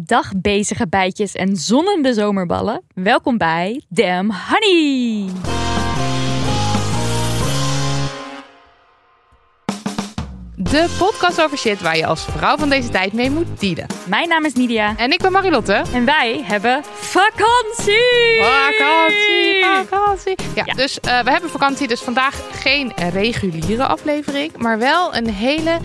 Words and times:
Dag 0.00 0.32
bezige 0.40 0.88
bijtjes 0.88 1.32
en 1.34 1.56
zonnende 1.56 2.12
zomerballen. 2.14 2.82
Welkom 2.94 3.38
bij 3.38 3.82
Damn 3.88 4.32
Honey. 4.48 5.30
De 10.56 10.96
podcast 10.98 11.42
over 11.42 11.58
shit 11.58 11.80
waar 11.80 11.96
je 11.96 12.06
als 12.06 12.24
vrouw 12.24 12.56
van 12.56 12.68
deze 12.68 12.88
tijd 12.88 13.12
mee 13.12 13.30
moet 13.30 13.60
dealen. 13.60 13.86
Mijn 14.06 14.28
naam 14.28 14.44
is 14.44 14.52
Nidia 14.52 14.94
En 14.96 15.12
ik 15.12 15.18
ben 15.22 15.32
Marilotte. 15.32 15.82
en 15.92 16.04
wij 16.04 16.40
hebben 16.44 16.84
vakantie. 16.94 18.38
Vakantie, 18.40 19.64
vakantie. 19.88 20.34
Ja, 20.54 20.62
Ja. 20.66 20.74
dus 20.74 21.00
eh, 21.00 21.20
we 21.20 21.30
hebben 21.30 21.50
vakantie. 21.50 21.88
Dus 21.88 22.00
vandaag 22.00 22.42
geen 22.52 22.92
reguliere 23.12 23.86
aflevering, 23.86 24.56
maar 24.56 24.78
wel 24.78 25.14
een 25.16 25.28
hele 25.30 25.78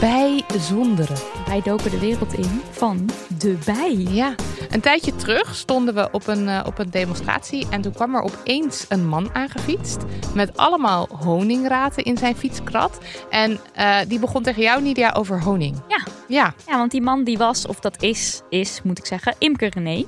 bijzondere. 0.00 1.14
Wij 1.46 1.60
doken 1.62 1.90
de 1.90 1.98
wereld 1.98 2.32
in 2.32 2.60
van 2.70 3.10
de 3.38 3.58
bij. 3.64 3.96
Ja, 3.96 4.34
een 4.70 4.80
tijdje 4.80 5.16
terug 5.16 5.54
stonden 5.54 5.94
we 5.94 6.08
op 6.12 6.26
een, 6.26 6.48
eh, 6.48 6.62
op 6.66 6.78
een 6.78 6.90
demonstratie 6.90 7.66
en 7.70 7.80
toen 7.80 7.92
kwam 7.92 8.14
er 8.14 8.22
opeens 8.22 8.86
een 8.88 9.06
man 9.06 9.34
aangefietst 9.34 9.98
met 10.34 10.56
allemaal 10.56 11.08
honingraten 11.22 12.04
in 12.04 12.18
zijn 12.18 12.36
fietskrat. 12.36 12.98
En 13.30 13.60
eh, 13.74 13.98
die 14.08 14.18
begon 14.18 14.42
tegen 14.42 14.62
jou, 14.62 14.82
Nidia, 14.82 15.12
over 15.12 15.42
honing. 15.42 15.76
Ja. 15.88 16.02
Ja, 16.28 16.54
Ja, 16.66 16.76
want 16.76 16.90
die 16.90 17.02
man 17.02 17.24
die 17.24 17.38
was, 17.38 17.66
of 17.66 17.80
dat 17.80 18.02
is, 18.02 18.42
is 18.48 18.80
moet 18.82 18.98
ik 18.98 19.06
zeggen, 19.06 19.34
Imker 19.38 19.70
René. 19.74 20.04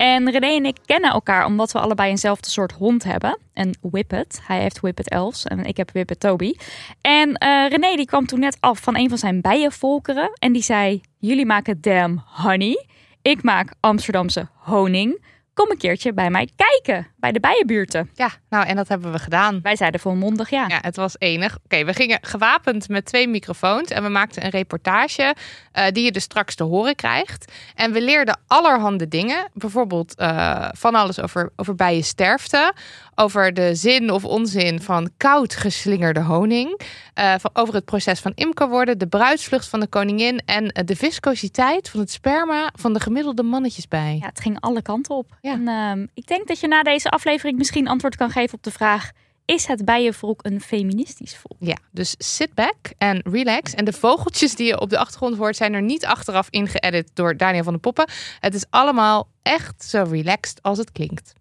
En 0.00 0.30
René 0.30 0.46
en 0.46 0.64
ik 0.64 0.76
kennen 0.84 1.10
elkaar 1.10 1.44
omdat 1.44 1.72
we 1.72 1.80
allebei 1.80 2.10
eenzelfde 2.10 2.50
soort 2.50 2.72
hond 2.72 3.04
hebben. 3.04 3.38
Een 3.54 3.74
Whippet. 3.80 4.40
Hij 4.46 4.60
heeft 4.60 4.80
Whippet 4.80 5.08
Els 5.08 5.44
en 5.44 5.64
ik 5.64 5.76
heb 5.76 5.90
Whippet 5.90 6.20
Toby. 6.20 6.54
En 7.00 7.34
eh, 7.34 7.68
René 7.68 7.96
die 7.96 8.06
kwam 8.06 8.26
toen 8.26 8.40
net 8.40 8.56
af 8.60 8.80
van 8.80 8.96
een 8.96 9.08
van 9.08 9.18
zijn 9.18 9.40
bijenvolkeren. 9.40 10.30
En 10.38 10.52
die 10.52 10.62
zei, 10.62 11.00
jullie 11.18 11.46
maken 11.46 11.80
damn 11.80 12.22
honey. 12.26 12.86
Ik 13.22 13.42
maak 13.42 13.74
Amsterdamse 13.80 14.48
honing. 14.56 15.24
Kom 15.54 15.70
een 15.70 15.78
keertje 15.78 16.12
bij 16.12 16.30
mij 16.30 16.50
kijken, 16.56 17.06
bij 17.16 17.32
de 17.32 17.40
bijenbuurten. 17.40 18.10
ja, 18.14 18.30
nou 18.48 18.66
en 18.66 18.76
dat 18.76 18.88
hebben 18.88 19.12
we 19.12 19.18
gedaan. 19.18 19.60
Wij 19.62 19.76
zeiden 19.76 20.00
volmondig 20.00 20.50
ja. 20.50 20.64
Ja, 20.68 20.78
het 20.80 20.96
was 20.96 21.14
enig. 21.18 21.58
Oké, 21.64 21.84
we 21.84 21.94
gingen 21.94 22.18
gewapend 22.20 22.88
met 22.88 23.04
twee 23.04 23.28
microfoons 23.28 23.90
en 23.90 24.02
we 24.02 24.08
maakten 24.08 24.44
een 24.44 24.50
reportage 24.50 25.34
eh, 25.72 25.84
die 25.92 26.04
je 26.04 26.12
dus 26.12 26.22
straks 26.22 26.54
te 26.54 26.64
horen 26.64 26.94
krijgt. 26.94 27.52
En 27.74 27.92
we 27.92 28.02
leerden 28.02 28.40
allerhande 28.46 29.08
dingen. 29.08 29.48
Bijvoorbeeld 29.54 30.14
eh, 30.14 30.68
van 30.72 30.94
alles 30.94 31.20
over, 31.20 31.52
over 31.56 31.74
bijensterfte, 31.74 32.74
over 33.20 33.54
de 33.54 33.74
zin 33.74 34.10
of 34.10 34.24
onzin 34.24 34.80
van 34.80 35.10
koud 35.16 35.54
geslingerde 35.54 36.20
honing, 36.20 36.80
eh, 37.14 37.34
van, 37.38 37.50
over 37.52 37.74
het 37.74 37.84
proces 37.84 38.20
van 38.20 38.32
imker 38.34 38.68
worden, 38.68 38.98
de 38.98 39.06
bruidsvlucht 39.06 39.68
van 39.68 39.80
de 39.80 39.86
koningin 39.86 40.40
en 40.44 40.68
eh, 40.68 40.84
de 40.86 40.96
viscositeit 40.96 41.88
van 41.88 42.00
het 42.00 42.10
sperma 42.10 42.72
van 42.74 42.92
de 42.92 43.00
gemiddelde 43.00 43.42
mannetjesbij. 43.42 44.16
Ja, 44.20 44.26
het 44.26 44.40
ging 44.40 44.60
alle 44.60 44.82
kanten 44.82 45.16
op. 45.16 45.36
Ja. 45.40 45.52
En 45.52 45.68
ehm, 45.68 46.06
ik 46.14 46.26
denk 46.26 46.48
dat 46.48 46.60
je 46.60 46.68
na 46.68 46.82
deze 46.82 47.10
aflevering 47.10 47.58
misschien 47.58 47.88
antwoord 47.88 48.16
kan 48.16 48.30
geven 48.30 48.54
op 48.54 48.62
de 48.62 48.70
vraag: 48.70 49.10
is 49.44 49.66
het 49.66 49.84
bijenvolk 49.84 50.44
een 50.44 50.60
feministisch 50.60 51.36
volk? 51.36 51.58
Ja, 51.58 51.76
dus 51.90 52.14
sit 52.18 52.54
back 52.54 52.76
en 52.98 53.22
relax. 53.24 53.74
En 53.74 53.84
de 53.84 53.92
vogeltjes 53.92 54.54
die 54.54 54.66
je 54.66 54.80
op 54.80 54.90
de 54.90 54.98
achtergrond 54.98 55.36
hoort, 55.36 55.56
zijn 55.56 55.74
er 55.74 55.82
niet 55.82 56.06
achteraf 56.06 56.46
ingeëdit 56.50 57.10
door 57.14 57.36
Daniel 57.36 57.64
van 57.64 57.72
de 57.72 57.78
Poppen. 57.78 58.08
Het 58.40 58.54
is 58.54 58.64
allemaal 58.70 59.28
echt 59.42 59.84
zo 59.84 60.06
relaxed 60.10 60.62
als 60.62 60.78
het 60.78 60.92
klinkt. 60.92 61.32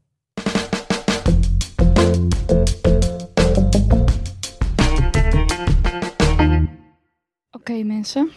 Oké, 7.52 7.84
mensen. 7.84 8.32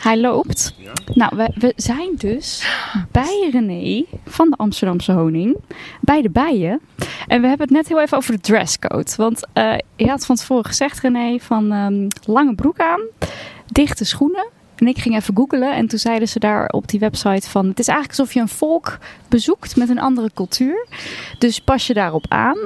Hij 0.00 0.20
loopt. 0.20 0.74
Nou, 1.14 1.36
we, 1.36 1.50
we 1.54 1.72
zijn 1.76 2.14
dus 2.16 2.66
bij 3.10 3.48
René 3.52 4.04
van 4.24 4.50
de 4.50 4.56
Amsterdamse 4.56 5.12
Honing. 5.12 5.56
Bij 6.00 6.22
de 6.22 6.30
bijen. 6.30 6.80
En 7.26 7.40
we 7.40 7.46
hebben 7.46 7.66
het 7.66 7.76
net 7.76 7.88
heel 7.88 8.00
even 8.00 8.16
over 8.16 8.32
de 8.32 8.40
dresscode. 8.40 9.10
Want 9.16 9.46
eh, 9.52 9.74
je 9.96 10.08
had 10.08 10.26
van 10.26 10.36
tevoren 10.36 10.64
gezegd, 10.64 11.00
René, 11.00 11.38
van 11.38 11.72
ehm, 11.72 12.08
lange 12.24 12.54
broek 12.54 12.78
aan, 12.78 13.00
dichte 13.66 14.04
schoenen. 14.04 14.46
En 14.76 14.86
ik 14.86 14.98
ging 14.98 15.14
even 15.16 15.36
googlen 15.36 15.74
en 15.74 15.86
toen 15.86 15.98
zeiden 15.98 16.28
ze 16.28 16.38
daar 16.38 16.68
op 16.68 16.88
die 16.88 17.00
website 17.00 17.50
van... 17.50 17.66
Het 17.68 17.78
is 17.78 17.88
eigenlijk 17.88 18.18
alsof 18.18 18.34
je 18.34 18.40
een 18.40 18.48
volk 18.48 18.98
bezoekt 19.28 19.76
met 19.76 19.88
een 19.88 19.98
andere 20.00 20.30
cultuur. 20.34 20.86
Dus 21.38 21.60
pas 21.60 21.86
je 21.86 21.94
daarop 21.94 22.24
aan. 22.28 22.56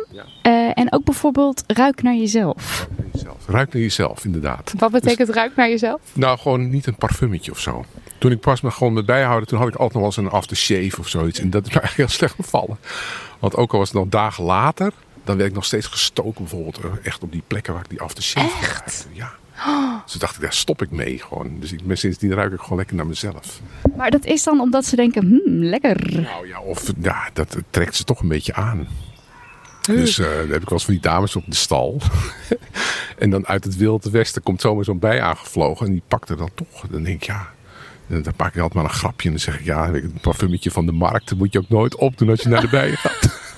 Eh, 0.42 0.52
en 0.78 0.92
ook 0.92 1.04
bijvoorbeeld 1.04 1.64
ruik 1.66 2.02
naar 2.02 2.14
jezelf. 2.14 2.88
Jezelf. 3.12 3.36
Ruik 3.46 3.72
naar 3.72 3.82
jezelf, 3.82 4.24
inderdaad. 4.24 4.72
Wat 4.78 4.90
betekent 4.90 5.28
ruik 5.28 5.56
naar 5.56 5.68
jezelf? 5.68 6.00
Nou, 6.12 6.38
gewoon 6.38 6.70
niet 6.70 6.86
een 6.86 6.94
parfummetje 6.96 7.50
of 7.50 7.58
zo. 7.60 7.84
Toen 8.18 8.30
ik 8.30 8.40
pas 8.40 8.60
me 8.60 8.70
gewoon 8.70 8.92
met 8.92 9.06
bijhouden, 9.06 9.48
toen 9.48 9.58
had 9.58 9.68
ik 9.68 9.74
altijd 9.74 9.92
nog 10.02 10.02
wel 10.16 10.24
eens 10.24 10.32
een 10.32 10.38
aftershave 10.38 11.00
of 11.00 11.08
zoiets. 11.08 11.38
En 11.38 11.50
dat 11.50 11.66
is 11.66 11.72
me 11.74 11.80
eigenlijk 11.80 12.08
heel 12.08 12.18
slecht 12.18 12.36
bevallen. 12.36 12.78
Want 13.38 13.56
ook 13.56 13.72
al 13.72 13.78
was 13.78 13.88
het 13.88 13.98
nog 13.98 14.08
dagen 14.08 14.44
later, 14.44 14.92
dan 15.24 15.36
werd 15.36 15.48
ik 15.48 15.54
nog 15.54 15.64
steeds 15.64 15.86
gestoken 15.86 16.34
bijvoorbeeld. 16.44 16.78
eh, 16.78 16.84
Echt 17.02 17.22
op 17.22 17.32
die 17.32 17.42
plekken 17.46 17.72
waar 17.72 17.82
ik 17.82 17.90
die 17.90 18.00
aftershave 18.00 18.46
Echt? 18.46 18.56
gebruikte. 18.66 19.04
Ja. 19.12 19.30
Dus 20.02 20.12
toen 20.12 20.20
dacht 20.20 20.34
ik, 20.34 20.42
daar 20.42 20.52
stop 20.52 20.82
ik 20.82 20.90
mee 20.90 21.18
gewoon. 21.18 21.56
Dus 21.60 21.72
ik, 21.72 21.80
sindsdien 21.92 22.34
ruik 22.34 22.52
ik 22.52 22.60
gewoon 22.60 22.78
lekker 22.78 22.96
naar 22.96 23.06
mezelf. 23.06 23.60
Maar 23.96 24.10
dat 24.10 24.24
is 24.24 24.42
dan 24.42 24.60
omdat 24.60 24.84
ze 24.84 24.96
denken, 24.96 25.26
hmm, 25.26 25.64
lekker. 25.64 26.20
Nou 26.22 26.48
ja, 26.48 26.60
of 26.60 26.92
ja, 27.00 27.30
dat 27.32 27.56
trekt 27.70 27.96
ze 27.96 28.04
toch 28.04 28.20
een 28.20 28.28
beetje 28.28 28.54
aan. 28.54 28.88
Dus 29.82 30.16
dan 30.16 30.26
heb 30.26 30.62
ik 30.62 30.68
wel 30.68 30.72
eens 30.72 30.84
van 30.84 30.94
die 30.94 31.02
dames 31.02 31.36
op 31.36 31.44
de 31.46 31.54
stal. 31.54 32.00
en 33.18 33.30
dan 33.30 33.46
uit 33.46 33.64
het 33.64 33.76
wilde 33.76 34.10
westen 34.10 34.42
komt 34.42 34.60
zomaar 34.60 34.84
zo'n 34.84 34.98
bij 34.98 35.20
aangevlogen. 35.20 35.86
En 35.86 35.92
die 35.92 36.02
pakt 36.08 36.28
er 36.28 36.36
dan 36.36 36.50
toch. 36.54 36.86
Dan 36.90 37.02
denk 37.02 37.16
ik, 37.16 37.26
ja... 37.26 37.48
Dan 38.06 38.24
maak 38.36 38.54
ik 38.54 38.62
altijd 38.62 38.74
maar 38.74 38.84
een 38.84 38.98
grapje. 38.98 39.28
En 39.28 39.34
dan 39.34 39.40
zeg 39.40 39.58
ik, 39.58 39.64
ja, 39.64 39.92
het 39.92 40.20
parfummetje 40.20 40.70
van 40.70 40.86
de 40.86 40.92
markt... 40.92 41.28
dat 41.28 41.38
moet 41.38 41.52
je 41.52 41.58
ook 41.58 41.68
nooit 41.68 41.94
opdoen 41.96 42.30
als 42.30 42.40
je 42.40 42.48
naar 42.48 42.60
de 42.60 42.68
bijen 42.68 42.96
gaat. 42.96 43.38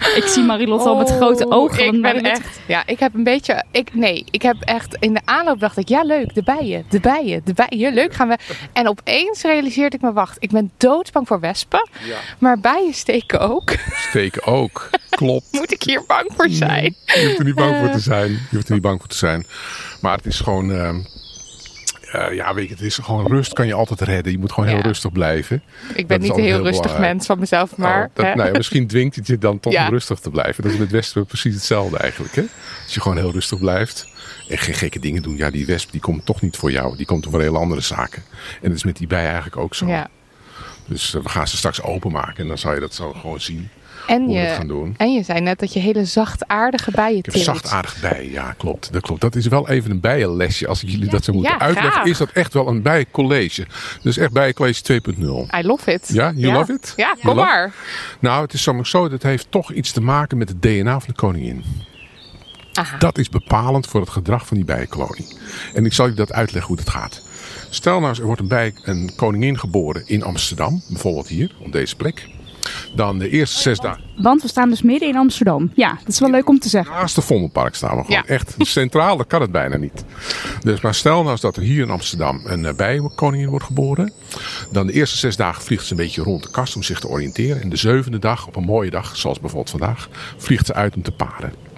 Ik 0.00 0.24
zie 0.26 0.42
Marilot 0.42 0.86
al 0.86 0.96
met 0.96 1.10
grote 1.10 1.50
ogen. 1.50 1.94
Ik 1.94 2.02
ben 2.02 2.22
echt. 2.22 2.60
Ja, 2.66 2.82
ik 2.86 2.98
heb 2.98 3.14
een 3.14 3.24
beetje. 3.24 3.64
Ik, 3.70 3.94
nee, 3.94 4.24
ik 4.30 4.42
heb 4.42 4.56
echt. 4.60 4.96
In 5.00 5.14
de 5.14 5.20
aanloop 5.24 5.60
dacht 5.60 5.76
ik, 5.76 5.88
ja, 5.88 6.02
leuk, 6.02 6.34
de 6.34 6.42
bijen, 6.42 6.84
de 6.88 7.00
bijen, 7.00 7.42
de 7.44 7.54
bijen. 7.54 7.94
Leuk 7.94 8.14
gaan 8.14 8.28
we. 8.28 8.38
En 8.72 8.88
opeens 8.88 9.42
realiseerde 9.42 9.96
ik 9.96 10.02
me, 10.02 10.12
wacht, 10.12 10.36
ik 10.38 10.50
ben 10.50 10.72
doodsbang 10.76 11.26
voor 11.26 11.40
wespen. 11.40 11.88
Maar 12.38 12.60
bijen 12.60 12.94
steken 12.94 13.40
ook. 13.40 13.72
Steken 13.92 14.44
ook. 14.46 14.90
Klopt. 15.10 15.46
Moet 15.52 15.72
ik 15.72 15.82
hier 15.82 16.02
bang 16.06 16.30
voor 16.36 16.48
zijn? 16.50 16.96
Je 17.04 17.24
hoeft 17.26 17.38
er 17.38 17.44
niet 17.44 17.54
bang 17.54 17.76
voor 17.76 17.90
te 17.90 18.00
zijn. 18.00 18.30
Je 18.30 18.56
hoeft 18.56 18.68
er 18.68 18.74
niet 18.74 18.82
bang 18.82 18.98
voor 18.98 19.08
te 19.08 19.16
zijn. 19.16 19.46
Maar 20.00 20.16
het 20.16 20.26
is 20.26 20.40
gewoon... 20.40 20.72
ehm, 20.72 21.00
eh, 22.12 22.34
ja, 22.34 22.54
weet 22.54 22.68
je, 22.68 22.74
het 22.74 22.82
is 22.82 22.98
gewoon 22.98 23.26
rust 23.26 23.52
kan 23.52 23.66
je 23.66 23.74
altijd 23.74 24.00
redden. 24.00 24.32
Je 24.32 24.38
moet 24.38 24.52
gewoon 24.52 24.68
heel 24.68 24.80
rustig 24.80 25.12
blijven. 25.12 25.62
Ik 25.94 26.06
ben 26.06 26.20
Dat 26.20 26.28
niet 26.28 26.36
een 26.38 26.44
heel 26.44 26.54
heel 26.54 26.62
rustig 26.64 26.82
belangrijk. 26.82 27.12
mens 27.14 27.26
van 27.26 27.38
mezelf, 27.38 27.76
maar. 27.76 28.02
Oh, 28.04 28.10
dat, 28.14 28.26
hè? 28.26 28.34
nou 28.34 28.48
ja, 28.48 28.56
misschien 28.56 28.86
dwingt 28.86 29.16
het 29.16 29.26
je 29.26 29.38
dan 29.38 29.60
toch 29.60 29.72
Ja. 29.72 29.84
om 29.86 29.92
rustig 29.92 30.18
te 30.18 30.30
blijven. 30.30 30.62
Dat 30.62 30.72
is 30.72 30.78
met 30.78 30.86
het 30.86 30.96
Westen 30.96 31.26
precies 31.26 31.54
hetzelfde 31.54 31.98
eigenlijk. 31.98 32.34
Hè? 32.34 32.42
Als 32.84 32.94
je 32.94 33.00
gewoon 33.00 33.16
heel 33.16 33.32
rustig 33.32 33.58
blijft 33.58 34.08
en 34.48 34.58
geen 34.58 34.74
gekke 34.74 34.98
dingen 34.98 35.22
doen. 35.22 35.36
Ja, 35.36 35.50
die 35.50 35.66
wesp 35.66 35.90
die 35.92 36.00
komt 36.00 36.26
toch 36.26 36.40
niet 36.40 36.56
voor 36.56 36.70
jou. 36.70 36.96
Die 36.96 37.06
komt 37.06 37.26
voor 37.30 37.40
hele 37.40 37.58
andere 37.58 37.80
zaken. 37.80 38.22
En 38.62 38.68
dat 38.68 38.76
is 38.76 38.84
met 38.84 38.96
die 38.96 39.06
bij 39.06 39.24
eigenlijk 39.26 39.56
ook 39.56 39.74
zo. 39.74 39.86
Dus 40.86 41.14
eh, 41.14 41.22
we 41.22 41.28
gaan 41.28 41.48
ze 41.48 41.56
straks 41.56 41.82
openmaken 41.82 42.36
en 42.36 42.48
dan 42.48 42.58
zal 42.58 42.74
je 42.74 42.80
dat 42.80 42.94
zo 42.94 43.12
gewoon 43.12 43.40
zien. 43.40 43.68
En 44.06 44.28
je, 44.30 44.46
gaan 44.46 44.66
doen. 44.66 44.94
en 44.96 45.12
je 45.12 45.22
zei 45.22 45.40
net 45.40 45.58
dat 45.58 45.72
je 45.72 45.80
hele 45.80 46.04
zachtaardige 46.04 46.90
bijen 46.90 47.22
teelt. 47.22 47.44
zachtaardig 47.44 48.00
bij, 48.00 48.28
ja 48.30 48.52
klopt, 48.52 48.92
dat 48.92 49.02
klopt. 49.02 49.20
Dat 49.20 49.34
is 49.36 49.46
wel 49.46 49.68
even 49.68 49.90
een 49.90 50.00
bijenlesje. 50.00 50.66
Als 50.68 50.82
ik 50.82 50.88
jullie 50.88 51.08
dat 51.10 51.24
zou 51.24 51.36
moeten 51.36 51.56
Ja, 51.56 51.60
uitleggen, 51.64 51.92
graag. 51.92 52.06
is 52.06 52.18
dat 52.18 52.30
echt 52.30 52.54
wel 52.54 52.68
een 52.68 52.82
bijencollege. 52.82 53.66
Dus 54.02 54.16
echt 54.16 54.32
bijencollege 54.32 55.00
2.0. 55.02 55.58
I 55.58 55.66
love 55.66 55.92
it. 55.92 56.08
Ja, 56.12 56.32
you 56.34 56.52
love 56.52 56.72
it? 56.72 56.92
Ja, 56.96 57.14
kom 57.22 57.36
maar. 57.36 57.72
Nou, 58.20 58.42
het 58.42 58.52
is 58.52 58.62
zomaar 58.62 58.86
zo, 58.86 59.08
dat 59.08 59.22
heeft 59.22 59.46
toch 59.50 59.72
iets 59.72 59.92
te 59.92 60.00
maken 60.00 60.38
met 60.38 60.48
het 60.48 60.62
DNA 60.62 61.00
van 61.00 61.08
de 61.08 61.20
koningin. 61.20 61.64
Aha. 62.72 62.98
Dat 62.98 63.18
is 63.18 63.28
bepalend 63.28 63.86
voor 63.86 64.00
het 64.00 64.10
gedrag 64.10 64.46
van 64.46 64.56
die 64.56 64.66
bijenkolonie. 64.66 65.26
En 65.74 65.84
ik 65.84 65.92
zal 65.92 66.06
je 66.06 66.14
dat 66.14 66.32
uitleggen 66.32 66.74
hoe 66.74 66.84
dat 66.84 66.94
gaat. 66.94 67.22
Stel 67.70 67.96
nou 67.96 68.08
eens, 68.08 68.18
er 68.18 68.24
wordt 68.26 68.40
een, 68.40 68.48
bij, 68.48 68.74
een 68.82 69.12
koningin 69.16 69.58
geboren 69.58 70.02
in 70.06 70.22
Amsterdam, 70.22 70.82
bijvoorbeeld 70.88 71.28
hier, 71.28 71.54
op 71.58 71.72
deze 71.72 71.96
plek. 71.96 72.28
Dan 72.94 73.18
de 73.18 73.28
eerste 73.28 73.60
zes 73.60 73.78
dagen. 73.78 74.02
Want 74.16 74.42
we 74.42 74.48
staan 74.48 74.68
dus 74.70 74.82
midden 74.82 75.08
in 75.08 75.16
Amsterdam. 75.16 75.70
Ja, 75.74 75.88
dat 75.98 76.08
is 76.08 76.18
wel 76.18 76.30
leuk 76.30 76.48
om 76.48 76.58
te 76.58 76.68
zeggen. 76.68 76.94
Naast 76.94 77.14
de 77.14 77.20
Vondelpark 77.20 77.74
staan 77.74 77.96
we 77.96 78.04
gewoon. 78.04 78.22
Ja. 78.26 78.34
Echt 78.34 78.54
centraal, 78.58 79.16
dat 79.16 79.26
kan 79.26 79.40
het 79.40 79.52
bijna 79.52 79.76
niet. 79.76 80.04
Dus 80.60 80.80
maar 80.80 80.94
stel 80.94 81.18
nou 81.18 81.30
eens 81.30 81.40
dat 81.40 81.56
er 81.56 81.62
hier 81.62 81.82
in 81.82 81.90
Amsterdam 81.90 82.40
een 82.44 82.64
eh, 82.64 82.74
bijenkoningin 82.74 83.48
wordt 83.48 83.64
geboren. 83.64 84.12
Dan 84.70 84.86
de 84.86 84.92
eerste 84.92 85.16
zes 85.16 85.36
dagen 85.36 85.62
vliegt 85.62 85.86
ze 85.86 85.90
een 85.90 85.98
beetje 85.98 86.22
rond 86.22 86.42
de 86.42 86.50
kast 86.50 86.76
om 86.76 86.82
zich 86.82 87.00
te 87.00 87.08
oriënteren. 87.08 87.62
En 87.62 87.68
de 87.68 87.76
zevende 87.76 88.18
dag, 88.18 88.46
op 88.46 88.56
een 88.56 88.64
mooie 88.64 88.90
dag, 88.90 89.16
zoals 89.16 89.40
bijvoorbeeld 89.40 89.70
vandaag, 89.70 90.08
vliegt 90.36 90.66
ze 90.66 90.74
uit 90.74 90.96
om 90.96 91.02
te 91.02 91.12
paren. 91.12 91.69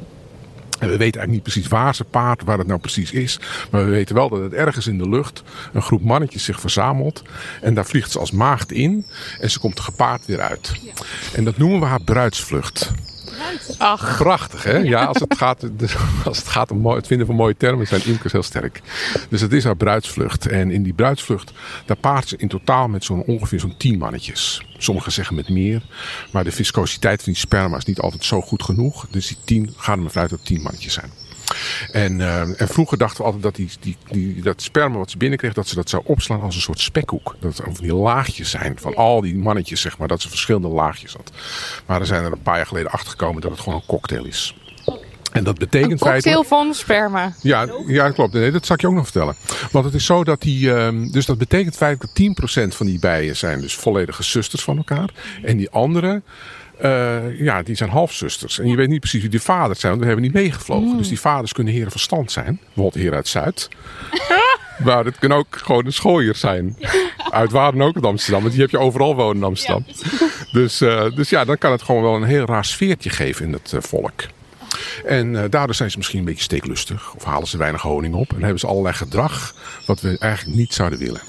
En 0.82 0.88
we 0.88 0.96
weten 0.96 1.20
eigenlijk 1.20 1.30
niet 1.30 1.42
precies 1.42 1.66
waar 1.66 1.94
ze 1.94 2.04
paart, 2.04 2.44
waar 2.44 2.58
het 2.58 2.66
nou 2.66 2.80
precies 2.80 3.12
is. 3.12 3.40
Maar 3.70 3.84
we 3.84 3.90
weten 3.90 4.14
wel 4.14 4.28
dat 4.28 4.40
het 4.40 4.52
ergens 4.52 4.86
in 4.86 4.98
de 4.98 5.08
lucht 5.08 5.42
een 5.72 5.82
groep 5.82 6.02
mannetjes 6.02 6.44
zich 6.44 6.60
verzamelt. 6.60 7.22
En 7.60 7.74
daar 7.74 7.86
vliegt 7.86 8.10
ze 8.10 8.18
als 8.18 8.30
maagd 8.30 8.72
in. 8.72 9.06
En 9.40 9.50
ze 9.50 9.58
komt 9.58 9.80
gepaard 9.80 10.26
weer 10.26 10.40
uit. 10.40 10.72
En 11.34 11.44
dat 11.44 11.56
noemen 11.56 11.80
we 11.80 11.86
haar 11.86 12.02
bruidsvlucht. 12.02 12.90
Ach, 13.78 14.16
Prachtig, 14.16 14.64
hè? 14.64 14.76
Ja, 14.76 15.04
als 15.04 15.20
het 15.20 15.36
gaat, 15.36 15.62
als 16.24 16.38
het, 16.38 16.48
gaat 16.48 16.70
om 16.70 16.86
het 16.86 17.06
vinden 17.06 17.26
van 17.26 17.36
mooie 17.36 17.56
termen 17.56 17.86
zijn 17.86 18.04
imkers 18.04 18.32
heel 18.32 18.42
sterk. 18.42 18.80
Dus 19.28 19.40
het 19.40 19.52
is 19.52 19.64
haar 19.64 19.76
bruidsvlucht. 19.76 20.46
En 20.46 20.70
in 20.70 20.82
die 20.82 20.92
bruidsvlucht, 20.92 21.52
daar 21.86 21.96
paart 21.96 22.28
ze 22.28 22.36
in 22.36 22.48
totaal 22.48 22.88
met 22.88 23.04
zo'n 23.04 23.22
ongeveer 23.22 23.60
zo'n 23.60 23.76
tien 23.76 23.98
mannetjes. 23.98 24.62
Sommigen 24.78 25.12
zeggen 25.12 25.36
met 25.36 25.48
meer. 25.48 25.82
Maar 26.32 26.44
de 26.44 26.52
viscositeit 26.52 27.22
van 27.22 27.32
die 27.32 27.40
sperma 27.40 27.76
is 27.76 27.84
niet 27.84 28.00
altijd 28.00 28.24
zo 28.24 28.40
goed 28.40 28.62
genoeg. 28.62 29.06
Dus 29.10 29.26
die 29.26 29.36
tien, 29.44 29.74
gaan 29.76 29.96
er 29.96 30.02
maar 30.02 30.10
vanuit 30.10 30.30
dat 30.30 30.44
tien 30.44 30.62
mannetjes 30.62 30.92
zijn. 30.92 31.21
En, 31.92 32.20
eh, 32.20 32.60
en 32.60 32.68
vroeger 32.68 32.98
dachten 32.98 33.18
we 33.18 33.24
altijd 33.24 33.42
dat 33.42 33.54
die, 33.54 33.70
die, 33.80 33.96
die, 34.10 34.42
dat 34.42 34.62
sperma 34.62 34.98
wat 34.98 35.10
ze 35.10 35.16
binnenkreeg, 35.16 35.52
dat 35.52 35.68
ze 35.68 35.74
dat 35.74 35.90
zou 35.90 36.02
opslaan 36.06 36.40
als 36.40 36.54
een 36.54 36.60
soort 36.60 36.80
spekkoek. 36.80 37.36
Dat 37.40 37.56
het 37.56 37.64
van 37.64 37.84
die 37.86 37.94
laagjes 37.94 38.50
zijn 38.50 38.78
van 38.78 38.94
al 38.94 39.20
die 39.20 39.36
mannetjes, 39.36 39.80
zeg 39.80 39.98
maar, 39.98 40.08
dat 40.08 40.20
ze 40.20 40.28
verschillende 40.28 40.68
laagjes 40.68 41.12
had. 41.12 41.32
Maar 41.86 42.00
er 42.00 42.06
zijn 42.06 42.24
er 42.24 42.32
een 42.32 42.42
paar 42.42 42.56
jaar 42.56 42.66
geleden 42.66 42.90
achter 42.90 43.10
gekomen 43.10 43.40
dat 43.42 43.50
het 43.50 43.60
gewoon 43.60 43.78
een 43.78 43.86
cocktail 43.86 44.24
is. 44.24 44.54
En 45.32 45.44
dat 45.44 45.58
betekent 45.58 45.92
een 45.92 45.98
cocktail 45.98 46.44
van 46.44 46.74
sperma. 46.74 47.32
Ja, 47.40 47.66
ja, 47.86 48.10
klopt. 48.10 48.32
Nee, 48.32 48.50
dat 48.50 48.66
zal 48.66 48.74
ik 48.74 48.80
je 48.80 48.86
ook 48.86 48.94
nog 48.94 49.04
vertellen. 49.04 49.36
Want 49.70 49.84
het 49.84 49.94
is 49.94 50.04
zo 50.04 50.24
dat 50.24 50.40
die. 50.40 50.74
ehm, 50.74 51.10
dus 51.10 51.26
dat 51.26 51.38
betekent 51.38 51.76
feitelijk 51.76 52.14
dat 52.14 52.70
10% 52.72 52.74
van 52.76 52.86
die 52.86 52.98
bijen 52.98 53.36
zijn 53.36 53.60
dus 53.60 53.74
volledige 53.74 54.22
zusters 54.22 54.62
van 54.62 54.76
elkaar. 54.76 55.10
En 55.42 55.56
die 55.56 55.70
andere. 55.70 56.22
Eh, 56.82 57.40
ja, 57.40 57.62
die 57.62 57.74
zijn 57.74 57.90
halfzusters. 57.90 58.58
En 58.58 58.68
je 58.68 58.76
weet 58.76 58.88
niet 58.88 59.00
precies 59.00 59.20
wie 59.20 59.30
die 59.30 59.42
vaders 59.42 59.80
zijn, 59.80 59.92
want 59.92 60.04
we 60.04 60.08
hebben 60.08 60.24
niet 60.24 60.42
meegevlogen. 60.42 60.96
Dus 60.96 61.08
die 61.08 61.20
vaders 61.20 61.52
kunnen 61.52 61.72
heren 61.72 61.90
van 61.90 62.00
stand 62.00 62.32
zijn. 62.32 62.60
Bijvoorbeeld 62.64 62.94
heren 62.94 63.16
uit 63.16 63.28
Zuid. 63.28 63.68
maar 64.84 65.04
het 65.04 65.18
kan 65.18 65.32
ook 65.32 65.46
gewoon 65.50 65.86
een 65.86 65.92
schooier 65.92 66.36
zijn. 66.36 66.76
Uit 67.30 67.50
waar 67.50 67.72
dan 67.72 67.82
ook 67.82 67.96
in 67.96 68.02
Amsterdam. 68.02 68.40
Want 68.40 68.52
die 68.52 68.62
heb 68.62 68.70
je 68.70 68.78
overal 68.78 69.14
wonen 69.14 69.36
in 69.36 69.42
Amsterdam. 69.42 69.84
dus, 70.52 70.80
eh, 70.80 71.14
dus 71.14 71.30
ja, 71.30 71.44
dan 71.44 71.58
kan 71.58 71.72
het 71.72 71.82
gewoon 71.82 72.02
wel 72.02 72.16
een 72.16 72.22
heel 72.22 72.44
raar 72.44 72.64
sfeertje 72.64 73.10
geven 73.10 73.46
in 73.46 73.52
het 73.52 73.72
eh, 73.72 73.80
volk. 73.80 74.22
En 75.04 75.50
daardoor 75.50 75.74
zijn 75.74 75.90
ze 75.90 75.96
misschien 75.96 76.18
een 76.18 76.24
beetje 76.24 76.42
steeklustig. 76.42 77.14
Of 77.14 77.24
halen 77.24 77.48
ze 77.48 77.58
weinig 77.58 77.82
honing 77.82 78.14
op. 78.14 78.32
En 78.32 78.40
hebben 78.40 78.60
ze 78.60 78.66
allerlei 78.66 78.94
gedrag 78.94 79.54
wat 79.86 80.00
we 80.00 80.16
eigenlijk 80.18 80.56
niet 80.56 80.74
zouden 80.74 80.98
willen. 80.98 81.20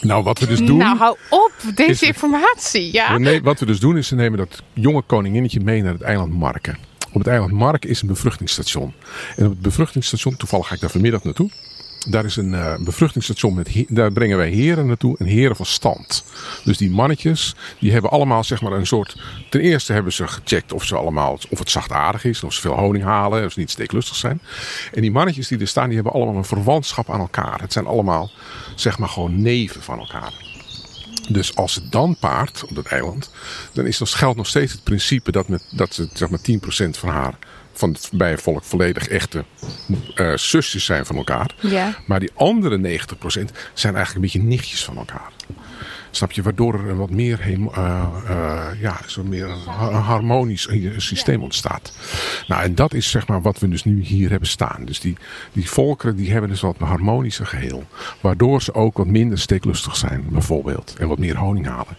Nou, 0.00 0.22
wat 0.24 0.38
we 0.38 0.46
dus 0.46 0.58
doen. 0.58 0.76
Nou, 0.76 0.98
hou 0.98 1.16
op, 1.30 1.52
deze 1.74 1.90
Is- 1.90 2.02
informatie. 2.02 2.92
Ja. 2.92 3.18
we 3.18 3.40
wat 3.42 3.60
we 3.60 3.66
dus 3.66 3.80
doen 3.80 3.96
is, 3.96 4.06
ze 4.06 4.14
nemen 4.14 4.38
dat 4.38 4.62
jonge 4.72 5.02
koninginnetje 5.02 5.60
mee 5.60 5.82
naar 5.82 5.92
het 5.92 6.02
eiland 6.02 6.32
Marken. 6.32 6.78
Op 7.12 7.18
het 7.18 7.26
eiland 7.26 7.52
Marken 7.52 7.90
is 7.90 8.02
een 8.02 8.08
bevruchtingsstation. 8.08 8.92
En 9.36 9.44
op 9.44 9.50
het 9.50 9.60
bevruchtingsstation, 9.60 10.36
toevallig 10.36 10.66
ga 10.66 10.74
ik 10.74 10.80
daar 10.80 10.90
vanmiddag 10.90 11.24
naartoe. 11.24 11.50
Daar 12.10 12.24
is 12.24 12.36
een 12.36 12.54
eh, 12.54 12.74
bevruchtingsstation, 12.78 13.54
met 13.54 13.84
daar 13.88 14.12
brengen 14.12 14.36
wij 14.36 14.48
heren 14.48 14.86
naartoe 14.86 15.16
en 15.18 15.26
heren 15.26 15.56
van 15.56 15.66
stand. 15.66 16.24
Dus 16.64 16.76
die 16.76 16.90
mannetjes, 16.90 17.54
die 17.80 17.92
hebben 17.92 18.10
allemaal 18.10 18.44
zeg 18.44 18.60
maar 18.60 18.72
een 18.72 18.86
soort... 18.86 19.16
Ten 19.50 19.60
eerste 19.60 19.92
hebben 19.92 20.12
ze 20.12 20.26
gecheckt 20.28 20.72
of, 20.72 20.84
ze 20.84 20.96
allemaal, 20.96 21.38
of 21.50 21.58
het 21.58 21.70
zachtaardig 21.70 22.24
is, 22.24 22.44
of 22.44 22.52
ze 22.52 22.60
veel 22.60 22.74
honing 22.74 23.04
halen, 23.04 23.44
of 23.44 23.52
ze 23.52 23.58
niet 23.58 23.70
steeklustig 23.70 24.16
zijn. 24.16 24.40
En 24.92 25.00
die 25.00 25.10
mannetjes 25.10 25.48
die 25.48 25.58
er 25.58 25.68
staan, 25.68 25.86
die 25.86 25.94
hebben 25.94 26.12
allemaal 26.12 26.36
een 26.36 26.44
verwantschap 26.44 27.10
aan 27.10 27.20
elkaar. 27.20 27.60
Het 27.60 27.72
zijn 27.72 27.86
allemaal 27.86 28.30
zeg 28.74 28.98
maar 28.98 29.08
gewoon 29.08 29.42
neven 29.42 29.82
van 29.82 29.98
elkaar. 29.98 30.32
Dus 31.28 31.56
als 31.56 31.74
het 31.74 31.92
dan 31.92 32.16
paart 32.20 32.64
op 32.64 32.74
dat 32.74 32.86
eiland, 32.86 33.30
dan 33.72 33.86
is, 33.86 33.98
dan 33.98 34.06
geldt 34.06 34.36
nog 34.36 34.46
steeds 34.46 34.72
het 34.72 34.82
principe 34.82 35.32
dat, 35.32 35.48
met, 35.48 35.62
dat 35.70 35.94
ze 35.94 36.08
zeg 36.12 36.30
maar 36.30 36.40
10% 36.86 36.90
van 36.90 37.08
haar, 37.08 37.38
van 37.78 37.92
het 37.92 38.10
bijenvolk, 38.12 38.64
volledig 38.64 39.08
echte 39.08 39.44
eh 40.14 40.32
zusjes 40.34 40.84
zijn 40.84 41.06
van 41.06 41.16
elkaar. 41.16 41.54
Ja. 41.60 41.94
Maar 42.06 42.20
die 42.20 42.30
andere 42.34 42.76
90% 42.76 42.80
zijn 43.74 43.94
eigenlijk 43.94 44.14
een 44.14 44.20
beetje 44.20 44.42
nichtjes 44.42 44.84
van 44.84 44.96
elkaar. 44.96 45.30
Snap 46.10 46.32
je? 46.32 46.42
Waardoor 46.42 46.74
er 46.74 46.88
een 46.88 46.96
wat 46.96 47.10
meer, 47.10 47.44
hem- 47.44 47.68
eh, 47.74 48.04
eh, 48.28 48.80
ja, 48.80 48.96
zo 49.06 49.22
meer 49.24 49.48
harmonisch 49.90 50.66
eh, 50.68 50.90
systeem 50.96 51.42
ontstaat. 51.42 51.92
Nou, 52.46 52.62
en 52.62 52.74
dat 52.74 52.94
is 52.94 53.10
zeg 53.10 53.26
maar 53.26 53.42
wat 53.42 53.58
we 53.58 53.68
dus 53.68 53.84
nu 53.84 54.02
hier 54.02 54.30
hebben 54.30 54.48
staan. 54.48 54.84
Dus 54.84 55.00
die, 55.00 55.16
die 55.52 55.70
volkeren 55.70 56.16
die 56.16 56.32
hebben 56.32 56.50
dus 56.50 56.60
wat 56.60 56.76
een 56.78 56.86
harmonischer 56.86 57.46
geheel. 57.46 57.84
Waardoor 58.20 58.62
ze 58.62 58.74
ook 58.74 58.96
wat 58.96 59.06
minder 59.06 59.38
steeklustig 59.38 59.96
zijn, 59.96 60.24
bijvoorbeeld. 60.28 60.94
En 60.98 61.08
wat 61.08 61.18
meer 61.18 61.36
honing 61.36 61.66
halen. 61.66 61.96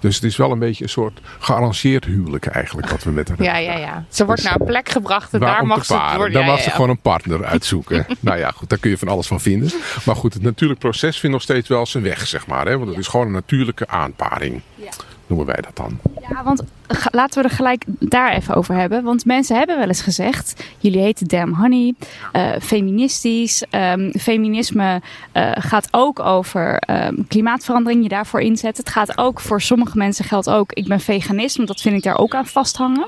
Dus 0.00 0.14
het 0.14 0.24
is 0.24 0.36
wel 0.36 0.50
een 0.52 0.58
beetje 0.58 0.84
een 0.84 0.90
soort 0.90 1.20
gearrangeerd 1.38 2.04
huwelijk 2.04 2.46
eigenlijk 2.46 2.88
wat 2.90 3.02
we 3.04 3.10
met 3.10 3.30
Ja, 3.38 3.56
ja, 3.56 3.76
ja. 3.76 4.04
Ze 4.08 4.24
wordt 4.24 4.40
Dus- 4.42 4.50
naar 4.50 4.60
een 4.60 4.66
plek 4.66 4.88
gebracht 4.88 5.32
en 5.34 5.40
daar 5.40 5.66
mag 5.66 5.84
ze 5.84 5.92
worden. 5.94 6.32
Daar 6.32 6.42
Ja, 6.42 6.48
mag 6.48 6.56
ja, 6.58 6.62
ze 6.64 6.70
gewoon 6.70 6.90
een 6.90 7.00
partner 7.00 7.44
uitzoeken. 7.44 8.06
nou 8.20 8.38
ja, 8.38 8.50
goed, 8.50 8.68
daar 8.68 8.78
kun 8.78 8.90
je 8.90 8.98
van 8.98 9.08
alles 9.08 9.26
van 9.26 9.40
vinden. 9.40 9.70
Maar 10.04 10.16
goed, 10.16 10.34
het 10.34 10.42
natuurlijk 10.42 10.80
proces 10.80 11.18
vindt 11.18 11.34
nog 11.34 11.44
steeds 11.44 11.68
wel 11.68 11.86
zijn 11.86 12.02
weg, 12.04 12.26
zeg 12.26 12.46
maar. 12.46 12.66
Hè? 12.66 12.76
Want 12.78 12.90
het 12.90 12.98
is 12.98 13.06
gewoon 13.06 13.34
een 13.34 13.42
natuurlijke 13.60 13.88
aanparing. 13.88 14.60
Noemen 15.26 15.46
wij 15.46 15.60
dat 15.60 15.76
dan. 15.76 15.98
Ja, 16.28 16.44
want 16.44 16.62
laten 17.10 17.42
we 17.42 17.48
er 17.48 17.54
gelijk 17.54 17.84
daar 17.86 18.32
even 18.32 18.54
over 18.54 18.74
hebben. 18.74 19.02
Want 19.02 19.24
mensen 19.24 19.56
hebben 19.56 19.78
wel 19.78 19.86
eens 19.86 20.02
gezegd: 20.02 20.64
jullie 20.78 21.00
heten 21.00 21.26
Damn 21.26 21.54
Honey, 21.54 21.94
eh, 22.32 22.50
feministisch. 22.60 23.62
Ehm, 23.70 24.10
feminisme 24.10 25.02
eh, 25.32 25.50
gaat 25.54 25.88
ook 25.90 26.20
over 26.20 26.78
ehm, 26.78 27.14
klimaatverandering, 27.28 28.02
je 28.02 28.08
daarvoor 28.08 28.40
inzetten. 28.40 28.84
Het 28.84 28.92
gaat 28.92 29.18
ook 29.18 29.40
voor 29.40 29.60
sommige 29.60 29.96
mensen 29.96 30.24
geldt 30.24 30.50
ook: 30.50 30.72
ik 30.72 30.88
ben 30.88 31.00
veganist, 31.00 31.56
want 31.56 31.68
dat 31.68 31.80
vind 31.80 31.96
ik 31.96 32.02
daar 32.02 32.18
ook 32.18 32.34
aan 32.34 32.46
vasthangen. 32.46 33.06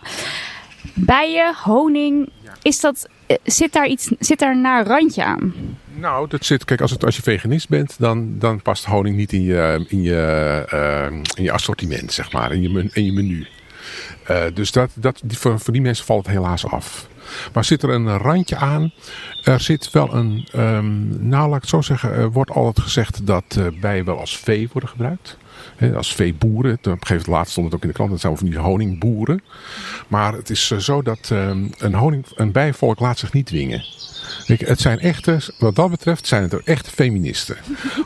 Bijen, 0.95 1.55
honing, 1.55 2.29
is 2.63 2.81
dat, 2.81 3.09
eh, 3.27 3.37
zit, 3.45 3.73
daar 3.73 3.87
iets, 3.87 4.11
zit 4.19 4.39
daar 4.39 4.51
een 4.51 4.61
naar 4.61 4.87
randje 4.87 5.25
aan? 5.25 5.55
Nou, 5.95 6.29
dat 6.29 6.45
zit, 6.45 6.65
kijk, 6.65 6.81
als, 6.81 6.91
het, 6.91 7.05
als 7.05 7.17
je 7.17 7.23
veganist 7.23 7.69
bent, 7.69 7.95
dan, 7.99 8.39
dan 8.39 8.63
past 8.63 8.85
honing 8.85 9.17
niet 9.17 9.33
in 9.33 9.43
je, 9.43 9.85
in 9.89 10.03
je, 10.03 10.65
eh, 10.69 11.07
in 11.37 11.43
je 11.43 11.53
assortiment, 11.53 12.13
zeg 12.13 12.33
maar, 12.33 12.53
in 12.53 12.63
je, 12.63 13.05
je 13.05 13.13
menu. 13.13 13.47
Eh, 14.25 14.45
dus 14.55 14.73
dat, 14.73 14.91
dat, 14.95 15.23
voor, 15.27 15.59
die 15.73 15.81
mensen 15.81 16.05
valt 16.05 16.27
het 16.27 16.35
helaas 16.35 16.67
af. 16.67 17.09
Maar 17.53 17.65
zit 17.65 17.83
er 17.83 17.91
een 17.91 18.19
randje 18.19 18.57
aan? 18.57 18.93
Er 19.43 19.61
zit 19.61 19.91
wel 19.91 20.15
een, 20.15 20.49
ehm, 20.53 21.29
nou 21.29 21.51
laat 21.51 21.63
ik 21.63 21.69
zo 21.69 21.81
zeggen, 21.81 22.31
wordt 22.31 22.51
altijd 22.51 22.81
gezegd 22.87 23.27
dat 23.27 23.45
eh, 23.49 23.67
bijen 23.81 24.05
wel 24.05 24.19
als 24.19 24.39
vee 24.39 24.69
worden 24.73 24.91
gebruikt. 24.91 25.37
Hè, 25.77 25.97
als 25.97 26.15
veeboeren. 26.15 26.73
Op 26.73 26.87
een 26.87 26.93
gegeven 26.93 27.17
moment 27.17 27.27
laatst 27.27 27.53
stond 27.53 27.67
het 27.67 27.75
ook 27.75 27.83
in 27.83 27.89
de 27.89 27.95
krant. 27.95 28.11
Dat 28.11 28.21
zijn 28.21 28.37
van 28.37 28.47
die 28.47 28.59
honingboeren. 28.59 29.43
Maar 30.09 30.33
het 30.33 30.51
is 30.51 30.71
eh, 30.71 30.79
zo 30.79 31.03
dat 31.03 31.29
ehm, 31.33 31.65
een, 31.79 31.95
honing, 31.95 32.25
een 32.35 32.53
bijenvolk 32.53 33.01
laat 33.01 33.19
zich 33.19 33.33
niet 33.33 33.47
dwingen. 33.47 33.85
Kijk, 34.47 34.61
het 34.61 34.81
zijn 34.81 35.01
echte, 35.01 35.39
wat 35.59 35.75
dat 35.75 35.91
betreft 35.91 36.27
zijn 36.27 36.43
het 36.43 36.53
er 36.53 36.63
echte 36.65 36.91
feministen. 36.91 37.57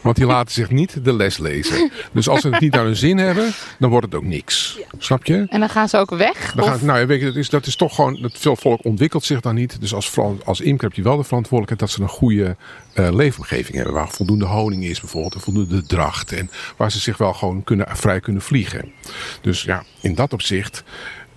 Want 0.03 0.17
die 0.17 0.27
laten 0.27 0.53
zich 0.53 0.71
niet 0.71 1.05
de 1.05 1.13
les 1.13 1.39
lezen. 1.39 1.91
Dus 2.13 2.29
als 2.29 2.41
ze 2.41 2.49
het 2.49 2.61
niet 2.61 2.73
naar 2.73 2.85
hun 2.85 2.97
zin 2.97 3.19
hebben, 3.19 3.53
dan 3.79 3.91
wordt 3.91 4.07
het 4.07 4.15
ook 4.15 4.25
niks. 4.25 4.79
Snap 4.99 5.25
je? 5.25 5.47
En 5.49 5.61
dan 5.61 5.69
gaan 5.69 5.89
ze 5.89 5.97
ook 5.97 6.11
weg? 6.11 6.53
Dan 6.55 6.65
gaat, 6.65 6.83
nou, 6.83 6.99
ja, 6.99 7.07
weet 7.07 7.21
je, 7.21 7.27
dat, 7.27 7.37
is, 7.37 7.51
dat 7.51 7.67
is 7.67 7.77
toch 7.77 7.95
gewoon. 7.95 8.19
Dat 8.23 8.39
veel 8.39 8.57
volk 8.57 8.85
ontwikkelt 8.85 9.25
zich 9.25 9.41
dan 9.41 9.55
niet. 9.55 9.81
Dus 9.81 9.95
als, 9.95 10.17
als 10.45 10.61
imker 10.61 10.89
heb 10.89 10.97
je 10.97 11.03
wel 11.03 11.17
de 11.17 11.25
verantwoordelijkheid 11.25 11.81
dat 11.81 11.91
ze 11.91 12.03
een 12.03 12.19
goede 12.19 12.57
eh, 12.93 13.15
leefomgeving 13.15 13.77
hebben. 13.77 13.95
Waar 13.95 14.09
voldoende 14.09 14.45
honing 14.45 14.85
is, 14.85 15.01
bijvoorbeeld. 15.01 15.35
En 15.35 15.41
voldoende 15.41 15.83
dracht. 15.83 16.33
En 16.33 16.51
waar 16.77 16.91
ze 16.91 17.01
zich 17.01 17.17
wel 17.17 17.33
gewoon 17.33 17.46
kunnen, 17.65 17.87
vrij 17.97 18.21
kunnen 18.21 18.43
vliegen. 18.43 18.93
Dus 19.41 19.63
ja, 19.63 19.85
in 20.01 20.15
dat 20.15 20.33
opzicht. 20.33 20.85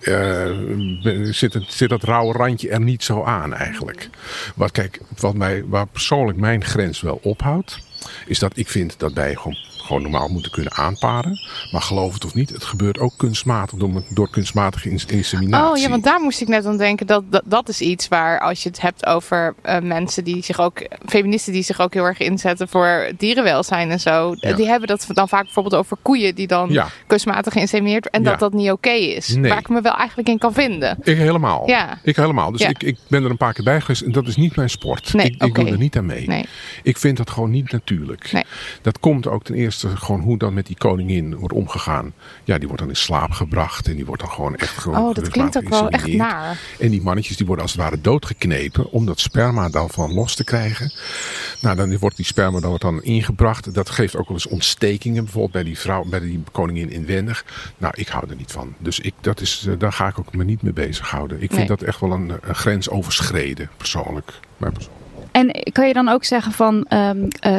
eh, 0.00 1.32
zit, 1.32 1.54
het, 1.54 1.72
zit 1.72 1.88
dat 1.88 2.02
rauwe 2.02 2.32
randje 2.32 2.68
er 2.68 2.80
niet 2.80 3.04
zo 3.04 3.22
aan 3.24 3.54
eigenlijk. 3.54 4.08
Wat 4.54 4.70
kijk, 4.70 5.00
wat 5.18 5.34
mij, 5.34 5.64
waar 5.66 5.86
persoonlijk 5.86 6.38
mijn 6.38 6.64
grens 6.64 7.00
wel 7.00 7.20
ophoudt, 7.22 7.78
is 8.26 8.38
dat 8.38 8.56
ik 8.56 8.68
vind 8.68 8.98
dat 8.98 9.14
gewoon, 9.36 9.56
gewoon 9.90 10.10
normaal 10.10 10.28
moeten 10.28 10.50
kunnen 10.52 10.72
aanparen. 10.74 11.38
Maar 11.70 11.82
geloof 11.82 12.14
het 12.14 12.24
of 12.24 12.34
niet, 12.34 12.50
het 12.50 12.64
gebeurt 12.64 12.98
ook 12.98 13.12
kunstmatig 13.16 13.78
door, 13.78 14.02
door 14.08 14.30
kunstmatige 14.30 14.90
ins- 14.90 15.04
inseminatie. 15.04 15.70
Oh 15.70 15.76
ja, 15.76 15.88
want 15.88 16.04
daar 16.04 16.20
moest 16.20 16.40
ik 16.40 16.48
net 16.48 16.66
aan 16.66 16.76
denken. 16.76 17.06
Dat, 17.06 17.22
dat, 17.30 17.42
dat 17.44 17.68
is 17.68 17.80
iets 17.80 18.08
waar 18.08 18.40
als 18.40 18.62
je 18.62 18.68
het 18.68 18.80
hebt 18.80 19.06
over 19.06 19.54
eh, 19.62 19.78
mensen 19.80 20.24
die 20.24 20.42
zich 20.42 20.60
ook, 20.60 20.82
feministen 21.06 21.52
die 21.52 21.62
zich 21.62 21.80
ook 21.80 21.94
heel 21.94 22.04
erg 22.04 22.18
inzetten 22.18 22.68
voor 22.68 23.10
dierenwelzijn 23.18 23.90
en 23.90 24.00
zo. 24.00 24.34
Ja. 24.36 24.52
Die 24.52 24.66
hebben 24.66 24.88
dat 24.88 25.06
dan 25.12 25.28
vaak 25.28 25.44
bijvoorbeeld 25.44 25.74
over 25.74 25.96
koeien 26.02 26.34
die 26.34 26.46
dan 26.46 26.68
Ja. 26.70 26.86
kunstmatig 27.06 27.52
geïnsemineerd 27.52 28.10
en 28.10 28.22
Ja. 28.22 28.30
dat 28.30 28.38
dat 28.38 28.52
niet 28.52 28.70
oké 28.70 28.90
is. 28.90 29.28
Nee. 29.28 29.50
Waar 29.50 29.58
ik 29.58 29.68
me 29.68 29.80
wel 29.80 29.96
eigenlijk 29.96 30.28
in 30.28 30.38
kan 30.38 30.52
vinden. 30.52 30.98
Ik 31.02 31.16
helemaal. 31.16 31.68
Ja. 31.68 31.98
Ik 32.02 32.16
helemaal. 32.16 32.52
Dus 32.52 32.60
ik, 32.60 32.82
ik 32.82 32.96
ben 33.08 33.24
er 33.24 33.30
een 33.30 33.36
paar 33.36 33.52
keer 33.52 33.64
bij 33.64 33.80
geweest 33.80 34.02
en 34.02 34.12
dat 34.12 34.26
is 34.26 34.36
niet 34.36 34.56
mijn 34.56 34.70
sport. 34.70 35.12
Nee, 35.14 35.26
ik 35.26 35.42
ik 35.42 35.54
doe 35.54 35.70
er 35.70 35.78
niet 35.78 35.96
aan 35.96 36.06
mee. 36.06 36.26
Nee. 36.26 36.44
Ik 36.82 36.96
vind 36.96 37.16
dat 37.16 37.30
gewoon 37.30 37.50
niet 37.50 37.72
natuurlijk. 37.72 38.32
Nee. 38.32 38.44
Dat 38.82 39.00
komt 39.00 39.26
ook 39.26 39.44
ten 39.44 39.54
eerste 39.54 39.79
gewoon 39.94 40.20
hoe 40.20 40.38
dan 40.38 40.54
met 40.54 40.66
die 40.66 40.76
koningin 40.76 41.36
wordt 41.36 41.54
omgegaan. 41.54 42.12
Ja, 42.44 42.58
die 42.58 42.66
wordt 42.66 42.82
dan 42.82 42.90
in 42.90 42.96
slaap 42.96 43.30
gebracht 43.30 43.86
en 43.88 43.96
die 43.96 44.06
wordt 44.06 44.22
dan 44.22 44.30
gewoon 44.30 44.56
echt 44.56 44.78
gewoon 44.78 44.98
Oh, 44.98 45.14
dat 45.14 45.28
klinkt 45.28 45.56
ook 45.56 45.68
wel 45.68 45.88
echt 45.88 46.06
naar. 46.12 46.58
En 46.78 46.90
die 46.90 47.02
mannetjes 47.02 47.36
die 47.36 47.46
worden 47.46 47.64
als 47.64 47.72
het 47.72 47.82
ware 47.82 48.00
doodgeknepen 48.00 48.90
om 48.90 49.06
dat 49.06 49.20
sperma 49.20 49.68
dan 49.68 49.90
van 49.90 50.12
los 50.14 50.34
te 50.34 50.44
krijgen. 50.44 50.92
Nou, 51.60 51.76
dan 51.76 51.98
wordt 51.98 52.16
die 52.16 52.24
sperma 52.24 52.60
dan, 52.60 52.68
wordt 52.68 52.84
dan 52.84 53.02
ingebracht. 53.02 53.74
Dat 53.74 53.90
geeft 53.90 54.16
ook 54.16 54.26
wel 54.26 54.36
eens 54.36 54.46
ontstekingen, 54.46 55.22
bijvoorbeeld 55.24 55.52
bij 55.52 55.62
die 55.64 55.78
vrouw, 55.78 56.04
bij 56.04 56.20
die 56.20 56.42
koningin 56.52 56.90
inwendig. 56.90 57.44
Nou, 57.78 57.92
ik 57.96 58.08
hou 58.08 58.30
er 58.30 58.36
niet 58.36 58.52
van. 58.52 58.74
Dus 58.78 59.00
ik, 59.00 59.14
dat 59.20 59.40
is, 59.40 59.66
eh, 59.68 59.74
daar 59.78 59.92
ga 59.92 60.08
ik 60.08 60.18
ook 60.18 60.34
me 60.34 60.44
niet 60.44 60.62
mee 60.62 60.72
bezighouden. 60.72 61.36
Ik 61.42 61.48
vind 61.48 61.58
Nee. 61.58 61.66
dat 61.68 61.82
echt 61.82 62.00
wel 62.00 62.12
een, 62.12 62.32
een 62.42 62.54
grens 62.54 62.88
overschreden, 62.90 63.70
persoonlijk. 63.76 64.32
Persoonlijk. 64.56 64.99
En 65.32 65.72
kan 65.72 65.86
je 65.86 65.92
dan 65.92 66.08
ook 66.08 66.24
zeggen 66.24 66.52
van 66.52 66.84
eh, 66.84 67.10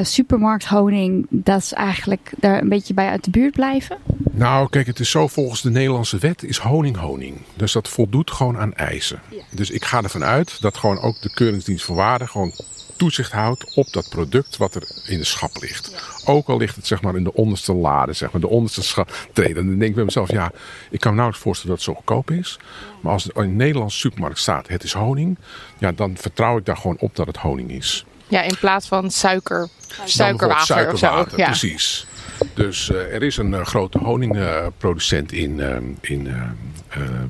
supermarkthoning, 0.01 1.25
dat 1.29 1.61
is 1.61 1.73
eigenlijk 1.73 2.31
daar 2.37 2.61
een 2.61 2.69
beetje 2.69 2.93
bij 2.93 3.09
uit 3.09 3.23
de 3.23 3.31
buurt 3.31 3.53
blijven? 3.53 3.97
Nou, 4.31 4.69
kijk, 4.69 4.87
het 4.87 4.99
is 4.99 5.09
zo 5.09 5.27
volgens 5.27 5.61
de 5.61 5.69
Nederlandse 5.69 6.17
wet 6.17 6.43
is 6.43 6.57
honing 6.57 6.97
honing. 6.97 7.37
Dus 7.55 7.71
dat 7.71 7.87
voldoet 7.87 8.31
gewoon 8.31 8.57
aan 8.57 8.73
eisen. 8.73 9.21
Dus 9.49 9.69
ik 9.69 9.85
ga 9.85 10.01
ervan 10.03 10.23
uit 10.23 10.61
dat 10.61 10.77
gewoon 10.77 10.99
ook 10.99 11.21
de 11.21 11.33
Keuringsdienst 11.33 11.85
voor 11.85 11.95
Waarde 11.95 12.27
gewoon 12.27 12.53
toezicht 13.01 13.31
houdt 13.31 13.75
op 13.75 13.93
dat 13.93 14.10
product 14.10 14.58
wat 14.58 14.75
er 14.75 14.84
in 15.05 15.17
de 15.17 15.24
schap 15.24 15.58
ligt. 15.62 16.03
Ook 16.25 16.48
al 16.48 16.58
ligt 16.58 16.75
het 16.75 16.88
zeg 16.88 17.01
maar 17.01 17.15
in 17.15 17.24
de 17.24 17.34
onderste 17.34 17.74
lade, 17.74 18.13
zeg 18.13 18.31
maar 18.31 18.41
de 18.41 18.48
onderste 18.48 18.84
scha- 18.84 19.05
treden. 19.34 19.55
Dan 19.55 19.77
denk 19.77 19.89
ik 19.89 19.96
bij 19.96 20.03
mezelf, 20.03 20.31
ja, 20.31 20.51
ik 20.89 21.00
kan 21.00 21.12
me 21.12 21.15
nauwelijks 21.15 21.39
voorstellen 21.43 21.75
dat 21.75 21.86
het 21.86 21.96
zo 21.96 22.01
goedkoop 22.01 22.31
is. 22.31 22.60
Maar 23.00 23.13
als 23.13 23.24
het 23.24 23.36
in 23.36 23.41
een 23.41 23.55
Nederlandse 23.55 23.98
supermarkt 23.98 24.39
staat, 24.39 24.67
het 24.67 24.84
is 24.84 24.93
honing. 24.93 25.38
Ja, 25.77 25.91
dan 25.91 26.17
vertrouw 26.17 26.58
ik 26.58 26.65
daar 26.65 26.77
gewoon 26.77 26.98
op 27.00 27.15
dat 27.15 27.27
het 27.27 27.38
honing 27.38 27.72
is. 27.72 28.05
Ja, 28.27 28.41
in 28.41 28.58
plaats 28.60 28.88
van 28.88 29.12
suiker, 29.12 29.70
suikerwater, 30.05 30.91
of 30.91 31.00
zo. 31.00 31.25
Ja. 31.36 31.46
precies. 31.46 32.05
Dus 32.53 32.89
eh, 32.89 33.13
er 33.13 33.24
is 33.24 33.38
een 33.38 33.53
eh, 33.53 33.65
grote 33.65 33.98
honingproducent 33.98 35.31
in, 35.31 35.60
eh, 35.60 35.75
in, 36.01 36.27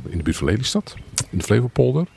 in 0.09 0.17
de 0.17 0.23
buurt 0.23 0.37
van 0.37 0.47
Lelystad, 0.47 0.95
in 1.29 1.37
de 1.37 1.43
Flevopolder. 1.43 2.07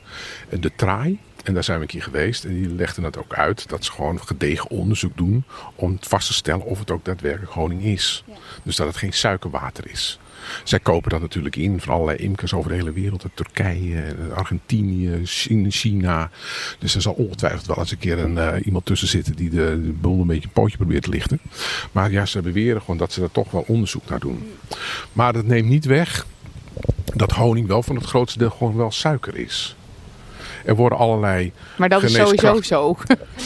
De 0.59 0.71
Traai. 0.75 1.19
En 1.45 1.53
daar 1.53 1.63
zijn 1.63 1.77
we 1.77 1.83
een 1.83 1.89
keer 1.89 2.03
geweest. 2.03 2.43
En 2.45 2.53
die 2.53 2.69
legden 2.69 3.03
het 3.03 3.17
ook 3.17 3.33
uit 3.33 3.69
dat 3.69 3.85
ze 3.85 3.91
gewoon 3.91 4.19
gedegen 4.21 4.69
onderzoek 4.69 5.17
doen 5.17 5.43
om 5.75 5.97
vast 6.01 6.27
te 6.27 6.33
stellen 6.33 6.65
of 6.65 6.79
het 6.79 6.91
ook 6.91 7.05
daadwerkelijk 7.05 7.51
honing 7.51 7.83
is. 7.83 8.23
Dus 8.63 8.75
dat 8.75 8.87
het 8.87 8.97
geen 8.97 9.13
suikerwater 9.13 9.89
is. 9.89 10.19
Zij 10.63 10.79
kopen 10.79 11.09
dat 11.09 11.21
natuurlijk 11.21 11.55
in 11.55 11.81
van 11.81 11.93
allerlei 11.93 12.17
imkers 12.17 12.53
over 12.53 12.69
de 12.69 12.75
hele 12.75 12.91
wereld. 12.91 13.23
uit 13.23 13.35
Turkije, 13.35 14.15
Argentinië, 14.33 15.19
China-. 15.69 16.29
Dus 16.79 16.95
er 16.95 17.01
zal 17.01 17.13
ongetwijfeld 17.13 17.65
wel 17.65 17.77
eens 17.77 17.91
een 17.91 17.97
keer 17.97 18.19
een, 18.19 18.37
eh, 18.37 18.65
iemand 18.65 18.85
tussen 18.85 19.07
zitten 19.07 19.35
die 19.35 19.49
de, 19.49 19.81
de 19.85 19.91
boel 19.91 20.21
een 20.21 20.27
beetje 20.27 20.47
een 20.47 20.53
pootje 20.53 20.77
probeert 20.77 21.03
te 21.03 21.09
lichten. 21.09 21.39
Maar 21.91 22.11
ja, 22.11 22.25
ze 22.25 22.41
beweren 22.41 22.81
gewoon 22.81 22.97
dat 22.97 23.11
ze 23.11 23.21
er 23.21 23.31
toch 23.31 23.51
wel 23.51 23.63
onderzoek 23.67 24.09
naar 24.09 24.19
doen. 24.19 24.51
Maar 25.13 25.33
dat 25.33 25.45
neemt 25.45 25.69
niet 25.69 25.85
weg 25.85 26.25
dat 27.15 27.31
honing 27.31 27.67
wel 27.67 27.83
van 27.83 27.95
het 27.95 28.05
grootste 28.05 28.39
deel 28.39 28.49
gewoon 28.49 28.75
wel 28.75 28.91
suiker 28.91 29.35
is. 29.35 29.75
Er 30.65 30.75
worden 30.75 30.97
allerlei 30.97 31.51
Maar 31.75 31.89
dat 31.89 32.03
is 32.03 32.13
sowieso 32.13 32.61
zo. 32.61 32.97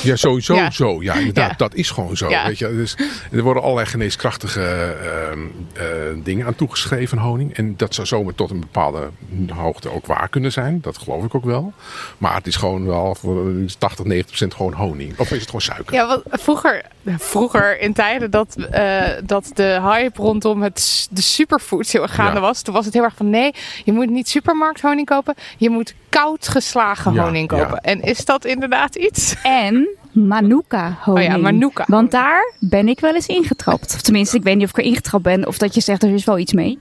ja, 0.04 0.16
sowieso 0.16 0.54
Ja. 0.56 0.72
zo. 0.72 1.02
Ja, 1.02 1.14
inderdaad, 1.14 1.50
Ja. 1.50 1.56
dat 1.58 1.74
is 1.74 1.92
gewoon 1.92 2.18
zo. 2.18 2.30
Ja. 2.30 2.48
Weet 2.48 2.58
je? 2.58 2.68
Dus, 2.76 2.96
er 3.32 3.42
worden 3.44 3.64
allerlei 3.64 3.88
geneeskrachtige 3.88 4.62
ehm, 4.62 5.40
eh, 5.74 5.84
dingen 6.24 6.46
aan 6.46 6.56
toegeschreven, 6.56 7.18
honing. 7.18 7.54
En 7.54 7.74
dat 7.78 7.94
zou 7.96 8.08
zomaar 8.08 8.36
tot 8.36 8.50
een 8.52 8.60
bepaalde 8.60 9.10
hoogte 9.54 9.92
ook 9.92 10.06
waar 10.06 10.30
kunnen 10.30 10.52
zijn. 10.52 10.82
Dat 10.82 10.98
geloof 10.98 11.24
ik 11.24 11.36
ook 11.36 11.46
wel. 11.46 11.74
Maar 12.18 12.36
het 12.36 12.48
is 12.48 12.56
gewoon 12.56 12.86
wel 12.86 13.16
voor 13.16 13.52
80, 13.78 14.06
90 14.06 14.26
procent 14.26 14.54
gewoon 14.54 14.74
honing. 14.74 15.20
Of 15.20 15.32
is 15.32 15.38
het 15.38 15.46
gewoon 15.46 15.62
suiker? 15.62 15.94
Ja, 15.94 16.08
want 16.08 16.22
vroeger, 16.32 16.82
vroeger 17.18 17.80
in 17.80 17.94
tijden 17.94 18.32
dat, 18.32 18.56
eh, 18.72 19.02
dat 19.24 19.52
de 19.54 19.80
hype 19.82 20.22
rondom 20.22 20.62
het, 20.62 21.08
de 21.12 21.22
superfoods 21.22 21.92
heel 21.94 22.02
erg 22.02 22.16
gaande 22.16 22.40
was. 22.40 22.62
Toen 22.62 22.74
was 22.74 22.86
het 22.86 22.94
heel 22.94 23.04
erg 23.04 23.16
van 23.16 23.30
nee, 23.30 23.54
je 23.84 23.92
moet 23.92 24.10
niet 24.10 24.30
supermarkthoning 24.30 25.08
kopen. 25.08 25.36
Je 25.58 25.70
moet 25.70 25.94
koud 26.10 26.48
geslagen 26.48 27.13
Ja, 27.13 27.24
honing 27.24 27.48
kopen. 27.48 27.68
ja. 27.68 27.75
En 27.82 28.01
is 28.01 28.25
dat 28.25 28.46
inderdaad 28.46 28.96
iets? 28.96 29.36
En 29.44 29.88
Manuka 30.12 30.98
honing. 31.01 31.28
Oh 31.28 31.36
ja, 31.36 31.42
Manuka 31.42 31.84
Want 31.88 32.12
daar 32.12 32.54
ben 32.60 32.88
ik 32.88 33.00
wel 33.00 33.13
eens 33.16 33.25
ingetrapt. 33.28 33.94
Of 33.96 34.01
tenminste, 34.01 34.38
ik 34.38 34.44
weet 34.44 34.56
niet 34.56 34.63
of 34.63 34.70
ik 34.70 34.78
er 34.78 34.84
ingetrapt 34.84 35.24
ben 35.24 35.48
of 35.48 35.58
dat 35.58 35.74
je 35.75 35.82
zegt 35.82 36.04
er 36.04 36.13
is 36.13 36.25
wel 36.25 36.38
iets 36.39 36.54
mee. 36.54 36.78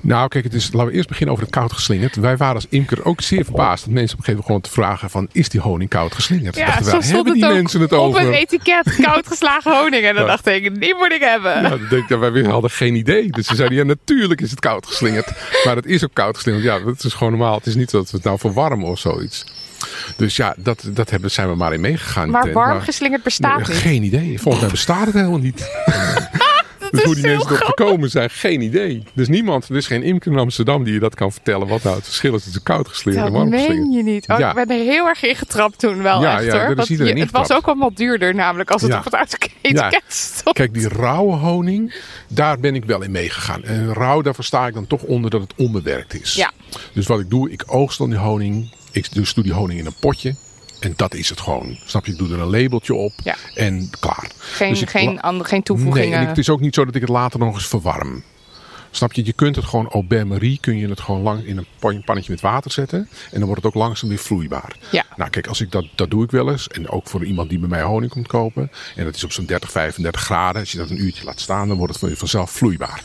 Nou, 0.00 0.28
kijk, 0.28 0.44
het 0.44 0.54
is, 0.54 0.72
laten 0.72 0.90
we 0.90 0.96
eerst 0.96 1.08
beginnen 1.08 1.32
over 1.34 1.46
het 1.46 1.54
koud 1.54 1.72
geslingerd. 1.72 2.16
Wij 2.16 2.36
waren 2.36 2.54
als 2.54 2.66
imker 2.68 3.04
ook 3.04 3.20
zeer 3.20 3.44
verbaasd 3.44 3.84
dat 3.84 3.94
mensen 3.94 4.18
op 4.18 4.18
een 4.18 4.24
gegeven 4.24 4.44
moment 4.46 4.46
gewoon 4.46 4.60
te 4.60 4.70
vragen 4.96 5.10
van, 5.10 5.28
is 5.32 5.48
die 5.48 5.60
honing 5.60 5.90
koud 5.90 6.14
geslingerd? 6.14 6.56
Ja, 6.56 6.66
Dachten 6.66 6.84
zo 6.84 6.90
stond 6.90 7.06
hebben 7.12 7.32
het 7.32 7.42
die 7.42 7.52
mensen 7.52 7.80
het 7.80 7.92
op 7.92 7.98
over? 7.98 8.20
het 8.20 8.34
etiket 8.34 8.96
koud 9.02 9.26
geslagen 9.26 9.72
honing. 9.78 10.04
En 10.04 10.14
dan 10.14 10.22
Ja. 10.24 10.28
dacht 10.30 10.46
ik, 10.46 10.80
die 10.80 10.94
moet 10.94 11.12
ik 11.12 11.20
hebben. 11.20 11.62
Ja, 11.62 11.68
dan 11.68 11.86
denk 11.90 12.02
ik, 12.02 12.08
ja, 12.08 12.18
wij 12.18 12.42
hadden 12.42 12.70
geen 12.70 12.94
idee. 12.94 13.30
Dus 13.30 13.46
ze 13.46 13.54
zeiden, 13.54 13.78
ja, 13.78 13.84
natuurlijk 13.84 14.40
is 14.40 14.50
het 14.50 14.60
koud 14.60 14.86
geslingerd. 14.86 15.32
Maar 15.64 15.76
het 15.76 15.86
is 15.86 16.04
ook 16.04 16.14
koud 16.14 16.34
geslingerd. 16.36 16.64
Ja, 16.64 16.78
dat 16.78 17.04
is 17.04 17.14
gewoon 17.14 17.32
normaal. 17.32 17.54
Het 17.56 17.66
is 17.66 17.74
niet 17.74 17.90
dat 17.90 18.10
we 18.10 18.16
het 18.16 18.26
nou 18.26 18.38
of 18.80 18.98
zoiets. 18.98 19.44
Dus 20.16 20.36
ja, 20.36 20.54
dat, 20.56 20.84
dat 20.86 21.10
hebben, 21.10 21.30
zijn 21.30 21.48
we 21.48 21.54
maar 21.54 21.72
in 21.72 21.80
meegegaan. 21.80 22.30
Maar 22.30 22.52
warm 22.52 22.80
geslingerd 22.80 23.22
bestaat 23.22 23.68
niet. 23.68 23.76
Geen 23.76 24.02
idee. 24.02 24.40
Volgens 24.40 24.62
mij 24.62 24.72
bestaat 24.72 25.06
het 25.06 25.14
helemaal 25.14 25.38
niet. 25.38 25.60
dus 26.92 27.02
hoe 27.02 27.14
die 27.14 27.26
mensen 27.26 27.50
erop 27.50 27.62
gekomen 27.64 28.10
zijn, 28.10 28.30
geen 28.30 28.60
idee. 28.60 29.02
Dus 29.12 29.28
niemand, 29.28 29.68
er 29.68 29.76
is 29.76 29.86
geen 29.86 30.02
imker 30.02 30.32
in 30.32 30.38
Amsterdam 30.38 30.84
die 30.84 30.92
je 30.94 31.00
dat 31.00 31.14
kan 31.14 31.32
vertellen. 31.32 31.68
Wat 31.68 31.82
nou 31.82 31.96
het 31.96 32.04
verschil 32.04 32.34
is 32.34 32.42
tussen 32.44 32.62
koud 32.62 32.88
geslingerd 32.88 33.24
en 33.26 33.30
Dat 33.30 33.38
warm 33.40 33.50
meen 33.50 33.60
geslingerd. 33.66 33.94
je 33.94 34.02
niet. 34.12 34.28
Oh, 34.28 34.38
Ja. 34.38 34.48
Ik 34.48 34.54
ben 34.66 34.78
er 34.78 34.84
heel 34.84 35.06
erg 35.06 35.22
in 35.22 35.36
getrapt 35.36 35.78
toen 35.78 36.02
wel 36.02 36.20
Ja, 36.22 36.36
echt 36.36 36.44
ja, 36.52 36.66
hoor. 36.66 36.74
Want 36.76 36.88
iedereen 36.88 37.16
je- 37.16 37.22
het 37.22 37.30
was 37.30 37.52
ook 37.52 37.66
allemaal 37.66 37.94
duurder 37.94 38.34
namelijk 38.34 38.70
als 38.70 38.82
het 38.82 38.94
op 38.94 39.04
het 39.04 39.38
etiket 39.62 40.02
stond. 40.08 40.56
Kijk, 40.56 40.74
die 40.74 40.88
rauwe 40.88 41.36
honing, 41.36 41.94
daar 42.28 42.58
ben 42.60 42.74
ik 42.74 42.84
wel 42.84 43.02
in 43.02 43.10
meegegaan. 43.10 43.64
En 43.64 43.92
rauw, 43.94 44.20
daar 44.22 44.34
versta 44.34 44.66
ik 44.66 44.74
dan 44.74 44.86
toch 44.86 45.02
onder 45.02 45.30
dat 45.30 45.40
het 45.40 45.52
onbewerkt 45.56 46.20
is. 46.22 46.34
Ja. 46.34 46.50
Dus 46.92 47.06
wat 47.06 47.20
ik 47.20 47.30
doe, 47.30 47.50
ik 47.50 47.62
oogst 47.66 47.98
dan 47.98 48.10
die 48.10 48.18
honing. 48.18 48.70
Ik 48.92 49.12
dus 49.12 49.34
doe 49.34 49.44
die 49.44 49.52
honing 49.52 49.78
in 49.80 49.86
een 49.86 49.94
potje. 50.00 50.34
En 50.82 50.92
dat 50.96 51.14
is 51.14 51.28
het 51.28 51.40
gewoon. 51.40 51.76
Snap 51.84 52.06
je? 52.06 52.12
Ik 52.12 52.18
doe 52.18 52.32
er 52.32 52.40
een 52.40 52.50
labeltje 52.50 52.94
op. 52.94 53.12
Ja. 53.24 53.36
En 53.54 53.90
klaar. 54.00 54.30
Geen, 54.38 54.70
Dus 54.70 54.82
ik- 54.82 54.90
geen, 54.90 55.20
andere, 55.20 55.48
geen 55.48 55.62
toevoegingen. 55.62 56.08
Nee, 56.10 56.18
en 56.18 56.26
het 56.26 56.38
is 56.38 56.48
ook 56.50 56.60
niet 56.60 56.74
zo 56.74 56.84
dat 56.84 56.94
ik 56.94 57.00
het 57.00 57.10
later 57.10 57.38
nog 57.38 57.54
eens 57.54 57.66
verwarm. 57.66 58.22
Snap 58.90 59.12
je? 59.12 59.24
Je 59.24 59.32
kunt 59.32 59.56
het 59.56 59.64
gewoon 59.64 59.88
au 59.88 60.04
bain-marie, 60.04 60.58
kun 60.60 60.76
je 60.78 60.88
het 60.88 61.00
gewoon 61.00 61.22
lang 61.22 61.44
in 61.44 61.56
een 61.56 61.66
pan- 61.78 62.02
pannetje 62.04 62.30
met 62.32 62.40
water 62.40 62.70
zetten. 62.70 62.98
En 63.30 63.38
dan 63.38 63.44
wordt 63.46 63.62
het 63.64 63.74
ook 63.74 63.82
langzaam 63.82 64.08
weer 64.08 64.18
vloeibaar. 64.18 64.76
Ja. 64.90 65.04
Nou 65.16 65.30
kijk, 65.30 65.46
als 65.46 65.60
ik 65.60 65.70
dat, 65.70 65.84
dat 65.94 66.10
doe 66.10 66.24
ik 66.24 66.30
wel 66.30 66.50
eens. 66.50 66.68
En 66.68 66.88
ook 66.88 67.08
voor 67.08 67.24
iemand 67.24 67.48
die 67.48 67.58
bij 67.58 67.68
mij 67.68 67.82
honing 67.82 68.12
komt 68.12 68.26
kopen. 68.26 68.70
En 68.96 69.04
dat 69.04 69.14
is 69.14 69.24
op 69.24 69.32
zo'n 69.32 69.44
30, 69.46 69.70
35 69.70 70.20
graden. 70.22 70.60
Als 70.60 70.72
je 70.72 70.78
dat 70.78 70.90
een 70.90 71.02
uurtje 71.02 71.24
laat 71.24 71.40
staan, 71.40 71.68
dan 71.68 71.76
wordt 71.76 72.00
het 72.00 72.18
vanzelf 72.18 72.50
vloeibaar. 72.50 73.02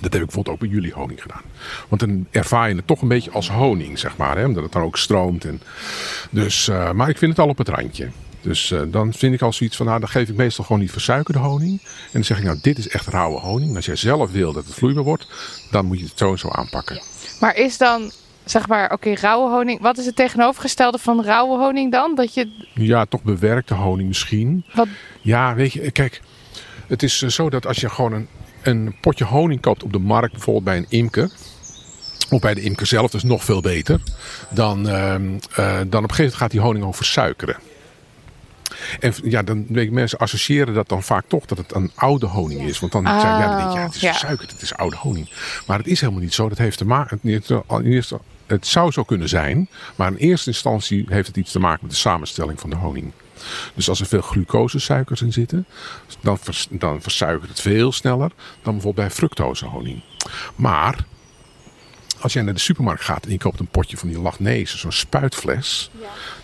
Dat 0.00 0.12
heb 0.12 0.22
ik 0.22 0.26
bijvoorbeeld 0.26 0.54
ook 0.54 0.60
bij 0.60 0.70
jullie 0.70 0.92
honing 0.92 1.22
gedaan. 1.22 1.42
Want 1.88 2.00
dan 2.00 2.26
ervaar 2.30 2.68
je 2.68 2.74
het 2.74 2.86
toch 2.86 3.02
een 3.02 3.08
beetje 3.08 3.30
als 3.30 3.50
honing, 3.50 3.98
zeg 3.98 4.16
maar. 4.16 4.36
Hè? 4.36 4.44
Omdat 4.44 4.62
het 4.62 4.72
dan 4.72 4.82
ook 4.82 4.96
stroomt. 4.96 5.44
En... 5.44 5.60
Dus, 6.30 6.68
eh, 6.68 6.92
maar 6.92 7.08
ik 7.08 7.18
vind 7.18 7.30
het 7.30 7.40
al 7.40 7.48
op 7.48 7.58
het 7.58 7.68
randje. 7.68 8.08
Dus 8.46 8.70
eh, 8.70 8.80
dan 8.86 9.12
vind 9.12 9.34
ik 9.34 9.42
al 9.42 9.52
zoiets 9.52 9.76
van, 9.76 9.86
nou, 9.86 10.00
dan 10.00 10.08
geef 10.08 10.28
ik 10.28 10.36
meestal 10.36 10.64
gewoon 10.64 10.80
die 10.80 10.90
versuikerde 10.90 11.38
honing. 11.38 11.80
En 11.82 12.10
dan 12.12 12.24
zeg 12.24 12.38
ik, 12.38 12.44
nou, 12.44 12.58
dit 12.62 12.78
is 12.78 12.88
echt 12.88 13.06
rauwe 13.06 13.38
honing. 13.40 13.76
Als 13.76 13.86
jij 13.86 13.96
zelf 13.96 14.30
wil 14.30 14.52
dat 14.52 14.64
het 14.64 14.74
vloeibaar 14.74 15.04
wordt, 15.04 15.26
dan 15.70 15.86
moet 15.86 15.98
je 15.98 16.04
het 16.04 16.18
zo 16.18 16.30
en 16.30 16.38
zo 16.38 16.48
aanpakken. 16.48 17.02
Maar 17.40 17.56
is 17.56 17.78
dan, 17.78 18.10
zeg 18.44 18.68
maar, 18.68 18.92
oké, 18.92 19.14
rauwe 19.14 19.50
honing. 19.50 19.80
Wat 19.80 19.98
is 19.98 20.06
het 20.06 20.16
tegenovergestelde 20.16 20.98
van 20.98 21.24
rauwe 21.24 21.58
honing 21.58 21.92
dan? 21.92 22.14
Dat 22.14 22.34
je, 22.34 22.66
Ja, 22.74 23.04
toch 23.04 23.22
bewerkte 23.22 23.74
honing 23.74 24.08
misschien. 24.08 24.64
wat, 24.74 24.88
Ja, 25.20 25.54
weet 25.54 25.72
je, 25.72 25.90
kijk, 25.90 26.22
het 26.86 27.02
is 27.02 27.22
eh, 27.22 27.28
zo 27.28 27.50
dat 27.50 27.66
als 27.66 27.80
je 27.80 27.88
gewoon 27.88 28.12
een, 28.12 28.28
een 28.66 28.94
potje 29.00 29.24
honing 29.24 29.60
koopt 29.60 29.82
op 29.82 29.92
de 29.92 29.98
markt, 29.98 30.32
bijvoorbeeld 30.32 30.64
bij 30.64 30.76
een 30.76 30.86
imker. 30.88 31.30
Of 32.30 32.40
bij 32.40 32.54
de 32.54 32.60
imker 32.60 32.86
zelf, 32.86 33.10
dat 33.10 33.22
is 33.22 33.28
nog 33.28 33.44
veel 33.44 33.60
beter. 33.60 34.00
Dan, 34.50 34.88
ehm, 34.88 35.22
eh, 35.54 35.76
dan 35.76 35.78
op 35.78 35.92
een 35.92 35.92
gegeven 35.92 36.16
moment 36.16 36.34
gaat 36.34 36.50
die 36.50 36.60
honing 36.60 36.84
ook 36.84 36.94
versuikeren. 36.94 37.56
En 39.00 39.14
ja, 39.22 39.42
dan 39.42 39.66
weet 39.68 39.86
ik, 39.86 39.92
mensen 39.92 40.18
associëren 40.18 40.74
dat 40.74 40.88
dan 40.88 41.02
vaak 41.02 41.24
toch 41.28 41.44
dat 41.44 41.58
het 41.58 41.74
een 41.74 41.90
oude 41.94 42.26
honing 42.26 42.62
is. 42.62 42.80
Want 42.80 42.92
dan, 42.92 43.06
Oh, 43.06 43.20
zijn, 43.20 43.38
ja, 43.38 43.48
dan 43.48 43.56
denk 43.56 43.70
je, 43.72 43.78
ja, 43.78 43.84
het 43.84 43.94
is 43.94 44.00
ja. 44.00 44.10
versuikerd, 44.10 44.50
het 44.50 44.62
is 44.62 44.74
oude 44.74 44.96
honing. 44.96 45.30
Maar 45.66 45.78
het 45.78 45.86
is 45.86 46.00
helemaal 46.00 46.22
niet 46.22 46.34
zo. 46.34 46.48
Dat 46.48 46.58
heeft 46.58 46.78
te 46.78 46.86
maken. 46.86 47.20
Het 48.46 48.66
zou 48.66 48.90
zo 48.90 49.02
kunnen 49.02 49.28
zijn, 49.28 49.68
maar 49.94 50.10
in 50.10 50.16
eerste 50.16 50.50
instantie 50.50 51.04
heeft 51.08 51.26
het 51.26 51.36
iets 51.36 51.52
te 51.52 51.58
maken 51.58 51.78
met 51.82 51.90
de 51.90 51.96
samenstelling 51.96 52.60
van 52.60 52.70
de 52.70 52.76
honing. 52.76 53.12
Dus 53.74 53.88
als 53.88 54.00
er 54.00 54.06
veel 54.06 54.20
glucosesuikers 54.20 55.22
in 55.22 55.32
zitten, 55.32 55.66
dan, 56.20 56.38
vers, 56.38 56.66
dan 56.70 57.02
versuikert 57.02 57.48
het 57.48 57.60
veel 57.60 57.92
sneller 57.92 58.30
dan 58.62 58.72
bijvoorbeeld 58.72 59.06
bij 59.06 59.10
fructosehoning. 59.16 60.00
Maar 60.56 61.04
als 62.20 62.32
jij 62.32 62.42
naar 62.42 62.54
de 62.54 62.60
supermarkt 62.60 63.02
gaat 63.02 63.24
en 63.24 63.30
je 63.30 63.38
koopt 63.38 63.60
een 63.60 63.66
potje 63.66 63.96
van 63.96 64.08
die 64.08 64.18
Lagnezen, 64.20 64.78
zo'n 64.78 64.92
spuitfles, 64.92 65.90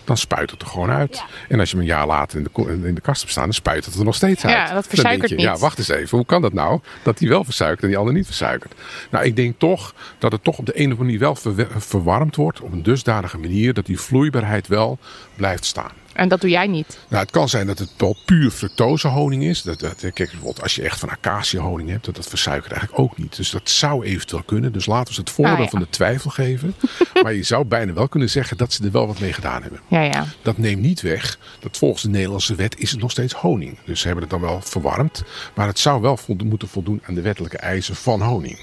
dan 0.03 0.17
spuit 0.17 0.51
het 0.51 0.61
er 0.61 0.67
gewoon 0.67 0.89
uit. 0.89 1.23
En 1.49 1.59
als 1.59 1.69
je 1.69 1.75
hem 1.75 1.85
een 1.85 1.91
jaar 1.91 2.07
later 2.07 2.37
in 2.37 2.47
de, 2.53 2.87
in 2.87 2.95
de 2.95 3.01
kast 3.01 3.19
hebt 3.19 3.31
staan, 3.31 3.43
dan 3.43 3.53
spuit 3.53 3.85
het 3.85 3.95
er 3.95 4.03
nog 4.03 4.15
steeds 4.15 4.41
Ja, 4.41 4.49
uit. 4.49 4.59
dat 4.73 4.73
Dan 4.73 4.83
versuikert 4.83 5.29
je, 5.29 5.39
Ja, 5.39 5.51
niet. 5.51 5.59
wacht 5.61 5.77
eens 5.77 5.87
even, 5.87 6.17
hoe 6.17 6.25
kan 6.25 6.41
dat 6.41 6.53
nou? 6.53 6.79
Dat 7.03 7.17
die 7.17 7.29
wel 7.29 7.43
versuikert 7.43 7.81
en 7.81 7.87
die 7.87 7.97
ander 7.97 8.13
niet 8.13 8.25
versuikert. 8.25 8.73
Nou, 9.11 9.25
ik 9.25 9.35
denk 9.35 9.59
toch 9.59 9.93
dat 10.19 10.31
het 10.31 10.43
toch 10.43 10.57
op 10.57 10.65
de 10.65 10.71
een 10.79 10.91
of 10.91 10.99
andere 10.99 11.03
manier 11.03 11.19
wel 11.19 11.35
verwarmd 11.81 12.35
wordt 12.35 12.61
op 12.61 12.71
een 12.71 12.83
dusdanige 12.83 13.37
manier 13.37 13.73
dat 13.73 13.85
die 13.85 13.99
vloeibaarheid 13.99 14.67
wel 14.67 14.97
blijft 15.35 15.65
staan. 15.65 15.91
En 16.13 16.27
dat 16.27 16.41
doe 16.41 16.49
jij 16.49 16.67
niet. 16.67 16.97
Nou, 17.07 17.21
het 17.21 17.31
kan 17.31 17.49
zijn 17.49 17.67
dat 17.67 17.79
het 17.79 17.89
wel 17.97 18.17
puur 18.25 18.49
fructosehoning 18.51 19.43
is. 19.43 19.61
Dat, 19.61 19.79
dat, 19.79 19.95
kijk, 19.99 20.15
bijvoorbeeld 20.15 20.61
als 20.61 20.75
je 20.75 20.81
echt 20.81 20.99
van 20.99 21.09
acaciahoning 21.09 21.89
hebt, 21.89 22.05
dat, 22.05 22.15
dat 22.15 22.27
versuikert 22.27 22.71
eigenlijk 22.71 23.01
ook 23.01 23.17
niet. 23.17 23.35
Dus 23.35 23.49
dat 23.49 23.69
zou 23.69 24.05
eventueel 24.05 24.43
kunnen. 24.43 24.71
Dus 24.71 24.85
laten 24.85 25.13
we 25.13 25.19
het 25.19 25.29
voordeel 25.29 25.55
Ah, 25.55 25.63
ja. 25.63 25.69
van 25.69 25.79
de 25.79 25.89
twijfel 25.89 26.29
geven. 26.29 26.75
maar 27.23 27.33
je 27.33 27.43
zou 27.43 27.65
bijna 27.65 27.93
wel 27.93 28.07
kunnen 28.07 28.29
zeggen 28.29 28.57
dat 28.57 28.73
ze 28.73 28.83
er 28.83 28.91
wel 28.91 29.07
wat 29.07 29.19
mee 29.19 29.33
gedaan 29.33 29.61
hebben. 29.61 29.79
Ja, 29.87 30.01
ja. 30.01 30.25
Dat 30.41 30.57
neemt 30.57 30.81
niet 30.81 31.01
weg 31.01 31.37
dat 31.59 31.77
volgens 31.77 32.01
de 32.01 32.09
Nederlandse 32.09 32.55
wet 32.55 32.79
is 32.79 32.91
het 32.91 32.99
nog 32.99 33.11
steeds 33.11 33.33
honing. 33.33 33.77
Dus 33.85 33.99
ze 33.99 34.05
hebben 34.05 34.23
het 34.23 34.31
dan 34.31 34.41
wel 34.41 34.61
verwarmd. 34.61 35.23
Maar 35.55 35.67
het 35.67 35.79
zou 35.79 36.01
wel 36.01 36.19
moeten 36.43 36.67
voldoen 36.67 37.01
aan 37.05 37.13
de 37.13 37.21
wettelijke 37.21 37.57
eisen 37.57 37.95
van 37.95 38.21
honing. 38.21 38.59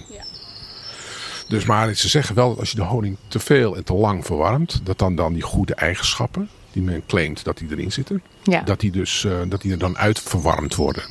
Dus 1.49 1.65
maar 1.65 1.95
ze 1.95 2.09
zeggen 2.09 2.35
wel 2.35 2.49
dat 2.49 2.59
als 2.59 2.71
je 2.71 2.77
de 2.77 2.83
honing 2.83 3.17
te 3.29 3.39
veel 3.39 3.77
en 3.77 3.85
te 3.85 3.95
lang 3.95 4.27
verwarmt, 4.27 4.81
dat 4.85 4.99
dan, 4.99 5.15
dan 5.15 5.33
die 5.33 5.43
goede 5.43 5.75
eigenschappen 5.75 6.49
die 6.73 6.83
men 6.83 7.03
claimt 7.07 7.45
dat 7.45 7.59
die 7.59 7.69
erin 7.71 7.93
zitten, 7.93 8.23
Ja. 8.43 8.61
dat, 8.61 8.81
die 8.81 8.91
dus, 8.91 9.25
eh, 9.25 9.33
dat 9.49 9.61
die 9.63 9.73
er 9.73 9.79
dan 9.79 9.99
uit 9.99 10.21
verwarmd 10.21 10.75
worden. 10.75 11.03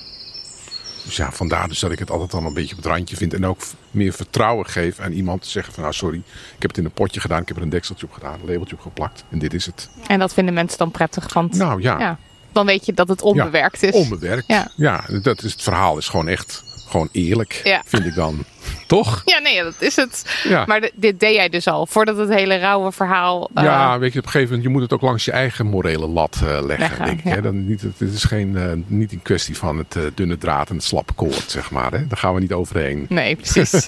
Dus 1.06 1.16
ja, 1.18 1.32
vandaar 1.32 1.68
dus 1.68 1.80
dat 1.80 1.92
ik 1.92 2.00
het 2.00 2.12
altijd 2.12 2.32
dan 2.32 2.46
een 2.46 2.54
beetje 2.54 2.76
op 2.76 2.84
het 2.84 2.92
randje 2.92 3.16
vind. 3.16 3.34
En 3.34 3.46
ook 3.46 3.62
meer 3.92 4.14
vertrouwen 4.14 4.66
geef 4.66 5.00
aan 5.00 5.12
iemand 5.12 5.42
te 5.42 5.50
zeggen 5.50 5.74
van 5.74 5.84
nou 5.84 5.96
sorry, 5.96 6.18
ik 6.56 6.62
heb 6.62 6.70
het 6.70 6.78
in 6.78 6.86
een 6.86 6.92
potje 6.92 7.20
gedaan, 7.20 7.42
ik 7.42 7.48
heb 7.48 7.58
er 7.58 7.64
een 7.64 7.70
dekseltje 7.70 8.06
op 8.06 8.12
gedaan, 8.14 8.34
een 8.34 8.48
labeltje 8.50 8.76
op 8.76 8.82
geplakt 8.82 9.24
en 9.30 9.40
dit 9.40 9.54
is 9.54 9.66
het. 9.66 9.90
En 10.08 10.20
dat 10.20 10.34
vinden 10.34 10.54
mensen 10.54 10.78
dan 10.78 10.92
prettig. 10.92 11.34
Want 11.34 11.56
Nou 11.56 11.82
ja, 11.82 12.00
ja, 12.00 12.18
dan 12.52 12.66
weet 12.66 12.86
je 12.86 12.94
dat 12.94 13.08
het 13.08 13.22
onbewerkt 13.22 13.84
is. 13.84 13.94
onbewerkt. 13.94 14.44
Ja. 14.48 14.72
Ja. 14.76 15.04
dat 15.22 15.44
is, 15.44 15.52
het 15.52 15.62
verhaal 15.62 15.98
is 15.98 16.08
gewoon 16.08 16.28
echt 16.28 16.64
gewoon 16.90 17.10
eerlijk, 17.12 17.62
Ja. 17.64 17.82
vind 17.86 18.06
ik 18.06 18.16
dan. 18.16 18.44
Toch? 18.88 19.22
Ja, 19.26 19.40
nee, 19.40 19.64
dat 19.64 19.74
is 19.80 19.96
het. 19.96 20.26
Ja. 20.44 20.64
Maar 20.68 20.82
de- 20.82 20.92
dit 20.96 21.20
deed 21.20 21.36
jij 21.36 21.50
dus 21.50 21.68
al, 21.68 21.86
voordat 21.88 22.18
het 22.18 22.30
hele 22.30 22.58
rauwe 22.58 22.92
verhaal... 22.92 23.50
eh, 23.54 23.64
ja, 23.64 24.00
weet 24.00 24.14
je, 24.14 24.20
op 24.20 24.26
een 24.26 24.32
gegeven 24.32 24.56
moment, 24.56 24.64
je 24.68 24.74
moet 24.74 24.82
het 24.82 24.94
ook 24.94 25.02
langs 25.02 25.26
je 25.26 25.32
eigen 25.32 25.66
morele 25.66 26.08
lat 26.08 26.36
eh, 26.36 26.42
leggen, 26.42 26.66
Leggen, 26.80 27.06
denk 27.06 27.20
ik. 27.20 27.26
ja. 27.26 27.32
Hè? 27.32 27.42
Dan 27.42 27.68
niet, 27.68 27.82
het 27.82 28.14
is 28.14 28.24
geen, 28.24 28.58
eh, 28.58 28.64
niet 28.88 29.12
een 29.12 29.22
kwestie 29.22 29.58
van 29.58 29.78
het 29.78 29.96
dunne 30.16 30.38
draad 30.38 30.70
en 30.70 30.76
het 30.76 30.84
slappe 30.84 31.14
koord, 31.14 31.44
zeg 31.48 31.72
maar. 31.72 31.92
Hè? 31.92 32.08
Daar 32.08 32.18
gaan 32.18 32.34
we 32.34 32.40
niet 32.40 32.54
overheen. 32.54 33.06
Nee, 33.10 33.36
precies. 33.36 33.88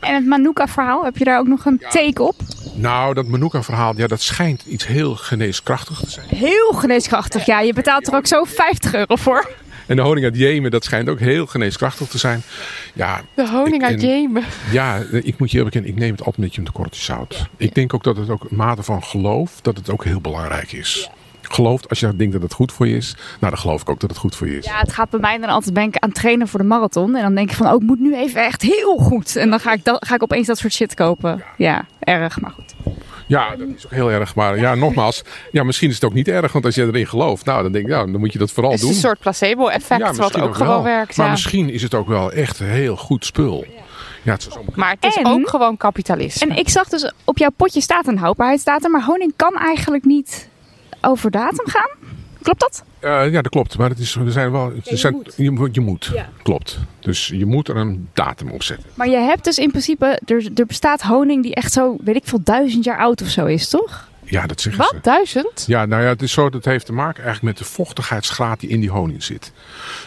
En 0.00 0.14
het 0.14 0.26
Manuka-verhaal, 0.26 1.04
heb 1.04 1.16
je 1.16 1.24
daar 1.24 1.38
ook 1.38 1.46
nog 1.46 1.64
een 1.64 1.82
take 1.90 2.22
op? 2.22 2.34
Nou, 2.74 3.14
dat 3.14 3.26
Manuka-verhaal, 3.26 3.92
ja, 3.96 4.06
dat 4.06 4.20
schijnt 4.20 4.62
iets 4.66 4.86
heel 4.86 5.14
geneeskrachtig 5.14 5.98
te 5.98 6.10
zijn. 6.10 6.26
Heel 6.28 6.72
geneeskrachtig, 6.72 7.46
ja. 7.46 7.60
Je 7.60 7.72
betaalt 7.72 8.06
er 8.08 8.14
ook 8.14 8.26
zo 8.26 8.44
50 8.44 8.94
euro 8.94 9.16
voor. 9.16 9.50
En 9.86 9.96
de 9.96 10.02
honing 10.02 10.24
uit 10.24 10.36
Jemen, 10.36 10.70
dat 10.70 10.84
schijnt 10.84 11.08
ook 11.08 11.20
heel 11.20 11.46
geneeskrachtig 11.46 12.08
te 12.08 12.18
zijn. 12.18 12.42
Ja, 12.94 13.20
De 13.34 13.48
honing 13.48 13.74
Ik- 13.74 13.82
uit 13.82 14.02
en- 14.02 14.08
Jemen. 14.08 14.42
Ja, 14.70 14.96
ik 15.10 15.38
moet 15.38 15.50
je 15.50 15.56
eerlijk 15.56 15.74
bekennen, 15.74 15.90
ik 15.90 15.96
neem 15.96 16.10
het 16.10 16.18
altijd 16.20 16.38
met 16.38 16.54
je 16.54 16.60
een 16.60 16.72
korreltje 16.72 17.02
zout. 17.02 17.48
Ik 17.56 17.74
denk 17.74 17.94
ook 17.94 18.02
dat 18.04 18.16
het 18.16 18.30
ook 18.30 18.46
een 18.50 18.56
mate 18.56 18.82
van 18.82 19.02
geloof, 19.02 19.60
dat 19.62 19.76
het 19.76 19.90
ook 19.90 20.04
heel 20.04 20.20
belangrijk 20.20 20.72
is. 20.72 21.10
Gelooft, 21.42 21.88
als 21.88 22.00
je 22.00 22.16
denkt 22.16 22.32
dat 22.32 22.42
het 22.42 22.52
goed 22.52 22.72
voor 22.72 22.88
je 22.88 22.96
is, 22.96 23.14
nou 23.40 23.52
dan 23.52 23.58
geloof 23.58 23.80
ik 23.80 23.88
ook 23.88 24.00
dat 24.00 24.10
het 24.10 24.18
goed 24.18 24.36
voor 24.36 24.46
je 24.48 24.58
is. 24.58 24.64
Ja, 24.64 24.78
het 24.78 24.92
gaat 24.92 25.10
bij 25.10 25.20
mij 25.20 25.38
dan 25.38 25.48
altijd 25.48 25.74
ben 25.74 25.84
ik 25.84 25.96
aan 25.96 26.08
het 26.08 26.18
trainen 26.18 26.48
voor 26.48 26.60
de 26.60 26.66
marathon. 26.66 27.16
En 27.16 27.22
dan 27.22 27.34
denk 27.34 27.50
ik 27.50 27.56
van, 27.56 27.66
oh, 27.66 27.74
ik 27.74 27.80
moet 27.82 28.00
nu 28.00 28.16
even 28.16 28.44
echt 28.44 28.62
heel 28.62 28.96
goed. 28.96 29.36
En 29.36 29.50
dan 29.50 29.60
ga 29.60 29.72
ik, 29.72 29.84
dan, 29.84 29.96
ga 30.06 30.14
ik 30.14 30.22
opeens 30.22 30.46
dat 30.46 30.58
soort 30.58 30.72
shit 30.72 30.94
kopen. 30.94 31.42
Ja, 31.56 31.86
erg, 31.98 32.40
maar 32.40 32.50
goed. 32.50 32.65
Ja, 33.26 33.56
dat 33.56 33.68
is 33.76 33.84
ook 33.84 33.90
heel 33.92 34.10
erg. 34.10 34.34
Maar 34.34 34.58
ja, 34.58 34.74
nogmaals, 34.74 35.22
ja, 35.52 35.62
misschien 35.62 35.88
is 35.88 35.94
het 35.94 36.04
ook 36.04 36.12
niet 36.14 36.28
erg, 36.28 36.52
want 36.52 36.64
als 36.64 36.74
je 36.74 36.82
erin 36.86 37.06
gelooft, 37.06 37.44
nou 37.44 37.62
dan 37.62 37.72
denk 37.72 37.84
ik, 37.84 37.90
nou, 37.90 38.10
dan 38.10 38.20
moet 38.20 38.32
je 38.32 38.38
dat 38.38 38.50
vooral 38.50 38.70
Het 38.72 38.80
is 38.80 38.86
doen. 38.86 38.94
een 38.94 39.00
soort 39.02 39.18
placebo-effect, 39.18 40.00
ja, 40.00 40.12
wat 40.12 40.40
ook, 40.40 40.54
gewoon 40.54 40.68
wel. 40.72 40.82
werkt. 40.82 41.16
Maar 41.16 41.26
ja. 41.26 41.32
misschien 41.32 41.70
is 41.70 41.82
het 41.82 41.94
ook 41.94 42.08
wel 42.08 42.32
echt 42.32 42.60
een 42.60 42.66
heel 42.66 42.96
goed 42.96 43.24
spul. 43.24 43.64
Ja, 44.22 44.32
het 44.32 44.46
is 44.46 44.52
zo 44.52 44.64
Maar 44.74 44.90
het 44.90 45.04
is 45.04 45.16
En- 45.16 45.26
ook 45.26 45.48
gewoon 45.48 45.76
kapitalisme. 45.76 46.50
En 46.50 46.56
ik 46.56 46.68
zag 46.68 46.88
dus, 46.88 47.12
op 47.24 47.38
jouw 47.38 47.50
potje 47.56 47.80
staat 47.80 48.06
een 48.06 48.18
houdbaarheidsdatum. 48.18 48.90
Maar 48.90 49.04
honing 49.04 49.32
kan 49.36 49.54
eigenlijk 49.56 50.04
niet 50.04 50.48
over 51.00 51.30
datum 51.30 51.68
gaan. 51.68 51.90
Klopt 52.42 52.60
dat? 52.60 52.84
Eh, 53.06 53.32
ja, 53.32 53.42
dat 53.42 53.48
klopt. 53.48 53.78
Maar 53.78 53.88
het 53.88 53.98
is, 53.98 54.14
er 54.14 54.32
zijn 54.32 54.52
wel, 54.52 54.72
er 54.84 54.98
zijn, 54.98 55.22
je 55.36 55.50
moet. 55.50 55.74
Je 55.74 55.80
moet. 55.80 56.12
Klopt. 56.42 56.78
Dus 57.00 57.26
je 57.26 57.46
moet 57.46 57.68
er 57.68 57.76
een 57.76 58.08
datum 58.12 58.50
op 58.50 58.62
zetten. 58.62 58.90
Maar 58.94 59.08
je 59.08 59.16
hebt 59.16 59.44
dus 59.44 59.58
in 59.58 59.70
principe, 59.70 60.20
er, 60.24 60.48
er 60.54 60.66
bestaat 60.66 61.02
honing 61.02 61.42
die 61.42 61.54
echt 61.54 61.72
zo, 61.72 61.96
weet 62.04 62.16
ik 62.16 62.22
veel, 62.24 62.40
duizend 62.42 62.84
jaar 62.84 62.98
oud 62.98 63.22
of 63.22 63.28
zo 63.28 63.46
is, 63.46 63.68
toch? 63.68 64.08
Ja, 64.24 64.46
dat 64.46 64.60
zeggen 64.60 64.84
ze. 64.84 64.94
Wat? 64.94 65.04
Duizend? 65.04 65.64
Ja, 65.66 65.86
nou 65.86 66.02
ja, 66.02 66.08
het 66.08 66.22
is 66.22 66.32
zo, 66.32 66.50
dat 66.50 66.64
heeft 66.64 66.86
te 66.86 66.92
maken 66.92 67.24
eigenlijk 67.24 67.58
met 67.58 67.66
de 67.66 67.74
vochtigheidsgraad 67.74 68.60
die 68.60 68.68
in 68.68 68.80
die 68.80 68.90
honing 68.90 69.22
zit. 69.22 69.52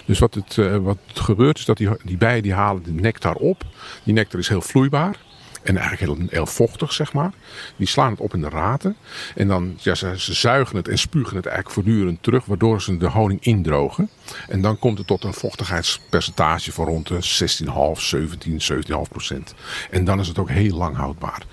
Dus 0.06 0.20
wat, 0.20 0.34
het, 0.34 0.58
eh, 0.58 0.76
wat 0.76 0.98
gebeurt 1.14 1.58
is 1.58 1.66
dat 1.66 1.78
die, 1.78 1.90
die 2.04 2.18
bijen 2.18 2.44
die 2.44 2.54
halen 2.54 2.84
de 2.84 2.92
nectar 2.92 3.36
op. 3.36 3.64
Die 4.04 4.14
nectar 4.14 4.40
is 4.40 4.48
heel 4.48 4.62
vloeibaar. 4.62 5.16
En 5.64 5.78
eigenlijk 5.78 6.20
heel, 6.20 6.28
heel 6.30 6.46
vochtig, 6.46 6.94
zeg 6.94 7.14
maar. 7.14 7.32
Die 7.76 7.88
slaan 7.88 8.12
het 8.12 8.20
op 8.20 8.34
in 8.34 8.42
de 8.42 8.50
raten. 8.50 8.96
En 9.36 9.48
dan, 9.48 9.78
ja, 9.78 9.96
ze, 9.96 10.14
ze 10.18 10.34
zuigen 10.34 10.76
het 10.76 10.88
en 10.88 10.98
spugen 10.98 11.36
het 11.36 11.46
eigenlijk 11.46 11.76
voortdurend 11.76 12.24
terug. 12.24 12.46
Waardoor 12.46 12.82
ze 12.82 12.98
de 12.98 13.08
honing 13.08 13.44
indrogen. 13.44 14.10
En 14.48 14.62
dan 14.62 14.80
komt 14.80 14.98
het 14.98 15.08
tot 15.08 15.24
een 15.24 15.34
vochtigheidspercentage 15.34 16.72
van 16.72 16.86
rond 16.86 17.08
de 17.08 17.20
16,5, 17.96 18.02
17, 18.02 18.62
17,5 18.72 18.82
procent. 19.10 19.54
En 19.92 20.04
dan 20.04 20.20
is 20.20 20.28
het 20.28 20.38
ook 20.38 20.50
heel 20.50 20.78
lang 20.78 20.96
houdbaar. 20.96 21.44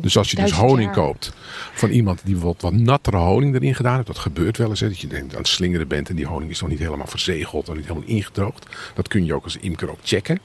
dus 0.00 0.16
als 0.16 0.30
je 0.30 0.36
dus 0.36 0.52
Oh, 0.52 0.58
honing 0.58 0.94
jaar. 0.94 1.04
koopt 1.04 1.32
van 1.72 1.90
iemand 1.90 2.20
die 2.24 2.38
wat, 2.38 2.60
wat 2.60 2.72
nattere 2.72 3.16
honing 3.16 3.54
erin 3.54 3.74
gedaan 3.74 3.94
heeft. 3.94 4.06
Dat 4.06 4.18
gebeurt 4.18 4.56
wel 4.58 4.68
eens. 4.68 4.80
Hè, 4.80 4.88
dat 4.88 4.98
je 5.00 5.06
denkt 5.06 5.32
aan 5.32 5.38
het 5.38 5.48
slingeren 5.48 5.88
bent 5.88 6.08
en 6.08 6.16
die 6.16 6.26
honing 6.26 6.50
is 6.50 6.60
nog 6.60 6.70
niet 6.70 6.78
helemaal 6.78 7.06
verzegeld. 7.06 7.66
Nog 7.66 7.76
niet 7.76 7.86
helemaal 7.86 8.08
ingedroogd. 8.08 8.66
Dat 8.94 9.08
kun 9.08 9.24
je 9.24 9.34
ook 9.34 9.44
als 9.44 9.56
imker 9.56 9.90
ook 9.90 9.98
checken. 10.02 10.40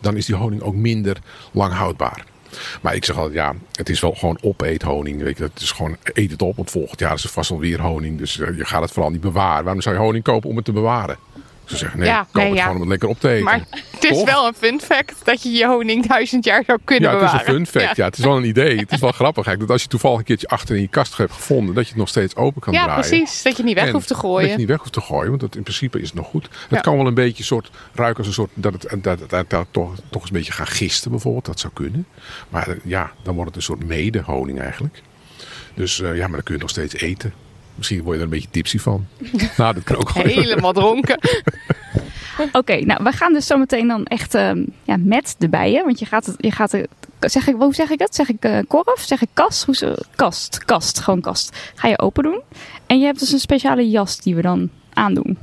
Dan 0.00 0.16
is 0.16 0.26
die 0.26 0.34
honing 0.34 0.62
ook 0.62 0.74
minder 0.74 1.16
lang 1.52 1.72
houdbaar. 1.72 2.24
Maar 2.80 2.94
ik 2.94 3.04
zeg 3.04 3.16
altijd, 3.16 3.34
ja, 3.34 3.54
het 3.72 3.88
is 3.88 4.00
wel 4.00 4.14
gewoon 4.14 4.38
opeethoning. 4.40 5.22
Weet 5.22 5.38
je, 5.38 5.42
het 5.44 5.60
is 5.60 5.70
gewoon, 5.70 5.96
eet 6.02 6.30
het 6.30 6.42
op, 6.42 6.56
want 6.56 6.70
volgend 6.70 7.00
jaar 7.00 7.14
is 7.14 7.24
er 7.24 7.30
vast 7.30 7.50
wel 7.50 7.58
weer 7.58 7.80
honing. 7.80 8.18
Dus 8.18 8.38
eh, 8.38 8.56
je 8.56 8.64
gaat 8.64 8.82
het 8.82 8.92
vooral 8.92 9.10
niet 9.10 9.20
bewaren. 9.20 9.64
Waarom 9.64 9.82
zou 9.82 9.94
je 9.94 10.00
honing 10.00 10.24
kopen 10.24 10.50
om 10.50 10.56
het 10.56 10.64
te 10.64 10.72
bewaren? 10.72 11.16
Ze 11.68 11.76
zeggen, 11.76 11.98
nee, 11.98 12.08
Ja, 12.08 12.22
koop 12.22 12.34
nee, 12.34 12.44
het 12.46 12.54
ja. 12.56 12.60
gewoon 12.62 12.74
om 12.74 12.80
het 12.80 12.90
lekker 12.90 13.08
op 13.08 13.20
te 13.20 13.28
eten. 13.28 13.44
Maar 13.44 13.60
het 13.90 14.04
is 14.04 14.08
Toch? 14.10 14.24
wel 14.24 14.46
een 14.46 14.54
fun 14.54 14.80
fact 14.80 15.14
dat 15.24 15.42
je 15.42 15.50
je 15.50 15.66
honing 15.66 16.06
duizend 16.06 16.44
jaar 16.44 16.62
zou 16.66 16.78
kunnen 16.84 17.10
Ja, 17.10 17.14
het 17.16 17.24
is 17.24 17.30
bewaren. 17.30 17.54
een 17.60 17.66
fun 17.66 17.80
fact. 17.82 17.96
Ja. 17.96 18.04
het 18.04 18.18
is 18.18 18.24
wel 18.24 18.36
een 18.36 18.44
idee. 18.44 18.78
Het 18.78 18.92
is 18.92 19.00
wel 19.00 19.12
grappig 19.12 19.46
eigenlijk, 19.46 19.60
dat 19.60 19.70
als 19.70 19.82
je 19.82 19.88
toevallig 19.88 20.18
een 20.18 20.24
keertje 20.24 20.48
achter 20.48 20.74
in 20.74 20.80
je 20.80 20.88
kast 20.88 21.16
hebt 21.16 21.32
gevonden, 21.32 21.74
dat 21.74 21.82
je 21.84 21.90
het 21.90 21.98
nog 21.98 22.08
steeds 22.08 22.36
open 22.36 22.60
kan 22.60 22.72
Ja, 22.72 22.84
draaien. 22.84 23.08
precies. 23.08 23.42
Dat 23.42 23.56
je 23.56 23.62
niet 23.62 23.74
weg 23.74 23.86
En 23.86 23.92
hoeft 23.92 24.06
te 24.06 24.12
Dat 24.12 24.22
gooien. 24.22 24.48
je 24.50 24.56
niet 24.56 24.68
weg 24.68 24.78
hoeft 24.78 24.92
te 24.92 25.00
gooien, 25.00 25.28
want 25.28 25.40
dat 25.40 25.56
in 25.56 25.62
principe 25.62 26.00
is 26.00 26.06
het 26.06 26.14
nog 26.16 26.26
goed. 26.26 26.44
Het 26.44 26.52
Ja. 26.70 26.80
kan 26.80 26.96
wel 26.96 27.06
een 27.06 27.14
beetje 27.14 27.44
soort 27.44 27.70
ruiken 27.94 28.18
als 28.18 28.26
een 28.26 28.32
soort 28.32 28.50
dat 28.54 28.72
het 28.72 29.02
dat, 29.02 29.20
het- 29.20 29.30
dat, 29.30 29.50
dat 29.50 29.66
toch, 29.70 29.94
toch 30.10 30.20
eens 30.22 30.30
een 30.30 30.36
beetje 30.36 30.52
gaan 30.52 30.66
gisten 30.66 31.10
bijvoorbeeld. 31.10 31.44
Dat 31.46 31.60
zou 31.60 31.72
kunnen. 31.72 32.06
Maar 32.48 32.68
eh, 32.68 32.74
ja, 32.84 33.10
dan 33.22 33.34
wordt 33.34 33.48
het 33.48 33.56
een 33.56 33.62
soort 33.64 33.84
mede-honing 33.86 34.60
eigenlijk. 34.60 35.02
Dus 35.74 36.00
eh, 36.00 36.08
ja, 36.16 36.20
maar 36.26 36.30
dan 36.36 36.42
kun 36.42 36.54
je 36.54 36.60
het 36.60 36.60
nog 36.60 36.70
steeds 36.70 36.94
eten. 36.94 37.32
Misschien 37.78 38.02
word 38.02 38.10
je 38.14 38.18
er 38.18 38.24
een 38.24 38.30
beetje 38.30 38.50
tipsy 38.50 38.78
van. 38.78 39.06
nou, 39.56 39.74
dat 39.74 39.82
kan 39.82 39.96
ook 39.96 40.10
wel. 40.12 40.24
Helemaal 40.24 40.72
dronken. 40.72 41.18
Oké, 42.52 42.76
nou, 42.84 43.04
we 43.04 43.12
gaan 43.12 43.32
dus 43.32 43.46
zometeen 43.46 43.88
dan 43.88 44.04
echt 44.04 44.34
ehm, 44.34 44.64
ja, 44.82 44.96
met 44.98 45.34
de 45.38 45.48
bijen. 45.48 45.84
Want 45.84 45.98
je 45.98 46.04
gaat 46.06 46.26
het, 46.26 46.34
je 46.38 46.50
gaat 46.50 46.74
zeg 47.20 47.46
ik, 47.46 47.54
hoe 47.58 47.74
zeg 47.74 47.90
ik 47.90 47.98
het? 47.98 48.14
Zeg 48.14 48.28
ik 48.28 48.44
eh, 48.44 48.58
korf? 48.68 49.00
Zeg 49.06 49.22
ik 49.22 49.28
kast? 49.32 49.64
Hoe, 49.64 49.76
ze- 49.76 50.04
kast, 50.16 50.64
kast, 50.64 51.00
gewoon 51.00 51.20
kast. 51.20 51.72
Ga 51.74 51.88
je 51.88 51.98
open 51.98 52.22
doen. 52.22 52.40
En 52.86 52.98
je 52.98 53.04
hebt 53.04 53.18
dus 53.18 53.32
een 53.32 53.38
speciale 53.38 53.88
jas 53.90 54.18
die 54.20 54.34
we 54.34 54.42
dan 54.42 54.70
aandoen. 54.92 55.38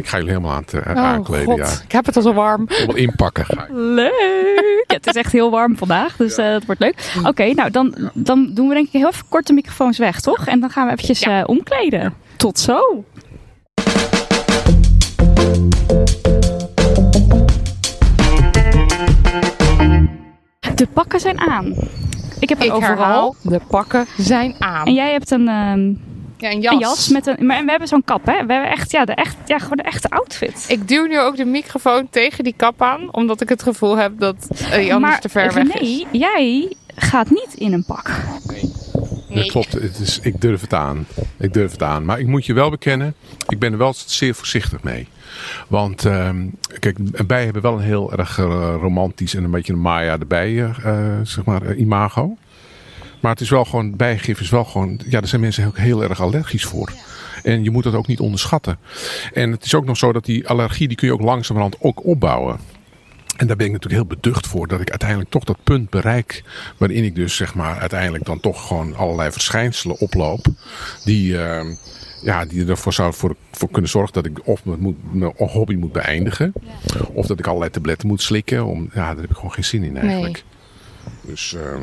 Ik 0.00 0.08
ga 0.08 0.16
jullie 0.16 0.32
helemaal 0.32 0.52
aan 0.56 0.62
het 0.66 0.74
eh, 0.74 0.96
Oh 0.96 1.02
aankleden. 1.04 1.44
god, 1.46 1.56
Ja. 1.58 1.68
ik 1.84 1.92
heb 1.92 2.06
het 2.06 2.16
al 2.16 2.22
zo 2.22 2.32
warm. 2.32 2.64
Helemaal 2.68 2.96
inpakken 2.96 3.44
ga 3.44 3.62
ik. 3.62 3.68
Leuk! 3.72 4.84
Ja, 4.86 4.94
het 4.94 5.06
is 5.06 5.14
echt 5.14 5.32
heel 5.32 5.50
warm 5.50 5.76
vandaag, 5.76 6.16
dus 6.16 6.36
eh 6.36 6.50
dat 6.50 6.64
wordt 6.64 6.80
leuk. 6.80 7.12
Oké, 7.24 7.52
nou 7.52 7.70
dan, 7.70 7.94
dan 8.14 8.50
doen 8.54 8.68
we 8.68 8.74
denk 8.74 8.86
ik 8.86 8.92
heel 8.92 9.08
even 9.08 9.24
kort 9.28 9.46
de 9.46 9.52
microfoons 9.52 9.98
weg, 9.98 10.20
toch? 10.20 10.46
En 10.46 10.60
dan 10.60 10.70
gaan 10.70 10.86
we 10.86 10.92
eventjes 10.92 11.18
Ja. 11.20 11.40
eh, 11.40 11.48
omkleden. 11.48 12.14
Tot 12.36 12.58
zo! 12.58 13.04
De 20.74 20.86
pakken 20.92 21.20
zijn 21.20 21.40
aan. 21.40 21.74
Ik 22.40 22.48
heb 22.48 22.58
er 22.58 22.64
Ik 22.64 22.72
overal. 22.72 22.96
herhaal, 22.96 23.34
de 23.42 23.60
pakken 23.68 24.06
zijn 24.16 24.54
aan. 24.58 24.86
En 24.86 24.94
jij 24.94 25.12
hebt 25.12 25.30
een, 25.30 25.48
ehm, 25.48 25.92
Ja, 26.40 26.50
een 26.50 26.60
jas. 26.60 26.72
Een 26.72 26.78
jas 26.78 27.08
met 27.08 27.26
een. 27.26 27.46
Maar 27.46 27.64
we 27.64 27.70
hebben 27.70 27.88
zo'n 27.88 28.04
kap, 28.04 28.26
hè? 28.26 28.46
We 28.46 28.52
hebben 28.52 28.70
echt, 28.70 28.90
ja, 28.90 29.04
de 29.04 29.14
echt, 29.14 29.36
ja, 29.46 29.58
gewoon 29.58 29.76
de 29.76 29.82
echte 29.82 30.10
outfit. 30.10 30.64
Ik 30.68 30.88
duw 30.88 31.06
nu 31.06 31.20
ook 31.20 31.36
de 31.36 31.44
microfoon 31.44 32.08
tegen 32.10 32.44
die 32.44 32.54
kap 32.56 32.82
aan, 32.82 33.14
omdat 33.14 33.40
ik 33.40 33.48
het 33.48 33.62
gevoel 33.62 33.96
heb 33.96 34.12
dat 34.18 34.48
eh, 34.50 34.72
anders 34.72 34.98
maar 34.98 35.20
te 35.20 35.28
ver 35.28 35.54
weg 35.54 35.64
is. 35.64 35.80
René, 35.80 36.06
jij 36.12 36.72
gaat 36.94 37.30
niet 37.30 37.54
in 37.54 37.72
een 37.72 37.84
pak. 37.84 38.10
Dat 39.34 39.46
klopt, 39.46 39.72
het 39.72 39.98
is, 39.98 40.18
ik 40.22 40.40
durf 40.40 40.60
het 40.60 40.74
aan. 40.74 41.06
Ik 41.38 41.52
durf 41.52 41.70
het 41.70 41.82
aan. 41.82 42.04
Maar 42.04 42.20
ik 42.20 42.26
moet 42.26 42.46
je 42.46 42.52
wel 42.52 42.70
bekennen, 42.70 43.14
ik 43.48 43.58
ben 43.58 43.72
er 43.72 43.78
wel 43.78 43.94
zeer 44.06 44.34
voorzichtig 44.34 44.82
mee. 44.82 45.08
Want 45.68 46.04
ehm, 46.04 46.46
kijk, 46.78 47.26
bijen 47.26 47.44
hebben 47.44 47.62
wel 47.62 47.74
een 47.74 47.84
heel 47.84 48.12
erg 48.12 48.38
eh, 48.38 48.74
romantisch 48.80 49.34
en 49.34 49.44
een 49.44 49.50
beetje 49.50 49.72
een 49.72 49.80
Maya 49.80 50.18
erbij, 50.18 50.64
eh, 50.64 51.18
zeg 51.22 51.44
maar, 51.44 51.74
imago. 51.74 52.36
Maar 53.20 53.32
het 53.32 53.40
is 53.40 53.50
wel 53.50 53.64
gewoon, 53.64 53.96
bijgif 53.96 54.40
is 54.40 54.50
wel 54.50 54.64
gewoon, 54.64 55.00
ja, 55.04 55.18
daar 55.18 55.28
zijn 55.28 55.40
mensen 55.40 55.66
ook 55.66 55.78
heel 55.78 56.02
erg 56.02 56.20
allergisch 56.20 56.64
voor. 56.64 56.92
En 57.42 57.64
je 57.64 57.70
moet 57.70 57.84
dat 57.84 57.94
ook 57.94 58.06
niet 58.06 58.20
onderschatten. 58.20 58.78
En 59.32 59.50
het 59.50 59.64
is 59.64 59.74
ook 59.74 59.84
nog 59.84 59.96
zo 59.96 60.12
dat 60.12 60.24
die 60.24 60.48
allergie, 60.48 60.88
die 60.88 60.96
kun 60.96 61.06
je 61.06 61.14
ook 61.14 61.20
langzamerhand 61.20 61.76
ook 61.80 62.04
opbouwen. 62.04 62.58
En 63.36 63.46
daar 63.46 63.56
ben 63.56 63.66
ik 63.66 63.72
natuurlijk 63.72 64.02
heel 64.02 64.16
beducht 64.16 64.46
voor 64.46 64.66
dat 64.66 64.80
ik 64.80 64.90
uiteindelijk 64.90 65.30
toch 65.30 65.44
dat 65.44 65.64
punt 65.64 65.90
bereik. 65.90 66.42
Waarin 66.76 67.04
ik 67.04 67.14
dus 67.14 67.36
zeg 67.36 67.54
maar 67.54 67.78
uiteindelijk 67.78 68.24
dan 68.24 68.40
toch 68.40 68.66
gewoon 68.66 68.96
allerlei 68.96 69.30
verschijnselen 69.30 69.98
oploop. 69.98 70.46
Die, 71.04 71.42
ehm, 71.42 71.74
ja, 72.22 72.44
die 72.44 72.66
ervoor 72.66 72.92
zou 72.92 73.14
voor, 73.14 73.36
voor 73.50 73.70
kunnen 73.70 73.90
zorgen 73.90 74.12
dat 74.12 74.26
ik 74.26 74.46
of 74.46 74.64
mijn, 74.64 74.80
moet, 74.80 75.14
mijn 75.14 75.32
hobby 75.36 75.74
moet 75.74 75.92
beëindigen. 75.92 76.52
Of 77.12 77.26
dat 77.26 77.38
ik 77.38 77.46
allerlei 77.46 77.70
tabletten 77.70 78.08
moet 78.08 78.22
slikken. 78.22 78.64
Om, 78.64 78.90
ja, 78.94 79.06
daar 79.06 79.20
heb 79.20 79.30
ik 79.30 79.36
gewoon 79.36 79.52
geen 79.52 79.64
zin 79.64 79.82
in 79.82 79.96
eigenlijk. 79.96 80.44
Dus, 81.22 81.54
ehm, 81.54 81.82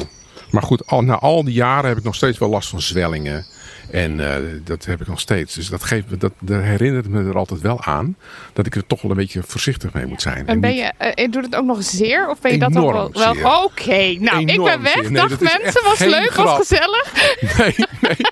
maar 0.52 0.62
goed, 0.64 0.88
al, 0.88 1.02
na 1.02 1.16
al 1.20 1.44
die 1.44 1.54
jaren 1.54 1.88
heb 1.90 1.98
ik 1.98 2.04
nog 2.04 2.16
steeds 2.16 2.38
wel 2.38 2.50
last 2.50 2.70
van 2.70 2.82
zwellingen. 2.82 3.46
En 3.92 4.30
eh, 4.32 4.36
dat 4.64 4.86
heb 4.86 5.02
ik 5.02 5.08
nog 5.08 5.20
steeds. 5.20 5.54
Dus 5.56 5.70
dat, 5.70 5.84
geeft, 5.84 6.10
me- 6.10 6.18
dat, 6.18 6.32
dat 6.40 6.62
herinnert 6.62 7.08
me 7.08 7.24
er 7.24 7.38
altijd 7.38 7.62
wel 7.62 7.84
aan. 7.84 8.16
Dat 8.54 8.66
ik 8.66 8.76
er 8.76 8.86
toch 8.88 9.02
wel 9.02 9.12
een 9.12 9.18
beetje 9.18 9.42
voorzichtig 9.46 9.94
mee 9.94 10.06
moet 10.06 10.22
zijn. 10.22 10.48
En 10.48 10.60
ben 10.60 10.70
niet- 10.72 10.80
je, 10.80 10.86
eh, 10.98 11.32
doet 11.32 11.44
het 11.46 11.56
ook 11.56 11.66
nog 11.66 11.84
zeer? 11.84 12.30
Of 12.30 12.42
ben 12.42 12.52
je 12.52 12.58
dat 12.60 12.74
dan 12.74 12.82
wel? 12.92 13.64
Oké, 13.64 14.14
nou, 14.20 14.40
ik 14.46 14.64
ben 14.64 14.82
weg. 14.82 14.96
Nee, 15.02 15.12
Dag 15.12 15.40
mensen, 15.40 15.84
was 15.84 16.00
leuk, 16.00 16.34
was 16.34 16.58
gezellig. 16.58 17.14
Nee, 17.58 17.76
nee. 18.02 18.16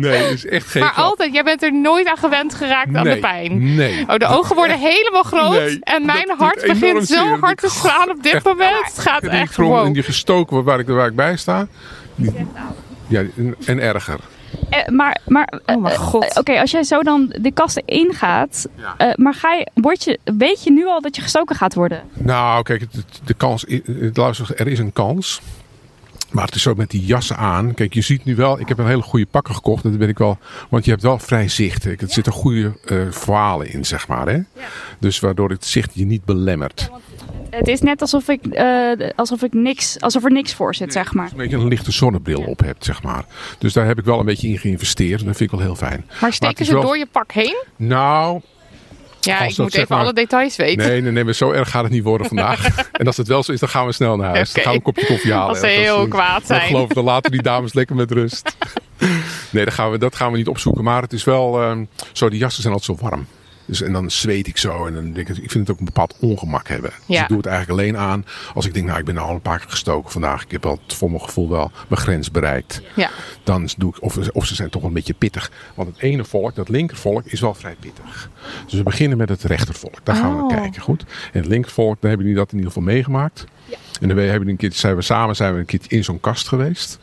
Nee, 0.00 0.22
dat 0.22 0.30
is 0.30 0.46
echt 0.46 0.66
geen 0.66 0.82
maar 0.82 0.92
grap. 0.92 1.04
altijd, 1.04 1.32
jij 1.32 1.42
bent 1.44 1.62
er 1.62 1.72
nooit 1.72 2.06
aan 2.06 2.16
gewend 2.16 2.54
geraakt 2.54 2.94
aan 2.96 3.04
de 3.04 3.18
pijn. 3.18 3.74
Nee. 3.74 4.04
Oh, 4.08 4.16
de 4.16 4.26
ogen 4.26 4.56
worden 4.56 4.78
helemaal 4.78 5.22
groot. 5.22 5.50
Nee, 5.60 5.78
en 5.80 6.06
mijn 6.06 6.30
hart 6.38 6.60
begint 6.66 7.06
zo 7.06 7.14
zeer. 7.24 7.38
hard 7.40 7.58
te 7.60 7.68
slaan 7.70 8.10
op 8.10 8.22
dit 8.22 8.34
echt- 8.34 8.44
moment. 8.44 8.84
Het 8.84 8.98
gaat 8.98 9.20
die 9.20 9.30
echt 9.30 9.58
en 9.58 9.64
wow. 9.64 9.94
die 9.94 10.02
gestoken 10.02 10.64
waar 10.64 10.78
ik, 10.78 10.86
waar 10.86 11.06
ik 11.06 11.14
bij 11.16 11.36
sta. 11.36 11.66
Die- 12.14 12.46
ja, 13.06 13.22
en, 13.36 13.54
en 13.66 13.80
erger. 13.80 14.18
Eh, 14.70 14.86
maar, 14.88 15.20
maar 15.26 15.60
Oh 15.66 15.82
mijn 15.82 15.94
eh, 15.94 16.00
god. 16.00 16.24
eh, 16.24 16.36
Oké, 16.40 16.60
als 16.60 16.70
jij 16.70 16.82
zo 16.82 17.02
dan 17.02 17.34
de 17.40 17.52
kasten 17.52 17.82
ingaat, 17.86 18.66
eh, 18.98 19.08
maar 19.14 19.34
ga 19.34 19.52
je, 19.52 19.66
word 19.74 20.04
je, 20.04 20.18
weet 20.38 20.64
je 20.64 20.70
nu 20.72 20.86
al 20.86 21.00
dat 21.00 21.16
je 21.16 21.22
gestoken 21.22 21.56
gaat 21.56 21.74
worden? 21.74 22.02
Nou, 22.12 22.62
kijk, 22.62 22.80
het- 22.80 23.04
de 23.24 23.34
kans, 23.34 23.64
luister, 24.12 24.50
er 24.56 24.66
is 24.68 24.78
een 24.78 24.92
kans. 24.92 25.40
Maar 26.30 26.44
het 26.44 26.54
is 26.54 26.62
zo 26.62 26.74
met 26.74 26.90
die 26.90 27.04
jassen 27.04 27.36
aan. 27.36 27.74
Kijk, 27.74 27.94
je 27.94 28.00
ziet 28.00 28.24
nu 28.24 28.36
wel, 28.36 28.60
ik 28.60 28.68
heb 28.68 28.78
een 28.78 28.86
hele 28.86 29.02
goede 29.02 29.26
pakken 29.26 29.54
gekocht. 29.54 29.82
Dat 29.82 29.98
ben 29.98 30.08
ik 30.08 30.18
wel, 30.18 30.38
want 30.68 30.84
je 30.84 30.90
hebt 30.90 31.02
wel 31.02 31.18
vrij 31.18 31.48
zicht. 31.48 31.84
Er 31.84 31.96
zitten 32.06 32.32
goede 32.32 32.72
eh 32.84 32.96
verhalen 33.10 33.72
in, 33.72 33.84
zeg 33.84 34.08
maar. 34.08 34.28
Hè? 34.28 34.38
Dus 34.98 35.20
waardoor 35.20 35.50
het 35.50 35.64
zicht 35.64 35.90
je 35.94 36.04
niet 36.04 36.24
belemmert. 36.24 36.90
Het 37.50 37.68
is 37.68 37.80
net 37.80 38.00
alsof 38.00 38.28
ik, 38.28 38.46
eh, 38.46 38.90
alsof 39.16 39.42
ik 39.42 39.52
niks, 39.52 40.00
alsof 40.00 40.24
er 40.24 40.30
niks 40.32 40.54
voor 40.54 40.74
zit, 40.74 40.92
zeg 40.92 41.14
maar. 41.14 41.30
Een 41.30 41.36
beetje 41.36 41.56
een 41.56 41.68
lichte 41.68 41.92
zonnebril 41.92 42.40
op 42.42 42.60
hebt, 42.60 42.84
zeg 42.84 43.02
maar. 43.02 43.24
Dus 43.58 43.72
daar 43.72 43.86
heb 43.86 43.98
ik 43.98 44.04
wel 44.04 44.18
een 44.18 44.26
beetje 44.26 44.48
in 44.48 44.58
geïnvesteerd. 44.58 45.20
En 45.20 45.26
dat 45.26 45.36
vind 45.36 45.52
ik 45.52 45.58
wel 45.58 45.66
heel 45.66 45.76
fijn. 45.76 46.04
Maar 46.20 46.32
steken 46.32 46.64
ze 46.64 46.72
wel- 46.72 46.82
door 46.82 46.98
je 46.98 47.06
pak 47.12 47.32
heen? 47.32 47.56
Nou, 47.76 48.40
Ja, 49.28 49.44
Als 49.44 49.52
ik 49.52 49.58
moet 49.58 49.74
even 49.74 49.86
maar- 49.88 49.98
alle 50.04 50.12
details 50.12 50.56
weten. 50.56 50.88
Nee, 50.88 51.00
nee, 51.00 51.12
nee, 51.12 51.24
maar 51.24 51.32
zo 51.34 51.50
erg 51.50 51.70
gaat 51.70 51.82
het 51.82 51.92
niet 51.92 52.02
worden 52.02 52.26
vandaag. 52.26 52.66
en 52.92 53.06
als 53.06 53.16
het 53.16 53.28
wel 53.28 53.42
zo 53.42 53.52
is, 53.52 53.60
dan 53.60 53.68
gaan 53.68 53.86
we 53.86 53.92
snel 53.92 54.16
naar 54.16 54.30
huis. 54.30 54.52
Dan 54.52 54.62
gaan 54.62 54.72
we 54.72 54.78
een 54.78 54.84
kopje 54.84 55.06
koffie 55.06 55.32
halen. 55.32 55.48
Als 55.48 55.58
ze 55.60 55.66
heel 55.66 55.96
Dan- 55.96 56.08
kwaad 56.08 56.46
Dan 56.46 56.56
zijn. 56.56 56.60
geloof 56.68 56.88
ik, 56.88 56.94
dan 56.94 57.04
laten 57.04 57.30
die 57.30 57.42
dames 57.42 57.72
lekker 57.74 57.96
met 57.96 58.10
rust. 58.10 58.56
nee, 59.50 59.64
dat 59.64 59.74
gaan, 59.74 59.90
we, 59.90 59.98
dat 59.98 60.16
gaan 60.16 60.30
we 60.32 60.36
niet 60.38 60.48
opzoeken. 60.48 60.84
Maar 60.84 61.02
het 61.02 61.12
is 61.12 61.24
wel 61.24 61.62
ehm, 61.62 61.84
zo, 62.12 62.28
die 62.28 62.38
jassen 62.38 62.62
zijn 62.62 62.74
altijd 62.74 62.98
zo 62.98 63.04
warm. 63.08 63.26
Dus, 63.68 63.82
en 63.82 63.92
dan 63.92 64.10
zweet 64.10 64.46
ik 64.46 64.56
zo 64.56 64.86
en 64.86 64.94
dan 64.94 65.12
denk 65.12 65.28
ik, 65.28 65.36
ik 65.36 65.50
vind 65.50 65.66
het 65.66 65.70
ook 65.70 65.78
een 65.78 65.84
bepaald 65.84 66.16
ongemak 66.20 66.68
hebben. 66.68 66.90
Dus 67.06 67.20
ik 67.20 67.28
doe 67.28 67.36
het 67.36 67.46
eigenlijk 67.46 67.80
alleen 67.80 67.96
aan 67.96 68.24
als 68.54 68.66
ik 68.66 68.74
denk, 68.74 68.86
nou 68.86 68.98
ik 68.98 69.04
ben 69.04 69.18
al 69.18 69.34
een 69.34 69.40
paar 69.40 69.58
keer 69.58 69.70
gestoken 69.70 70.10
vandaag. 70.10 70.42
Ik 70.42 70.50
heb 70.50 70.66
al 70.66 70.78
voor 70.86 71.10
mijn 71.10 71.22
gevoel 71.22 71.48
wel 71.48 71.70
mijn 71.88 72.00
grens 72.00 72.30
bereikt. 72.30 72.82
Ja. 72.96 73.10
Dan 73.44 73.68
doe 73.76 73.90
ik, 73.90 74.02
of, 74.02 74.28
of 74.28 74.46
ze 74.46 74.54
zijn 74.54 74.70
toch 74.70 74.80
wel 74.80 74.90
een 74.90 74.96
beetje 74.96 75.14
pittig. 75.14 75.50
Want 75.74 75.88
het 75.88 75.98
ene 75.98 76.24
volk, 76.24 76.54
dat 76.54 76.68
linkervolk, 76.68 77.24
is 77.24 77.40
wel 77.40 77.54
vrij 77.54 77.76
pittig. 77.80 78.30
Dus 78.64 78.74
we 78.74 78.82
beginnen 78.82 79.18
met 79.18 79.28
het 79.28 79.42
rechtervolk. 79.42 79.94
Daar 80.02 80.16
gaan 80.16 80.34
Oh. 80.40 80.48
we 80.48 80.54
kijken, 80.54 80.82
goed. 80.82 81.04
En 81.32 81.40
het 81.40 81.48
linkervolk, 81.48 82.00
daar 82.00 82.10
hebben 82.10 82.26
jullie 82.26 82.40
dat 82.42 82.52
in 82.52 82.58
ieder 82.58 82.72
geval 82.72 82.88
meegemaakt. 82.92 83.44
En 84.00 84.08
dan 84.08 84.16
hebben 84.18 84.44
we 84.44 84.50
een 84.50 84.56
keer, 84.56 84.72
zijn 84.72 84.96
we 84.96 85.02
samen 85.02 85.36
zijn 85.36 85.52
we 85.54 85.58
een 85.58 85.66
keer 85.66 85.80
in 85.86 86.04
zo'n 86.04 86.20
kast 86.20 86.48
geweest. 86.48 86.98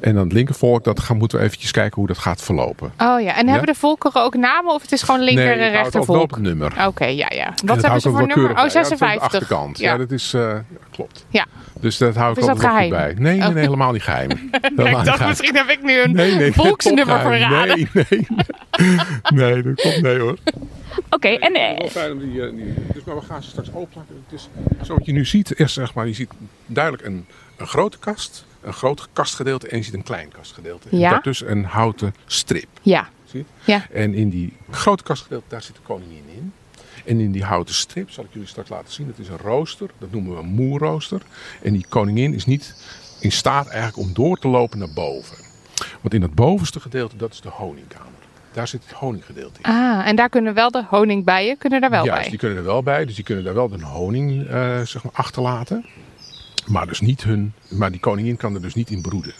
En 0.00 0.14
dan 0.14 0.24
het 0.24 0.32
linkervolk, 0.32 0.84
dat 0.84 1.00
gaan, 1.00 1.16
moeten 1.16 1.38
we 1.38 1.44
eventjes 1.44 1.70
kijken 1.70 1.94
hoe 1.98 2.06
dat 2.06 2.18
gaat 2.18 2.42
verlopen. 2.42 2.92
Oh 2.98 3.20
ja, 3.20 3.36
en 3.36 3.48
hebben 3.48 3.66
de 3.66 3.74
volkeren 3.74 4.22
ook 4.22 4.34
namen 4.34 4.74
of 4.74 4.82
het 4.82 4.92
is 4.92 5.02
gewoon 5.02 5.20
linker 5.20 5.44
nee, 5.44 5.54
en 5.66 5.70
rechtervolk? 5.70 6.30
het 6.30 6.40
nummer. 6.42 6.86
Oké, 6.86 7.04
ja, 7.04 7.26
ja. 7.34 7.46
En 7.46 7.66
Wat 7.66 7.82
hebben 7.82 8.00
ze 8.00 8.08
ook 8.08 8.16
voor 8.16 8.26
nummer? 8.26 8.50
Oh, 8.50 8.54
bij. 8.56 8.64
Ja, 8.64 8.72
dat 8.72 8.82
is 8.82 8.92
op 8.92 8.98
56. 8.98 9.14
de 9.14 9.20
achterkant. 9.20 9.78
Ja, 9.78 9.92
Ja. 9.92 9.98
dat 9.98 10.10
is, 10.10 10.34
eh, 10.34 10.54
klopt. 10.90 11.26
Ja. 11.28 11.46
Dus 11.80 11.98
dat 11.98 12.14
hou 12.14 12.30
ik 12.32 12.38
altijd 12.38 12.56
dat 12.56 12.64
wel 12.64 12.70
goed 12.80 12.88
geheim? 12.88 13.14
bij. 13.16 13.22
Nee, 13.22 13.38
nee, 13.38 13.48
nee, 13.52 13.62
helemaal 13.64 13.92
niet 13.92 14.02
geheim. 14.02 14.28
Ja, 14.30 14.36
Helemaal 14.62 14.86
ik 14.88 14.92
dacht, 14.92 15.08
geheim. 15.08 15.28
misschien 15.28 15.56
heb 15.56 15.68
ik 15.68 15.82
nu 15.82 16.00
een 16.00 16.12
Nee, 16.12 16.34
nee, 16.34 16.52
volksnummer 16.52 17.20
verraden. 17.20 17.88
Nee, 17.92 18.04
nee. 18.08 18.26
Nee, 19.34 19.62
dat 19.62 19.80
komt 19.82 20.02
nee 20.02 20.18
hoor. 20.18 20.36
Oké, 21.10 21.28
en 21.28 21.52
Wel 21.52 21.76
eh, 21.76 21.90
fijn 21.90 22.12
om 22.12 22.18
die, 22.18 22.42
eh, 22.46 22.50
die- 22.54 22.74
dus, 22.92 23.04
maar 23.04 23.14
we 23.14 23.22
gaan 23.22 23.42
ze 23.42 23.48
straks 23.48 23.68
openplakken. 23.72 24.24
Het 24.28 24.38
is 24.40 24.48
zo 24.86 24.94
wat 24.94 25.06
je 25.06 25.12
nu 25.12 25.24
ziet, 25.24 25.58
is 25.58 25.72
zeg 25.72 25.94
maar, 25.94 26.06
je 26.06 26.12
ziet 26.14 26.30
duidelijk 26.66 27.04
een, 27.06 27.26
een 27.56 27.66
grote 27.66 27.98
kast, 27.98 28.44
een 28.60 28.72
groot 28.72 29.08
kastgedeelte 29.12 29.68
en 29.68 29.76
je 29.76 29.82
ziet 29.84 29.94
een 29.94 30.02
klein 30.02 30.28
kastgedeelte. 30.28 30.88
En 30.88 30.98
Ja. 30.98 31.10
daartussen 31.10 31.50
een 31.50 31.64
houten 31.64 32.14
strip. 32.26 32.68
Ja, 32.82 33.08
Zie 33.24 33.44
je? 33.64 33.72
ja. 33.72 33.86
En 33.92 34.14
in 34.14 34.28
die 34.28 34.56
grote 34.70 35.02
kastgedeelte, 35.02 35.44
daar 35.48 35.62
zit 35.62 35.74
de 35.74 35.82
koningin 35.82 36.24
in. 36.36 36.52
En 37.04 37.20
in 37.20 37.32
die 37.32 37.44
houten 37.44 37.74
strip, 37.74 38.10
zal 38.10 38.24
ik 38.24 38.30
jullie 38.32 38.48
straks 38.48 38.68
laten 38.68 38.92
zien, 38.92 39.06
dat 39.06 39.18
is 39.18 39.28
een 39.28 39.38
rooster. 39.38 39.90
Dat 39.98 40.10
noemen 40.10 40.32
we 40.34 40.38
een 40.42 40.48
moerrooster. 40.48 41.22
En 41.62 41.72
die 41.72 41.84
koningin 41.88 42.34
is 42.34 42.46
niet 42.46 42.74
in 43.20 43.32
staat 43.32 43.66
eigenlijk 43.66 43.96
om 44.08 44.12
door 44.14 44.36
te 44.38 44.48
lopen 44.48 44.78
naar 44.78 44.92
boven. 44.94 45.36
Want 46.00 46.14
in 46.14 46.22
het 46.22 46.34
bovenste 46.34 46.80
gedeelte, 46.80 47.16
dat 47.16 47.32
is 47.32 47.40
de 47.40 47.48
honingkamer. 47.48 48.08
Daar 48.52 48.68
zit 48.68 48.82
het 48.84 48.92
honinggedeelte 48.92 49.58
in. 49.62 49.70
Ah, 49.70 50.06
en 50.06 50.16
daar 50.16 50.28
kunnen 50.28 50.54
wel 50.54 50.70
de 50.70 50.84
honingbijen 50.88 51.58
kunnen 51.58 51.80
daar 51.80 51.90
wel 51.90 52.04
Juist, 52.04 52.20
bij. 52.20 52.30
die 52.30 52.38
kunnen 52.38 52.58
er 52.58 52.64
wel 52.64 52.82
bij. 52.82 53.04
Dus 53.04 53.14
die 53.14 53.24
kunnen 53.24 53.44
daar 53.44 53.54
wel 53.54 53.68
de 53.68 53.84
honing 53.84 54.46
eh, 54.48 54.80
zeg 54.80 55.02
maar, 55.02 55.12
achterlaten. 55.12 55.86
Maar, 56.66 56.86
dus 56.86 57.00
niet 57.00 57.22
hun, 57.22 57.52
maar 57.68 57.90
die 57.90 58.00
koningin 58.00 58.36
kan 58.36 58.54
er 58.54 58.62
dus 58.62 58.74
niet 58.74 58.90
in 58.90 59.02
broeden. 59.02 59.32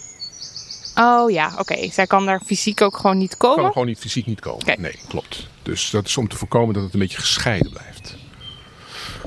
Oh 0.95 1.31
ja, 1.31 1.51
oké. 1.57 1.91
Zij 1.91 2.07
kan 2.07 2.25
daar 2.25 2.41
fysiek 2.45 2.81
ook 2.81 2.97
gewoon 2.97 3.17
niet 3.17 3.37
Kan 3.37 3.49
er 3.49 3.55
komen. 3.55 3.71
gewoon 3.71 3.87
niet 3.87 3.99
fysiek 3.99 4.25
niet 4.25 4.39
komen. 4.39 4.81
Nee, 4.81 4.99
klopt. 5.07 5.47
Dus 5.63 5.89
dat 5.89 6.05
is 6.05 6.17
om 6.17 6.27
te 6.27 6.37
voorkomen 6.37 6.73
dat 6.73 6.83
het 6.83 6.93
een 6.93 6.99
beetje 6.99 7.17
gescheiden 7.19 7.71
blijft. 7.71 8.15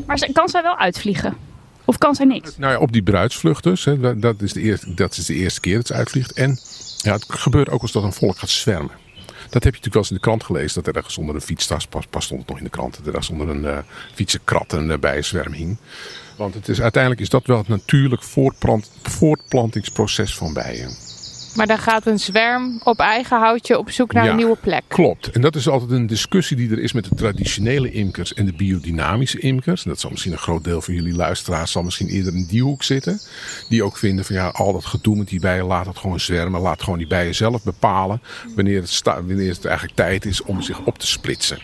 maar 0.07 0.29
kan 0.33 0.49
zij 0.49 0.63
wel 0.63 0.77
uitvliegen? 0.79 1.37
Of 1.85 1.99
kan 1.99 2.15
zij 2.15 2.25
niks? 2.27 2.57
Nou 2.59 2.73
ja, 2.73 2.79
op 2.79 2.93
die 2.93 3.03
bruidsvlucht 3.03 3.63
dus. 3.63 3.85
Hè, 3.85 4.01
dat- 4.01 4.23
dat, 4.23 4.43
is 4.43 4.53
de 4.53 4.61
eerste, 4.61 4.95
dat 4.95 5.17
is 5.17 5.27
de 5.27 5.35
eerste 5.35 5.61
keer 5.61 5.77
dat 5.77 5.87
ze 5.87 5.95
uitvliegt. 5.95 6.33
En 6.33 6.59
ja, 6.99 7.13
het 7.13 7.25
gebeurt 7.29 7.69
ook 7.71 7.83
als 7.83 7.93
dat 7.93 8.03
een 8.03 8.13
volk 8.13 8.39
gaat 8.39 8.49
zwermen. 8.51 8.91
Dat 9.55 9.65
heb 9.65 9.75
je 9.75 9.81
natuurlijk 9.81 9.95
wel 9.95 10.03
eens 10.03 10.11
in 10.11 10.17
de 10.17 10.23
krant 10.23 10.45
gelezen. 10.45 10.83
Dat 10.83 10.87
er 10.87 10.97
ergens 10.97 11.19
onder 11.19 11.35
een 11.35 11.41
fietstas, 11.41 11.87
pas, 11.87 12.07
pas 12.07 12.25
stond 12.25 12.41
het 12.41 12.49
nog 12.49 12.59
in 12.59 12.65
de 12.65 12.71
krant. 12.71 12.97
Dat 12.97 13.07
er 13.07 13.13
ergens 13.13 13.31
onder 13.31 13.49
een 13.49 13.65
eh 13.65 13.79
fietsenkrat 14.15 14.73
een 14.73 14.89
uh, 14.89 14.99
bijenzwerm 14.99 15.53
hing. 15.53 15.77
Want 16.37 16.55
het 16.55 16.69
is, 16.69 16.81
uiteindelijk 16.81 17.23
is 17.23 17.29
dat 17.29 17.47
wel 17.47 17.59
het 17.59 17.69
natuurlijk 17.69 18.23
voortplant, 18.23 18.91
voortplantingsproces 19.03 20.37
van 20.37 20.53
bijen. 20.53 21.04
Maar 21.55 21.67
dan 21.67 21.79
gaat 21.79 22.07
een 22.07 22.19
zwerm 22.21 22.81
op 22.85 22.99
eigen 22.99 23.39
houtje 23.39 23.79
op 23.79 23.91
zoek 23.91 24.13
naar 24.13 24.25
Ja. 24.25 24.31
een 24.31 24.37
nieuwe 24.37 24.57
plek. 24.61 24.83
Klopt. 24.89 25.31
En 25.31 25.41
dat 25.41 25.57
is 25.57 25.69
altijd 25.69 25.91
een 25.91 26.07
discussie 26.07 26.57
die 26.57 26.71
er 26.71 26.79
is 26.79 26.93
met 26.93 27.05
de 27.05 27.15
traditionele 27.15 27.91
imkers 27.91 28.35
en 28.35 28.47
de 28.47 28.53
biodynamische 28.53 29.39
imkers. 29.39 29.85
En 29.85 29.91
dat 29.91 30.01
zal 30.01 30.11
misschien 30.11 30.33
een 30.33 30.39
groot 30.39 30.65
deel 30.65 30.81
van 30.83 30.95
jullie 30.95 31.15
luisteraars 31.15 31.73
zal 31.73 31.83
misschien 31.83 32.09
eerder 32.09 32.35
in 32.35 32.47
die 32.47 32.63
hoek 32.63 32.83
zitten. 32.83 33.21
Die 33.69 33.83
ook 33.85 33.97
vinden 33.97 34.25
van 34.25 34.35
ja, 34.37 34.49
al 34.49 34.73
dat 34.73 34.85
gedoe 34.85 35.17
met 35.17 35.29
die 35.29 35.41
bijen, 35.41 35.65
laat 35.65 35.87
het 35.87 35.99
gewoon 35.99 36.21
zwermen. 36.21 36.61
Laat 36.61 36.83
gewoon 36.83 36.99
die 36.99 37.07
bijen 37.09 37.35
zelf 37.35 37.63
bepalen 37.63 38.21
wanneer 38.55 38.81
het, 38.81 39.03
wanneer 39.05 39.49
het 39.53 39.65
eigenlijk 39.65 39.97
tijd 39.97 40.25
is 40.25 40.43
om 40.43 40.63
zich 40.63 40.81
op 40.85 40.99
te 40.99 41.07
splitsen. 41.07 41.59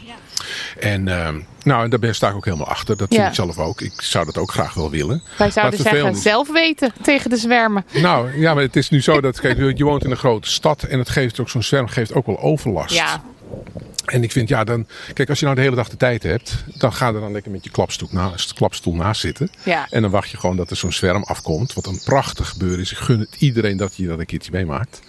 En 0.79 1.09
ehm, 1.09 1.38
nou, 1.62 1.85
en 1.85 1.90
daar 1.90 1.98
ben- 1.98 2.14
sta 2.14 2.29
ik 2.29 2.35
ook 2.35 2.44
helemaal 2.44 2.66
achter. 2.66 2.96
Dat 2.96 3.09
vind 3.09 3.20
Ja. 3.20 3.29
ik 3.29 3.35
zelf 3.35 3.59
ook. 3.59 3.81
Ik 3.81 3.92
zou 4.03 4.24
dat 4.24 4.38
ook 4.38 4.50
graag 4.53 4.74
wel 4.74 4.90
willen. 4.90 5.22
Wij 5.38 5.50
zouden 5.50 5.81
zeggen, 5.81 6.16
zelf 6.16 6.53
weten 6.53 6.92
tegen 7.03 7.31
de 7.31 7.37
zwermen. 7.37 7.85
Nou 7.92 8.38
ja, 8.40 8.55
maar 8.55 8.62
het 8.62 8.76
is 8.76 8.90
nu 8.90 9.03
zo 9.03 9.20
dat 9.20 9.40
kijk, 9.40 9.76
je 9.79 9.85
woont 9.85 10.05
in 10.05 10.11
een 10.11 10.16
grote 10.16 10.50
stad 10.50 10.83
en 10.83 10.98
het 10.98 11.09
geeft 11.09 11.40
ook 11.40 11.48
zo'n 11.48 11.62
zwerm 11.62 11.87
geeft 11.88 12.14
ook 12.14 12.26
wel 12.26 12.40
overlast. 12.40 12.94
Ja, 12.94 13.22
En 14.04 14.22
ik 14.22 14.32
vind, 14.32 14.48
ja, 14.48 14.64
dan, 14.64 14.86
kijk, 15.12 15.28
als 15.28 15.38
je 15.38 15.44
nou 15.44 15.56
de 15.56 15.62
hele 15.62 15.76
dag 15.76 15.88
de 15.88 15.96
tijd 15.96 16.22
hebt, 16.22 16.64
dan 16.74 16.92
ga 16.92 17.06
er 17.06 17.20
dan 17.20 17.32
lekker 17.32 17.50
met 17.50 17.64
je 17.64 17.70
klapstoel 17.70 18.08
naast, 18.12 18.52
klapstoel 18.52 18.94
naast 18.94 19.20
zitten. 19.20 19.50
Ja. 19.64 19.86
En 19.90 20.02
dan 20.02 20.10
wacht 20.10 20.30
je 20.30 20.36
gewoon 20.36 20.56
dat 20.56 20.70
er 20.70 20.76
zo'n 20.76 20.92
zwerm 20.92 21.22
afkomt. 21.22 21.72
Wat 21.72 21.86
een 21.86 22.00
prachtig 22.04 22.48
gebeuren 22.48 22.80
is. 22.80 22.92
Ik 22.92 22.98
gun 22.98 23.20
het 23.20 23.36
iedereen 23.38 23.76
dat 23.76 23.96
je 23.96 24.06
dat 24.06 24.18
een 24.18 24.26
keertje 24.26 24.50
meemaakt. 24.52 25.00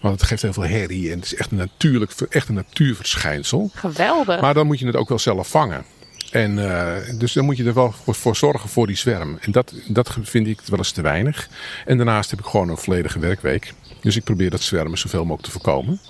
Want 0.00 0.20
het 0.20 0.28
geeft 0.28 0.42
heel 0.42 0.52
veel 0.52 0.62
herrie 0.62 1.10
en 1.10 1.16
het 1.16 1.24
is 1.24 1.34
echt 1.34 1.50
een 1.50 1.56
natuurlijk, 1.56 2.12
echt 2.30 2.48
een 2.48 2.54
natuurverschijnsel. 2.54 3.70
Geweldig. 3.74 4.40
Maar 4.40 4.54
dan 4.54 4.66
moet 4.66 4.78
je 4.78 4.86
het 4.86 4.96
ook 4.96 5.08
wel 5.08 5.18
zelf 5.18 5.48
vangen. 5.48 5.84
En 6.30 6.70
eh, 6.70 7.18
dus 7.18 7.32
dan 7.32 7.44
moet 7.44 7.56
je 7.56 7.64
er 7.64 7.74
wel 7.74 7.94
voor, 8.06 8.36
zorgen 8.36 8.68
voor 8.68 8.86
die 8.86 8.96
zwerm. 8.96 9.38
En 9.40 9.52
dat, 9.52 9.74
dat 9.88 10.16
vind 10.22 10.46
ik 10.46 10.60
wel 10.66 10.78
eens 10.78 10.92
te 10.92 11.02
weinig. 11.02 11.48
En 11.86 11.96
daarnaast 11.96 12.30
heb 12.30 12.38
ik 12.38 12.46
gewoon 12.46 12.68
een 12.68 12.76
volledige 12.76 13.18
werkweek. 13.18 13.74
Dus 14.00 14.16
ik 14.16 14.24
probeer 14.24 14.50
dat 14.50 14.62
zwermen 14.62 14.98
zoveel 14.98 15.22
mogelijk 15.24 15.44
te 15.44 15.50
voorkomen. 15.50 16.00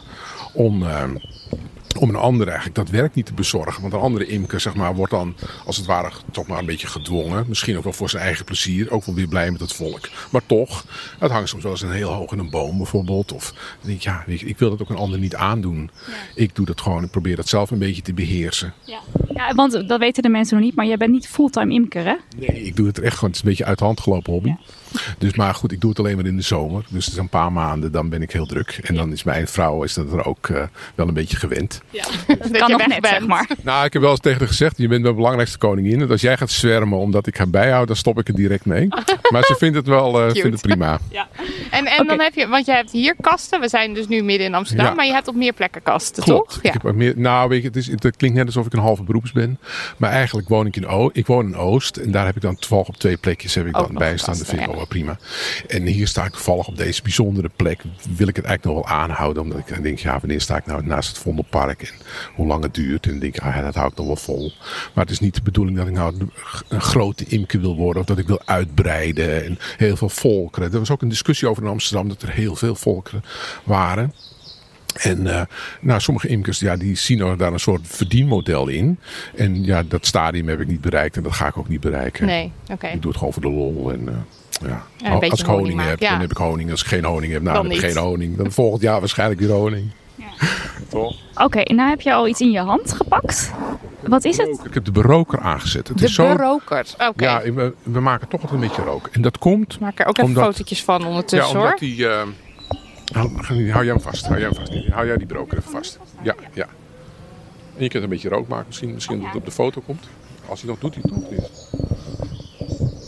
Om, 0.52 0.82
eh, 0.82 1.04
om 1.98 2.08
een 2.08 2.16
ander 2.16 2.46
eigenlijk 2.46 2.76
dat 2.76 2.88
werk 2.88 3.14
niet 3.14 3.26
te 3.26 3.34
bezorgen. 3.34 3.80
Want 3.80 3.92
een 3.92 4.00
andere 4.00 4.26
imker 4.26 4.60
zeg 4.60 4.74
maar, 4.74 4.94
wordt 4.94 5.12
dan 5.12 5.34
als 5.66 5.76
het 5.76 5.86
ware 5.86 6.10
toch 6.30 6.46
maar 6.46 6.58
een 6.58 6.66
beetje 6.66 6.86
gedwongen. 6.86 7.44
Misschien 7.48 7.76
ook 7.76 7.84
wel 7.84 7.92
voor 7.92 8.10
zijn 8.10 8.22
eigen 8.22 8.44
plezier. 8.44 8.90
Ook 8.90 9.04
wel 9.04 9.14
weer 9.14 9.28
blij 9.28 9.50
met 9.50 9.60
het 9.60 9.72
volk. 9.72 10.08
Maar 10.30 10.46
toch, 10.46 10.84
het 11.18 11.30
hangt 11.30 11.48
soms 11.48 11.62
wel 11.62 11.72
eens 11.72 11.82
een 11.82 11.92
heel 11.92 12.12
hoog 12.12 12.32
in 12.32 12.38
een 12.38 12.50
boom 12.50 12.76
bijvoorbeeld. 12.76 13.32
Of 13.32 13.50
dan 13.50 13.86
denk 13.88 13.96
ik, 13.96 14.02
ja, 14.02 14.24
je, 14.26 14.34
ik 14.34 14.58
wil 14.58 14.70
dat 14.70 14.82
ook 14.82 14.90
een 14.90 14.96
ander 14.96 15.18
niet 15.18 15.34
aandoen. 15.34 15.90
Ik 16.34 16.54
doe 16.54 16.66
dat 16.66 16.80
gewoon. 16.80 17.04
Ik 17.04 17.10
probeer 17.10 17.36
dat 17.36 17.48
zelf 17.48 17.70
een 17.70 17.78
beetje 17.78 18.02
te 18.02 18.14
beheersen. 18.14 18.74
Ja. 18.84 19.00
ja, 19.28 19.54
want 19.54 19.88
dat 19.88 19.98
weten 19.98 20.22
de 20.22 20.28
mensen 20.28 20.56
nog 20.56 20.64
niet, 20.64 20.74
maar 20.74 20.86
jij 20.86 20.96
bent 20.96 21.10
niet 21.12 21.28
fulltime 21.28 21.72
imker, 21.74 22.04
hè? 22.04 22.16
Nee, 22.36 22.62
ik 22.62 22.76
doe 22.76 22.86
het 22.86 22.98
echt 22.98 23.14
gewoon. 23.14 23.30
Het 23.30 23.38
is 23.38 23.44
een 23.44 23.48
beetje 23.48 23.64
uit 23.64 23.78
de 23.78 23.84
hand 23.84 24.00
gelopen 24.00 24.32
hobby. 24.32 24.54
Dus 25.18 25.34
maar 25.34 25.54
goed, 25.54 25.72
ik 25.72 25.80
doe 25.80 25.90
het 25.90 25.98
alleen 25.98 26.16
maar 26.16 26.26
in 26.26 26.36
de 26.36 26.42
zomer. 26.42 26.84
Dus 26.88 27.04
het 27.04 27.14
is 27.14 27.20
een 27.20 27.28
paar 27.28 27.52
maanden, 27.52 27.92
dan 27.92 28.08
ben 28.08 28.22
ik 28.22 28.32
heel 28.32 28.46
druk. 28.46 28.80
En 28.82 28.94
dan 28.94 29.12
is 29.12 29.22
mijn 29.24 29.48
vrouw 29.48 29.82
is 29.82 29.94
dat 29.94 30.12
er 30.12 30.24
ook 30.24 30.48
eh, 30.48 30.62
wel 30.94 31.08
een 31.08 31.14
beetje 31.14 31.36
gewend. 31.36 31.80
dat 32.26 32.50
kan 32.50 32.70
nog 32.70 32.86
net, 32.86 33.06
zeg 33.06 33.26
maar. 33.26 33.48
Nou, 33.62 33.84
ik 33.84 33.92
heb 33.92 34.02
wel 34.02 34.10
eens 34.10 34.20
tegen 34.20 34.38
haar 34.38 34.48
gezegd, 34.48 34.76
je 34.76 34.88
bent 34.88 35.02
mijn 35.02 35.14
belangrijkste 35.14 35.58
koningin. 35.58 36.00
En 36.00 36.10
als 36.10 36.20
jij 36.20 36.36
gaat 36.36 36.50
zwermen 36.50 36.98
omdat 36.98 37.26
ik 37.26 37.36
ga 37.36 37.46
bijhouden, 37.46 37.86
dan 37.86 37.96
stop 37.96 38.18
ik 38.18 38.28
er 38.28 38.34
direct 38.34 38.64
mee. 38.64 38.88
Maar 39.32 39.44
ze 39.44 39.54
vindt 39.58 39.76
het 39.76 39.86
wel 39.86 40.20
eh, 40.20 40.30
vindt 40.30 40.52
het 40.52 40.60
prima. 40.60 40.98
En, 41.70 41.86
en 41.86 42.06
dan 42.06 42.20
heb 42.20 42.34
je, 42.34 42.48
want 42.48 42.66
je 42.66 42.72
hebt 42.72 42.90
hier 42.90 43.14
kasten. 43.20 43.60
We 43.60 43.68
zijn 43.68 43.94
dus 43.94 44.08
nu 44.08 44.22
midden 44.22 44.46
in 44.46 44.54
Amsterdam, 44.54 44.86
Ja. 44.86 44.94
maar 44.94 45.06
je 45.06 45.12
hebt 45.12 45.28
op 45.28 45.34
meer 45.34 45.52
plekken 45.52 45.82
kasten, 45.82 46.22
Klopt. 46.22 46.52
toch? 46.52 46.62
Ik 46.62 46.72
heb 46.72 46.84
ook 46.84 46.94
meer, 46.94 47.12
nou, 47.16 47.48
weet 47.48 47.62
je, 47.62 47.66
het, 47.66 47.76
is, 47.76 47.86
het 47.86 48.16
klinkt 48.16 48.36
net 48.36 48.46
alsof 48.46 48.66
ik 48.66 48.72
een 48.72 48.78
halve 48.78 49.02
beroeps 49.02 49.32
ben. 49.32 49.58
Maar 49.96 50.10
eigenlijk 50.10 50.48
woon 50.48 50.66
ik 50.66 50.76
in, 50.76 50.86
o 50.86 51.10
ik 51.12 51.26
woon 51.26 51.46
in 51.46 51.56
Oost. 51.56 51.96
En 51.96 52.10
daar 52.10 52.26
heb 52.26 52.36
ik 52.36 52.42
dan 52.42 52.56
toevallig 52.56 52.88
op 52.88 52.96
twee 52.96 53.16
plekjes 53.16 53.54
heb 53.54 53.66
ik 53.66 53.76
Ook 53.76 53.82
dan 53.82 53.92
nog 53.92 54.02
bij 54.02 54.18
prima. 54.86 55.18
En 55.68 55.86
hier 55.86 56.08
sta 56.08 56.24
ik 56.24 56.32
toevallig 56.32 56.66
op 56.66 56.76
deze 56.76 57.02
bijzondere 57.02 57.50
plek. 57.56 57.82
Wil 58.16 58.28
ik 58.28 58.36
het 58.36 58.44
eigenlijk 58.44 58.76
nog 58.76 58.88
wel 58.88 58.98
aanhouden. 58.98 59.42
Omdat 59.42 59.58
ik 59.58 59.82
denk, 59.82 59.98
ja, 59.98 60.18
wanneer 60.20 60.40
sta 60.40 60.56
ik 60.56 60.66
nou 60.66 60.86
naast 60.86 61.08
het 61.08 61.18
Vondelpark? 61.18 61.82
En 61.82 61.94
hoe 62.34 62.46
lang 62.46 62.62
het 62.62 62.74
duurt. 62.74 63.06
En 63.06 63.18
denk 63.18 63.36
ik, 63.36 63.42
ah, 63.42 63.54
ja, 63.54 63.62
dat 63.62 63.74
hou 63.74 63.90
ik 63.90 63.96
nog 63.96 64.06
wel 64.06 64.16
vol. 64.16 64.52
Maar 64.94 65.04
het 65.04 65.12
is 65.12 65.20
niet 65.20 65.34
de 65.34 65.42
bedoeling 65.42 65.76
dat 65.76 65.86
ik 65.86 65.92
nou 65.92 66.28
een 66.68 66.80
grote 66.80 67.24
imker 67.24 67.60
wil 67.60 67.76
worden. 67.76 68.02
Of 68.02 68.08
dat 68.08 68.18
ik 68.18 68.26
wil 68.26 68.42
uitbreiden. 68.44 69.44
En 69.44 69.58
heel 69.76 69.96
veel 69.96 70.08
volkeren. 70.08 70.72
Er 70.72 70.78
was 70.78 70.90
ook 70.90 71.02
een 71.02 71.08
discussie 71.08 71.48
over 71.48 71.62
in 71.62 71.68
Amsterdam. 71.68 72.08
Dat 72.08 72.22
er 72.22 72.30
heel 72.30 72.56
veel 72.56 72.74
volkeren 72.74 73.24
waren. 73.64 74.12
En 74.94 75.26
eh, 75.26 75.42
nou, 75.80 76.00
sommige 76.00 76.28
imkers 76.28 76.58
ja, 76.58 76.76
die 76.76 76.96
zien 76.96 77.36
daar 77.36 77.52
een 77.52 77.60
soort 77.60 77.80
verdienmodel 77.84 78.68
in. 78.68 78.98
En 79.36 79.64
ja, 79.64 79.82
dat 79.82 80.06
stadium 80.06 80.48
heb 80.48 80.60
ik 80.60 80.66
niet 80.66 80.80
bereikt 80.80 81.16
en 81.16 81.22
dat 81.22 81.32
ga 81.32 81.46
ik 81.46 81.56
ook 81.56 81.68
niet 81.68 81.80
bereiken. 81.80 82.26
Nee, 82.26 82.52
oké. 82.70 82.86
Ik 82.86 83.02
doe 83.02 83.10
het 83.10 83.18
gewoon 83.18 83.32
voor 83.32 83.42
de 83.42 83.50
lol. 83.50 83.92
En, 83.92 84.08
eh, 84.08 84.14
ja. 84.60 84.82
Ja, 84.96 85.10
als 85.12 85.40
ik 85.40 85.46
honing, 85.46 85.46
honing 85.46 85.80
heb, 85.82 86.00
ja. 86.00 86.10
dan 86.10 86.20
heb 86.20 86.30
ik 86.30 86.36
honing. 86.36 86.70
Als 86.70 86.80
ik 86.80 86.86
geen 86.86 87.04
honing 87.04 87.32
heb, 87.32 87.42
nou, 87.42 87.54
Dan 87.54 87.62
dan, 87.64 87.72
heb 87.74 87.82
ik 87.84 87.90
geen 87.92 88.02
honing. 88.02 88.36
Dan 88.36 88.52
volgend 88.52 88.82
jaar 88.82 89.00
waarschijnlijk 89.00 89.40
weer 89.40 89.50
honing. 89.50 89.90
Toch? 90.88 91.16
Oké, 91.34 91.58
en 91.60 91.74
nou 91.76 91.88
heb 91.90 92.00
je 92.00 92.12
al 92.12 92.28
iets 92.28 92.40
in 92.40 92.50
je 92.50 92.58
hand 92.60 92.92
gepakt. 92.92 93.50
Wat 94.00 94.24
is 94.24 94.36
het? 94.36 94.60
Ik 94.64 94.74
heb 94.74 94.84
de 94.84 94.90
beroker 94.90 95.38
aangezet. 95.40 95.88
Het 95.88 95.98
De 95.98 96.04
is 96.04 96.14
zo, 96.14 96.36
berokerd. 96.36 96.94
Oké. 97.08 97.24
Ja, 97.24 97.42
we, 97.52 97.74
we 97.82 98.00
maken 98.00 98.28
toch 98.28 98.42
altijd 98.42 98.60
een 98.62 98.68
beetje 98.68 98.82
rook. 98.82 99.08
En 99.12 99.22
dat 99.22 99.38
komt 99.38 99.80
Maak 99.80 99.98
er 100.00 100.06
ook 100.06 100.16
even 100.18 100.28
Omdat- 100.28 100.44
fotootjes 100.44 100.84
van 100.84 101.06
ondertussen, 101.06 101.48
ja, 101.52 101.54
hoor. 101.56 101.64
omdat 101.64 101.78
die... 101.78 102.08
eh, 102.08 102.22
hou, 103.12 103.30
hou 103.46 103.84
jij 103.84 103.84
hem 103.84 104.00
vast. 104.00 104.26
Hou 104.26 104.38
jij 104.40 104.48
hem 104.48 104.66
vast. 104.66 104.86
Hou 104.88 105.06
jij 105.06 105.16
die 105.16 105.26
broker 105.26 105.58
even 105.58 105.70
vast. 105.70 105.98
Ja, 106.22 106.34
ja. 106.54 106.66
En 107.76 107.82
je 107.82 107.88
kunt 107.88 108.02
een 108.02 108.08
beetje 108.08 108.28
rook 108.28 108.48
maken. 108.48 108.64
Misschien, 108.66 108.94
misschien 108.94 109.16
dat 109.18 109.26
het 109.26 109.36
op 109.36 109.44
de 109.44 109.50
foto 109.50 109.80
komt. 109.86 110.04
Als 110.48 110.60
hij 110.60 110.70
nog 110.70 110.78
doet, 110.78 110.94
hij 110.94 111.02
het 111.06 111.12
nog 111.20 111.30
niet. 111.30 111.50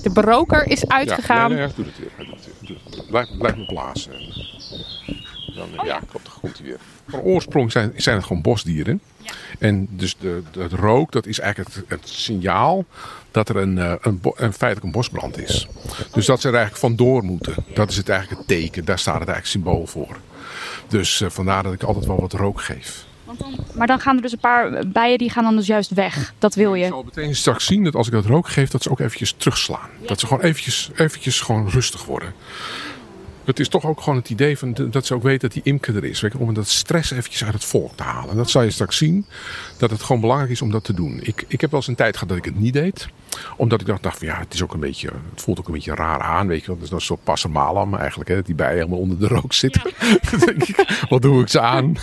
De 0.02 0.10
beroker 0.10 0.66
is 0.66 0.80
Ja, 0.80 0.86
uitgegaan. 0.88 1.52
hij 1.52 1.70
doet 1.76 1.86
het 1.86 1.98
weer. 1.98 2.10
Doet 2.26 2.28
het 2.34 2.44
weer. 2.44 2.54
Doe 2.68 2.76
het. 2.96 3.06
Blijf, 3.08 3.28
blijf 3.38 3.56
me 3.56 3.64
blazen. 3.64 4.12
Dan, 5.54 5.68
Oh 5.80 5.86
ja, 5.86 6.00
komt 6.40 6.58
hij 6.58 6.66
weer. 6.66 6.78
Van 7.08 7.20
oorsprong 7.20 7.72
zijn, 7.72 7.92
zijn 7.96 8.16
het 8.16 8.24
gewoon 8.26 8.42
bosdieren. 8.42 9.00
En 9.58 9.88
dus 9.90 10.16
de, 10.20 10.42
de, 10.52 10.62
het 10.62 10.72
rook, 10.72 11.12
dat 11.12 11.26
is 11.26 11.40
eigenlijk 11.40 11.74
het, 11.74 11.84
het 11.88 12.08
signaal 12.08 12.84
dat 13.30 13.48
er 13.48 13.56
een, 13.56 13.78
eh, 13.78 13.92
een 14.02 14.52
feitelijk 14.52 14.82
een 14.82 14.90
bosbrand 14.92 15.38
is. 15.38 15.66
Dus 16.12 16.26
dat 16.26 16.40
ze 16.40 16.48
er 16.48 16.54
eigenlijk 16.54 16.84
vandoor 16.84 17.24
moeten. 17.24 17.54
Dat 17.74 17.90
is 17.90 17.96
het 17.96 18.08
eigenlijk 18.08 18.38
het 18.40 18.48
teken. 18.48 18.84
Daar 18.84 18.98
staat 18.98 19.20
het 19.20 19.28
eigenlijk 19.28 19.64
symbool 19.64 19.86
voor. 19.86 20.16
Dus 20.88 21.20
eh, 21.20 21.30
vandaar 21.30 21.62
dat 21.62 21.72
ik 21.72 21.82
altijd 21.82 22.06
wel 22.06 22.20
wat 22.20 22.32
rook 22.32 22.60
geef. 22.60 23.04
Maar 23.74 23.86
dan 23.86 24.00
gaan 24.00 24.16
er 24.16 24.22
dus 24.22 24.32
een 24.32 24.38
paar 24.38 24.86
bijen 24.86 25.18
die 25.18 25.30
gaan 25.30 25.44
dan 25.44 25.56
dus 25.56 25.66
juist 25.66 25.90
weg. 25.90 26.32
Dat 26.38 26.54
wil 26.54 26.74
Je 26.74 26.80
je. 26.84 26.88
zal 26.88 27.02
meteen 27.02 27.36
straks 27.36 27.64
zien 27.66 27.84
dat 27.84 27.94
als 27.94 28.06
ik 28.06 28.12
dat 28.12 28.26
rook 28.26 28.48
geef, 28.48 28.70
dat 28.70 28.82
ze 28.82 28.90
ook 28.90 29.00
eventjes 29.00 29.34
terugslaan. 29.36 29.88
Dat 30.06 30.20
ze 30.20 30.26
gewoon 30.26 30.42
eventjes, 30.42 30.90
eventjes 30.96 31.40
gewoon 31.40 31.68
rustig 31.68 32.04
worden. 32.04 32.34
Het 33.44 33.60
is 33.60 33.68
toch 33.68 33.86
ook 33.86 34.00
gewoon 34.00 34.18
het 34.18 34.30
idee 34.30 34.58
van 34.58 34.74
dat 34.90 35.06
ze 35.06 35.14
ook 35.14 35.22
weten 35.22 35.40
dat 35.40 35.52
die 35.52 35.72
imker 35.72 35.96
er 35.96 36.04
is. 36.04 36.20
Weet 36.20 36.32
je, 36.32 36.38
om 36.38 36.54
dat 36.54 36.68
stress 36.68 37.10
eventjes 37.10 37.44
uit 37.44 37.52
het 37.52 37.64
volk 37.64 37.96
te 37.96 38.02
halen. 38.02 38.30
En 38.30 38.36
dat 38.36 38.50
zal 38.50 38.62
je 38.62 38.70
straks 38.70 38.96
zien, 38.96 39.26
dat 39.76 39.90
het 39.90 40.02
gewoon 40.02 40.20
belangrijk 40.20 40.50
is 40.50 40.62
om 40.62 40.70
dat 40.70 40.84
te 40.84 40.94
doen. 40.94 41.20
Ik, 41.22 41.44
ik 41.48 41.60
heb 41.60 41.70
wel 41.70 41.80
eens 41.80 41.88
een 41.88 41.94
tijd 41.94 42.14
gehad 42.14 42.28
dat 42.28 42.38
ik 42.38 42.44
het 42.44 42.58
niet 42.58 42.72
deed. 42.72 43.08
Omdat 43.56 43.80
ik 43.80 43.86
dacht, 43.86 44.02
dacht 44.02 44.18
van 44.18 44.26
ja, 44.26 44.38
het, 44.38 44.54
is 44.54 44.62
ook 44.62 44.74
een 44.74 44.80
beetje, 44.80 45.10
het 45.30 45.42
voelt 45.42 45.58
ook 45.58 45.66
een 45.66 45.72
beetje 45.72 45.94
raar 45.94 46.20
aan. 46.20 46.46
Weet 46.46 46.60
je 46.60 46.66
wel. 46.66 46.76
Het 46.76 46.84
is 46.84 46.90
een 46.90 47.00
soort 47.00 47.24
passamalam 47.24 47.94
eigenlijk. 47.94 48.28
Hè, 48.28 48.34
dat 48.34 48.46
die 48.46 48.54
bijen 48.54 48.76
helemaal 48.76 48.98
onder 48.98 49.18
de 49.18 49.26
rook 49.26 49.52
zitten. 49.52 49.82
Dan 50.30 50.40
denk 50.40 50.62
ik, 50.62 51.04
wat 51.08 51.22
doe 51.22 51.42
ik 51.42 51.48
ze 51.48 51.60
aan? 51.60 51.96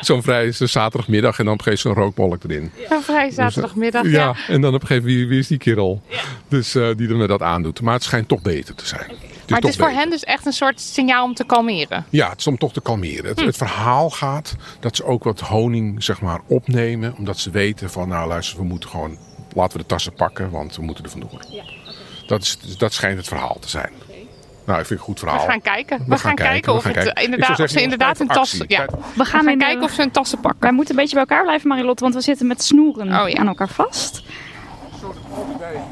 Zo'n 0.00 0.22
vrij 0.22 0.52
zaterdagmiddag 0.52 1.38
en 1.38 1.44
dan 1.44 1.54
op 1.54 1.58
een 1.58 1.64
gegeven 1.64 1.90
moment 1.90 2.14
zo'n 2.16 2.24
rookbolk 2.26 2.50
erin. 2.50 2.70
Een 2.88 3.02
vrij 3.02 3.30
zaterdagmiddag, 3.30 4.04
ja. 4.04 4.10
Ja, 4.10 4.36
en 4.48 4.60
dan 4.60 4.74
op 4.74 4.80
een 4.80 4.86
gegeven 4.86 5.08
moment, 5.08 5.20
wie, 5.20 5.28
wie 5.28 5.38
is 5.38 5.46
die 5.46 5.58
kerel? 5.58 6.02
Dus 6.48 6.74
eh, 6.74 6.88
die 6.96 7.08
er 7.08 7.16
me 7.16 7.26
dat 7.26 7.42
aandoet. 7.42 7.80
Maar 7.80 7.94
het 7.94 8.02
schijnt 8.02 8.28
toch 8.28 8.42
beter 8.42 8.74
te 8.74 8.86
zijn. 8.86 9.31
Maar 9.52 9.60
het 9.60 9.68
is 9.70 9.76
voor 9.76 9.86
beter. 9.86 10.00
hen 10.00 10.10
dus 10.10 10.24
echt 10.24 10.46
een 10.46 10.52
soort 10.52 10.80
signaal 10.80 11.24
om 11.24 11.34
te 11.34 11.44
kalmeren. 11.44 12.04
Ja, 12.10 12.28
het 12.30 12.38
is 12.38 12.46
om 12.46 12.58
toch 12.58 12.72
te 12.72 12.80
kalmeren. 12.80 13.22
Hm. 13.22 13.28
Het, 13.28 13.40
het 13.40 13.56
verhaal 13.56 14.10
gaat 14.10 14.54
dat 14.80 14.96
ze 14.96 15.04
ook 15.04 15.24
wat 15.24 15.40
honing 15.40 16.04
zeg 16.04 16.20
maar, 16.20 16.40
opnemen. 16.46 17.14
Omdat 17.18 17.38
ze 17.38 17.50
weten 17.50 17.90
van, 17.90 18.08
nou 18.08 18.28
luister, 18.28 18.56
we 18.58 18.64
moeten 18.64 18.88
gewoon... 18.90 19.16
Laten 19.54 19.76
we 19.76 19.82
de 19.82 19.88
tassen 19.88 20.12
pakken, 20.14 20.50
want 20.50 20.76
we 20.76 20.82
moeten 20.82 21.04
er 21.04 21.10
vandoor. 21.10 21.40
dat, 22.26 22.42
is, 22.42 22.58
dat 22.78 22.92
schijnt 22.92 23.16
het 23.18 23.28
verhaal 23.28 23.56
te 23.60 23.68
zijn. 23.68 23.90
Nou, 24.66 24.80
ik 24.80 24.86
vind 24.86 24.88
het 24.88 25.08
een 25.08 25.14
goed 25.14 25.18
verhaal. 25.18 25.40
We 25.40 25.50
gaan 25.50 25.60
kijken. 25.60 26.04
We, 26.06 26.18
gaan, 26.18 26.34
kijken, 26.34 26.72
of, 26.74 26.82
gaan 26.82 26.92
het, 26.92 27.02
kijken. 27.02 27.14
eh, 27.14 27.24
inderdaad, 27.24 27.60
of 27.60 27.70
ze 27.70 27.82
inderdaad 27.82 28.16
tassen... 28.28 28.60
actie. 28.60 28.64
Ja. 28.78 28.84
We 28.86 28.96
We 29.14 29.24
gaan, 29.24 29.44
de- 29.44 29.56
kijken 29.56 29.82
of 29.82 29.90
ze 29.92 30.00
hun 30.00 30.10
tassen 30.10 30.40
pakken. 30.40 30.60
Wij 30.60 30.72
moeten 30.72 30.94
een 30.94 31.00
beetje 31.00 31.14
bij 31.16 31.24
elkaar 31.28 31.42
blijven, 31.42 31.68
Marilotte, 31.68 32.02
want 32.02 32.14
we 32.14 32.20
zitten 32.20 32.46
met 32.46 32.62
snoeren 32.64 33.20
Oh, 33.20 33.28
ja. 33.28 33.36
aan 33.38 33.46
elkaar 33.48 33.68
vast. 33.68 34.22
Zo, 35.00 35.14
al 35.34 35.46
die 35.46 35.56
bijen, 35.56 35.82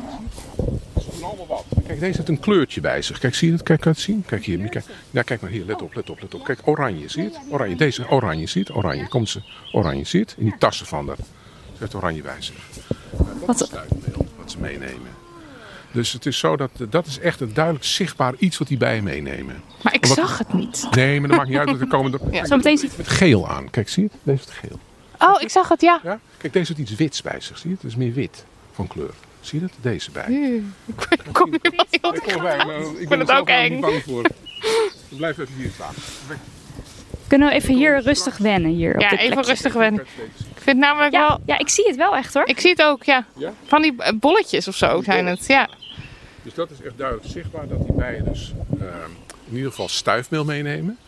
Ze 1.01 1.07
doen 1.12 1.25
allemaal 1.25 1.46
wat. 1.46 1.64
Kijk, 2.01 2.13
deze 2.13 2.27
heeft 2.27 2.39
een 2.39 2.45
kleurtje 2.45 2.81
bij 2.81 3.03
zich. 3.03 3.19
Kijk, 3.19 3.35
zie 3.35 3.47
je 3.49 3.55
het? 3.55 3.63
Kijk, 3.63 3.81
kan 3.81 3.93
je 3.93 3.97
het 3.99 4.07
zien? 4.07 4.25
Kijk 4.27 4.45
hier. 4.45 4.69
Kijk, 4.69 4.85
ja, 5.11 5.23
kijk 5.23 5.41
maar 5.41 5.51
hier. 5.51 5.65
Let 5.65 5.83
op, 5.83 5.95
let 5.95 6.11
op, 6.11 6.21
let 6.21 6.35
op. 6.35 6.45
Kijk, 6.45 6.59
oranje, 6.65 7.09
zie 7.09 7.23
je 7.23 7.29
het? 7.29 7.39
Oranje. 7.51 7.77
Deze 7.77 8.09
oranje, 8.09 8.47
zie 8.47 8.61
je 8.61 8.67
het? 8.67 8.77
Oranje. 8.77 9.09
Komt 9.09 9.29
ze. 9.29 9.43
Oranje, 9.73 10.05
zie 10.05 10.19
je 10.19 10.25
het? 10.25 10.35
In 10.39 10.45
die 10.45 10.55
tassen 10.59 10.87
van 10.87 11.07
haar. 11.07 11.17
Ze 11.17 11.79
heeft 11.79 11.95
oranje 11.95 12.23
bij 12.23 12.37
zich. 12.39 12.55
Dat 13.47 13.61
is 13.61 13.71
wat 14.37 14.51
ze 14.51 14.59
meenemen. 14.59 15.11
Dus 15.93 16.13
het 16.13 16.27
is 16.27 16.39
zo 16.39 16.57
dat 16.57 16.71
dat 16.91 17.07
is 17.07 17.19
echt 17.19 17.41
een 17.41 17.55
duidelijk 17.55 17.85
zichtbaar 17.85 18.35
iets 18.39 18.59
wat 18.59 18.69
die 18.69 18.77
bijen 18.77 19.05
meenemen. 19.05 19.63
Maar 19.83 19.95
ik 19.95 20.07
zag 20.07 20.39
het 20.39 20.53
niet. 20.53 20.89
Nee, 20.91 21.21
maar 21.21 21.29
dat 21.29 21.37
maakt 21.39 21.49
niet 21.49 21.59
uit. 21.59 21.69
want 21.69 21.81
Er 21.81 21.87
komen 21.87 22.13
er 22.13 22.21
Ja. 22.35 22.47
Zometeen 22.47 22.79
ziet 22.79 22.97
met 22.97 23.09
geel 23.09 23.49
aan. 23.49 23.71
Kijk, 23.71 23.89
zie 23.89 24.03
je 24.03 24.09
het? 24.13 24.19
Deze 24.23 24.39
heeft 24.39 24.59
geel. 24.59 24.79
Oh, 25.19 25.43
ik 25.43 25.51
zag 25.51 25.69
het, 25.69 25.81
ja. 25.81 26.01
Ja? 26.03 26.21
Kijk, 26.37 26.53
deze 26.53 26.73
heeft 26.75 26.91
iets 26.91 26.99
wits 26.99 27.23
bij 27.23 27.41
zich. 27.41 27.59
Zie 27.59 27.69
je 27.69 27.75
het? 27.75 27.83
Het 27.83 27.91
is 27.93 27.97
meer 27.97 28.13
wit 28.13 28.45
van 28.73 28.87
kleur. 28.87 29.15
Zie 29.40 29.61
je 29.61 29.66
dat? 29.66 29.76
Deze 29.81 30.11
bij. 30.11 30.24
Ik 30.26 31.33
kom 31.33 31.50
hier 31.50 31.61
wel 31.62 31.87
heel 31.90 32.14
Ik 32.14 32.20
kom 32.22 32.33
erbij, 32.33 32.57
maar 32.66 32.81
ik 32.81 32.96
vind 32.96 33.09
ben 33.09 33.18
het 33.20 33.29
er 33.29 33.38
ook 33.38 33.48
eng. 33.48 33.70
niet 33.72 33.81
bang 33.81 34.03
voor. 34.03 34.24
Ik 35.09 35.16
blijf 35.16 35.38
even 35.38 35.55
hier 35.57 35.70
staan. 35.74 35.94
Kunnen 37.26 37.48
we 37.48 37.55
even 37.55 37.74
hier 37.74 38.00
rustig 38.03 38.37
wennen? 38.37 38.70
Hier 38.70 38.94
op 38.94 39.00
Ja, 39.00 39.09
dit 39.09 39.18
even 39.18 39.33
plekje? 39.33 39.50
rustig 39.50 39.72
wennen. 39.72 40.07
Ik 40.57 40.62
vind 40.62 40.79
namelijk 40.79 41.12
Ja, 41.12 41.29
wel... 41.29 41.40
ja, 41.46 41.59
ik 41.59 41.68
zie 41.68 41.87
het 41.87 41.96
wel 41.96 42.16
echt 42.16 42.35
hoor. 42.35 42.46
Ik 42.46 42.61
zie 42.61 42.70
het 42.70 42.83
ook, 42.83 43.03
ja. 43.05 43.24
Ja? 43.37 43.53
Van 43.66 43.83
die 43.83 43.94
eh, 43.98 44.12
bolletjes 44.14 44.68
of 44.68 44.76
zo 44.76 45.03
zijn 45.03 45.26
het, 45.26 45.46
ja. 45.46 45.68
Dus 46.42 46.55
dat 46.55 46.70
is 46.70 46.83
echt 46.83 46.98
duidelijk 46.98 47.29
zichtbaar 47.31 47.68
dat 47.68 47.83
die 47.87 47.92
bijen 47.92 48.24
dus 48.24 48.53
ehm, 48.81 49.11
in 49.48 49.55
ieder 49.57 49.70
geval 49.70 49.88
stuifmeel 49.88 50.44
meenemen. 50.44 50.98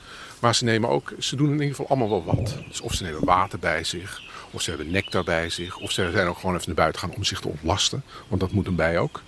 Maar 0.41 0.55
ze 0.55 0.65
nemen 0.65 0.89
ook, 0.91 1.13
ze 1.19 1.37
doen 1.37 1.47
in 1.47 1.53
ieder 1.53 1.69
geval 1.69 1.87
allemaal 1.89 2.09
wel 2.09 2.25
wat. 2.25 2.57
Dus 2.69 2.81
of 2.81 2.95
ze 2.95 3.03
nemen 3.05 3.25
water 3.25 3.59
bij 3.59 3.85
zich, 3.85 4.21
of 4.53 4.63
ze 4.63 4.71
hebben 4.71 4.91
nectar 4.91 5.25
bij 5.25 5.51
zich, 5.51 5.79
of 5.79 5.91
ze 5.91 6.11
zijn 6.13 6.29
ook 6.29 6.39
gewoon 6.39 6.55
even 6.55 6.67
naar 6.67 6.77
buiten 6.77 7.01
gaan 7.01 7.15
om 7.17 7.25
zich 7.25 7.41
te 7.41 7.49
ontlasten. 7.49 8.03
Want 8.29 8.41
dat 8.41 8.53
moet 8.53 8.67
een 8.67 8.77
bij 8.77 8.99
ook. 8.99 9.23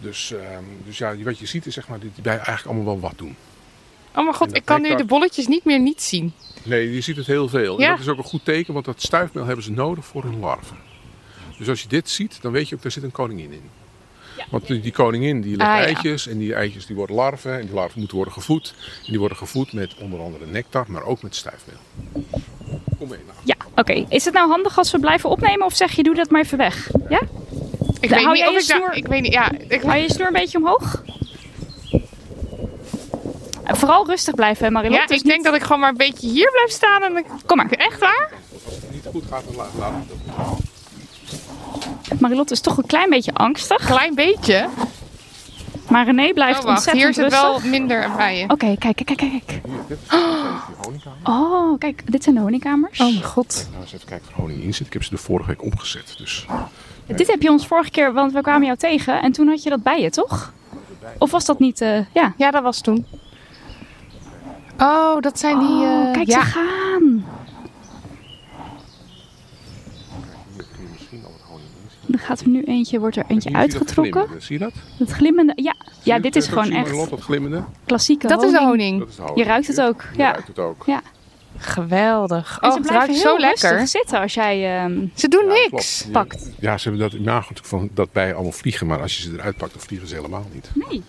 Dus, 0.00 0.32
ehm, 0.32 0.64
dus 0.84 0.98
ja, 0.98 1.16
wat 1.16 1.38
je 1.38 1.46
ziet 1.46 1.66
is 1.66 1.74
zeg 1.74 1.88
maar 1.88 1.98
dat 2.00 2.14
die 2.14 2.22
bijen 2.22 2.44
eigenlijk 2.44 2.66
allemaal 2.66 2.94
wel 2.94 3.08
wat 3.08 3.18
doen. 3.18 3.36
Oh 4.14 4.24
mijn 4.24 4.34
god, 4.34 4.54
ik 4.54 4.64
kan 4.64 4.82
nu 4.82 4.96
de 4.96 5.04
bolletjes 5.04 5.46
niet 5.46 5.64
meer 5.64 5.80
niet 5.80 6.02
zien. 6.02 6.32
Nee, 6.62 6.94
je 6.94 7.00
ziet 7.00 7.16
het 7.16 7.26
heel 7.26 7.48
veel. 7.48 7.80
Ja. 7.80 7.84
En 7.84 7.90
dat 7.90 8.00
is 8.00 8.08
ook 8.08 8.18
een 8.18 8.24
goed 8.24 8.44
teken, 8.44 8.72
want 8.72 8.84
dat 8.84 9.02
stuifmeel 9.02 9.44
hebben 9.44 9.64
ze 9.64 9.70
nodig 9.70 10.04
voor 10.04 10.22
hun 10.22 10.38
larven. 10.38 10.76
Dus 11.58 11.68
als 11.68 11.82
je 11.82 11.88
dit 11.88 12.10
ziet, 12.10 12.38
dan 12.42 12.52
weet 12.52 12.68
je 12.68 12.74
ook, 12.74 12.82
daar 12.82 12.92
zit 12.92 13.02
een 13.02 13.10
koningin 13.10 13.52
in. 13.52 13.70
Want 14.50 14.66
die, 14.66 14.80
die 14.80 14.92
koningin 14.92 15.40
die 15.40 15.56
legt 15.56 15.70
Ah, 15.70 15.76
ja. 15.76 15.84
eitjes 15.84 16.26
en 16.26 16.38
die 16.38 16.54
eitjes 16.54 16.86
die 16.86 16.96
worden 16.96 17.16
larven. 17.16 17.52
En 17.58 17.66
die 17.66 17.74
larven 17.74 17.98
moeten 17.98 18.16
worden 18.16 18.34
gevoed. 18.34 18.74
En 19.04 19.10
die 19.10 19.18
worden 19.18 19.36
gevoed 19.38 19.72
met 19.72 19.94
onder 20.00 20.20
andere 20.20 20.46
nectar, 20.46 20.84
maar 20.88 21.02
ook 21.02 21.22
met 21.22 21.34
stuifmeel. 21.36 21.76
Kom 22.98 23.08
mee. 23.08 23.18
Nou. 23.26 23.38
Ja, 23.44 23.54
oké. 23.74 24.04
Is 24.08 24.24
het 24.24 24.34
nou 24.34 24.48
handig 24.50 24.78
als 24.78 24.90
we 24.90 24.98
blijven 24.98 25.30
opnemen 25.30 25.66
of 25.66 25.76
zeg 25.76 25.92
je 25.92 26.02
doe 26.02 26.14
dat 26.14 26.30
maar 26.30 26.40
even 26.40 26.58
weg? 26.58 26.90
Ja? 27.08 27.20
Ik 28.00 28.10
Hou 28.10 28.24
weet 28.26 28.32
niet 28.34 28.48
of 28.48 28.54
ik 28.54 28.60
snoer- 28.60 28.94
Ik 28.94 29.06
weet 29.06 29.22
niet, 29.22 29.32
ja. 29.32 29.50
Ik, 29.68 29.82
Hou 29.82 29.96
je 29.96 30.02
je 30.02 30.12
snoer 30.12 30.26
een 30.26 30.32
beetje 30.32 30.58
omhoog? 30.58 31.02
Vooral 33.64 34.06
rustig 34.06 34.34
blijven, 34.34 34.64
hè, 34.64 34.70
Marilot. 34.70 34.98
ja, 34.98 35.06
Dus 35.06 35.18
ik 35.20 35.24
denk 35.26 35.44
dat 35.44 35.54
ik 35.54 35.62
gewoon 35.62 35.80
maar 35.80 35.88
een 35.90 35.96
beetje 35.96 36.28
hier 36.28 36.50
blijf 36.50 36.70
staan. 36.70 37.02
En 37.02 37.12
dan... 37.12 37.24
Kom 37.46 37.56
maar. 37.56 37.70
Echt 37.70 37.98
waar? 38.00 38.32
Als 38.64 38.74
het 38.74 38.90
niet 38.92 39.04
goed 39.10 39.24
gaat, 39.30 39.42
dan 39.46 39.56
laat 39.56 39.70
laat 39.78 39.92
het 40.08 40.67
dat. 42.08 42.20
Marilot 42.20 42.50
is 42.50 42.60
toch 42.60 42.76
een 42.76 42.86
klein 42.86 43.10
beetje 43.10 43.34
angstig. 43.34 43.86
Klein 43.86 44.14
beetje. 44.14 44.68
Maar 45.88 46.04
René 46.04 46.32
blijft 46.32 46.58
Oh, 46.58 46.64
wacht. 46.64 46.76
ontzettend 46.76 47.02
Hier 47.04 47.08
is 47.08 47.16
het 47.16 47.42
rustig. 47.42 47.62
wel 47.62 47.70
minder 47.70 48.10
bij 48.16 48.38
je. 48.38 48.44
Oké, 48.44 48.76
kijk, 48.78 48.96
kijk, 48.96 49.04
kijk, 49.04 49.18
kijk. 49.18 49.60
Hier, 49.66 49.86
dit 49.88 49.98
is 49.98 50.08
die 50.08 50.76
honingkamer. 50.82 51.18
Oh, 51.24 51.78
kijk, 51.78 52.12
dit 52.12 52.22
zijn 52.22 52.34
de 52.34 52.40
honingkamers. 52.40 53.00
Oh 53.00 53.06
mijn 53.12 53.22
god. 53.24 53.66
Nou, 53.70 53.82
eens 53.82 53.92
even 53.92 54.06
kijken 54.06 54.26
of 54.28 54.34
er 54.34 54.40
honing 54.40 54.62
in 54.62 54.74
zit. 54.74 54.86
Ik 54.86 54.92
heb 54.92 55.02
ze 55.04 55.10
de 55.10 55.16
vorige 55.16 55.48
week 55.48 55.62
opgezet. 55.64 56.14
Dus 56.18 56.46
Dit 57.06 57.26
heb 57.26 57.42
je 57.42 57.50
ons 57.50 57.66
vorige 57.66 57.90
keer, 57.90 58.12
want 58.12 58.32
we 58.32 58.40
kwamen 58.40 58.66
jou 58.66 58.78
tegen 58.78 59.22
en 59.22 59.32
toen 59.32 59.48
had 59.48 59.62
je 59.62 59.70
dat 59.70 59.82
bij 59.82 60.00
je, 60.00 60.10
toch? 60.10 60.52
Of 61.18 61.30
was 61.30 61.44
dat 61.44 61.58
niet, 61.58 61.80
eh, 61.80 61.98
ja. 62.12 62.34
Ja, 62.36 62.50
dat 62.50 62.62
was 62.62 62.80
toen. 62.80 63.06
Oh, 64.78 65.20
dat 65.20 65.38
zijn 65.38 65.58
die... 65.58 65.68
Oh, 65.68 66.06
eh, 66.06 66.12
kijk, 66.12 66.28
ja. 66.28 66.40
ze 66.44 66.46
gaan. 66.46 67.24
hier 70.54 70.64
kun 70.74 70.82
je 70.82 70.88
misschien 70.92 71.24
al 71.24 71.30
wat 71.30 71.40
honing 71.48 71.68
in 71.68 71.90
zien. 72.06 72.14
Er 72.14 72.17
gaat 72.28 72.40
er 72.40 72.48
nu 72.48 72.62
eentje, 72.64 72.98
wordt 73.00 73.16
er 73.16 73.24
eentje 73.28 73.40
zie 73.48 73.50
je 73.50 73.56
uitgetrokken. 73.64 74.26
Zie 74.38 74.58
je 74.58 74.64
dat? 74.64 74.72
Het 74.98 75.10
glimmende, 75.10 75.52
ja. 75.56 75.74
Zie 75.84 76.12
Ja, 76.12 76.18
dit 76.18 76.36
is 76.36 76.46
gewoon 76.46 76.70
echt 76.70 77.10
dat 77.10 77.20
glimmende. 77.20 77.62
klassieke 77.84 78.26
Dat 78.26 78.42
is 78.42 78.50
de 78.50 78.58
honing. 78.58 78.98
Dat 78.98 79.08
is 79.08 79.14
de 79.16 79.22
honing. 79.22 79.38
Je 79.40 79.44
ruikt 79.44 79.66
het 79.66 79.80
ook, 79.80 80.04
Je 80.12 80.18
ja. 80.18 80.30
ruikt 80.30 80.48
het 80.48 80.58
ook. 80.58 80.82
Ja. 80.86 81.00
Geweldig. 81.56 82.58
En 82.60 82.68
Oh, 82.68 82.74
ze 82.74 82.78
het 82.78 82.86
blijven 82.86 83.08
ruikt 83.08 83.22
heel 83.22 83.32
zo 83.34 83.38
lekker. 83.38 83.70
rustig 83.70 83.88
zitten 84.00 84.20
als 84.20 84.34
jij... 84.34 84.80
ehm, 84.82 85.06
Ze 85.14 85.28
doen 85.28 85.46
Ja, 85.46 85.52
niks. 85.70 86.02
Je- 86.02 86.10
pakt. 86.10 86.50
Ja, 86.60 86.78
ze 86.78 86.88
hebben 86.88 87.10
dat 87.10 87.20
imago 87.20 87.34
natuurlijk 87.38 87.66
van 87.66 87.88
dat 87.94 88.12
bijen 88.12 88.34
allemaal 88.34 88.52
vliegen. 88.52 88.86
Maar 88.86 89.00
als 89.00 89.16
je 89.16 89.22
ze 89.22 89.32
eruit 89.32 89.56
pakt, 89.56 89.72
dan 89.72 89.82
vliegen 89.82 90.08
ze 90.08 90.14
helemaal 90.14 90.44
niet. 90.52 90.70
nee. 90.74 91.02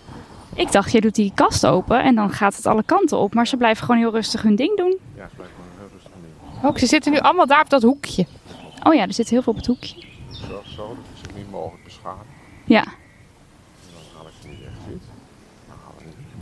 Ik 0.54 0.72
dacht, 0.72 0.92
je 0.92 1.00
doet 1.00 1.14
die 1.14 1.32
kast 1.34 1.66
open 1.66 2.02
en 2.02 2.14
dan 2.14 2.30
gaat 2.30 2.56
het 2.56 2.66
alle 2.66 2.82
kanten 2.82 3.18
op. 3.18 3.34
Maar 3.34 3.46
ze 3.46 3.56
blijven 3.56 3.84
gewoon 3.84 4.00
heel 4.00 4.10
rustig 4.12 4.42
hun 4.42 4.56
ding 4.56 4.76
doen. 4.76 4.96
Ja, 5.16 5.28
ze 5.28 5.34
blijven 5.36 5.56
gewoon 5.56 5.70
heel 5.78 5.88
rustig 5.92 6.10
aan 6.62 6.68
Ook, 6.68 6.78
ze 6.78 6.86
zitten 6.86 7.12
nu 7.12 7.18
allemaal 7.18 7.46
daar 7.46 7.60
op 7.62 7.70
dat 7.70 7.82
hoekje. 7.82 8.26
Oh 8.82 8.94
ja, 8.94 9.06
er 9.06 9.12
zit 9.12 9.28
heel 9.28 9.42
veel 9.42 9.52
op 9.52 9.58
het 9.58 9.66
hoekje. 9.66 10.04
Zo, 10.30 10.62
zo, 10.76 10.96
mogelijk 11.50 11.84
beschadigen. 11.84 12.26
Ja, 12.64 12.82
Dan 12.84 12.92
haal 14.16 14.26
ik 14.26 14.32
het 14.40 14.50
niet 14.50 14.60
echt 14.66 14.76
zit. 14.88 14.98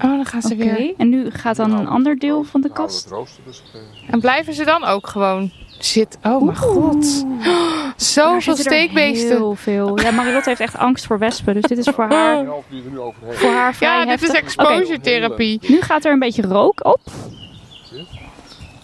Oh, 0.02 0.10
dan 0.16 0.24
gaan 0.26 0.42
ze 0.42 0.54
oké. 0.54 0.64
weer. 0.64 0.94
En 0.96 1.08
nu 1.08 1.30
gaat 1.30 1.56
dan 1.56 1.72
een 1.72 1.86
ander 1.88 2.18
deel 2.18 2.44
van 2.44 2.60
de 2.60 2.68
we 2.68 2.74
kast. 2.74 3.08
rooster 3.08 3.42
dus, 3.46 3.62
eh, 3.74 3.80
En 4.12 4.20
blijven 4.20 4.54
ze 4.54 4.64
dan 4.64 4.84
ook 4.84 5.06
gewoon 5.06 5.52
zitten? 5.78 6.20
Oh 6.22 6.42
mijn 6.42 6.56
god. 6.56 7.24
Daar 7.44 7.92
Zoveel 7.96 8.40
zitten 8.40 8.64
er 8.64 8.72
steekbeesten. 8.72 9.28
Heel 9.36 9.54
veel. 9.54 10.00
Ja, 10.00 10.10
Marilotte 10.10 10.48
heeft 10.48 10.60
echt 10.60 10.76
angst 10.76 11.06
voor 11.06 11.18
wespen. 11.18 11.54
Dus 11.54 11.62
dit 11.62 11.78
is 11.78 11.88
voor 11.88 12.04
haar, 12.12 12.36
die 12.36 12.44
helft 12.44 12.66
die 12.70 12.84
er 12.84 12.90
nu 12.90 12.98
overheen. 12.98 13.34
voor 13.34 13.50
haar 13.50 13.74
vrij 13.74 13.98
Ja, 13.98 14.04
dit 14.04 14.22
is 14.22 14.28
heftig. 14.32 14.36
exposure 14.42 15.00
therapie. 15.00 15.60
nu 15.68 15.80
gaat 15.80 16.04
er 16.04 16.12
een 16.12 16.18
beetje 16.18 16.42
rook 16.42 16.84
op. 16.86 17.00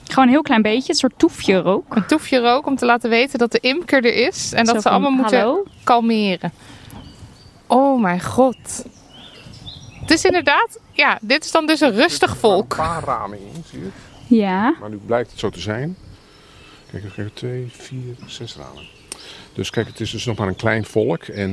Gewoon 0.04 0.24
een 0.24 0.30
heel 0.32 0.42
klein 0.42 0.62
beetje. 0.62 0.92
Een 0.92 0.98
soort 0.98 1.18
toefje 1.18 1.56
rook. 1.58 1.96
Een 1.96 2.06
toefje 2.06 2.38
rook 2.38 2.66
om 2.66 2.76
te 2.76 2.84
laten 2.86 3.10
weten 3.10 3.38
dat 3.38 3.52
de 3.52 3.58
imker 3.60 4.04
er 4.04 4.26
is. 4.26 4.52
En 4.52 4.64
dat 4.64 4.74
Zo 4.74 4.80
ze 4.80 4.82
van, 4.82 4.90
allemaal 4.92 5.10
moeten 5.10 5.38
hallo? 5.40 5.64
kalmeren. 5.84 6.52
Oh 7.66 8.00
mijn 8.00 8.22
god. 8.22 8.84
Het 10.00 10.10
is 10.10 10.24
inderdaad, 10.24 10.78
ja, 10.92 11.18
dit 11.20 11.44
is 11.44 11.50
dan 11.50 11.66
dus 11.66 11.80
een 11.80 11.92
rustig 11.92 12.30
Een 12.30 12.36
volk. 12.36 12.76
paar 12.76 13.04
ramen 13.04 13.38
in, 13.38 13.64
zie 13.70 13.80
je? 13.80 13.88
Ja. 14.36 14.74
Maar 14.80 14.90
nu 14.90 14.96
blijkt 15.06 15.30
het 15.30 15.38
zo 15.38 15.50
te 15.50 15.60
zijn. 15.60 15.96
Kijk, 16.90 17.04
kijk, 17.16 17.34
twee, 17.34 17.66
vier, 17.70 18.14
zes 18.26 18.56
ramen. 18.56 18.82
Dus 19.54 19.70
kijk, 19.70 19.86
het 19.86 20.00
is 20.00 20.10
dus 20.10 20.24
nog 20.24 20.36
maar 20.38 20.48
een 20.48 20.56
klein 20.56 20.84
volk. 20.84 21.22
En 21.22 21.50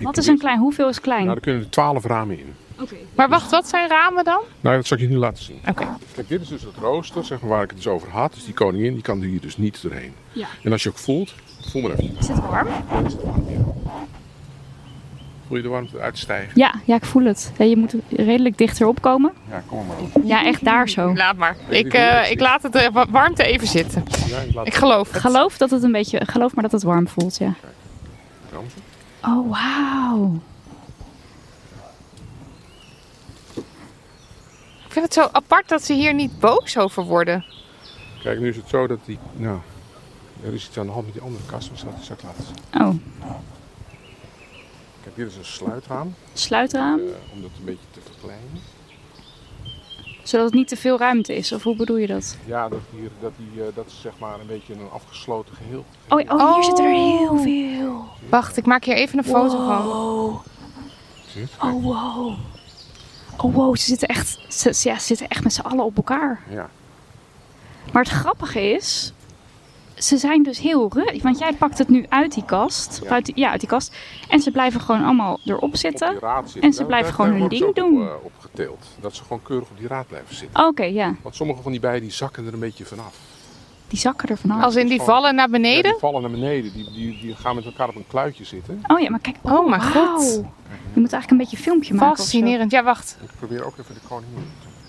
is 0.00 0.12
probeer- 0.12 0.28
een 0.28 0.38
klein? 0.38 0.58
Hoeveel 0.58 0.88
is 0.88 1.00
klein? 1.00 1.24
Nou, 1.24 1.36
er 1.36 1.42
kunnen 1.42 1.62
er 1.62 1.70
twaalf 1.70 2.04
ramen 2.04 2.38
in. 2.38 2.54
Maar 3.14 3.28
wacht, 3.28 3.50
wat 3.50 3.68
zijn 3.68 3.88
ramen 3.88 4.24
dan? 4.24 4.40
Nou, 4.60 4.76
dat 4.76 4.86
zal 4.86 4.96
ik 4.96 5.02
je 5.02 5.08
nu 5.08 5.16
laten 5.16 5.44
zien. 5.44 5.58
Oké. 5.68 5.86
Kijk, 6.14 6.28
dit 6.28 6.40
is 6.40 6.48
dus 6.48 6.62
het 6.62 6.74
rooster, 6.80 7.24
zeg 7.24 7.40
maar, 7.40 7.50
waar 7.50 7.62
ik 7.62 7.68
het 7.68 7.76
dus 7.78 7.86
over 7.88 8.10
had. 8.10 8.34
Dus 8.34 8.44
die 8.44 8.54
koningin, 8.54 8.92
die 8.92 9.02
kan 9.02 9.20
hier 9.20 9.40
dus 9.40 9.56
niet 9.56 9.82
doorheen. 9.82 10.12
Ja. 10.32 10.46
En 10.62 10.72
als 10.72 10.82
je 10.82 10.88
ook 10.88 10.98
voelt, 10.98 11.34
voel 11.70 11.82
maar 11.82 11.90
even. 11.90 12.16
Is 12.18 12.28
het 12.28 12.38
warm? 12.40 12.68
Dan 12.90 13.06
is 13.06 13.12
het 13.12 13.22
warm, 13.22 13.44
ja. 13.48 13.64
Voel 15.46 15.56
je 15.56 15.62
de 15.62 15.68
warmte 15.68 15.98
uitstijgen? 16.00 16.50
Ja, 16.54 16.74
ja, 16.84 16.94
ik 16.94 17.04
voel 17.04 17.24
het. 17.24 17.52
Ja, 17.58 17.64
je 17.64 17.76
moet 17.76 17.94
redelijk 18.10 18.58
dichterop 18.58 19.00
komen. 19.00 19.32
Ja, 19.50 19.62
kom 19.66 19.86
maar 19.86 19.96
op. 19.98 20.10
Ja, 20.24 20.44
echt 20.44 20.64
daar 20.64 20.88
zo. 20.88 21.14
Laat 21.14 21.36
maar. 21.36 21.56
Ik, 21.68 21.94
eh, 21.94 22.30
ik 22.30 22.40
laat 22.40 22.62
het 22.62 22.74
eh, 22.74 22.88
wa- 22.92 23.06
warmte 23.10 23.44
even 23.44 23.66
zitten. 23.66 24.02
Ja, 24.28 24.38
ik 24.40 24.54
laat 24.54 24.66
Ik 24.66 24.74
geloof 24.74 25.12
het. 25.12 25.20
Geloof 25.20 25.56
dat 25.58 25.70
het 25.70 25.82
een 25.82 25.92
beetje, 25.92 26.20
geloof 26.26 26.54
maar 26.54 26.62
dat 26.62 26.72
het 26.72 26.82
warm 26.82 27.08
voelt, 27.08 27.36
ja. 27.38 27.54
Oh, 29.22 29.50
wauw. 29.50 30.40
Vind 35.02 35.14
het 35.14 35.24
zo 35.24 35.28
apart 35.32 35.68
dat 35.68 35.82
ze 35.82 35.92
hier 35.92 36.14
niet 36.14 36.38
boos 36.38 36.78
over 36.78 37.02
worden. 37.04 37.44
Kijk, 38.22 38.38
nu 38.40 38.48
is 38.48 38.56
het 38.56 38.68
zo 38.68 38.86
dat 38.86 38.98
die... 39.04 39.18
Nou, 39.32 39.58
er 40.44 40.52
is 40.54 40.66
iets 40.66 40.78
aan 40.78 40.86
de 40.86 40.92
hand 40.92 41.04
met 41.04 41.14
die 41.14 41.22
andere 41.22 41.44
kast. 41.46 41.70
Maar 41.70 41.94
dat 41.94 42.04
zal 42.04 42.16
ik 42.16 42.22
laten 42.22 42.44
zien. 42.44 42.82
Oh, 42.82 42.94
Kijk, 45.02 45.16
dit 45.16 45.26
is 45.26 45.36
een 45.36 45.44
sluitraam. 45.44 46.14
sluitraam. 46.32 46.98
eh, 46.98 47.04
om 47.32 47.42
dat 47.42 47.50
een 47.58 47.64
beetje 47.64 47.86
te 47.90 48.00
verkleinen. 48.04 48.60
Zodat 50.22 50.46
het 50.46 50.54
niet 50.54 50.68
te 50.68 50.76
veel 50.76 50.98
ruimte 50.98 51.36
is, 51.36 51.52
of 51.52 51.62
hoe 51.62 51.76
bedoel 51.76 51.96
je 51.96 52.06
dat? 52.06 52.36
Ja, 52.44 52.68
dat, 52.68 52.80
hier, 52.90 53.10
dat, 53.20 53.32
die, 53.36 53.62
eh, 53.62 53.68
dat 53.74 53.86
is 53.86 54.00
zeg 54.00 54.12
maar 54.18 54.40
een 54.40 54.46
beetje 54.46 54.74
een 54.74 54.90
afgesloten 54.92 55.54
geheel. 55.56 55.84
Oh, 56.08 56.20
ja, 56.20 56.34
oh 56.36 56.54
hier 56.54 56.64
zitten 56.64 56.84
er 56.84 56.90
heel 56.92 57.38
veel. 57.38 58.04
Wacht, 58.28 58.56
ik 58.56 58.66
maak 58.66 58.84
hier 58.84 58.94
even 58.96 59.18
een 59.18 59.24
foto 59.24 59.66
van. 59.66 59.82
Wow. 59.84 60.40
Het? 61.34 61.50
Oh, 61.62 61.82
wow. 61.82 62.38
Oh, 63.36 63.54
wow. 63.54 63.76
Ze 63.76 63.84
zitten 63.84 64.08
echt, 64.08 64.38
ze, 64.48 64.68
ja, 64.88 64.98
ze 64.98 65.06
zitten 65.06 65.28
echt 65.28 65.42
met 65.42 65.52
z'n 65.52 65.60
allen 65.60 65.84
op 65.84 65.96
elkaar. 65.96 66.40
Ja. 66.48 66.70
Maar 67.92 68.02
het 68.02 68.12
grappige 68.12 68.60
is, 68.60 69.12
ze 69.94 70.16
zijn 70.16 70.42
dus 70.42 70.58
heel 70.58 70.90
rustig. 70.92 71.22
Want 71.22 71.38
jij 71.38 71.52
pakt 71.52 71.78
het 71.78 71.88
nu 71.88 72.06
uit 72.08 72.34
die 72.34 72.44
kast. 72.44 73.00
Ja. 73.02 73.10
uit 73.10 73.24
die, 73.26 73.38
ja, 73.38 73.50
uit 73.50 73.60
die 73.60 73.68
kast. 73.68 73.96
En 74.28 74.40
ze 74.40 74.50
blijven 74.50 74.80
gewoon 74.80 75.04
allemaal 75.04 75.40
erop 75.44 75.62
Op 75.62 75.76
zitten. 75.76 76.20
En 76.60 76.72
ze 76.72 76.84
blijven 76.84 77.14
gewoon 77.14 77.30
hun 77.32 77.48
ding 77.48 77.64
ook 77.64 77.74
doen. 77.74 78.08
Op, 78.22 78.32
eh. 78.54 78.68
Dat 79.00 79.14
ze 79.14 79.22
gewoon 79.22 79.42
keurig 79.42 79.70
op 79.70 79.78
die 79.78 79.88
raad 79.88 80.06
blijven 80.06 80.34
zitten. 80.36 80.66
Oké, 80.66 80.84
ja. 80.84 81.14
Want 81.22 81.34
sommige 81.34 81.62
van 81.62 81.72
die 81.72 81.80
bijen 81.80 82.00
die 82.00 82.12
zakken 82.12 82.46
er 82.46 82.52
een 82.52 82.58
beetje 82.58 82.84
vanaf. 82.84 83.16
Die 83.88 83.98
zakken 83.98 84.28
er 84.28 84.36
vanaf. 84.38 84.62
Als 84.64 84.76
in 84.76 84.86
die 84.88 85.00
vallen 85.02 85.34
naar 85.34 85.46
Ja, 85.46 85.50
beneden? 85.52 85.90
die 85.90 86.00
vallen 86.00 86.22
naar 86.22 86.30
beneden. 86.30 86.72
Die, 86.72 86.90
die, 86.92 87.20
die 87.20 87.34
gaan 87.34 87.54
met 87.54 87.64
elkaar 87.64 87.88
op 87.88 87.94
een 87.96 88.06
kluitje 88.08 88.44
zitten. 88.44 88.82
Oh 88.86 89.00
ja, 89.00 89.10
maar 89.10 89.20
kijk. 89.20 89.36
Oh 89.42 89.68
mijn 89.68 89.80
wauw. 89.92 90.16
god. 90.18 90.44
Je 90.92 91.00
moet 91.02 91.12
eigenlijk 91.12 91.30
een 91.30 91.36
beetje 91.36 91.56
een 91.56 91.62
filmpje 91.62 91.94
maken. 91.94 92.16
Fascinerend. 92.16 92.70
Ja, 92.70 92.82
wacht. 92.82 93.16
Ik 93.22 93.30
probeer 93.38 93.64
ook 93.64 93.78
even 93.78 93.94
de 93.94 94.00
koningin. 94.08 94.44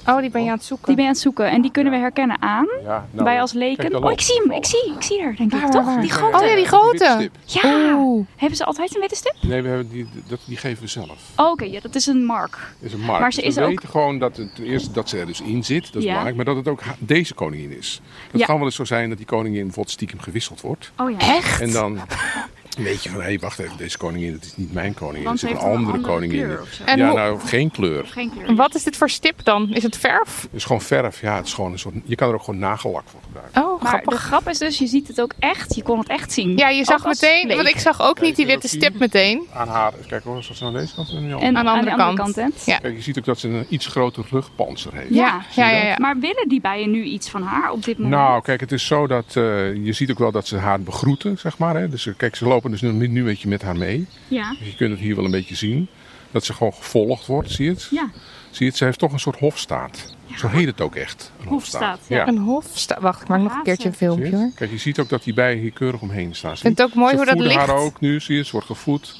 Oh, 0.07 0.19
die 0.19 0.29
ben 0.29 0.43
je 0.43 0.49
aan 0.49 0.55
het 0.55 0.65
zoeken. 0.65 0.85
Die 0.87 0.95
ben 0.95 1.03
je 1.03 1.09
aan 1.09 1.15
het 1.15 1.23
zoeken. 1.25 1.49
En 1.51 1.61
die 1.61 1.71
kunnen 1.71 1.93
we 1.93 1.99
herkennen 1.99 2.41
aan. 2.41 2.67
Ja, 2.83 3.07
nou, 3.11 3.23
Wij 3.23 3.41
als 3.41 3.51
kijk, 3.51 3.63
leken. 3.79 4.03
Oh, 4.03 4.11
ik 4.11 4.21
zie 4.21 4.41
hem. 4.43 4.51
Ik 4.51 4.65
zie, 4.65 4.93
ik 4.95 5.01
zie 5.03 5.21
er, 5.21 5.35
denk 5.35 5.51
Waar, 5.51 5.59
ik. 5.59 5.65
waar, 5.65 5.75
Toch? 5.83 5.85
waar? 5.93 6.01
Die 6.01 6.11
grote. 6.11 6.37
Oh 6.37 6.45
ja, 6.45 6.55
die 6.55 6.65
grote. 6.65 7.29
Ja. 7.45 7.95
Oeh. 7.97 8.25
Hebben 8.35 8.57
ze 8.57 8.65
altijd 8.65 8.95
een 8.95 9.01
witte 9.01 9.15
stip? 9.15 9.35
Nee, 9.41 9.61
we 9.61 9.67
hebben 9.67 9.89
die, 9.89 10.07
dat, 10.27 10.39
die 10.45 10.57
geven 10.57 10.83
we 10.83 10.89
zelf. 10.89 11.17
Oh, 11.35 11.51
Oké, 11.51 11.65
ja, 11.65 11.79
dat 11.79 11.95
is 11.95 12.05
een 12.07 12.25
mark. 12.25 12.57
Is 12.79 12.93
een 12.93 12.99
markt. 12.99 13.21
Maar 13.21 13.33
ze 13.33 13.39
Dus 13.39 13.49
is 13.49 13.55
we 13.55 13.61
ook- 13.61 13.67
weten 13.69 13.89
gewoon 13.89 14.19
dat 14.19 14.37
het, 14.37 14.55
ten 14.55 14.63
eerste 14.63 14.91
dat 14.91 15.09
ze 15.09 15.17
er 15.19 15.25
dus 15.25 15.41
in 15.41 15.63
zit. 15.63 15.85
Dat 15.85 15.95
is 15.95 16.01
Ja. 16.03 16.07
belangrijk. 16.07 16.35
Maar 16.35 16.45
dat 16.45 16.55
het 16.55 16.67
ook 16.67 16.81
deze 16.99 17.33
koningin 17.33 17.77
is. 17.77 18.01
Het 18.31 18.39
Ja. 18.39 18.45
kan 18.45 18.55
wel 18.55 18.65
eens 18.65 18.75
zo 18.75 18.85
zijn 18.85 19.09
dat 19.09 19.17
die 19.17 19.27
koningin 19.27 19.61
bijvoorbeeld 19.63 19.89
stiekem 19.95 20.19
gewisseld 20.19 20.61
wordt. 20.61 20.91
Oh 20.97 21.09
ja. 21.11 21.17
Echt? 21.35 21.61
En 21.61 21.71
dan 21.71 21.99
weet 22.77 23.03
je 23.03 23.09
van, 23.09 23.19
hé, 23.19 23.25
hey, 23.25 23.39
wacht 23.39 23.59
even, 23.59 23.77
deze 23.77 23.97
koningin, 23.97 24.33
het 24.33 24.43
is 24.45 24.53
niet 24.55 24.73
mijn 24.73 24.93
koningin. 24.93 25.23
Want 25.23 25.41
het 25.41 25.49
ze 25.49 25.55
is 25.55 25.61
een 25.63 25.69
andere, 25.69 25.91
andere 25.91 26.13
koningin. 26.13 26.43
kleur. 26.45 26.67
En 26.85 26.97
ja, 26.97 27.07
hoe- 27.07 27.17
nou, 27.17 27.39
geen 27.39 27.71
kleur. 27.71 28.05
Geen 28.05 28.31
kleur. 28.31 28.45
En 28.47 28.55
Wat 28.55 28.75
is 28.75 28.83
dit 28.83 28.97
voor 28.97 29.09
stip 29.09 29.39
dan? 29.43 29.69
Is 29.73 29.83
het 29.83 29.97
verf? 29.97 30.41
Het 30.41 30.49
is 30.53 30.63
gewoon 30.65 30.81
verf. 30.81 31.21
Ja, 31.21 31.35
het 31.35 31.45
is 31.45 31.53
gewoon 31.53 31.71
een 31.71 31.79
soort, 31.79 31.95
je 32.05 32.15
kan 32.15 32.27
er 32.29 32.33
ook 32.35 32.43
gewoon 32.43 32.59
nagellak 32.59 33.03
voor 33.05 33.19
gebruiken. 33.25 33.63
Oh, 33.63 33.81
Maar 33.81 33.89
grappig. 33.91 34.13
de 34.13 34.19
grap 34.19 34.49
is 34.49 34.57
dus, 34.57 34.77
je 34.77 34.87
ziet 34.87 35.07
het 35.07 35.21
ook 35.21 35.33
echt. 35.39 35.75
Je 35.75 35.83
kon 35.83 35.99
het 35.99 36.07
echt 36.09 36.31
zien. 36.31 36.57
Ja, 36.57 36.69
je 36.69 36.83
zag 36.85 37.05
meteen, 37.05 37.47
leek. 37.47 37.55
want 37.55 37.67
ik 37.69 37.79
zag 37.79 38.01
ook 38.01 38.21
niet 38.21 38.35
die 38.35 38.45
witte 38.45 38.61
dat 38.61 38.69
stip 38.81 38.99
meteen. 38.99 39.45
Aan 39.53 39.67
haar, 39.67 39.93
kijk 40.07 40.23
hoor, 40.23 40.43
zoals 40.43 40.63
aan 40.63 40.73
deze 40.73 40.95
kant. 40.95 41.09
En 41.09 41.15
aan. 41.17 41.23
En 41.41 41.53
de 41.53 41.59
andere 41.69 42.03
andere 42.03 42.33
kant. 42.33 42.63
Ja. 42.65 42.77
Kijk, 42.77 42.95
je 42.95 43.01
ziet 43.01 43.17
ook 43.17 43.25
dat 43.25 43.39
ze 43.39 43.47
een 43.47 43.65
iets 43.69 43.85
groter 43.85 44.25
rugpanzer 44.29 44.93
heeft. 44.93 45.09
Ja. 45.13 45.41
Ja, 45.55 45.69
ja, 45.69 45.83
ja. 45.85 45.95
Maar 45.97 46.17
willen 46.19 46.47
die 46.47 46.61
bijen 46.61 46.91
nu 46.91 47.03
iets 47.03 47.29
van 47.29 47.41
haar 47.41 47.71
op 47.71 47.83
dit 47.83 47.97
moment? 47.97 48.15
Nou, 48.21 48.41
kijk, 48.41 48.59
het 48.59 48.71
is 48.71 48.85
zo 48.85 49.07
dat 49.07 49.25
eh, 49.27 49.75
je 49.85 49.93
ziet 49.93 50.11
ook 50.11 50.19
wel 50.19 50.31
dat 50.31 50.47
ze 50.47 50.57
haar 50.57 50.81
begroeten, 50.81 51.37
zeg 51.37 51.57
maar. 51.57 51.75
Hè? 51.75 51.89
Dus 51.89 52.07
eh, 52.07 52.13
kijk, 52.17 52.35
ze 52.35 52.45
lopen 52.47 52.66
dus 52.71 52.81
nu, 52.81 52.91
nu 53.07 53.19
een 53.19 53.25
beetje 53.25 53.47
met 53.47 53.61
haar 53.61 53.77
mee. 53.77 54.05
Ja. 54.27 54.55
Dus 54.59 54.67
je 54.67 54.75
kunt 54.75 54.91
het 54.91 54.99
hier 54.99 55.15
wel 55.15 55.25
een 55.25 55.31
beetje 55.31 55.55
zien. 55.55 55.87
Dat 56.31 56.45
ze 56.45 56.53
gewoon 56.53 56.73
gevolgd 56.73 57.25
wordt, 57.25 57.51
zie 57.51 57.65
je 57.65 57.71
het? 57.71 57.87
Ja. 57.91 58.09
Zie 58.51 58.65
je 58.65 58.65
het? 58.65 58.77
Ze 58.77 58.83
heeft 58.83 58.99
toch 58.99 59.11
een 59.11 59.19
soort 59.19 59.39
hofstaat. 59.39 60.15
Ja, 60.25 60.37
Zo 60.37 60.47
heet 60.47 60.65
het 60.65 60.81
ook 60.81 60.95
echt. 60.95 61.31
Een 61.41 61.47
Hofstaat, 61.47 61.99
Ja. 62.07 62.15
ja. 62.17 62.27
Een 62.27 62.37
hofsta. 62.37 62.97
Wacht, 63.01 63.21
ik 63.21 63.27
maak 63.27 63.41
nog 63.41 63.55
een 63.55 63.63
keertje 63.63 63.87
een 63.87 63.93
filmpje 63.95 64.29
je? 64.29 64.35
hoor. 64.35 64.51
Kijk, 64.55 64.71
je 64.71 64.77
ziet 64.77 64.99
ook 64.99 65.09
dat 65.09 65.23
die 65.23 65.33
bijen 65.33 65.59
hier 65.59 65.71
keurig 65.71 66.01
omheen 66.01 66.35
staan. 66.35 66.51
Ik 66.51 66.57
vind 66.57 66.77
het 66.77 66.87
ook 66.87 66.93
mooi 66.95 67.09
Ze 67.09 67.15
hoe 67.15 67.25
dat 67.25 67.33
voeden 67.35 67.53
ligt. 67.53 67.67
haar 67.67 67.77
ook 67.77 67.99
nu, 67.99 68.19
zie 68.19 68.35
je. 68.35 68.43
Ze 68.43 68.51
wordt 68.51 68.67
gevoed. 68.67 69.19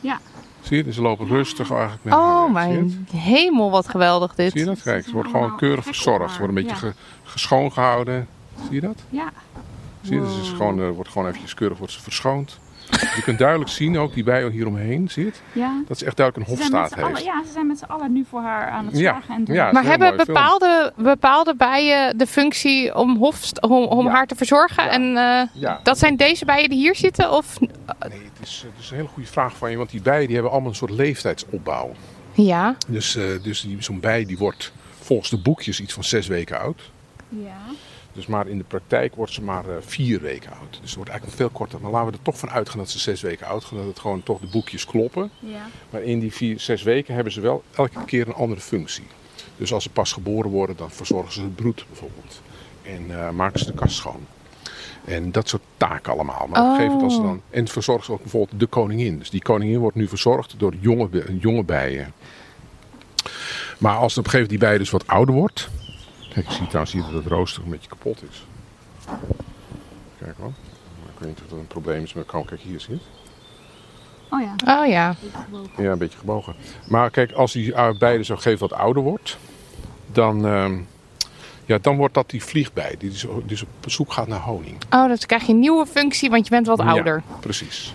Ja. 0.00 0.20
Zie 0.62 0.76
je? 0.76 0.84
Dus 0.84 0.94
ze 0.94 1.02
lopen 1.02 1.26
rustig 1.26 1.70
eigenlijk 1.70 2.04
met 2.04 2.12
haar 2.14 2.22
Oh 2.22 2.46
je 2.46 2.52
mijn 2.52 3.06
hemel, 3.12 3.70
wat 3.70 3.88
geweldig 3.88 4.32
Zie 4.36 4.44
je 4.44 4.50
dit. 4.52 4.64
dat? 4.64 4.82
Kijk, 4.82 5.04
ze 5.04 5.12
wordt 5.12 5.30
gewoon 5.30 5.56
keurig 5.56 5.84
verzorgd. 5.84 6.32
Ze 6.32 6.38
wordt 6.38 6.56
een 6.56 6.62
beetje 6.64 6.76
haar. 6.76 6.94
ge. 7.24 8.24
Zie 8.62 8.74
je 8.74 8.80
dat? 8.80 9.02
Ja. 9.10 9.32
Zie 10.02 10.14
je? 10.14 10.20
Dus 10.20 10.34
het 10.34 10.42
is 10.42 10.48
gewoon, 10.50 10.80
eh, 10.82 10.88
wordt 10.90 11.10
gewoon 11.10 11.28
eventjes 11.28 11.54
keurig 11.54 11.78
wordt 11.78 11.92
ze 11.92 12.00
verschoond. 12.00 12.58
Je 12.90 13.22
kunt 13.24 13.38
duidelijk 13.38 13.70
zien, 13.70 13.98
ook 13.98 14.14
die 14.14 14.24
bijen 14.24 14.50
hier 14.50 14.66
omheen, 14.66 15.08
zie 15.10 15.24
je 15.24 15.28
het? 15.30 15.40
ja. 15.52 15.82
Dat 15.88 15.98
ze 15.98 16.04
echt 16.06 16.16
duidelijk 16.16 16.50
een 16.50 16.56
Ze 16.56 16.62
zijn 16.62 16.72
met 16.82 16.90
hofstaat 16.90 17.08
heeft. 17.12 17.24
ja, 17.24 17.42
ze 17.46 17.52
zijn 17.52 17.66
met 17.66 17.78
z'n 17.78 17.84
allen 17.84 18.12
nu 18.12 18.24
voor 18.30 18.40
haar 18.40 18.68
aan 18.70 18.86
het 18.86 18.98
Ja. 18.98 19.12
zorgen 19.12 19.34
en 19.34 19.44
doen. 19.44 19.54
Ja, 19.54 19.72
Maar 19.72 19.84
hebben 19.84 20.12
film. 20.14 20.26
bepaalde, 20.26 20.92
bepaalde 20.96 21.54
bijen 21.56 22.18
de 22.18 22.26
functie 22.26 22.94
om, 22.94 23.16
hofst, 23.16 23.60
om, 23.62 23.72
om 23.72 24.04
Ja. 24.06 24.10
haar 24.12 24.26
te 24.26 24.34
verzorgen? 24.34 24.84
Ja. 24.84 24.90
En 24.90 25.02
eh, 25.16 25.60
Ja. 25.62 25.80
dat 25.82 25.98
zijn 25.98 26.16
deze 26.16 26.44
bijen 26.44 26.68
die 26.68 26.78
hier 26.78 26.96
zitten? 26.96 27.30
Of... 27.32 27.60
Nee, 27.60 27.68
het 28.08 28.42
is, 28.42 28.64
het 28.66 28.82
is 28.84 28.90
een 28.90 28.96
hele 28.96 29.08
goede 29.08 29.28
vraag 29.28 29.56
van 29.56 29.70
je, 29.70 29.76
want 29.76 29.90
die 29.90 30.02
bijen 30.02 30.24
die 30.26 30.34
hebben 30.34 30.52
allemaal 30.52 30.70
een 30.70 30.76
soort 30.76 30.90
leeftijdsopbouw. 30.90 31.92
Ja. 32.32 32.76
Dus, 32.88 33.16
eh, 33.16 33.24
dus 33.42 33.60
die- 33.60 33.76
zo'n 33.82 34.00
bij 34.00 34.24
die 34.24 34.38
wordt 34.38 34.72
volgens 35.00 35.30
de 35.30 35.38
boekjes 35.38 35.80
iets 35.80 35.92
van 35.92 36.04
zes 36.04 36.26
weken 36.26 36.60
oud. 36.60 36.90
Ja. 37.28 37.56
Dus 38.18 38.26
maar 38.26 38.48
in 38.48 38.58
de 38.58 38.64
praktijk 38.64 39.14
wordt 39.14 39.32
ze 39.32 39.42
maar 39.42 39.68
eh, 39.68 39.76
vier 39.80 40.20
weken 40.20 40.50
oud. 40.50 40.78
Dus 40.80 40.90
ze 40.90 40.96
wordt 40.96 41.10
eigenlijk 41.10 41.40
veel 41.40 41.50
korter. 41.50 41.80
Maar 41.80 41.90
laten 41.90 42.10
we 42.10 42.16
er 42.16 42.22
toch 42.22 42.38
van 42.38 42.50
uitgaan 42.50 42.78
dat 42.78 42.90
ze 42.90 42.98
zes 42.98 43.20
weken 43.20 43.46
oud 43.46 43.64
gaan. 43.64 43.78
Dat 43.78 43.86
het 43.86 43.98
gewoon 43.98 44.22
toch 44.22 44.40
de 44.40 44.46
boekjes 44.46 44.86
kloppen. 44.86 45.30
Ja. 45.38 45.66
Maar 45.90 46.02
in 46.02 46.18
die 46.18 46.32
vier, 46.32 46.60
zes 46.60 46.82
weken 46.82 47.14
hebben 47.14 47.32
ze 47.32 47.40
wel 47.40 47.62
elke 47.74 48.04
keer 48.04 48.26
een 48.26 48.34
andere 48.34 48.60
functie. 48.60 49.06
Dus 49.56 49.72
als 49.72 49.82
ze 49.82 49.90
pas 49.90 50.12
geboren 50.12 50.50
worden, 50.50 50.76
dan 50.76 50.90
verzorgen 50.90 51.32
ze 51.32 51.40
het 51.40 51.54
broed 51.54 51.84
bijvoorbeeld. 51.88 52.40
En 52.82 53.20
eh, 53.20 53.30
maken 53.30 53.58
ze 53.58 53.66
de 53.66 53.72
kast 53.72 53.96
schoon. 53.96 54.26
En 55.04 55.32
dat 55.32 55.48
soort 55.48 55.62
taken 55.76 56.12
allemaal. 56.12 56.46
Maar 56.46 56.62
op 56.62 56.68
een 56.68 56.74
gegeven 56.74 56.86
moment 56.86 57.02
als 57.02 57.14
ze 57.14 57.22
dan... 57.22 57.42
En 57.50 57.68
verzorgen 57.68 58.04
ze 58.04 58.12
ook 58.12 58.22
bijvoorbeeld 58.22 58.60
de 58.60 58.66
koningin. 58.66 59.18
Dus 59.18 59.30
die 59.30 59.42
koningin 59.42 59.78
wordt 59.78 59.96
nu 59.96 60.08
verzorgd 60.08 60.54
door 60.58 60.74
jonge, 60.80 61.08
jonge 61.38 61.62
bijen. 61.62 62.12
Maar 63.78 63.96
als 63.96 64.18
op 64.18 64.24
een 64.24 64.30
gegeven 64.30 64.32
moment 64.32 64.48
die 64.48 64.58
bij 64.58 64.78
dus 64.78 64.90
wat 64.90 65.06
ouder 65.06 65.34
wordt. 65.34 65.68
Kijk, 66.38 66.50
je 66.50 66.56
ziet 66.56 66.66
trouwens 66.68 66.92
hier 66.92 67.02
dat 67.02 67.12
het 67.12 67.26
rooster 67.26 67.62
een 67.62 67.70
beetje 67.70 67.88
kapot 67.88 68.22
is. 68.30 68.46
Kijk 70.18 70.38
wel. 70.38 70.52
Ik 71.14 71.18
weet 71.18 71.28
niet 71.28 71.40
of 71.44 71.50
dat 71.50 71.58
een 71.58 71.66
probleem 71.66 72.02
is, 72.02 72.14
maar 72.14 72.24
kan 72.24 72.44
kijk 72.44 72.60
hier 72.60 72.80
zie 72.80 72.94
je 72.94 73.00
het. 73.00 73.08
Oh 74.30 74.40
ja. 74.40 74.80
Oh 74.80 74.86
ja. 74.86 75.14
Ja, 75.76 75.90
een 75.90 75.98
beetje 75.98 76.18
gebogen. 76.18 76.54
Maar 76.88 77.10
kijk, 77.10 77.32
als 77.32 77.52
die 77.52 77.64
dus 77.64 77.72
op 77.74 78.02
een 78.02 78.18
gegeven 78.18 78.42
moment 78.42 78.60
wat 78.60 78.72
ouder 78.72 79.02
wordt, 79.02 79.38
dan, 80.12 80.46
ehm, 80.46 80.78
ja, 81.66 81.78
dan 81.80 81.96
wordt 81.96 82.14
dat 82.14 82.30
die 82.30 82.44
vliegbij 82.44 82.94
die 82.98 83.10
dus, 83.10 83.26
dus 83.46 83.62
op 83.62 83.68
zoek 83.86 84.12
gaat 84.12 84.28
naar 84.28 84.40
honing. 84.40 84.76
Oh, 84.90 85.06
dus 85.08 85.18
dan 85.18 85.26
krijg 85.28 85.46
je 85.46 85.52
een 85.52 85.58
nieuwe 85.58 85.86
functie, 85.86 86.30
want 86.30 86.44
je 86.44 86.50
bent 86.50 86.66
wat 86.66 86.78
Ja, 86.78 86.84
ouder. 86.90 87.22
precies. 87.40 87.94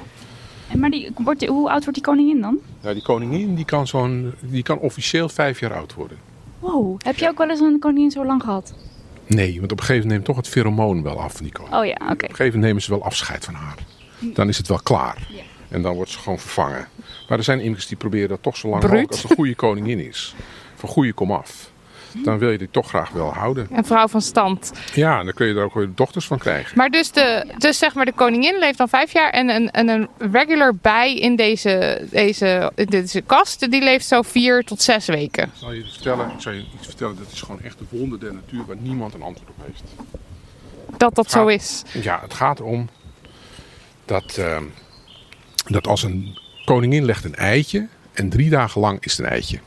En 0.67 0.79
maar 0.79 0.89
die, 0.89 1.11
wordt 1.17 1.47
hoe 1.47 1.69
oud 1.69 1.81
wordt 1.81 1.93
die 1.93 2.07
koningin 2.07 2.41
dan? 2.41 2.59
Nou, 2.81 2.93
die 2.93 3.03
koningin 3.03 3.55
die 3.55 3.65
kan, 3.65 3.87
zo'n, 3.87 4.33
die 4.39 4.63
kan 4.63 4.77
officieel 4.77 5.29
vijf 5.29 5.59
jaar 5.59 5.73
oud 5.73 5.93
worden. 5.93 6.31
Wow. 6.64 6.99
Heb 7.01 7.16
je 7.16 7.28
ook 7.28 7.38
wel 7.38 7.49
eens 7.49 7.59
een 7.59 7.80
koningin 7.80 8.11
zo 8.11 8.26
lang 8.26 8.43
gehad? 8.43 8.74
Nee, 9.26 9.59
want 9.59 9.72
op 9.72 9.80
een 9.80 9.86
gegeven 9.86 10.07
moment 10.07 10.09
neemt 10.09 10.26
toch 10.26 10.36
het 10.36 10.47
pheromoon 10.47 11.03
wel 11.03 11.22
af 11.22 11.34
van 11.34 11.43
die 11.43 11.53
koningin. 11.53 11.80
Oh 11.80 11.86
ja, 11.86 11.93
oké. 11.93 12.11
Op 12.11 12.11
een 12.11 12.20
gegeven 12.20 12.45
moment 12.45 12.64
nemen 12.64 12.82
ze 12.82 12.89
wel 12.89 13.03
afscheid 13.03 13.45
van 13.45 13.53
haar. 13.53 13.78
Dan 14.20 14.49
is 14.49 14.57
het 14.57 14.68
wel 14.68 14.80
klaar. 14.84 15.28
En 15.70 15.82
dan 15.82 15.95
wordt 15.95 16.11
ze 16.11 16.20
gewoon 16.20 16.39
vervangen. 16.39 16.88
Maar 17.28 17.38
er 17.38 17.43
zijn 17.43 17.59
imkers 17.59 17.88
die 17.88 17.97
proberen 17.97 18.30
dat 18.30 18.41
toch 18.41 18.57
zo 18.57 18.70
lang 18.70 18.82
mogelijk 18.82 19.11
als 19.11 19.24
een 19.24 19.36
goede 19.36 19.55
koningin 19.55 19.99
is. 19.99 20.36
Van 20.76 20.89
goede 20.89 21.14
kom 21.14 21.32
af. 21.32 21.72
Dan 22.16 22.38
wil 22.38 22.51
je 22.51 22.57
die 22.57 22.70
toch 22.72 22.88
graag 22.88 23.09
wel 23.09 23.34
houden. 23.34 23.68
Een 23.72 23.86
vrouw 23.86 24.07
van 24.07 24.22
stand. 24.22 24.72
Ja, 24.93 25.20
en 25.20 25.26
dan 25.26 25.34
kun 25.34 25.47
je 25.47 25.53
er 25.53 25.64
ook 25.64 25.74
weer 25.74 25.89
dochters 25.95 26.26
van 26.26 26.38
krijgen. 26.38 26.78
Maar 26.78 26.89
dus, 26.89 27.11
de, 27.11 27.53
dus 27.57 27.78
zeg 27.78 27.93
maar 27.93 28.05
de 28.05 28.14
koningin 28.14 28.59
leeft 28.59 28.78
dan 28.78 28.89
vijf 28.89 29.14
jaar 29.14 29.30
en 29.30 29.49
een, 29.49 29.72
en 29.72 29.88
een 29.88 30.07
regular 30.32 30.76
bij 30.76 31.16
in 31.16 31.36
deze, 31.36 32.07
deze, 32.11 32.72
deze 32.76 33.22
kast, 33.22 33.72
die 33.72 33.82
leeft 33.82 34.05
zo 34.05 34.22
vier 34.22 34.64
tot 34.64 34.82
zes 34.82 35.05
weken. 35.05 35.43
Ik 35.43 35.49
zal 35.53 35.72
je 35.72 35.86
vertellen, 35.91 36.32
ik 36.32 36.41
zal 36.41 36.51
je 36.51 36.66
iets 36.76 36.88
vertellen, 36.88 37.16
dat 37.18 37.32
is 37.32 37.41
gewoon 37.41 37.61
echt 37.61 37.80
een 37.80 37.88
wonder 37.89 38.20
der 38.20 38.34
natuur 38.34 38.66
waar 38.66 38.78
niemand 38.80 39.14
een 39.14 39.22
antwoord 39.22 39.49
op 39.49 39.66
heeft. 39.66 39.84
Dat 40.97 41.16
dat 41.16 41.32
zo 41.32 41.47
is. 41.47 41.84
Ja, 42.01 42.20
het 42.22 42.34
gaat 42.34 42.59
erom 42.59 42.89
dat, 44.05 44.38
ehm, 44.38 44.64
dat 45.68 45.88
als 45.88 46.03
een 46.03 46.39
koningin 46.66 47.05
legt 47.05 47.24
een 47.24 47.36
eitje 47.36 47.88
en 48.14 48.30
drie 48.30 48.49
dagen 48.49 48.82
lang 48.82 49.03
is 49.03 49.18
het 49.18 49.26
een 49.26 49.32
eitje. 49.32 49.59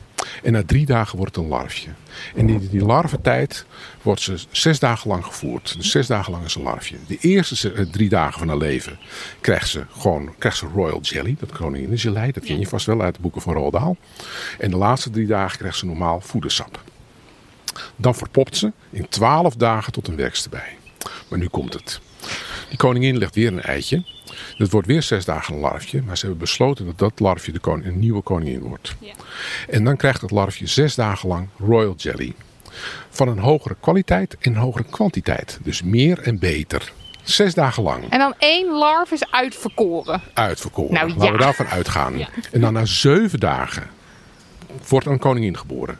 En 0.43 0.51
na 0.51 0.63
drie 0.65 0.85
dagen 0.85 1.17
wordt 1.17 1.35
het 1.35 1.43
een 1.43 1.49
larfje. 1.49 1.89
En 2.35 2.49
in 2.49 2.67
die 2.71 2.85
larventijd 2.85 3.65
wordt 4.01 4.21
ze 4.21 4.39
zes 4.51 4.79
dagen 4.79 5.09
lang 5.09 5.25
gevoerd. 5.25 5.75
Dus 5.77 5.91
zes 5.91 6.07
dagen 6.07 6.31
lang 6.31 6.45
is 6.45 6.55
een 6.55 6.61
larfje. 6.61 6.95
De 7.07 7.17
eerste 7.17 7.71
eh, 7.71 7.85
drie 7.85 8.09
dagen 8.09 8.39
van 8.39 8.47
haar 8.47 8.57
leven 8.57 8.99
krijgt 9.41 9.69
ze 9.69 9.85
gewoon 9.97 10.33
krijgt 10.37 10.57
ze 10.57 10.67
royal 10.73 11.01
jelly. 11.01 11.35
Dat 11.39 11.51
koninginnengelei. 11.51 12.31
Dat 12.31 12.43
ken 12.43 12.59
je 12.59 12.67
vast 12.67 12.85
wel 12.85 13.01
uit 13.01 13.15
de 13.15 13.21
boeken 13.21 13.41
van 13.41 13.53
Roald 13.53 13.73
Dahl. 13.73 13.95
En 14.59 14.71
de 14.71 14.77
laatste 14.77 15.09
drie 15.09 15.27
dagen 15.27 15.57
krijgt 15.57 15.77
ze 15.77 15.85
normaal 15.85 16.21
voedersap. 16.21 16.81
Dan 17.95 18.15
verpopt 18.15 18.57
ze 18.57 18.71
in 18.89 19.09
twaalf 19.09 19.55
dagen 19.55 19.93
tot 19.93 20.07
een 20.07 20.15
werkster 20.15 20.49
bij. 20.49 20.77
Maar 21.29 21.39
nu 21.39 21.47
komt 21.47 21.73
het. 21.73 21.99
Die 22.69 22.77
koningin 22.77 23.17
legt 23.17 23.35
weer 23.35 23.47
een 23.47 23.61
eitje. 23.61 24.03
Dat 24.57 24.69
wordt 24.69 24.87
weer 24.87 25.03
zes 25.03 25.25
dagen 25.25 25.53
een 25.53 25.59
larfje. 25.59 26.01
Maar 26.01 26.17
ze 26.17 26.21
hebben 26.25 26.41
besloten 26.43 26.85
dat 26.85 26.97
dat 26.97 27.19
larfje 27.19 27.51
de 27.51 27.59
koning, 27.59 27.85
een 27.87 27.99
nieuwe 27.99 28.21
koningin 28.21 28.59
wordt. 28.59 28.95
En 29.69 29.83
dan 29.83 29.97
krijgt 29.97 30.21
het 30.21 30.31
larfje 30.31 30.67
zes 30.67 30.95
dagen 30.95 31.29
lang 31.29 31.47
royal 31.59 31.93
jelly. 31.97 32.33
Van 33.09 33.27
een 33.27 33.39
hogere 33.39 33.75
kwaliteit 33.79 34.35
en 34.39 34.51
een 34.51 34.57
hogere 34.59 34.85
kwantiteit. 34.89 35.59
Dus 35.63 35.83
meer 35.83 36.19
en 36.19 36.39
beter. 36.39 36.91
Zes 37.23 37.53
dagen 37.53 37.83
lang 37.83 38.09
En 38.09 38.19
dan 38.19 38.33
één 38.37 38.71
larf 38.77 39.11
is 39.11 39.31
uitverkoren. 39.31 40.21
uitverkoren. 40.33 40.93
Nou, 40.93 41.07
Laten 41.07 41.25
we 41.25 41.31
ja. 41.31 41.37
daarvan 41.37 41.67
uitgaan. 41.67 42.13
En 42.51 42.61
dan 42.61 42.73
na 42.73 42.85
zeven 42.85 43.39
dagen 43.39 43.87
wordt 44.87 45.05
een 45.05 45.19
koningin 45.19 45.57
geboren. 45.57 45.99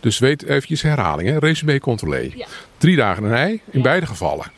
Dus 0.00 0.18
weet 0.18 0.42
eventjes 0.42 0.82
herhaling, 0.82 1.28
hè? 1.28 1.38
resume 1.38 1.80
controlé. 1.80 2.32
Drie 2.76 2.96
dagen 2.96 3.24
een 3.24 3.32
ei, 3.34 3.60
in 3.70 3.82
beide 3.82 4.06
gevallen. 4.06 4.52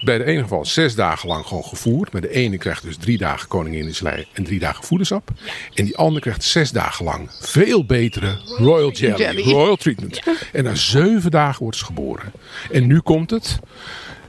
Bij 0.00 0.18
de 0.18 0.24
ene 0.24 0.42
geval 0.42 0.64
zes 0.64 0.94
dagen 0.94 1.28
lang 1.28 1.46
gewoon 1.46 1.64
gevoerd. 1.64 2.12
Maar 2.12 2.20
de 2.20 2.30
ene 2.30 2.58
krijgt 2.58 2.82
dus 2.82 2.96
drie 2.96 3.18
dagen 3.18 3.48
koninginnenslei 3.48 4.26
en 4.32 4.44
drie 4.44 4.58
dagen 4.58 4.84
voedersap. 4.84 5.30
En 5.74 5.84
die 5.84 5.96
andere 5.96 6.20
krijgt 6.20 6.44
zes 6.44 6.70
dagen 6.70 7.04
lang 7.04 7.30
veel 7.40 7.84
betere 7.84 8.40
royal 8.58 8.90
jelly, 8.90 9.18
Jelly. 9.18 9.42
royal 9.42 9.76
treatment. 9.76 10.20
En 10.52 10.64
na 10.64 10.74
zeven 10.74 11.30
dagen 11.30 11.62
wordt 11.62 11.76
ze 11.76 11.84
geboren. 11.84 12.32
En 12.70 12.86
nu 12.86 13.00
komt 13.00 13.30
het. 13.30 13.58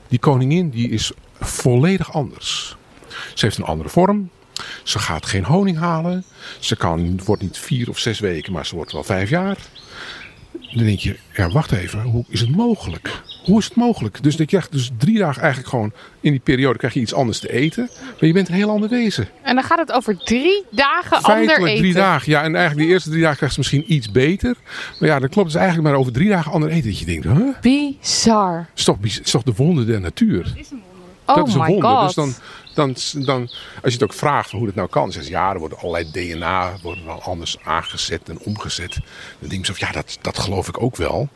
Die 0.08 0.20
koningin 0.20 0.70
die 0.70 0.90
is 0.90 1.12
volledig 1.40 2.14
anders. 2.14 2.76
Ze 3.34 3.46
heeft 3.46 3.58
een 3.58 3.64
andere 3.64 3.90
vorm. 3.90 4.30
Ze 4.84 5.00
gaat 5.00 5.26
geen 5.26 5.46
honing 5.46 5.78
halen. 5.78 6.24
Ze 6.60 6.76
kan, 6.76 7.20
wordt 7.26 7.42
niet 7.42 7.58
vier 7.58 7.90
of 7.90 7.98
zes 8.00 8.20
weken, 8.20 8.54
maar 8.54 8.66
ze 8.66 8.76
wordt 8.76 8.92
wel 8.92 9.04
vijf 9.04 9.30
jaar. 9.30 9.58
Dan 10.74 10.84
denk 10.86 11.00
je, 11.00 11.16
ja, 11.36 11.50
wacht 11.50 11.72
even, 11.72 12.02
hoe 12.02 12.26
is 12.28 12.40
het 12.40 12.56
mogelijk? 12.56 13.22
Hoe 13.46 13.60
is 13.60 13.66
het 13.66 13.76
mogelijk? 13.76 14.24
Dus 14.24 14.36
je 14.36 14.46
krijgt 14.46 14.72
dus 14.72 14.92
drie 14.98 15.18
dagen 15.18 15.42
eigenlijk 15.42 15.70
gewoon, 15.72 15.92
in 16.20 16.32
die 16.32 16.40
periode 16.40 16.78
krijg 16.78 16.94
je 16.94 17.00
iets 17.00 17.14
anders 17.14 17.40
te 17.40 17.52
eten. 17.52 17.90
Maar 18.02 18.26
je 18.26 18.34
bent 18.34 18.48
een 18.48 18.54
heel 18.54 18.70
ander 18.70 18.90
wezen. 18.90 19.28
En 19.42 19.56
dan 19.56 19.64
gaat 19.64 19.80
het 19.80 19.92
over 19.92 20.18
drie 20.18 20.64
dagen 20.72 21.18
ander 21.18 21.32
Feitelijk 21.32 21.66
eten. 21.66 21.78
drie 21.82 21.94
dagen. 21.94 22.32
Ja, 22.32 22.44
en 22.44 22.56
eigenlijk 22.56 22.88
de 22.88 22.94
eerste 22.94 23.10
drie 23.10 23.22
dagen 23.22 23.38
krijgt 23.38 23.54
ze 23.56 23.60
misschien 23.60 23.94
iets 23.94 24.12
beter. 24.12 24.56
Maar 25.00 25.10
ja, 25.10 25.20
dat 25.20 25.30
klopt 25.30 25.48
dus 25.52 25.58
eigenlijk 25.58 25.88
maar 25.90 25.98
over 25.98 26.12
drie 26.12 26.30
dagen 26.30 26.52
ander 26.52 26.70
eten. 26.70 26.90
Dat 26.90 27.00
je 27.00 27.06
denkt, 27.06 27.24
huh? 27.24 27.62
Bizar. 27.62 28.58
Het 28.58 28.80
is 28.80 28.84
toch, 28.84 28.98
het 29.02 29.26
is 29.26 29.32
toch 29.32 29.44
de 29.44 29.54
wonder 29.56 29.86
der 29.86 30.02
natuur? 30.02 30.54
Oh 31.26 31.36
dat 31.36 31.48
is 31.48 31.54
een 31.54 31.60
my 31.60 31.68
wonder. 31.68 31.90
god. 31.90 32.06
Dus 32.06 32.16
dan, 32.16 32.34
dan, 32.74 32.96
dan, 33.14 33.42
als 33.84 33.94
je 33.94 34.00
het 34.00 34.04
ook 34.04 34.14
vraagt 34.14 34.52
hoe 34.52 34.66
dat 34.66 34.76
nou 34.76 34.90
kan, 34.90 35.02
dan 35.02 35.12
zeggen 35.12 35.32
ze 35.32 35.38
ja, 35.38 35.54
er 35.54 35.60
worden 35.60 35.78
allerlei 35.78 36.12
DNA 36.12 36.74
worden 36.82 37.06
dan 37.06 37.22
anders 37.22 37.58
aangezet 37.64 38.30
en 38.30 38.40
omgezet. 38.40 39.00
Dan 39.40 39.50
denk 39.50 39.66
je 39.66 39.74
ja, 39.78 39.92
dat, 39.92 40.18
dat 40.22 40.40
geloof 40.40 40.68
ik 40.68 40.82
ook 40.82 40.96
wel. 40.96 41.30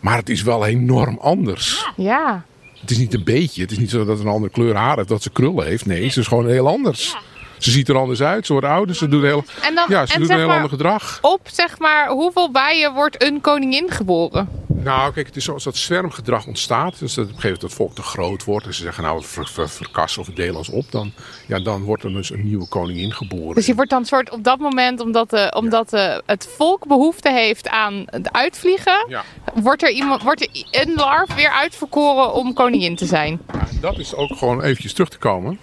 Maar 0.00 0.16
het 0.16 0.28
is 0.28 0.42
wel 0.42 0.66
enorm 0.66 1.18
anders. 1.20 1.90
Ja. 1.96 2.44
Het 2.80 2.90
is 2.90 2.98
niet 2.98 3.14
een 3.14 3.24
beetje. 3.24 3.62
Het 3.62 3.70
is 3.70 3.78
niet 3.78 3.90
zo 3.90 4.04
dat 4.04 4.20
een 4.20 4.26
andere 4.26 4.52
kleur 4.52 4.76
haar 4.76 4.96
heeft, 4.96 5.08
dat 5.08 5.22
ze 5.22 5.30
krullen 5.30 5.66
heeft. 5.66 5.86
Nee, 5.86 6.08
ze 6.08 6.20
is 6.20 6.26
gewoon 6.26 6.48
heel 6.48 6.68
anders. 6.68 7.16
Ze 7.60 7.70
ziet 7.70 7.88
er 7.88 7.96
anders 7.96 8.22
uit, 8.22 8.46
ze 8.46 8.52
wordt 8.52 8.66
ouder, 8.66 8.94
ze 8.96 9.08
doet, 9.08 9.22
heel, 9.22 9.44
En 9.62 9.74
dan, 9.74 9.84
ja, 9.88 10.06
ze 10.06 10.14
en 10.14 10.20
doet 10.20 10.30
een 10.30 10.36
heel 10.36 10.46
maar, 10.46 10.54
ander 10.54 10.70
gedrag. 10.70 11.18
op 11.22 11.40
zeg 11.52 11.78
maar, 11.78 12.08
hoeveel 12.08 12.50
bijen 12.50 12.92
wordt 12.94 13.22
een 13.22 13.40
koningin 13.40 13.90
geboren? 13.90 14.48
Nou, 14.82 15.12
kijk, 15.12 15.26
het 15.26 15.36
is 15.36 15.44
zoals 15.44 15.64
dat 15.64 15.76
zwermgedrag 15.76 16.46
ontstaat. 16.46 16.98
Dus 16.98 17.14
dat 17.14 17.24
op 17.24 17.30
een 17.34 17.40
gegeven 17.40 17.42
moment 17.42 17.60
dat 17.60 17.72
volk 17.72 17.94
te 17.94 18.02
groot 18.02 18.44
wordt. 18.44 18.66
En 18.66 18.74
ze 18.74 18.82
zeggen, 18.82 19.02
nou, 19.02 19.18
we 19.18 19.24
ver, 19.24 19.48
ver, 19.48 19.68
verkassen 19.68 20.22
of 20.22 20.28
delen 20.28 20.56
ons 20.56 20.68
op. 20.68 20.90
Dan, 20.90 21.12
ja, 21.46 21.58
dan 21.60 21.82
wordt 21.82 22.04
er 22.04 22.12
dus 22.12 22.30
een 22.30 22.44
nieuwe 22.44 22.68
koningin 22.68 23.12
geboren. 23.12 23.54
Dus 23.54 23.66
je 23.66 23.74
wordt 23.74 23.90
dan 23.90 24.04
soort 24.04 24.30
op 24.30 24.44
dat 24.44 24.58
moment, 24.58 25.00
omdat, 25.00 25.30
de, 25.30 25.52
omdat 25.56 25.90
de, 25.90 26.22
het 26.26 26.48
volk 26.56 26.86
behoefte 26.86 27.30
heeft 27.30 27.68
aan 27.68 28.02
het 28.06 28.32
uitvliegen, 28.32 29.06
Ja. 29.08 29.24
wordt 29.54 29.82
er, 29.82 29.90
iemand, 29.90 30.22
wordt 30.22 30.40
er 30.40 30.48
een 30.70 30.92
larf 30.94 31.34
weer 31.34 31.50
uitverkoren 31.50 32.32
om 32.34 32.52
koningin 32.52 32.96
te 32.96 33.06
zijn. 33.06 33.40
Ja, 33.52 33.66
dat 33.80 33.98
is 33.98 34.14
ook 34.14 34.36
gewoon 34.36 34.62
eventjes 34.62 34.92
terug 34.92 35.08
te 35.08 35.18
komen. 35.18 35.58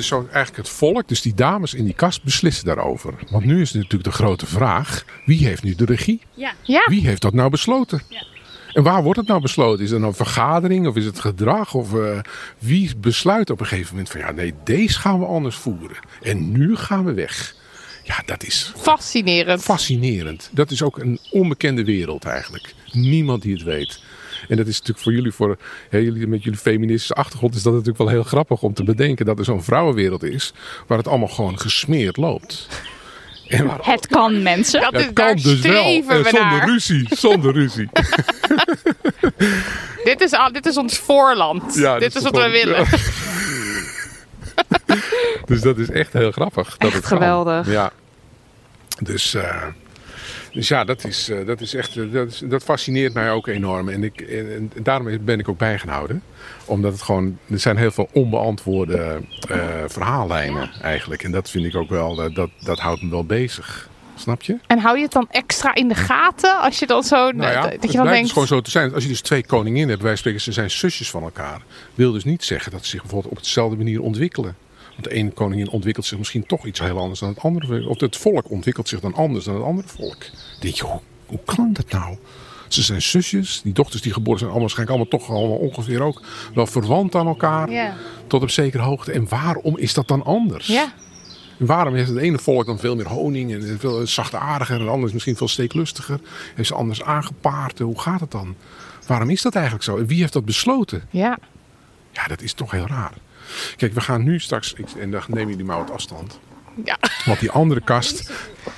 Is 0.00 0.06
zo 0.06 0.18
eigenlijk 0.32 0.56
het 0.56 0.68
volk, 0.68 1.08
dus 1.08 1.22
die 1.22 1.34
dames 1.34 1.74
in 1.74 1.84
die 1.84 1.94
kast 1.94 2.22
beslissen 2.22 2.64
daarover. 2.64 3.14
Want 3.30 3.44
nu 3.44 3.60
is 3.60 3.72
natuurlijk 3.72 4.04
de 4.04 4.12
grote 4.12 4.46
vraag, 4.46 5.04
wie 5.24 5.46
heeft 5.46 5.62
nu 5.62 5.74
de 5.74 5.84
regie? 5.84 6.20
Ja. 6.34 6.52
Ja, 6.62 6.82
Wie 6.88 7.06
heeft 7.06 7.22
dat 7.22 7.32
nou 7.34 7.50
besloten? 7.50 8.02
En 8.72 8.82
waar 8.82 9.02
wordt 9.02 9.18
het 9.18 9.28
nou 9.28 9.40
besloten? 9.40 9.84
Is 9.84 9.90
het 9.90 9.98
nou 9.98 10.10
een 10.10 10.16
vergadering 10.16 10.86
of 10.86 10.96
is 10.96 11.04
het 11.04 11.20
gedrag? 11.20 11.74
Of 11.74 11.94
eh, 11.94 12.18
wie 12.58 12.96
besluit 12.96 13.50
op 13.50 13.60
een 13.60 13.66
gegeven 13.66 13.90
moment 13.90 14.10
van 14.10 14.20
ja, 14.20 14.30
nee, 14.30 14.54
deze 14.64 14.98
gaan 14.98 15.18
we 15.18 15.24
anders 15.26 15.56
voeren. 15.56 15.96
En 16.22 16.52
nu 16.52 16.76
gaan 16.76 17.04
we 17.04 17.12
weg. 17.12 17.54
Ja, 18.04 18.22
dat 18.26 18.44
is 18.44 18.72
Fascinerend. 18.76 19.62
fascinerend. 19.62 20.48
Dat 20.52 20.70
is 20.70 20.82
ook 20.82 20.98
een 20.98 21.18
onbekende 21.30 21.84
wereld 21.84 22.24
eigenlijk. 22.24 22.74
Niemand 22.92 23.42
die 23.42 23.52
het 23.52 23.62
weet. 23.62 24.00
En 24.48 24.56
dat 24.56 24.66
is 24.66 24.78
natuurlijk 24.78 24.98
voor 24.98 25.12
jullie, 25.12 25.32
voor 25.32 25.56
jullie 25.90 26.26
met 26.26 26.42
jullie 26.42 26.58
feministische 26.58 27.14
achtergrond, 27.14 27.54
is 27.54 27.62
dat 27.62 27.72
natuurlijk 27.72 27.98
wel 27.98 28.08
heel 28.08 28.22
grappig 28.22 28.62
om 28.62 28.74
te 28.74 28.84
bedenken 28.84 29.26
dat 29.26 29.38
er 29.38 29.44
zo'n 29.44 29.62
vrouwenwereld 29.62 30.22
is 30.22 30.52
waar 30.86 30.98
het 30.98 31.08
allemaal 31.08 31.28
gewoon 31.28 31.58
gesmeerd 31.58 32.16
loopt. 32.16 32.68
En 33.48 33.66
waar 33.66 33.78
Het 33.82 34.06
kan, 34.06 34.42
mensen. 34.42 34.80
Dat 34.80 34.94
is, 34.94 35.04
het 35.04 35.12
kan 35.12 35.36
dus 35.36 35.60
wel. 35.60 36.02
we 36.06 36.14
zonder 36.14 36.32
naar. 36.32 36.68
ruzie. 36.68 37.06
Zonder 37.10 37.52
ruzie. 37.52 37.88
Dit 40.04 40.20
is, 40.20 40.30
dit 40.52 40.66
is 40.66 40.76
ons 40.76 40.98
voorland. 40.98 41.74
Ja, 41.74 41.98
dit 41.98 42.14
is 42.14 42.22
wat 42.22 42.36
we 42.36 42.48
willen. 42.50 42.86
Dus 45.44 45.60
dat 45.60 45.78
is 45.78 45.90
echt 45.90 46.12
heel 46.12 46.30
grappig. 46.32 46.76
Dat 46.76 46.88
Echt 46.88 46.92
het 46.96 47.06
kan. 47.08 47.18
geweldig. 47.18 47.66
Ja. 47.66 47.92
Dus, 48.98 49.34
eh, 49.34 49.62
dus 50.52 50.68
ja, 50.68 50.84
dat, 50.84 51.04
is, 51.04 51.28
eh, 51.28 51.46
dat, 51.46 51.60
is 51.60 51.74
echt, 51.74 51.96
eh, 51.96 52.12
dat, 52.12 52.28
is, 52.28 52.42
dat 52.44 52.62
fascineert 52.62 53.14
mij 53.14 53.30
ook 53.30 53.46
enorm. 53.46 53.88
En, 53.88 54.04
ik, 54.04 54.20
en, 54.20 54.70
en 54.74 54.82
daarom 54.82 55.24
ben 55.24 55.38
ik 55.38 55.48
ook 55.48 55.58
bijgehouden. 55.58 56.22
Omdat 56.64 56.92
het 56.92 57.02
gewoon, 57.02 57.38
er 57.50 57.58
zijn 57.58 57.76
heel 57.76 57.90
veel 57.90 58.08
onbeantwoorde 58.12 59.20
eh, 59.48 59.58
verhaallijnen 59.86 60.70
eigenlijk. 60.82 61.22
En 61.22 61.30
dat 61.30 61.50
vind 61.50 61.64
ik 61.64 61.74
ook 61.74 61.88
wel, 61.88 62.32
dat, 62.32 62.50
dat 62.60 62.78
houdt 62.78 63.02
me 63.02 63.10
wel 63.10 63.24
bezig. 63.24 63.88
Snap 64.14 64.42
je? 64.42 64.58
En 64.66 64.78
hou 64.78 64.96
je 64.96 65.02
het 65.02 65.12
dan 65.12 65.26
extra 65.30 65.74
in 65.74 65.88
de 65.88 65.94
gaten 65.94 66.60
als 66.60 66.78
je 66.78 66.86
dan 66.86 67.02
zo. 67.02 67.30
Nou 67.30 67.52
ja, 67.52 67.62
dat 67.62 67.72
het 67.72 67.92
je 67.92 67.96
dan 67.96 68.06
denkt. 68.06 68.22
dus 68.22 68.32
gewoon 68.32 68.46
zo 68.46 68.60
te 68.60 68.70
zijn. 68.70 68.94
Als 68.94 69.02
je 69.02 69.08
dus 69.08 69.20
twee 69.20 69.46
koninginnen 69.46 69.88
hebt, 69.90 70.02
wij 70.02 70.16
spreken, 70.16 70.40
ze 70.40 70.52
zijn 70.52 70.70
zusjes 70.70 71.10
van 71.10 71.22
elkaar. 71.22 71.62
Wil 71.94 72.12
dus 72.12 72.24
niet 72.24 72.44
zeggen 72.44 72.72
dat 72.72 72.84
ze 72.84 72.90
zich 72.90 73.00
bijvoorbeeld 73.00 73.32
op 73.32 73.42
dezelfde 73.42 73.76
manier 73.76 74.02
ontwikkelen. 74.02 74.56
Want 75.00 75.12
de 75.12 75.20
ene 75.20 75.30
koningin 75.30 75.68
ontwikkelt 75.68 76.06
zich 76.06 76.18
misschien 76.18 76.46
toch 76.46 76.66
iets 76.66 76.80
heel 76.80 76.98
anders 76.98 77.20
dan 77.20 77.28
het 77.28 77.38
andere. 77.38 77.88
Of 77.88 78.00
het 78.00 78.16
volk 78.16 78.50
ontwikkelt 78.50 78.88
zich 78.88 79.00
dan 79.00 79.14
anders 79.14 79.44
dan 79.44 79.54
het 79.54 79.64
andere 79.64 79.88
volk. 79.88 80.20
Dan 80.20 80.60
denk 80.60 80.74
je, 80.74 80.84
hoe, 80.84 81.00
hoe 81.26 81.38
kan 81.44 81.72
dat 81.72 81.90
nou? 81.90 82.16
Ze 82.68 82.82
zijn 82.82 83.02
zusjes. 83.02 83.60
Die 83.62 83.72
dochters 83.72 84.02
die 84.02 84.12
geboren 84.12 84.38
zijn, 84.38 84.50
allemaal, 84.50 84.68
waarschijnlijk 84.68 85.10
allemaal 85.10 85.28
toch 85.28 85.36
allemaal 85.36 85.56
ongeveer 85.56 86.02
ook 86.02 86.22
wel 86.54 86.66
verwant 86.66 87.14
aan 87.14 87.26
elkaar. 87.26 87.70
Ja. 87.70 87.96
Tot 88.26 88.42
op 88.42 88.50
zekere 88.50 88.82
hoogte. 88.82 89.12
En 89.12 89.28
waarom 89.28 89.78
is 89.78 89.94
dat 89.94 90.08
dan 90.08 90.24
anders? 90.24 90.66
Ja. 90.66 90.92
En 91.58 91.66
waarom 91.66 91.94
heeft 91.94 92.08
het 92.08 92.18
ene 92.18 92.38
volk 92.38 92.66
dan 92.66 92.78
veel 92.78 92.96
meer 92.96 93.08
honing 93.08 93.52
en 93.52 93.78
veel 93.78 94.06
zachtaardiger 94.06 94.74
en 94.74 94.80
het 94.80 94.90
andere 94.90 95.06
is 95.06 95.12
misschien 95.12 95.36
veel 95.36 95.48
steeklustiger? 95.48 96.20
Heeft 96.54 96.68
ze 96.68 96.74
anders 96.74 97.02
aangepaard? 97.02 97.78
Hoe 97.78 98.00
gaat 98.00 98.20
het 98.20 98.30
dan? 98.30 98.54
Waarom 99.06 99.30
is 99.30 99.42
dat 99.42 99.54
eigenlijk 99.54 99.84
zo? 99.84 99.96
En 99.96 100.06
wie 100.06 100.20
heeft 100.20 100.32
dat 100.32 100.44
besloten? 100.44 101.02
Ja. 101.10 101.38
Ja, 102.12 102.26
dat 102.26 102.42
is 102.42 102.52
toch 102.52 102.70
heel 102.70 102.86
raar. 102.86 103.12
Kijk, 103.76 103.92
we 103.92 104.00
gaan 104.00 104.22
nu 104.22 104.38
straks, 104.40 104.74
en 104.98 105.10
dan 105.10 105.22
nemen 105.28 105.48
jullie 105.48 105.64
maar 105.64 105.78
wat 105.78 105.90
afstand. 105.90 106.38
Ja. 106.84 106.98
Want 107.24 107.40
die 107.40 107.50
andere 107.50 107.80
kast, 107.84 108.30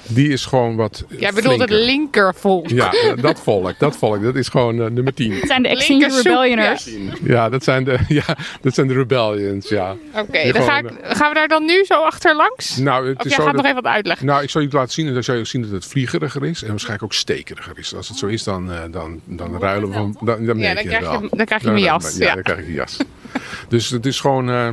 die 0.08 0.28
is 0.28 0.44
gewoon 0.44 0.76
wat 0.76 1.04
Jij 1.08 1.32
bedoelt 1.32 1.60
het 1.60 1.70
linkervolk. 1.70 2.68
Ja, 2.68 2.92
dat 3.20 3.40
volk, 3.40 3.78
dat 3.78 3.96
volk, 3.96 4.22
dat 4.22 4.36
is 4.36 4.48
gewoon 4.48 4.80
eh, 4.82 4.86
nummer 4.90 5.14
10. 5.14 5.32
Het 5.32 5.46
zijn 5.46 5.62
de 5.62 5.68
Extinction 5.68 6.22
Rebellioners. 6.22 6.90
Ja, 7.22 7.48
dat 7.48 7.64
zijn 7.64 7.84
de, 7.84 7.98
ja, 8.26 8.36
dat 8.60 8.74
zijn 8.74 8.86
de 8.88 8.94
rebellions, 8.94 9.68
ja. 9.68 9.96
Oké, 10.14 10.52
dan 10.52 10.62
ga 10.62 10.78
ik, 10.78 10.90
gaan 11.02 11.28
we 11.28 11.34
daar 11.34 11.48
dan 11.48 11.64
nu 11.64 11.84
zo 11.84 11.94
achter 12.02 12.36
langs? 12.36 12.76
Nou, 12.76 13.08
het 13.08 13.18
Of 13.18 13.24
is 13.24 13.30
jij 13.30 13.38
zo 13.40 13.44
gaat 13.46 13.52
dat- 13.54 13.62
nog 13.62 13.70
even 13.72 13.82
wat 13.82 13.92
uitleggen. 13.92 14.26
Nou, 14.26 14.42
ik 14.42 14.50
zal 14.50 14.60
je 14.60 14.66
het 14.66 14.76
laten 14.76 14.92
zien 14.92 15.06
en 15.06 15.14
dan 15.14 15.22
zal 15.22 15.34
je 15.34 15.40
ook 15.40 15.46
zien 15.46 15.62
dat 15.62 15.70
het 15.70 15.84
vliegeriger 15.86 16.44
is 16.44 16.62
en 16.62 16.68
waarschijnlijk 16.68 17.04
ook 17.04 17.12
stekeriger 17.12 17.78
is. 17.78 17.94
Als 17.94 18.08
het 18.08 18.18
zo 18.18 18.26
is, 18.26 18.42
dan, 18.44 18.72
eh, 18.72 18.78
dan, 18.90 19.20
dan 19.24 19.58
ruilen 19.60 19.88
we 19.88 19.94
van. 19.94 20.16
Dan, 20.20 20.44
dan, 20.46 20.58
Ja, 20.58 20.74
dan 20.74 20.82
je 20.82 20.88
krijg 20.88 21.10
je- 21.20 21.28
dan 21.30 21.46
krijg 21.46 21.62
je 21.62 21.70
mijn 21.70 21.82
jas, 21.82 22.16
Ja, 22.16 22.26
ja. 22.26 22.34
dan 22.34 22.42
krijg 22.42 22.58
je 22.60 22.66
die 22.66 22.74
jas. 22.74 22.96
Dus 23.68 23.90
het 23.90 24.06
is 24.06 24.20
gewoon. 24.20 24.50
eh, 24.50 24.68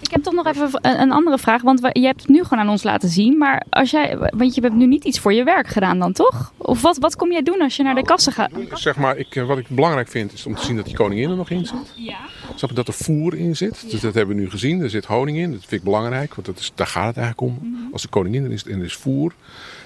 Ik 0.00 0.10
heb 0.10 0.22
toch 0.22 0.34
nog 0.34 0.46
even 0.46 0.78
een, 0.82 1.12
andere 1.12 1.38
vraag. 1.38 1.62
Want 1.62 1.88
je 1.92 2.06
hebt 2.06 2.20
het 2.20 2.30
nu 2.30 2.42
gewoon 2.42 2.58
aan 2.58 2.68
ons 2.68 2.82
laten 2.82 3.08
zien. 3.08 3.38
Maar 3.38 3.62
als 3.70 3.90
jij, 3.90 4.18
want 4.18 4.54
je 4.54 4.60
hebt 4.60 4.74
nu 4.74 4.86
niet 4.86 5.04
iets 5.04 5.18
voor 5.18 5.32
je 5.32 5.44
werk 5.44 5.66
gedaan 5.66 5.98
dan, 5.98 6.12
toch? 6.12 6.52
Of 6.56 6.82
wat, 6.82 6.98
wat 6.98 7.16
kom 7.16 7.32
jij 7.32 7.42
doen 7.42 7.60
als 7.60 7.76
je 7.76 7.82
naar 7.82 7.94
de 7.94 8.02
kassen 8.02 8.32
gaat? 8.32 8.50
zeg 8.74 8.96
maar, 8.96 9.16
ik, 9.16 9.36
eh, 9.36 9.46
wat 9.46 9.58
ik 9.58 9.68
belangrijk 9.68 10.08
vind 10.08 10.32
is 10.32 10.46
om 10.46 10.54
te 10.54 10.64
zien 10.64 10.76
dat 10.76 10.84
die 10.84 10.94
koningin 10.94 11.30
er 11.30 11.36
nog 11.36 11.50
in 11.50 11.66
zit. 11.66 11.92
Ja. 11.94 12.18
Snap 12.54 12.74
dat 12.74 12.88
er 12.88 12.94
voer 12.94 13.34
in 13.34 13.56
zit? 13.56 13.90
Dus 13.90 14.00
dat 14.00 14.14
hebben 14.14 14.36
we 14.36 14.42
nu 14.42 14.50
gezien. 14.50 14.80
Er 14.80 14.90
zit 14.90 15.04
honing 15.04 15.38
in. 15.38 15.50
Dat 15.50 15.60
vind 15.60 15.72
ik 15.72 15.82
belangrijk, 15.82 16.34
want 16.34 16.46
dat 16.46 16.58
is, 16.58 16.72
daar 16.74 16.86
gaat 16.86 17.06
het 17.06 17.16
eigenlijk 17.16 17.40
om. 17.40 17.68
Mhm. 17.68 17.92
Als 17.92 18.02
de 18.02 18.08
koningin 18.08 18.44
er 18.44 18.52
is 18.52 18.64
en 18.64 18.78
er 18.78 18.84
is 18.84 18.96
voer, 18.96 19.32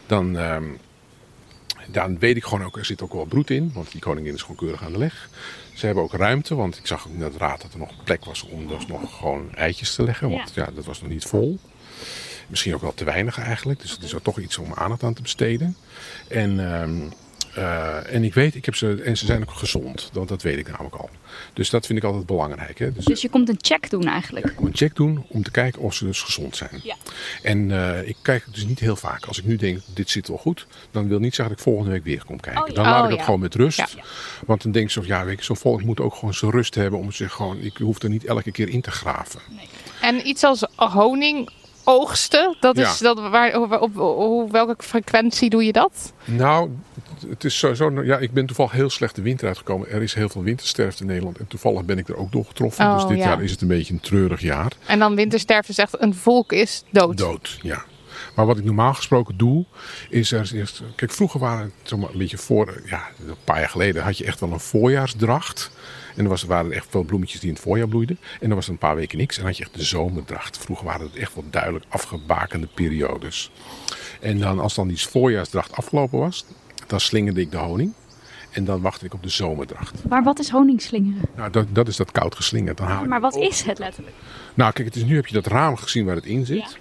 dan, 0.07 0.37
ehm, 0.37 0.65
dan 1.91 2.19
weet 2.19 2.37
ik 2.37 2.45
gewoon 2.45 2.65
ook, 2.65 2.77
er 2.77 2.85
zit 2.85 3.03
ook 3.03 3.13
wel 3.13 3.25
broed 3.25 3.51
in. 3.51 3.71
Want 3.75 3.93
die 3.93 4.01
koningin 4.01 4.35
is 4.35 4.41
gewoon 4.41 4.57
keurig 4.57 4.83
aan 4.83 4.93
de 4.93 4.99
leg. 4.99 5.29
Ze 5.75 5.87
hebben 5.87 6.05
ook 6.05 6.13
ruimte, 6.13 6.55
want 6.55 6.79
ik 6.79 6.87
zag 6.87 7.07
ook 7.07 7.15
in 7.15 7.21
het 7.21 7.37
raad 7.37 7.63
dat 7.63 7.73
er 7.73 7.79
nog 7.79 8.05
plek 8.05 8.25
was 8.25 8.43
om 8.43 8.67
dus 8.67 8.87
nog 8.87 9.17
gewoon 9.17 9.55
eitjes 9.55 9.95
te 9.95 10.03
leggen. 10.03 10.31
Want 10.31 10.55
ja, 10.55 10.69
dat 10.75 10.85
was 10.85 11.01
nog 11.01 11.11
niet 11.11 11.25
vol. 11.25 11.59
Misschien 12.47 12.75
ook 12.75 12.81
wel 12.81 12.95
te 12.95 13.05
weinig 13.05 13.39
eigenlijk. 13.39 13.81
Dus 13.81 13.91
het 13.91 14.03
is 14.03 14.13
er 14.13 14.23
toch 14.23 14.39
iets 14.39 14.59
om 14.59 14.75
aandacht 14.75 15.03
aan 15.03 15.15
te 15.15 15.23
besteden. 15.23 15.77
En, 16.29 16.73
ehm, 16.73 17.01
eh, 17.59 18.15
en 18.15 18.25
ik 18.25 18.35
weet, 18.35 18.55
ik 18.55 18.65
heb 18.65 18.75
ze, 18.75 19.03
en 19.05 19.17
ze 19.17 19.27
zijn 19.27 19.43
ook 19.43 19.51
gezond. 19.51 20.09
Dat, 20.13 20.29
dat 20.29 20.43
weet 20.43 20.59
ik 20.59 20.69
namelijk 20.69 20.95
al. 20.95 21.11
Dus 21.53 21.71
dat 21.71 21.87
vind 21.87 21.99
ik 21.99 22.05
altijd 22.05 22.27
belangrijk. 22.27 22.79
Hè? 22.79 22.93
Dus 22.93 23.05
Dus 23.05 23.23
je 23.23 23.29
komt 23.29 23.49
een 23.49 23.59
check 23.61 23.91
doen 23.91 24.07
eigenlijk. 24.07 24.47
ik 24.47 24.61
moet 24.61 24.71
een 24.71 24.77
check 24.77 24.97
doen 24.97 25.25
om 25.29 25.43
te 25.43 25.51
kijken 25.51 25.83
of 25.83 25.95
ze 25.95 26.05
dus 26.05 26.23
gezond 26.23 26.57
zijn. 26.57 26.81
Ja. 26.83 26.95
En 27.43 27.71
eh, 27.71 28.09
ik 28.09 28.17
kijk 28.23 28.45
dus 28.53 28.65
niet 28.67 28.79
heel 28.79 28.97
vaak. 28.97 29.25
Als 29.25 29.39
ik 29.39 29.45
nu 29.45 29.57
denk, 29.57 29.81
dit 29.95 30.11
zit 30.11 30.29
wel 30.29 30.37
goed, 30.39 30.67
dan 30.91 31.09
wil 31.09 31.19
niet 31.19 31.35
zeggen 31.35 31.49
dat 31.57 31.65
ik 31.67 31.73
volgende 31.73 31.91
week 31.91 32.05
weer 32.05 32.25
kom 32.25 32.41
kijken. 32.41 32.63
Oh, 32.63 32.69
ja. 32.69 32.75
Dan 32.75 32.85
laat 32.85 32.99
Oh, 32.99 33.05
ik 33.05 33.11
het 33.11 33.19
ja. 33.19 33.25
gewoon 33.25 33.41
met 33.41 33.55
rust. 33.55 33.79
Ja. 33.79 34.03
Want 34.47 34.63
dan 34.63 34.73
denk 34.73 34.85
ik 34.87 34.93
zo, 34.93 35.03
ja, 35.05 35.25
weet 35.25 35.39
je, 35.39 35.45
zo'n 35.45 35.57
volk 35.57 35.83
moet 35.83 36.01
ook 36.01 36.15
gewoon 36.15 36.35
zijn 36.35 36.51
rust 36.51 36.75
hebben 36.75 36.99
om 36.99 37.13
zich 37.13 37.33
gewoon, 37.33 37.59
ik 37.61 37.77
hoef 37.77 38.03
er 38.03 38.09
niet 38.09 38.25
elke 38.25 38.53
keer 38.53 38.69
in 38.69 38.81
te 38.81 38.91
graven. 38.91 39.41
En 40.01 40.27
iets 40.29 40.43
als 40.43 40.67
honing 40.77 41.51
oogsten, 41.89 42.57
dat 42.61 42.77
Ja. 42.77 42.91
is 42.91 42.99
dat, 42.99 43.21
waar, 43.21 43.61
op, 43.61 43.81
op, 43.81 43.99
op 43.99 44.51
welke 44.51 44.75
frequentie 44.79 45.51
doe 45.51 45.65
je 45.65 45.73
dat? 45.73 46.13
Nou, 46.25 46.71
het- 46.95 47.31
het 47.31 47.45
is 47.45 47.59
sowieso, 47.59 48.03
ja, 48.05 48.19
ik 48.19 48.33
ben 48.33 48.47
toevallig 48.47 48.73
heel 48.73 48.91
slecht 48.91 49.15
de 49.15 49.23
winter 49.23 49.47
uitgekomen. 49.47 49.91
Er 49.91 50.03
is 50.03 50.15
heel 50.15 50.29
veel 50.29 50.43
wintersterfte 50.43 51.03
in 51.03 51.09
Nederland 51.09 51.39
en 51.39 51.47
toevallig 51.47 51.85
ben 51.85 51.99
ik 51.99 52.09
er 52.09 52.17
ook 52.17 52.33
door 52.33 52.45
getroffen. 52.45 52.87
Oh, 52.87 52.95
dus 52.95 53.07
dit 53.09 53.19
ja. 53.19 53.25
jaar 53.25 53.43
is 53.43 53.51
het 53.51 53.61
een 53.61 53.69
beetje 53.69 53.93
een 53.93 54.01
treurig 54.01 54.41
jaar. 54.41 54.73
En 54.87 54.99
dan 54.99 55.15
wintersterfte 55.15 55.73
zegt 55.73 56.03
een 56.03 56.15
volk 56.15 56.53
is 56.53 56.83
dood. 56.91 57.17
Dood, 57.19 57.59
ja. 57.63 57.85
Maar 58.35 58.47
wat 58.47 58.59
ik 58.59 58.65
normaal 58.65 58.95
gesproken 58.95 59.37
doe, 59.37 59.65
is 60.11 60.33
er 60.33 60.51
eerst. 60.55 60.83
Kijk, 60.97 61.13
vroeger 61.13 61.41
waren 61.41 61.61
het 61.79 61.89
zeg 61.89 61.99
maar, 61.99 62.11
een 62.11 62.19
beetje 62.19 62.39
voor. 62.39 62.83
Ja, 62.87 63.03
een 63.27 63.35
paar 63.45 63.59
jaar 63.61 63.69
geleden 63.69 64.03
had 64.03 64.19
je 64.19 64.25
echt 64.25 64.41
wel 64.41 64.53
een 64.53 64.61
voorjaarsdracht. 64.61 65.71
En 66.19 66.25
er 66.25 66.31
was, 66.31 66.43
waren 66.43 66.71
er 66.71 66.77
echt 66.77 66.87
veel 66.91 67.03
bloemetjes 67.03 67.41
die 67.41 67.49
in 67.49 67.55
het 67.55 67.65
voorjaar 67.65 67.89
bloeiden. 67.89 68.19
En 68.41 68.47
dan 68.47 68.57
was 68.57 68.67
er 68.67 68.73
een 68.73 68.79
paar 68.79 68.97
weken 68.97 69.19
niks. 69.19 69.35
En 69.37 69.43
dan 69.43 69.51
had 69.51 69.59
je 69.59 69.65
echt 69.65 69.75
de 69.75 69.85
zomerdracht. 69.85 70.59
Vroeger 70.59 70.87
waren 70.87 71.07
het 71.07 71.17
echt 71.17 71.35
wel 71.35 71.45
duidelijk 71.51 71.85
afgebakende 71.89 72.69
periodes. 72.75 73.51
En 74.21 74.39
dan, 74.39 74.59
als 74.59 74.75
dan 74.75 74.89
die 74.89 75.01
voorjaarsdracht 75.01 75.73
afgelopen 75.73 76.19
was, 76.19 76.45
dan 76.87 77.01
slingerde 77.01 77.41
ik 77.41 77.51
de 77.51 77.57
honing. 77.57 77.93
En 78.51 78.65
dan 78.65 78.81
wachtte 78.81 79.05
ik 79.05 79.15
op 79.15 79.23
de 79.23 79.29
zomerdracht. 79.29 80.05
Maar 80.09 80.23
wat 80.23 80.39
is 80.39 80.49
honingslingeren? 80.49 81.23
Nou, 81.37 81.51
dat, 81.51 81.67
dat 81.71 81.89
is 81.89 81.97
dat 81.97 82.13
koud 82.13 82.35
geslingerd. 82.35 82.77
Dan 82.77 82.87
haal 82.87 83.03
ik 83.03 83.09
Maar 83.09 83.21
wat 83.21 83.37
is 83.37 83.63
het 83.63 83.79
letterlijk? 83.79 84.17
nou, 84.55 84.73
kijk, 84.73 84.87
het 84.87 84.97
is, 84.97 85.05
nu 85.05 85.15
heb 85.15 85.27
je 85.27 85.35
dat 85.35 85.47
raam 85.47 85.77
gezien 85.77 86.05
waar 86.05 86.15
het 86.15 86.27
in 86.27 86.47
zit. 86.47 86.77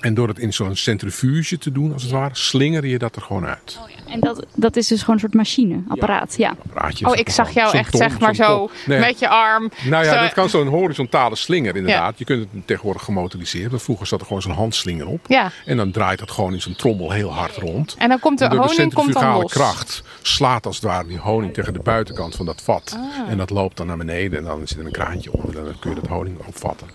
En 0.00 0.14
door 0.14 0.28
het 0.28 0.38
in 0.38 0.52
zo'n 0.52 0.76
centrifuge 0.76 1.58
te 1.58 1.72
doen, 1.72 1.92
als 1.92 2.02
het 2.02 2.10
ware, 2.12 2.30
slinger 2.34 2.86
je 2.86 2.98
dat 2.98 3.16
er 3.16 3.22
gewoon 3.22 3.46
uit. 3.46 3.78
En 4.06 4.20
dat, 4.20 4.46
dat 4.54 4.76
is 4.76 4.86
dus 4.86 5.00
gewoon 5.00 5.14
een 5.14 5.20
soort 5.20 5.34
machine, 5.34 5.82
apparaat. 5.88 6.34
Ja. 6.36 6.54
Praatje, 6.72 7.06
Oh, 7.06 7.16
ik 7.16 7.26
maar 7.26 7.34
zag 7.34 7.50
jou 7.50 7.76
echt 7.76 7.96
zeg 7.96 8.18
maar 8.20 8.34
zo. 8.34 8.70
Nee, 8.86 8.98
met 8.98 9.18
je 9.18 9.28
arm. 9.28 9.70
Nou 9.88 10.04
ja, 10.04 10.14
zo- 10.14 10.20
dit 10.20 10.32
kan 10.32 10.48
zo'n 10.48 10.66
horizontale 10.66 11.36
slinger 11.36 11.76
inderdaad. 11.76 12.18
Je 12.18 12.24
kunt 12.24 12.46
het 12.52 12.66
tegenwoordig 12.66 13.02
gemotoriseerd. 13.04 13.70
Want 13.70 13.82
vroeger 13.82 14.06
zat 14.06 14.20
er 14.20 14.26
gewoon 14.26 14.42
zo'n 14.42 14.52
handslinger 14.52 15.06
op. 15.06 15.20
Ja. 15.26 15.50
En 15.64 15.76
dan 15.76 15.90
draait 15.90 16.18
dat 16.18 16.30
gewoon 16.30 16.52
in 16.52 16.60
zo'n 16.60 16.76
trommel 16.76 17.10
heel 17.10 17.32
hard 17.34 17.56
rond. 17.56 17.94
En 17.98 18.08
dan 18.08 18.18
komt 18.18 18.38
de 18.38 18.44
En 18.44 18.50
door 18.50 18.60
de 18.60 18.66
honing 18.66 18.94
komt 18.94 19.12
dan 19.12 19.22
centrifugale 19.22 19.42
los. 19.42 19.52
kracht 19.52 20.02
slaat 20.22 20.66
als 20.66 20.76
het 20.76 20.84
ware 20.84 21.06
die 21.08 21.18
honing 21.18 21.54
tegen 21.54 21.72
de 21.72 21.78
buitenkant 21.82 22.36
van 22.36 22.46
dat 22.46 22.62
vat. 22.62 22.96
Ah. 22.96 23.30
En 23.30 23.36
dat 23.38 23.50
loopt 23.50 23.76
dan 23.76 23.86
naar 23.86 23.96
beneden 23.96 24.38
en 24.38 24.44
dan 24.44 24.60
zit 24.68 24.78
er 24.78 24.84
een 24.86 24.92
kraantje 24.92 25.32
onder 25.32 25.58
en 25.58 25.64
dan 25.64 25.78
kun 25.78 25.90
je 25.94 26.00
dat 26.00 26.06
honing 26.10 26.38
opvatten. 26.46 26.86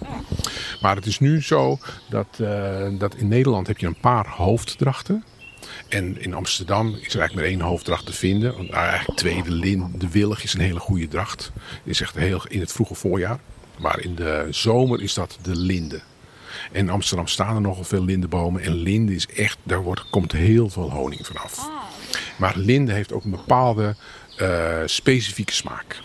Maar 0.82 0.96
het 0.96 1.06
is 1.06 1.20
nu 1.20 1.42
zo 1.42 1.78
dat, 2.10 2.28
eh, 2.42 2.48
dat 2.98 3.16
in 3.16 3.28
Nederland 3.28 3.68
heb 3.68 3.78
je 3.78 3.88
een 3.88 4.00
paar 4.00 4.28
hoofddrachten. 4.28 5.24
En 5.90 6.22
in 6.22 6.34
Amsterdam 6.34 6.88
is 6.88 7.14
er 7.14 7.20
eigenlijk 7.20 7.34
maar 7.34 7.44
één 7.44 7.62
hoofddracht 7.62 8.06
te 8.06 8.14
vinden. 8.14 8.56
Want, 8.56 8.70
nou, 8.70 8.86
eigenlijk 8.86 9.20
twee, 9.20 9.44
de, 9.44 9.52
lin, 9.52 9.94
de 9.98 10.10
willig 10.10 10.44
is 10.44 10.54
een 10.54 10.60
hele 10.60 10.80
goede 10.80 11.08
dracht. 11.08 11.52
Die 11.84 11.92
is 11.92 12.02
echt 12.02 12.16
heel 12.16 12.42
in 12.48 12.60
het 12.60 12.72
vroege 12.72 12.96
voorjaar. 12.96 13.40
Maar 13.80 14.00
in 14.00 14.16
de 14.16 14.48
zomer 14.50 15.02
is 15.02 15.14
dat 15.14 15.38
de 15.42 15.56
linde. 15.56 16.02
En 16.72 16.80
in 16.80 16.90
Amsterdam 16.90 17.28
staan 17.28 17.56
er 17.56 17.62
nogal 17.62 17.84
veel 17.84 18.04
lindenbomen. 18.04 18.62
En 18.62 18.74
linde 18.74 19.16
is 19.16 19.28
echt, 19.28 19.58
daar 19.64 19.84
wordt, 19.84 20.10
komt 20.10 20.32
heel 20.32 20.70
veel 20.70 20.92
honing 20.92 21.26
vanaf. 21.26 21.70
Maar 22.38 22.54
linde 22.58 22.92
heeft 22.92 23.14
ook 23.14 23.24
een 23.24 23.32
bepaalde 23.32 23.96
eh, 24.38 24.82
specifieke 24.86 25.54
smaak. 25.54 26.02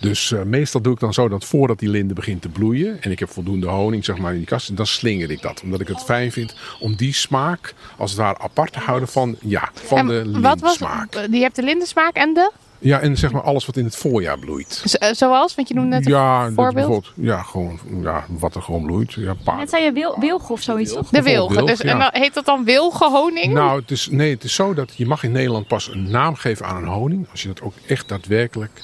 Dus 0.00 0.32
eh, 0.32 0.42
meestal 0.42 0.80
doe 0.80 0.92
ik 0.92 1.00
dan 1.00 1.14
zo 1.14 1.28
dat 1.28 1.44
voordat 1.44 1.78
die 1.78 1.88
linde 1.88 2.14
begint 2.14 2.42
te 2.42 2.48
bloeien 2.48 3.02
en 3.02 3.10
ik 3.10 3.18
heb 3.18 3.30
voldoende 3.30 3.66
honing 3.66 4.04
zeg 4.04 4.18
maar 4.18 4.32
in 4.32 4.38
die 4.38 4.46
kast, 4.46 4.76
dan 4.76 4.86
slinger 4.86 5.30
ik 5.30 5.42
dat. 5.42 5.60
Omdat 5.62 5.80
ik 5.80 5.88
het 5.88 6.02
fijn 6.02 6.32
vind 6.32 6.56
om 6.80 6.94
die 6.94 7.12
smaak 7.14 7.74
als 7.96 8.10
het 8.10 8.20
ware 8.20 8.38
apart 8.38 8.72
te 8.72 8.78
houden 8.78 9.08
van, 9.08 9.36
ja, 9.42 9.70
van 9.74 9.98
En 9.98 10.32
de 10.32 10.40
wat 10.40 10.60
was, 10.60 10.78
lindsmaak. 10.78 11.14
je 11.30 11.38
hebt 11.40 11.56
de 11.56 11.62
lindensmaak 11.62 12.14
en 12.14 12.34
de? 12.34 12.50
Ja, 12.78 13.00
en 13.00 13.16
zeg 13.16 13.32
maar 13.32 13.42
alles 13.42 13.66
wat 13.66 13.76
in 13.76 13.84
het 13.84 13.96
voorjaar 13.96 14.38
bloeit. 14.38 14.82
Z- 14.84 14.94
eh, 14.94 15.12
Zoals? 15.12 15.54
Want 15.54 15.68
je 15.68 15.74
noemde 15.74 15.90
net 15.96 16.06
een 16.06 16.12
ja, 16.12 16.44
voorbeeld. 16.44 16.74
bijvoorbeeld, 16.74 17.12
ja, 17.16 17.42
gewoon 17.42 17.78
ja, 18.02 18.24
wat 18.28 18.54
er 18.54 18.62
gewoon 18.62 18.86
bloeit. 18.86 19.12
Ja, 19.12 19.34
paard. 19.44 19.58
Net 19.58 19.70
zei 19.70 19.84
je 19.84 19.92
wil, 19.92 20.16
wilg 20.20 20.50
of 20.50 20.60
zoiets, 20.62 20.92
toch? 20.92 21.08
De 21.08 21.22
wilgen. 21.22 21.54
wilg, 21.56 21.68
Dus, 21.68 21.80
en 21.80 21.98
dan, 21.98 22.08
heet 22.12 22.34
dat 22.34 22.44
dan 22.44 22.64
wilgenhoning? 22.64 23.52
Nou, 23.52 23.80
het 23.80 23.90
is, 23.90 24.08
nee, 24.10 24.30
het 24.30 24.44
is 24.44 24.54
zo 24.54 24.74
dat 24.74 24.92
je 24.96 25.06
mag 25.06 25.22
in 25.22 25.32
Nederland 25.32 25.66
pas 25.66 25.88
een 25.92 26.10
naam 26.10 26.34
geven 26.34 26.66
aan 26.66 26.76
een 26.76 26.88
honing. 26.88 27.26
Als 27.30 27.42
je 27.42 27.48
dat 27.48 27.62
ook 27.62 27.74
echt 27.86 28.08
daadwerkelijk 28.08 28.80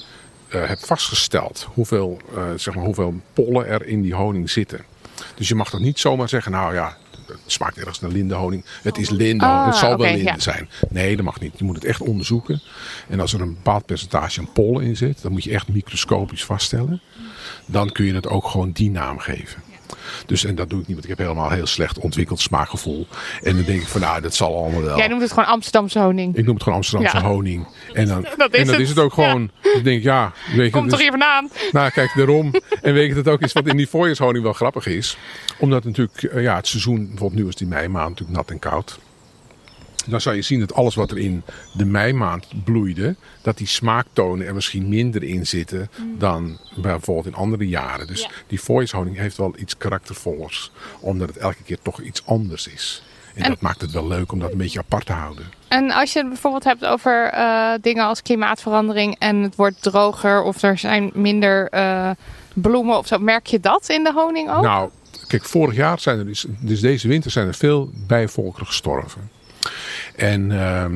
eh, 0.53 0.67
hebt 0.67 0.85
vastgesteld. 0.85 1.67
Hoeveel, 1.73 2.21
eh, 2.35 2.43
zeg 2.55 2.75
maar, 2.75 2.83
hoeveel 2.83 3.13
pollen 3.33 3.67
er 3.67 3.85
in 3.85 4.01
die 4.01 4.15
honing 4.15 4.49
zitten. 4.49 4.85
Dus 5.35 5.47
je 5.47 5.55
mag 5.55 5.69
dat 5.69 5.79
niet 5.81 5.99
zomaar 5.99 6.29
zeggen, 6.29 6.51
nou 6.51 6.73
ja, 6.73 6.97
het 7.27 7.37
smaakt 7.45 7.77
ergens 7.77 7.99
naar 7.99 8.11
lindenhoning. 8.11 8.65
Het 8.81 8.97
is 8.97 9.09
linde, 9.09 9.45
Ah, 9.45 9.65
het 9.65 9.75
zal 9.75 9.97
wel 9.97 10.11
linde 10.11 10.23
ja. 10.23 10.39
zijn. 10.39 10.69
Nee, 10.89 11.15
dat 11.15 11.25
mag 11.25 11.39
niet. 11.39 11.53
Je 11.57 11.63
moet 11.63 11.75
het 11.75 11.85
echt 11.85 12.01
onderzoeken. 12.01 12.61
En 13.09 13.19
als 13.19 13.33
er 13.33 13.41
een 13.41 13.53
bepaald 13.53 13.85
percentage 13.85 14.39
aan 14.39 14.51
pollen 14.51 14.83
in 14.83 14.97
zit, 14.97 15.21
dan 15.21 15.31
moet 15.31 15.43
je 15.43 15.51
echt 15.51 15.67
microscopisch 15.67 16.45
vaststellen. 16.45 17.01
Dan 17.65 17.91
kun 17.91 18.05
je 18.05 18.13
het 18.13 18.27
ook 18.27 18.47
gewoon 18.47 18.71
die 18.71 18.89
naam 18.91 19.19
geven. 19.19 19.62
Dus, 20.25 20.43
en 20.45 20.55
dat 20.55 20.69
doe 20.69 20.79
ik 20.81 20.87
niet, 20.87 20.93
want 20.95 21.09
ik 21.09 21.17
heb 21.17 21.27
helemaal 21.27 21.49
heel 21.49 21.65
slecht 21.67 21.97
ontwikkeld 21.99 22.39
smaakgevoel. 22.41 23.07
En 23.41 23.55
dan 23.55 23.65
denk 23.65 23.81
ik 23.81 23.87
van, 23.87 24.01
nou, 24.01 24.21
dat 24.21 24.35
zal 24.35 24.57
allemaal 24.57 24.81
wel. 24.81 24.97
Jij 24.97 25.07
noemt 25.07 25.21
het 25.21 25.29
gewoon 25.31 25.47
Amsterdamse 25.49 25.99
honing. 25.99 26.35
Ik 26.37 26.45
noem 26.45 26.53
het 26.53 26.63
gewoon 26.63 26.77
Amsterdamse 26.77 27.17
Ja. 27.17 27.23
honing. 27.23 27.67
En 27.93 28.07
dan, 28.07 28.21
Dat 28.37 28.53
is 28.53 28.59
en 28.59 28.65
dan 28.65 28.73
het. 28.73 28.83
is 28.83 28.89
het 28.89 28.99
ook 28.99 29.13
gewoon. 29.13 29.51
Ik 29.75 29.83
denk, 29.83 30.03
ja, 30.03 30.31
weet 30.55 30.71
Komt 30.71 30.89
toch 30.89 30.99
hier 31.01 31.09
vandaan? 31.09 31.49
nou, 31.71 31.89
kijk, 31.91 32.11
daarom. 32.15 32.51
En 32.81 32.93
weet 32.93 33.07
je 33.07 33.13
dat 33.13 33.25
het 33.25 33.33
ook 33.33 33.41
is 33.41 33.53
wat 33.53 33.67
in 33.67 33.77
die 33.77 33.89
voorjaarshoning 33.89 34.43
wel 34.43 34.53
grappig 34.53 34.85
is. 34.85 35.17
Omdat 35.57 35.83
natuurlijk, 35.83 36.23
eh, 36.23 36.41
ja, 36.43 36.55
het 36.55 36.67
seizoen, 36.67 37.07
bijvoorbeeld 37.07 37.41
nu 37.41 37.47
is 37.47 37.55
die 37.55 37.67
meimaand 37.67 38.09
natuurlijk 38.09 38.37
nat 38.37 38.49
en 38.49 38.59
koud. 38.59 38.99
Dan 40.05 40.21
zou 40.21 40.35
je 40.35 40.41
zien 40.41 40.59
dat 40.59 40.73
alles 40.73 40.95
wat 40.95 41.11
er 41.11 41.17
in 41.17 41.43
de 41.73 41.85
meimaand 41.85 42.47
bloeide, 42.63 43.15
dat 43.41 43.57
die 43.57 43.67
smaaktonen 43.67 44.47
er 44.47 44.53
misschien 44.53 44.89
minder 44.89 45.23
in 45.23 45.47
zitten 45.47 45.89
dan 46.17 46.57
bijvoorbeeld 46.75 47.25
in 47.35 47.35
andere 47.41 47.67
jaren. 47.67 48.07
Dus 48.07 48.29
die 48.47 48.61
voorjaarshoning 48.61 49.17
heeft 49.17 49.37
wel 49.37 49.53
iets 49.57 49.77
karaktervollers, 49.77 50.71
omdat 50.99 51.27
het 51.27 51.37
elke 51.37 51.63
keer 51.63 51.77
toch 51.81 52.01
iets 52.01 52.25
anders 52.25 52.67
is. 52.67 53.03
En, 53.35 53.43
En- 53.43 53.49
dat 53.49 53.61
maakt 53.61 53.81
het 53.81 53.91
wel 53.91 54.07
leuk 54.07 54.31
om 54.31 54.39
dat 54.39 54.51
een 54.51 54.57
beetje 54.57 54.79
apart 54.79 55.05
te 55.05 55.13
houden. 55.13 55.45
En 55.67 55.91
als 55.91 56.13
je 56.13 56.19
het 56.19 56.27
bijvoorbeeld 56.27 56.63
hebt 56.63 56.85
over 56.85 57.29
eh, 57.29 57.73
dingen 57.81 58.05
als 58.05 58.21
klimaatverandering 58.21 59.15
en 59.19 59.35
het 59.41 59.55
wordt 59.55 59.81
droger 59.81 60.43
of 60.43 60.61
er 60.61 60.77
zijn 60.77 61.11
minder 61.13 61.69
eh, 61.69 62.09
bloemen 62.53 62.97
of 62.97 63.07
zo, 63.07 63.17
merk 63.17 63.45
je 63.47 63.59
dat 63.59 63.89
in 63.89 64.03
de 64.03 64.13
honing 64.13 64.51
ook? 64.51 64.63
Nou, 64.63 64.89
kijk, 65.27 65.45
vorig 65.45 65.75
jaar 65.75 65.99
zijn 65.99 66.19
er 66.19 66.25
dus, 66.25 66.45
dus 66.59 66.79
deze 66.79 67.07
winter 67.07 67.31
zijn 67.31 67.47
er 67.47 67.53
veel 67.55 67.89
bijenvolkeren 68.07 68.67
gestorven. 68.67 69.29
En 70.15 70.51
ehm, 70.51 70.93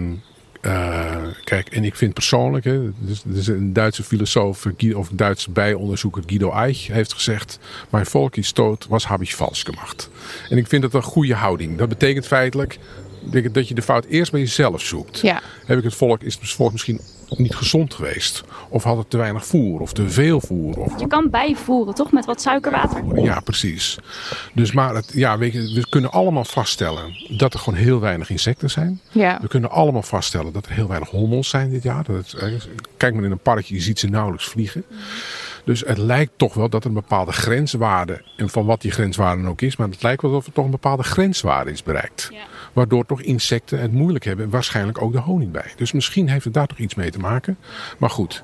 eh, 0.62 1.16
kijk, 1.44 1.68
en 1.70 1.84
ik 1.84 1.96
vind 1.96 2.14
persoonlijk, 2.14 2.66
hè, 2.66 2.80
dus, 3.00 3.22
dus 3.26 3.48
een 3.48 3.74
Duitse 3.74 4.04
filosoof 4.04 4.68
of 4.96 5.10
Duitse 5.12 5.52
bijenonderzoeker 5.52 6.24
Guido 6.26 6.52
Eich 6.52 6.88
heeft 6.88 7.14
gezegd: 7.14 7.60
Mijn 7.90 8.06
volk 8.06 8.36
is 8.36 8.54
dood, 8.54 8.88
was 8.88 9.08
heb 9.08 9.22
ik 9.22 9.36
vals 9.36 9.64
gemacht. 9.64 10.10
En 10.50 10.58
ik 10.58 10.68
vind 10.68 10.82
dat 10.82 10.94
een 10.94 11.02
goede 11.02 11.36
houding. 11.36 11.78
Dat 11.78 11.90
betekent 11.90 12.28
feitelijk 12.28 12.78
dat- 13.22 13.54
dat 13.54 13.68
je 13.68 13.74
de 13.74 13.82
fout 13.82 14.06
eerst 14.06 14.32
bij 14.32 14.40
jezelf 14.42 14.82
zoekt. 14.82 15.20
Ja. 15.20 15.42
Heb 15.66 15.78
ik 15.78 15.84
het 15.84 15.96
volk, 15.96 16.22
is 16.24 16.38
het 16.42 16.50
volk 16.50 16.72
misschien 16.72 17.00
niet 17.30 17.56
gezond 17.56 17.94
geweest? 17.94 18.44
Of 18.70 18.84
had 18.84 18.98
het 18.98 19.10
te 19.10 19.18
weinig 19.18 19.46
voer 19.46 19.80
of 19.80 19.94
te 19.94 20.10
veel 20.10 20.42
voer? 20.42 20.78
Of 20.78 21.00
Je 21.00 21.08
kan 21.08 21.30
bijvoeren, 21.30 21.94
toch? 21.94 22.12
Met 22.12 22.26
wat 22.26 22.42
suikerwater. 22.42 23.24
ja, 23.24 23.40
precies. 23.40 23.98
Dus 24.54 24.72
maar 24.72 24.96
het, 24.96 25.12
ja, 25.14 25.38
weet 25.38 25.54
je, 25.54 25.74
we 25.74 25.90
kunnen 25.90 26.12
allemaal 26.12 26.46
vaststellen 26.46 27.16
dat 27.38 27.54
er 27.54 27.60
gewoon 27.60 27.80
heel 27.80 28.00
weinig 28.00 28.30
insecten 28.30 28.70
zijn. 28.70 29.02
Ja. 29.12 29.40
We 29.42 29.48
kunnen 29.48 29.70
allemaal 29.70 30.02
vaststellen 30.02 30.54
dat 30.54 30.66
er 30.66 30.72
heel 30.72 30.88
weinig 30.88 31.10
hommels 31.10 31.50
zijn 31.50 31.70
dit 31.70 31.84
jaar. 31.84 32.04
Dat 32.04 32.16
het, 32.16 32.34
eh, 32.34 32.54
kijk 32.98 33.14
maar 33.14 33.24
in 33.24 33.32
een 33.32 33.38
parkje, 33.40 33.76
je 33.76 33.82
ziet 33.82 34.00
ze 34.00 34.08
nauwelijks 34.08 34.46
vliegen. 34.46 34.84
Dus 35.64 35.80
het 35.80 35.98
lijkt 35.98 36.32
toch 36.36 36.54
wel 36.54 36.70
dat 36.70 36.84
er 36.84 36.88
een 36.90 36.96
bepaalde 36.96 37.32
grenswaarde, 37.32 38.22
en 38.38 38.50
van 38.50 38.66
wat 38.66 38.82
die 38.82 38.92
grenswaarde 38.92 39.42
dan 39.42 39.52
ook 39.52 39.62
is, 39.62 39.76
maar 39.76 39.88
het 39.88 40.04
lijkt 40.04 40.22
wel 40.22 40.32
alsof 40.32 40.48
er 40.48 40.54
toch 40.54 40.66
een 40.66 40.72
bepaalde 40.72 41.04
grenswaarde 41.04 41.72
is 41.72 41.84
bereikt. 41.84 42.32
Waardoor 42.78 43.06
toch 43.06 43.22
insecten 43.22 43.80
het 43.80 43.92
moeilijk 43.92 44.26
hebben 44.26 44.46
en 44.46 44.52
waarschijnlijk 44.52 45.02
ook 45.02 45.12
de 45.12 45.20
honing 45.20 45.52
bij. 45.52 45.72
Dus 45.76 45.92
misschien 45.92 46.30
heeft 46.30 46.44
het 46.44 46.54
daar 46.54 46.68
toch 46.68 46.78
iets 46.78 46.96
mee 46.96 47.12
te 47.12 47.20
maken. 47.20 47.58
Maar 47.98 48.10
goed, 48.10 48.44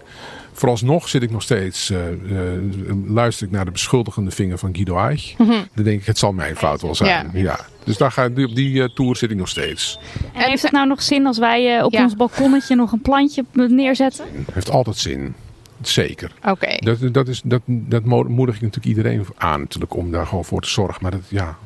vooralsnog 0.53 1.09
zit 1.09 1.23
ik 1.23 1.31
nog 1.31 1.41
steeds, 1.41 1.89
eh, 1.89 2.07
eh, 2.07 2.61
luister 3.05 3.45
ik 3.45 3.51
naar 3.51 3.65
de 3.65 3.71
beschuldigende 3.71 4.31
vinger 4.31 4.57
van 4.57 4.75
Guido 4.75 4.97
Eich. 4.97 5.33
Dan 5.73 5.83
denk 5.83 5.99
ik, 5.99 6.05
het 6.05 6.17
zal 6.17 6.33
mijn 6.33 6.55
fout 6.55 6.81
wel 6.81 6.95
zijn. 6.95 7.29
Ja. 7.33 7.39
Ja. 7.41 7.59
Dus 7.83 7.97
daar 7.97 8.11
ga, 8.11 8.25
op 8.25 8.55
die 8.55 8.83
eh, 8.83 8.89
tour 8.89 9.15
zit 9.15 9.31
ik 9.31 9.37
nog 9.37 9.47
steeds. 9.49 9.99
En 10.33 10.49
heeft 10.49 10.61
het 10.63 10.71
nou 10.71 10.87
nog 10.87 11.01
zin 11.01 11.25
als 11.25 11.37
wij 11.37 11.83
op 11.83 11.91
Ja. 11.93 12.03
ons 12.03 12.15
balkonnetje 12.15 12.75
nog 12.75 12.91
een 12.91 13.01
plantje 13.01 13.45
neerzetten? 13.53 14.25
Heeft 14.53 14.69
altijd 14.69 14.97
zin. 14.97 15.35
Zeker. 15.81 16.31
Oké. 16.45 16.75
Dat, 16.79 17.13
dat, 17.13 17.27
is, 17.27 17.41
dat, 17.45 17.61
dat 17.65 18.03
mo- 18.03 18.23
moedig 18.23 18.55
ik 18.55 18.61
natuurlijk 18.61 18.97
iedereen 18.97 19.25
aan 19.37 19.59
natuurlijk, 19.59 19.95
om 19.95 20.11
daar 20.11 20.27
gewoon 20.27 20.45
voor 20.45 20.61
te 20.61 20.69
zorgen. 20.69 20.97
Maar 21.01 21.11
dat, 21.11 21.21
ja, 21.27 21.57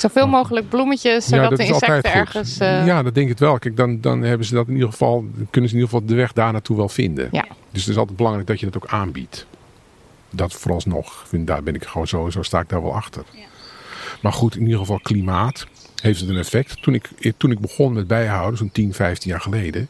Zoveel 0.00 0.26
mogelijk 0.28 0.68
bloemetjes, 0.68 1.26
zodat 1.26 1.56
de 1.56 1.64
insecten 1.66 2.12
ergens... 2.12 2.58
eh, 2.58 2.86
Ja, 2.86 3.02
dat 3.02 3.14
denk 3.14 3.30
ik 3.30 3.38
wel. 3.38 3.58
Kijk, 3.58 3.76
dan, 3.76 4.00
dan 4.00 4.22
hebben 4.22 4.46
ze 4.46 4.54
dat 4.54 4.66
in 4.68 4.74
ieder 4.74 4.90
geval, 4.90 5.24
kunnen 5.50 5.70
ze 5.70 5.76
in 5.76 5.82
ieder 5.82 5.94
geval 5.94 6.06
de 6.06 6.14
weg 6.14 6.32
daar 6.32 6.52
naartoe 6.52 6.76
wel 6.76 6.88
vinden. 6.88 7.28
Ja. 7.32 7.44
Dus 7.70 7.80
het 7.82 7.90
is 7.90 7.96
altijd 7.96 8.16
belangrijk 8.16 8.46
dat 8.46 8.60
je 8.60 8.66
dat 8.66 8.76
ook 8.76 8.86
aanbiedt. 8.90 9.46
Dat 10.30 10.52
vooralsnog. 10.52 11.24
Vind, 11.28 11.46
daar 11.46 11.62
ben 11.62 11.74
ik 11.74 11.84
gewoon 11.84 12.06
sowieso, 12.06 12.42
sta 12.42 12.60
ik 12.60 12.68
daar 12.68 12.82
wel 12.82 12.94
achter. 12.94 13.22
Maar 14.22 14.32
goed, 14.32 14.56
in 14.56 14.62
ieder 14.62 14.78
geval 14.78 15.00
klimaat 15.02 15.66
heeft 16.02 16.20
het 16.20 16.28
een 16.28 16.36
effect. 16.36 16.82
Toen 16.82 16.94
ik, 16.94 17.10
toen 17.36 17.50
ik 17.50 17.58
begon 17.60 17.92
met 17.92 18.06
bijhouden, 18.06 18.58
zo'n 18.58 18.70
10, 18.72 18.94
15 18.94 19.30
jaar 19.30 19.40
geleden. 19.40 19.88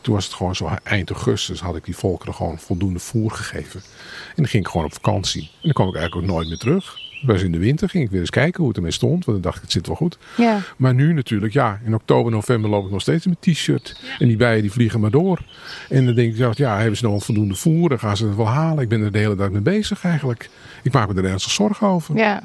Toen 0.00 0.14
was 0.14 0.24
het 0.24 0.34
gewoon 0.34 0.54
zo 0.56 0.70
eind 0.82 1.10
augustus 1.10 1.60
had 1.60 1.76
ik 1.76 1.84
die 1.84 1.96
volkeren 1.96 2.34
gewoon 2.34 2.58
voldoende 2.58 2.98
voer 2.98 3.30
gegeven. 3.30 3.80
En 4.28 4.34
dan 4.36 4.46
ging 4.46 4.64
ik 4.64 4.70
gewoon 4.70 4.86
op 4.86 4.92
vakantie. 4.92 5.42
En 5.42 5.48
dan 5.62 5.72
kwam 5.72 5.88
ik 5.88 5.94
eigenlijk 5.94 6.26
ook 6.26 6.34
nooit 6.34 6.48
meer 6.48 6.58
terug. 6.58 6.96
Was 7.22 7.42
in 7.42 7.52
de 7.52 7.58
winter, 7.58 7.88
ging 7.88 8.04
ik 8.04 8.10
weer 8.10 8.20
eens 8.20 8.30
kijken 8.30 8.58
hoe 8.58 8.68
het 8.68 8.76
ermee 8.76 8.92
stond. 8.92 9.24
Want 9.24 9.26
dan 9.26 9.40
dacht 9.40 9.56
ik, 9.56 9.62
het 9.62 9.72
zit 9.72 9.86
wel 9.86 9.96
goed. 9.96 10.18
ja. 10.36 10.58
Maar 10.76 10.94
nu 10.94 11.12
natuurlijk, 11.12 11.52
ja, 11.52 11.80
in 11.84 11.94
oktober, 11.94 12.32
november 12.32 12.70
loop 12.70 12.84
ik 12.84 12.90
nog 12.90 13.00
steeds 13.00 13.26
in 13.26 13.36
mijn 13.40 13.54
t-shirt. 13.54 14.00
En 14.18 14.28
die 14.28 14.36
bijen 14.36 14.62
die 14.62 14.72
vliegen 14.72 15.00
maar 15.00 15.10
door. 15.10 15.42
En 15.88 16.04
dan 16.04 16.14
denk 16.14 16.36
ik, 16.36 16.56
ja, 16.56 16.78
hebben 16.78 16.96
ze 16.96 17.04
nog 17.04 17.24
voldoende 17.24 17.54
voer? 17.54 17.88
Dan 17.88 17.98
gaan 17.98 18.16
ze 18.16 18.26
het 18.26 18.36
wel 18.36 18.48
halen. 18.48 18.82
Ik 18.82 18.88
ben 18.88 19.02
er 19.02 19.12
de 19.12 19.18
hele 19.18 19.36
dag 19.36 19.50
mee 19.50 19.60
bezig 19.60 20.04
eigenlijk. 20.04 20.50
Ik 20.82 20.92
maak 20.92 21.14
me 21.14 21.22
er 21.22 21.28
ernstig 21.28 21.52
zorgen 21.52 21.86
over. 21.86 22.16
ja. 22.16 22.42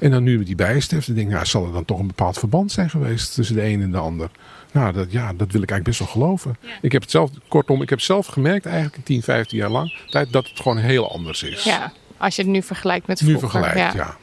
En 0.00 0.10
dan 0.10 0.22
nu 0.22 0.38
met 0.38 0.46
die 0.46 0.54
bijenstef, 0.54 1.04
dan 1.04 1.14
denk 1.14 1.26
ik, 1.26 1.32
nou, 1.34 1.46
zal 1.46 1.66
er 1.66 1.72
dan 1.72 1.84
toch 1.84 1.98
een 1.98 2.06
bepaald 2.06 2.38
verband 2.38 2.72
zijn 2.72 2.90
geweest 2.90 3.34
tussen 3.34 3.54
de 3.56 3.64
een 3.64 3.82
en 3.82 3.90
de 3.90 3.96
ander? 3.98 4.30
Nou, 4.72 4.92
dat, 4.92 5.12
ja, 5.12 5.32
dat 5.32 5.52
wil 5.52 5.62
ik 5.62 5.70
eigenlijk 5.70 5.84
best 5.84 5.98
wel 5.98 6.08
geloven. 6.08 6.56
Ik 6.80 6.92
heb 6.92 7.02
het 7.02 7.10
zelf, 7.10 7.30
kortom, 7.48 7.82
ik 7.82 7.90
heb 7.90 8.00
zelf 8.00 8.26
gemerkt 8.26 8.66
eigenlijk 8.66 8.96
in 8.96 9.02
10, 9.02 9.22
15 9.22 9.58
jaar 9.58 9.70
lang 9.70 9.94
tijd 10.10 10.32
dat 10.32 10.48
het 10.48 10.60
gewoon 10.60 10.76
heel 10.78 11.12
anders 11.12 11.42
is. 11.42 11.62
Ja, 11.64 11.92
als 12.22 12.36
je 12.36 12.42
het 12.42 12.50
nu 12.50 12.62
vergelijkt 12.62 13.06
met 13.06 13.20
Nu 13.20 13.26
vroeger. 13.28 13.50
vergelijkt, 13.50 13.94
ja. 13.94 14.04
ja. 14.04 14.16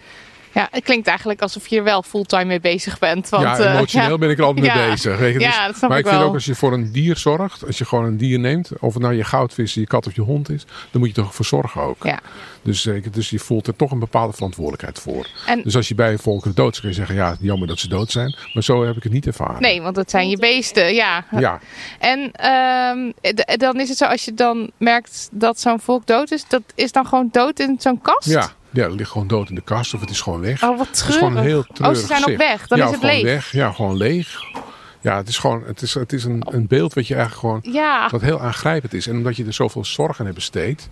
Ja, 0.53 0.67
het 0.71 0.83
klinkt 0.83 1.07
eigenlijk 1.07 1.41
alsof 1.41 1.67
je 1.67 1.77
er 1.77 1.83
wel 1.83 2.03
fulltime 2.03 2.45
mee 2.45 2.59
bezig 2.59 2.99
bent. 2.99 3.29
Want, 3.29 3.43
ja, 3.43 3.57
eh, 3.59 3.73
emotioneel 3.75 4.09
ja. 4.09 4.17
ben 4.17 4.29
ik 4.29 4.37
er 4.37 4.43
altijd 4.43 4.65
mee 4.65 4.75
Ja. 4.75 4.89
bezig. 4.89 5.17
Weet 5.17 5.33
je. 5.33 5.39
Ja, 5.39 5.47
Dus- 5.57 5.65
dat 5.65 5.75
snap 5.77 5.89
maar 5.89 5.99
ik 5.99 6.07
vind 6.07 6.21
ook 6.21 6.33
als 6.33 6.45
je 6.45 6.55
voor 6.55 6.73
een 6.73 6.91
dier 6.91 7.17
zorgt, 7.17 7.65
als 7.65 7.77
je 7.77 7.85
gewoon 7.85 8.05
een 8.05 8.17
dier 8.17 8.39
neemt, 8.39 8.71
of 8.79 8.93
het 8.93 9.01
nou 9.03 9.15
je 9.15 9.23
goudvis, 9.23 9.73
je 9.73 9.87
kat 9.87 10.07
of 10.07 10.15
je 10.15 10.21
hond 10.21 10.49
is, 10.49 10.65
dan 10.91 10.99
moet 11.01 11.09
je 11.09 11.15
toch 11.21 11.35
voor 11.35 11.45
zorgen 11.45 11.81
ook. 11.81 12.03
Ja. 12.03 12.19
Dus, 12.61 12.85
eh, 12.85 13.03
dus 13.11 13.29
je 13.29 13.39
voelt 13.39 13.67
er 13.67 13.75
toch 13.75 13.91
een 13.91 13.99
bepaalde 13.99 14.33
verantwoordelijkheid 14.33 14.99
voor. 14.99 15.27
En- 15.45 15.61
Dus 15.63 15.75
als 15.75 15.87
je 15.87 15.95
bij 15.95 16.17
volkeren 16.17 16.55
dood 16.55 16.73
is, 16.73 16.79
kun 16.79 16.89
je 16.89 16.95
zeggen, 16.95 17.15
ja, 17.15 17.35
jammer 17.39 17.67
dat 17.67 17.79
ze 17.79 17.87
dood 17.87 18.11
zijn. 18.11 18.35
Maar 18.53 18.63
zo 18.63 18.85
heb 18.85 18.95
ik 18.97 19.03
het 19.03 19.11
niet 19.11 19.27
ervaren. 19.27 19.61
Nee, 19.61 19.81
want 19.81 19.95
het 19.95 20.09
zijn 20.09 20.29
je 20.29 20.37
beesten, 20.37 20.93
ja. 20.93 21.25
Ja, 21.37 21.59
En 21.99 22.31
ehm, 22.31 23.11
dan 23.57 23.79
is 23.79 23.89
het 23.89 23.97
zo, 23.97 24.05
als 24.05 24.25
je 24.25 24.33
dan 24.33 24.71
merkt 24.77 25.29
dat 25.31 25.59
zo'n 25.59 25.79
volk 25.79 26.05
dood 26.07 26.31
is, 26.31 26.47
dat 26.47 26.61
is 26.75 26.91
dan 26.91 27.05
gewoon 27.05 27.29
dood 27.31 27.59
in 27.59 27.75
zo'n 27.79 28.01
kast? 28.01 28.27
ja. 28.29 28.57
Ja, 28.71 28.83
het 28.83 28.93
ligt 28.93 29.11
gewoon 29.11 29.27
dood 29.27 29.49
in 29.49 29.55
de 29.55 29.61
kast 29.61 29.93
of 29.93 29.99
het 29.99 30.09
is 30.09 30.21
gewoon 30.21 30.39
weg. 30.39 30.63
Oh, 30.63 30.77
wat 30.77 30.87
het 30.87 30.95
is 30.95 31.01
gewoon 31.01 31.35
een 31.35 31.43
treurig. 31.43 31.67
heel 31.73 31.89
Oh, 31.89 31.95
ze 31.95 32.05
zijn 32.05 32.29
ook 32.29 32.37
weg. 32.37 32.67
Dan 32.67 32.77
ja, 32.77 32.85
is 32.85 32.91
het 32.91 32.99
gewoon 32.99 33.15
leeg. 33.15 33.23
weg. 33.23 33.51
Ja, 33.51 33.71
gewoon 33.71 33.97
leeg. 33.97 34.39
Ja, 35.01 35.17
het 35.17 35.27
is 35.27 35.37
gewoon, 35.37 35.63
het 35.65 35.81
is, 35.81 35.93
het 35.93 36.13
is 36.13 36.23
een, 36.23 36.43
een 36.49 36.67
beeld 36.67 36.93
wat 36.93 37.07
je 37.07 37.15
eigenlijk 37.15 37.61
gewoon 37.63 37.73
Ja, 37.73 38.09
wat 38.09 38.21
heel 38.21 38.41
aangrijpend 38.41 38.93
is. 38.93 39.07
En 39.07 39.17
omdat 39.17 39.35
je 39.35 39.45
er 39.45 39.53
zoveel 39.53 39.85
zorg 39.85 40.19
aan 40.19 40.25
hebt 40.25 40.37
besteed. 40.37 40.89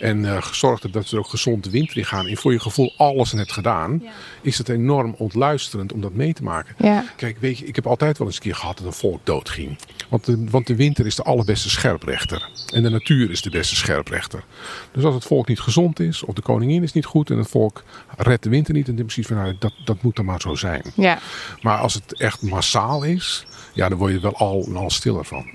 En 0.00 0.24
eh, 0.24 0.42
gezorgd 0.42 0.82
hebt 0.82 0.94
dat 0.94 1.06
ze 1.06 1.14
er 1.14 1.20
ook 1.20 1.28
gezond 1.28 1.64
de 1.64 1.70
winter 1.70 1.96
in 1.96 2.04
gaan. 2.04 2.26
En 2.26 2.36
voor 2.36 2.52
je 2.52 2.60
gevoel 2.60 2.94
alles 2.96 3.32
aan 3.32 3.38
hebt 3.38 3.52
gedaan. 3.52 4.02
Is 4.40 4.58
het 4.58 4.68
enorm 4.68 5.14
ontluisterend 5.18 5.92
om 5.92 6.00
dat 6.00 6.12
mee 6.12 6.32
te 6.32 6.42
maken. 6.42 6.74
ja. 6.78 7.04
Kijk, 7.16 7.36
weet 7.40 7.58
je, 7.58 7.66
ik 7.66 7.74
heb 7.74 7.86
altijd 7.86 8.18
wel 8.18 8.26
eens 8.26 8.36
een 8.36 8.42
keer 8.42 8.54
gehad 8.54 8.76
dat 8.76 8.86
een 8.86 8.92
volk 8.92 9.20
doodging. 9.26 9.78
Want 10.08 10.24
de, 10.24 10.44
want 10.50 10.66
de 10.66 10.76
winter 10.76 11.06
is 11.06 11.14
de 11.14 11.22
allerbeste 11.22 11.70
scherprechter. 11.70 12.48
En 12.74 12.82
de 12.82 12.90
natuur 12.90 13.30
is 13.30 13.42
de 13.42 13.50
beste 13.50 13.76
scherprechter. 13.76 14.44
Dus 14.92 15.04
als 15.04 15.14
het 15.14 15.24
volk 15.24 15.48
niet 15.48 15.60
gezond 15.60 16.00
is, 16.00 16.22
of 16.22 16.34
de 16.34 16.42
koningin 16.42 16.82
is 16.82 16.92
niet 16.92 17.04
goed 17.04 17.30
en 17.30 17.38
het 17.38 17.48
volk 17.48 17.84
redt 18.16 18.42
de 18.42 18.48
winter 18.50 18.74
niet, 18.74 18.86
dan 18.86 18.94
denk 18.94 19.08
ik 19.08 19.14
precies 19.14 19.34
van 19.34 19.44
nou, 19.44 19.56
dat, 19.58 19.72
dat 19.84 20.02
moet 20.02 20.16
dan 20.16 20.24
maar 20.24 20.40
zo 20.40 20.54
zijn. 20.54 20.82
ja. 20.94 21.18
Maar 21.60 21.78
als 21.78 21.94
het 21.94 22.20
echt 22.20 22.42
massaal 22.42 23.02
is, 23.02 23.37
ja, 23.74 23.88
dan 23.88 23.98
word 23.98 24.10
je 24.10 24.16
er 24.16 24.22
wel 24.22 24.36
al, 24.36 24.68
al 24.74 24.90
stiller 24.90 25.24
van. 25.24 25.46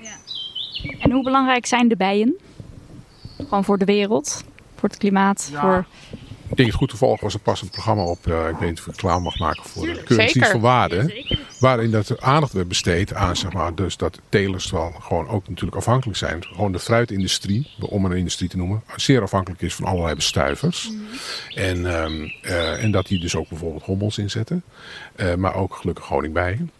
En 0.98 1.10
hoe 1.10 1.22
belangrijk 1.22 1.66
zijn 1.66 1.88
de 1.88 1.96
bijen? 1.96 2.36
Gewoon 3.36 3.64
voor 3.64 3.78
de 3.78 3.84
wereld. 3.84 4.44
voor 4.74 4.88
het 4.88 4.98
klimaat. 4.98 5.50
Voor... 5.54 5.86
Ik 6.48 6.56
denk 6.56 6.68
het 6.68 6.78
goed 6.78 6.88
toevallig 6.88 7.20
was 7.20 7.34
er 7.34 7.40
pas 7.40 7.62
een 7.62 7.70
programma 7.70 8.02
op, 8.02 8.26
uh, 8.26 8.48
ik 8.48 8.56
weet 8.56 8.68
niet 8.68 8.78
of 8.78 8.86
ik 8.86 8.96
klaar 8.96 9.22
mag 9.22 9.38
maken 9.38 9.64
voor 9.64 9.86
de 9.86 10.02
Zeker. 10.06 10.46
van 10.46 10.60
waarde. 10.60 11.24
Waarin 11.60 11.90
dat 11.90 12.20
aandacht 12.20 12.52
werd 12.52 12.68
besteed 12.68 13.14
aan, 13.14 13.36
zeg 13.36 13.52
maar, 13.52 13.74
dus 13.74 13.96
dat 13.96 14.20
telers 14.28 14.70
wel 14.70 14.94
gewoon 15.00 15.28
ook 15.28 15.48
natuurlijk 15.48 15.76
afhankelijk 15.76 16.18
zijn. 16.18 16.44
Gewoon 16.44 16.72
de 16.72 16.78
fruitindustrie, 16.78 17.70
om 17.80 18.04
een 18.04 18.16
industrie 18.16 18.48
te 18.48 18.56
noemen, 18.56 18.82
zeer 18.96 19.22
afhankelijk 19.22 19.62
is 19.62 19.74
van 19.74 19.84
allerlei 19.84 20.14
bestuivers. 20.14 20.90
En, 21.54 21.86
ehm, 21.86 22.28
uh, 22.42 22.82
en 22.82 22.90
dat 22.90 23.06
die 23.06 23.20
dus 23.20 23.36
ook 23.36 23.48
bijvoorbeeld 23.48 23.84
hommels 23.84 24.18
inzetten. 24.18 24.62
Uh, 25.16 25.34
maar 25.34 25.54
ook 25.54 25.74
gelukkig 25.74 26.06
honingbijen. 26.06 26.70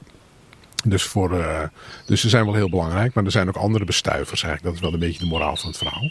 Dus, 0.84 1.02
voor, 1.02 1.32
uh, 1.38 1.62
dus 2.06 2.20
ze 2.20 2.28
zijn 2.28 2.44
wel 2.44 2.54
heel 2.54 2.70
belangrijk, 2.70 3.14
maar 3.14 3.24
er 3.24 3.30
zijn 3.30 3.48
ook 3.48 3.56
andere 3.56 3.84
bestuivers 3.84 4.42
eigenlijk. 4.42 4.62
Dat 4.62 4.74
is 4.74 4.80
wel 4.80 4.92
een 4.92 5.06
beetje 5.06 5.24
de 5.24 5.30
moraal 5.30 5.56
van 5.56 5.68
het 5.68 5.78
verhaal. 5.78 6.08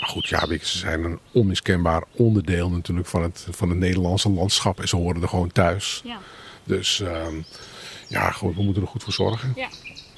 Maar 0.00 0.08
goed, 0.08 0.28
ja, 0.28 0.46
ze 0.46 0.78
zijn 0.78 1.04
een 1.04 1.18
onmiskenbaar 1.32 2.02
onderdeel 2.12 2.70
natuurlijk 2.70 3.08
van 3.08 3.22
het, 3.22 3.46
van 3.50 3.68
het 3.68 3.78
Nederlandse 3.78 4.30
landschap. 4.30 4.80
En 4.80 4.88
ze 4.88 4.96
horen 4.96 5.22
er 5.22 5.28
gewoon 5.28 5.52
thuis. 5.52 6.00
Ja. 6.04 6.18
Dus 6.64 7.00
uh, 7.00 7.26
ja, 8.08 8.30
goed, 8.30 8.54
we 8.56 8.62
moeten 8.62 8.82
er 8.82 8.88
goed 8.88 9.02
voor 9.02 9.12
zorgen. 9.12 9.52
Ja. 9.56 9.68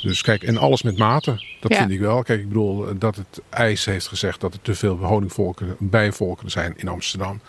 Dus 0.07 0.23
kijk, 0.23 0.43
en 0.43 0.57
alles 0.59 0.83
met 0.83 0.99
mate. 0.99 1.43
Dat 1.61 1.71
Ja. 1.73 1.79
vind 1.79 1.91
ik 1.91 2.01
wel. 2.01 2.23
Kijk, 2.23 2.41
ik 2.41 2.49
bedoel 2.49 2.99
dat 2.99 3.17
het 3.17 3.41
IJs 3.51 3.85
heeft 3.85 4.07
gezegd 4.09 4.41
dat 4.41 4.53
er 4.55 4.61
te 4.63 4.75
veel 4.75 4.97
honingvolken, 4.97 5.77
bijenvolken 5.79 6.51
zijn 6.51 6.75
in 6.77 6.89
Amsterdam. 6.89 7.41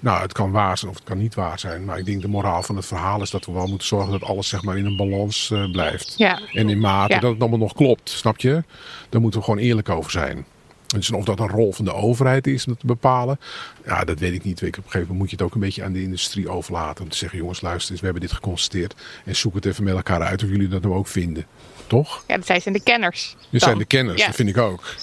Nou, 0.00 0.22
het 0.22 0.32
kan 0.32 0.50
waar 0.50 0.78
zijn 0.78 0.90
of 0.90 0.96
het 0.96 1.06
kan 1.06 1.18
niet 1.18 1.34
waar 1.34 1.58
zijn. 1.58 1.84
Maar 1.84 1.98
ik 1.98 2.04
denk 2.04 2.22
de 2.22 2.28
moraal 2.28 2.62
van 2.62 2.76
het 2.76 2.86
verhaal 2.86 3.22
is 3.22 3.30
dat 3.30 3.44
we 3.46 3.52
wel 3.52 3.66
moeten 3.66 3.86
zorgen 3.86 4.12
dat 4.12 4.22
alles 4.22 4.48
zeg 4.48 4.62
maar 4.62 4.78
in 4.78 4.86
een 4.86 4.96
balans 4.96 5.50
uh, 5.52 5.70
blijft. 5.70 6.14
Ja. 6.16 6.40
En 6.52 6.68
in 6.68 6.78
mate 6.80 7.14
Ja. 7.14 7.20
dat 7.20 7.30
het 7.32 7.40
allemaal 7.40 7.58
nog 7.58 7.72
klopt. 7.72 8.10
Snap 8.10 8.40
je? 8.40 8.62
Daar 9.08 9.20
moeten 9.20 9.40
we 9.40 9.44
gewoon 9.46 9.60
eerlijk 9.60 9.88
over 9.88 10.10
zijn. 10.10 10.44
Dus 10.86 11.10
of 11.10 11.24
dat 11.24 11.40
een 11.40 11.48
rol 11.48 11.72
van 11.72 11.84
de 11.84 11.94
overheid 11.94 12.46
is 12.46 12.66
om 12.66 12.72
dat 12.72 12.80
te 12.80 12.86
bepalen, 12.86 13.38
ja, 13.86 14.04
dat 14.04 14.18
weet 14.18 14.32
ik 14.32 14.44
niet. 14.44 14.56
Op 14.56 14.62
een 14.62 14.72
gegeven 14.74 15.00
moment 15.00 15.18
moet 15.18 15.30
je 15.30 15.36
het 15.36 15.44
ook 15.44 15.54
een 15.54 15.60
beetje 15.60 15.84
aan 15.84 15.92
de 15.92 16.02
industrie 16.02 16.48
overlaten. 16.48 17.04
Om 17.04 17.10
te 17.10 17.16
zeggen, 17.16 17.38
jongens, 17.38 17.60
luister 17.60 17.90
eens, 17.90 18.00
we 18.00 18.06
hebben 18.06 18.22
dit 18.28 18.32
geconstateerd. 18.36 18.94
En 19.24 19.36
zoek 19.36 19.54
het 19.54 19.64
even 19.66 19.84
met 19.84 19.94
elkaar 19.94 20.22
uit 20.22 20.42
of 20.42 20.48
jullie 20.48 20.68
dat 20.68 20.82
nou 20.82 20.94
ook 20.94 21.06
vinden. 21.06 21.46
Toch? 21.86 22.24
Ja, 22.26 22.38
zij 22.42 22.60
zijn 22.60 22.74
de 22.74 22.82
kenners. 22.82 23.36
Dit 23.50 23.62
zijn 23.62 23.78
de 23.78 23.84
kenners, 23.84 24.20
Ja. 24.20 24.26
dat 24.26 24.36
vind 24.36 24.48
ik 24.48 24.58
ook. 24.58 24.94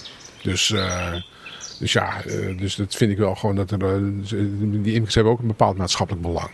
Dus, 0.44 0.70
uh, 0.70 1.14
dus 1.80 1.94
ja, 1.94 2.26
uh, 2.26 2.58
dus 2.58 2.76
dat 2.76 2.96
vind 2.96 3.12
ik 3.12 3.18
wel 3.18 3.36
gewoon 3.36 3.56
dat 3.56 3.72
er. 3.72 4.02
Uh, 4.02 4.84
die 4.84 4.94
imkers 4.94 5.16
hebben 5.16 5.34
ook 5.34 5.40
een 5.40 5.48
bepaald 5.48 5.78
maatschappelijk 5.78 6.26
belang. 6.26 6.50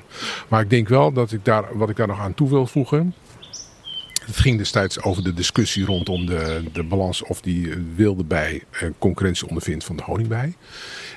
Maar 0.47 0.61
ik 0.61 0.69
denk 0.69 0.87
wel 0.87 1.11
dat 1.11 1.31
ik 1.31 1.45
daar, 1.45 1.77
wat 1.77 1.89
ik 1.89 1.95
daar 1.95 2.07
nog 2.07 2.19
aan 2.19 2.33
toe 2.33 2.49
wil 2.49 2.67
voegen. 2.67 3.13
Het 4.27 4.37
ging 4.37 4.57
destijds 4.57 5.01
over 5.01 5.23
de 5.23 5.33
discussie 5.33 5.85
rondom 5.85 6.25
de, 6.25 6.63
de 6.73 6.83
balans 6.83 7.23
of 7.23 7.41
die 7.41 7.73
wilde 7.95 8.23
bij 8.23 8.63
concurrentie 8.99 9.47
ondervindt 9.47 9.83
van 9.85 9.95
de 9.95 10.03
honingbij. 10.03 10.53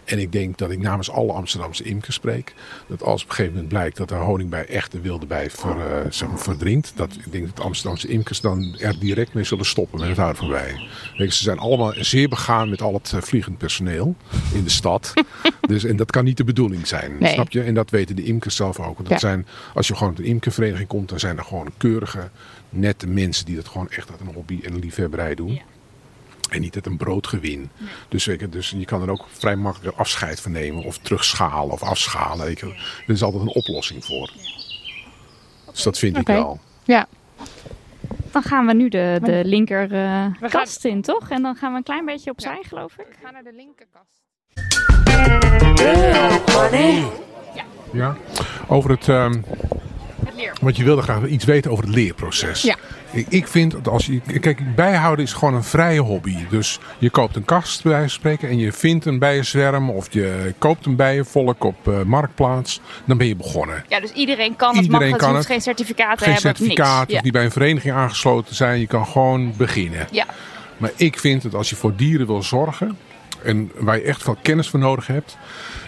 En 0.05 0.19
ik 0.19 0.33
denk 0.33 0.59
dat 0.59 0.71
ik 0.71 0.79
namens 0.79 1.11
alle 1.11 1.33
Amsterdamse 1.33 1.83
imkers 1.83 2.15
spreek. 2.15 2.55
Dat 2.87 3.03
als 3.03 3.23
op 3.23 3.29
een 3.29 3.35
gegeven 3.35 3.55
moment 3.55 3.73
blijkt 3.73 3.97
dat 3.97 4.09
de 4.09 4.15
honingbij 4.15 4.67
echt 4.67 4.93
de 4.93 5.01
wilde 5.01 5.27
bij 5.27 5.51
ver, 5.51 5.77
uh, 5.77 6.11
zeg 6.11 6.29
maar 6.29 6.39
verdringt. 6.39 6.93
Dat 6.97 7.13
ik 7.15 7.33
denk 7.33 7.47
dat 7.47 7.57
de 7.57 7.63
Amsterdamse 7.63 8.09
imkers 8.09 8.41
dan 8.41 8.77
er 8.79 8.99
direct 8.99 9.35
mee 9.35 9.45
zullen 9.45 9.65
stoppen 9.67 9.99
met 9.99 10.09
het 10.09 10.17
houden 10.17 10.37
van 10.39 10.49
je, 11.15 11.33
ze 11.33 11.43
zijn 11.43 11.59
allemaal 11.59 11.93
zeer 11.97 12.29
begaan 12.29 12.69
met 12.71 12.83
al 12.83 12.93
het 12.95 13.13
vliegend 13.25 13.59
personeel 13.59 14.15
in 14.55 14.65
de 14.65 14.71
stad. 14.71 15.13
dus, 15.69 15.85
en 15.85 15.97
dat 15.97 16.11
kan 16.11 16.25
niet 16.25 16.37
de 16.37 16.45
bedoeling 16.45 16.87
zijn. 16.87 17.17
Nee. 17.19 17.33
Snap 17.33 17.51
je? 17.51 17.63
En 17.63 17.75
dat 17.75 17.91
weten 17.91 18.17
de 18.17 18.25
imkers 18.25 18.57
zelf 18.57 18.79
ook. 18.79 18.97
Want 18.97 19.09
dat 19.09 19.09
Ja. 19.09 19.19
zijn, 19.29 19.47
als 19.75 19.89
je 19.89 19.95
gewoon 19.97 20.13
op 20.13 20.19
een 20.19 20.25
imkervereniging 20.25 20.89
komt, 20.89 21.09
dan 21.09 21.19
zijn 21.21 21.39
er 21.39 21.45
gewoon 21.45 21.71
keurige, 21.77 22.31
nette 22.71 23.07
mensen 23.07 23.45
die 23.47 23.57
dat 23.57 23.69
gewoon 23.69 23.89
echt 23.91 24.11
uit 24.11 24.21
een 24.21 24.35
hobby 24.35 24.61
en 24.63 24.73
een 24.73 24.79
liefhebberij 24.79 25.35
doen. 25.35 25.53
Ja. 25.53 25.61
En 26.51 26.61
niet 26.61 26.75
uit 26.75 26.87
een 26.87 26.97
broodgewin. 26.97 27.71
Dus, 28.09 28.25
je, 28.25 28.49
dus 28.49 28.71
je 28.71 28.85
kan 28.85 29.03
er 29.03 29.11
ook 29.11 29.27
vrij 29.33 29.57
makkelijk 29.57 29.97
afscheid 29.97 30.41
van 30.41 30.53
nemen. 30.53 30.85
Of 30.85 30.99
terugschalen 30.99 31.73
of 31.73 31.83
afschalen. 31.83 32.51
Je. 32.51 32.57
Er 33.07 33.13
is 33.13 33.23
altijd 33.23 33.43
een 33.43 33.49
oplossing 33.55 34.05
voor. 34.05 34.33
Dus 35.73 35.83
dat 35.83 35.99
vind 35.99 36.17
ik 36.17 36.27
wel. 36.27 36.61
Ja. 36.85 37.07
Dan 38.31 38.43
gaan 38.43 38.67
we 38.67 38.75
nu 38.75 38.89
de, 38.89 39.19
de 39.23 39.41
linker 39.45 39.93
uh, 39.93 39.99
gaan- 40.01 40.37
kast 40.51 40.85
in, 40.85 41.03
toch? 41.03 41.31
En 41.31 41.43
dan 41.43 41.55
gaan 41.57 41.71
we 41.73 41.77
een 41.77 41.83
klein 41.85 42.05
beetje 42.05 42.31
opzij, 42.31 42.63
geloof 42.69 42.93
ik. 42.99 43.07
We 43.09 43.15
gaan 43.23 43.33
naar 43.33 43.43
de 43.43 43.53
linkerkast. 43.53 44.19
Ja. 47.93 48.17
Over 48.69 48.91
het... 48.91 49.09
ehm, 49.09 49.33
Het 49.33 49.90
leer. 50.41 50.53
want 50.61 50.77
je 50.77 50.85
wilde 50.85 51.03
graag 51.03 51.27
iets 51.27 51.45
weten 51.45 51.71
over 51.71 51.85
het 51.85 51.95
leerproces. 51.95 52.63
Ja. 52.63 52.77
Ik, 53.29 53.49
vind 53.49 53.71
dat 53.73 53.89
als 53.89 54.07
je. 54.07 54.21
Kijk, 54.41 54.75
bijhouden 54.75 55.25
is 55.25 55.33
gewoon 55.33 55.55
een 55.55 55.65
vrije 55.65 56.01
hobby. 56.01 56.37
Dus 56.51 56.79
je 56.99 57.11
koopt 57.11 57.37
een 57.37 57.45
kast, 57.45 57.83
bij 57.83 57.93
wijze 57.93 58.09
van 58.09 58.19
spreken. 58.19 58.49
En 58.49 58.59
je 58.59 58.73
vindt 58.73 59.07
een 59.07 59.19
bijenzwerm. 59.19 59.91
Of 59.91 60.13
je 60.13 60.55
koopt 60.59 60.87
een 60.87 60.97
bijenvolk 60.97 61.65
op 61.65 61.89
uh, 61.89 62.03
marktplaats. 62.03 62.81
Dan 63.05 63.19
ben 63.19 63.27
je 63.27 63.37
begonnen. 63.37 63.85
Ja, 63.89 64.01
dus 64.01 64.13
iedereen 64.13 64.57
kan 64.57 64.77
het, 64.77 64.85
Iedereen 64.85 65.11
mag 65.11 65.19
het, 65.19 65.27
kan 65.27 65.37
het. 65.37 65.47
geen 65.47 65.61
certificaat 65.61 66.19
te 66.19 66.25
Geen 66.25 66.33
hebben. 66.33 66.57
certificaat. 66.57 67.13
Of 67.13 67.21
die 67.21 67.33
bij 67.33 67.45
een 67.45 67.51
vereniging 67.51 67.95
aangesloten 67.95 68.55
zijn. 68.55 68.81
Je 68.81 68.87
kan 68.87 69.07
gewoon 69.07 69.55
beginnen. 69.57 70.07
Ja. 70.11 70.27
Maar 70.77 70.93
ik 70.97 71.19
vind 71.19 71.43
dat 71.43 71.55
als 71.55 71.71
je 71.71 71.77
voor 71.77 71.97
dieren 71.97 72.27
wil 72.27 72.43
zorgen. 72.43 72.99
En 73.45 73.71
waar 73.79 73.97
je 73.97 74.03
echt 74.03 74.23
veel 74.23 74.37
kennis 74.43 74.69
voor 74.69 74.79
nodig 74.79 75.07
hebt. 75.07 75.37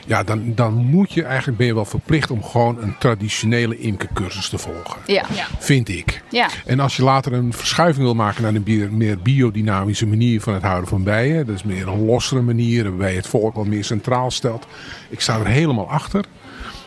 Ja, 0.07 0.22
dan, 0.22 0.55
dan 0.55 0.74
moet 0.74 1.12
je 1.12 1.22
eigenlijk 1.22 1.59
ben 1.59 1.66
je 1.66 1.74
wel 1.74 1.84
verplicht 1.84 2.30
om 2.30 2.44
gewoon 2.44 2.82
een 2.82 2.94
traditionele 2.98 3.78
imkercursus 3.78 4.48
te 4.48 4.59
volgen. 4.59 5.00
Ja. 5.07 5.24
Ja. 5.34 5.46
Vind 5.59 5.88
ik. 5.88 6.22
ja. 6.30 6.48
En 6.66 6.80
als 6.80 6.96
je 6.96 7.03
later 7.03 7.32
een 7.32 7.53
verschuiving 7.53 8.05
wil 8.05 8.14
maken 8.14 8.42
naar 8.42 8.55
een 8.55 8.62
bier- 8.62 8.92
meer 8.92 9.18
biodynamische 9.18 10.07
manier 10.07 10.40
van 10.40 10.55
het 10.55 10.62
houden 10.62 10.88
van 10.88 11.03
bijen. 11.03 11.46
Dat 11.46 11.55
is 11.55 11.62
meer 11.62 11.88
een 11.88 12.05
lossere 12.05 12.40
manier 12.40 12.84
waarbij 12.84 13.11
je 13.11 13.16
het 13.16 13.26
volk 13.26 13.55
wat 13.55 13.66
meer 13.66 13.84
centraal 13.84 14.30
stelt. 14.30 14.66
Ik 15.11 15.20
sta 15.20 15.38
er 15.38 15.46
helemaal 15.46 15.90
achter. 15.90 16.24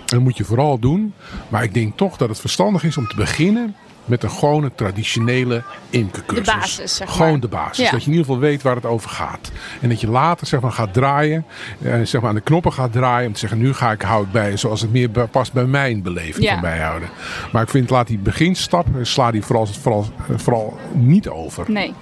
Dat 0.05 0.19
moet 0.19 0.37
je 0.37 0.43
vooral 0.43 0.79
doen. 0.79 1.13
Maar 1.49 1.63
ik 1.63 1.73
denk 1.73 1.97
toch 1.97 2.17
dat 2.17 2.29
het 2.29 2.39
verstandig 2.39 2.83
is 2.83 2.97
om 2.97 3.07
te 3.07 3.15
beginnen 3.15 3.75
met 4.05 4.23
een 4.23 4.31
gewone 4.31 4.71
traditionele 4.75 5.63
imkercursus. 5.89 6.45
De 6.45 6.51
basis, 6.59 6.95
zeg 6.95 7.07
maar. 7.07 7.15
Gewoon 7.15 7.39
de 7.39 7.47
basis. 7.47 7.85
Ja. 7.85 7.91
Dat 7.91 7.99
je 8.03 8.05
in 8.05 8.11
ieder 8.11 8.25
geval 8.25 8.41
weet 8.41 8.61
waar 8.61 8.75
het 8.75 8.85
over 8.85 9.09
gaat. 9.09 9.51
En 9.81 9.89
dat 9.89 10.01
je 10.01 10.09
later 10.09 10.47
zeg 10.47 10.59
maar, 10.59 10.71
gaat 10.71 10.93
draaien. 10.93 11.45
Eh, 11.81 11.93
zeg 12.03 12.21
maar 12.21 12.29
aan 12.29 12.35
de 12.35 12.41
knoppen 12.41 12.73
gaat 12.73 12.91
draaien. 12.91 13.27
Om 13.27 13.33
te 13.33 13.39
zeggen, 13.39 13.57
nu 13.59 13.73
ga 13.73 13.91
ik 13.91 14.01
hout 14.01 14.31
bij 14.31 14.57
zoals 14.57 14.81
het 14.81 14.91
meer 14.91 15.09
past 15.09 15.53
bij 15.53 15.65
mijn 15.65 16.01
beleving 16.01 16.45
Ja. 16.45 16.51
van 16.51 16.61
bijhouden. 16.61 17.09
Maar 17.51 17.61
ik 17.63 17.69
vind, 17.69 17.89
laat 17.89 18.07
die 18.07 18.17
beginstap, 18.17 18.85
eh, 18.95 19.03
sla 19.03 19.31
die 19.31 19.41
vooral, 19.43 19.65
vooral, 19.65 20.05
eh, 20.29 20.37
vooral 20.37 20.77
niet 20.93 21.27
over. 21.29 21.65
Nee. 21.71 21.93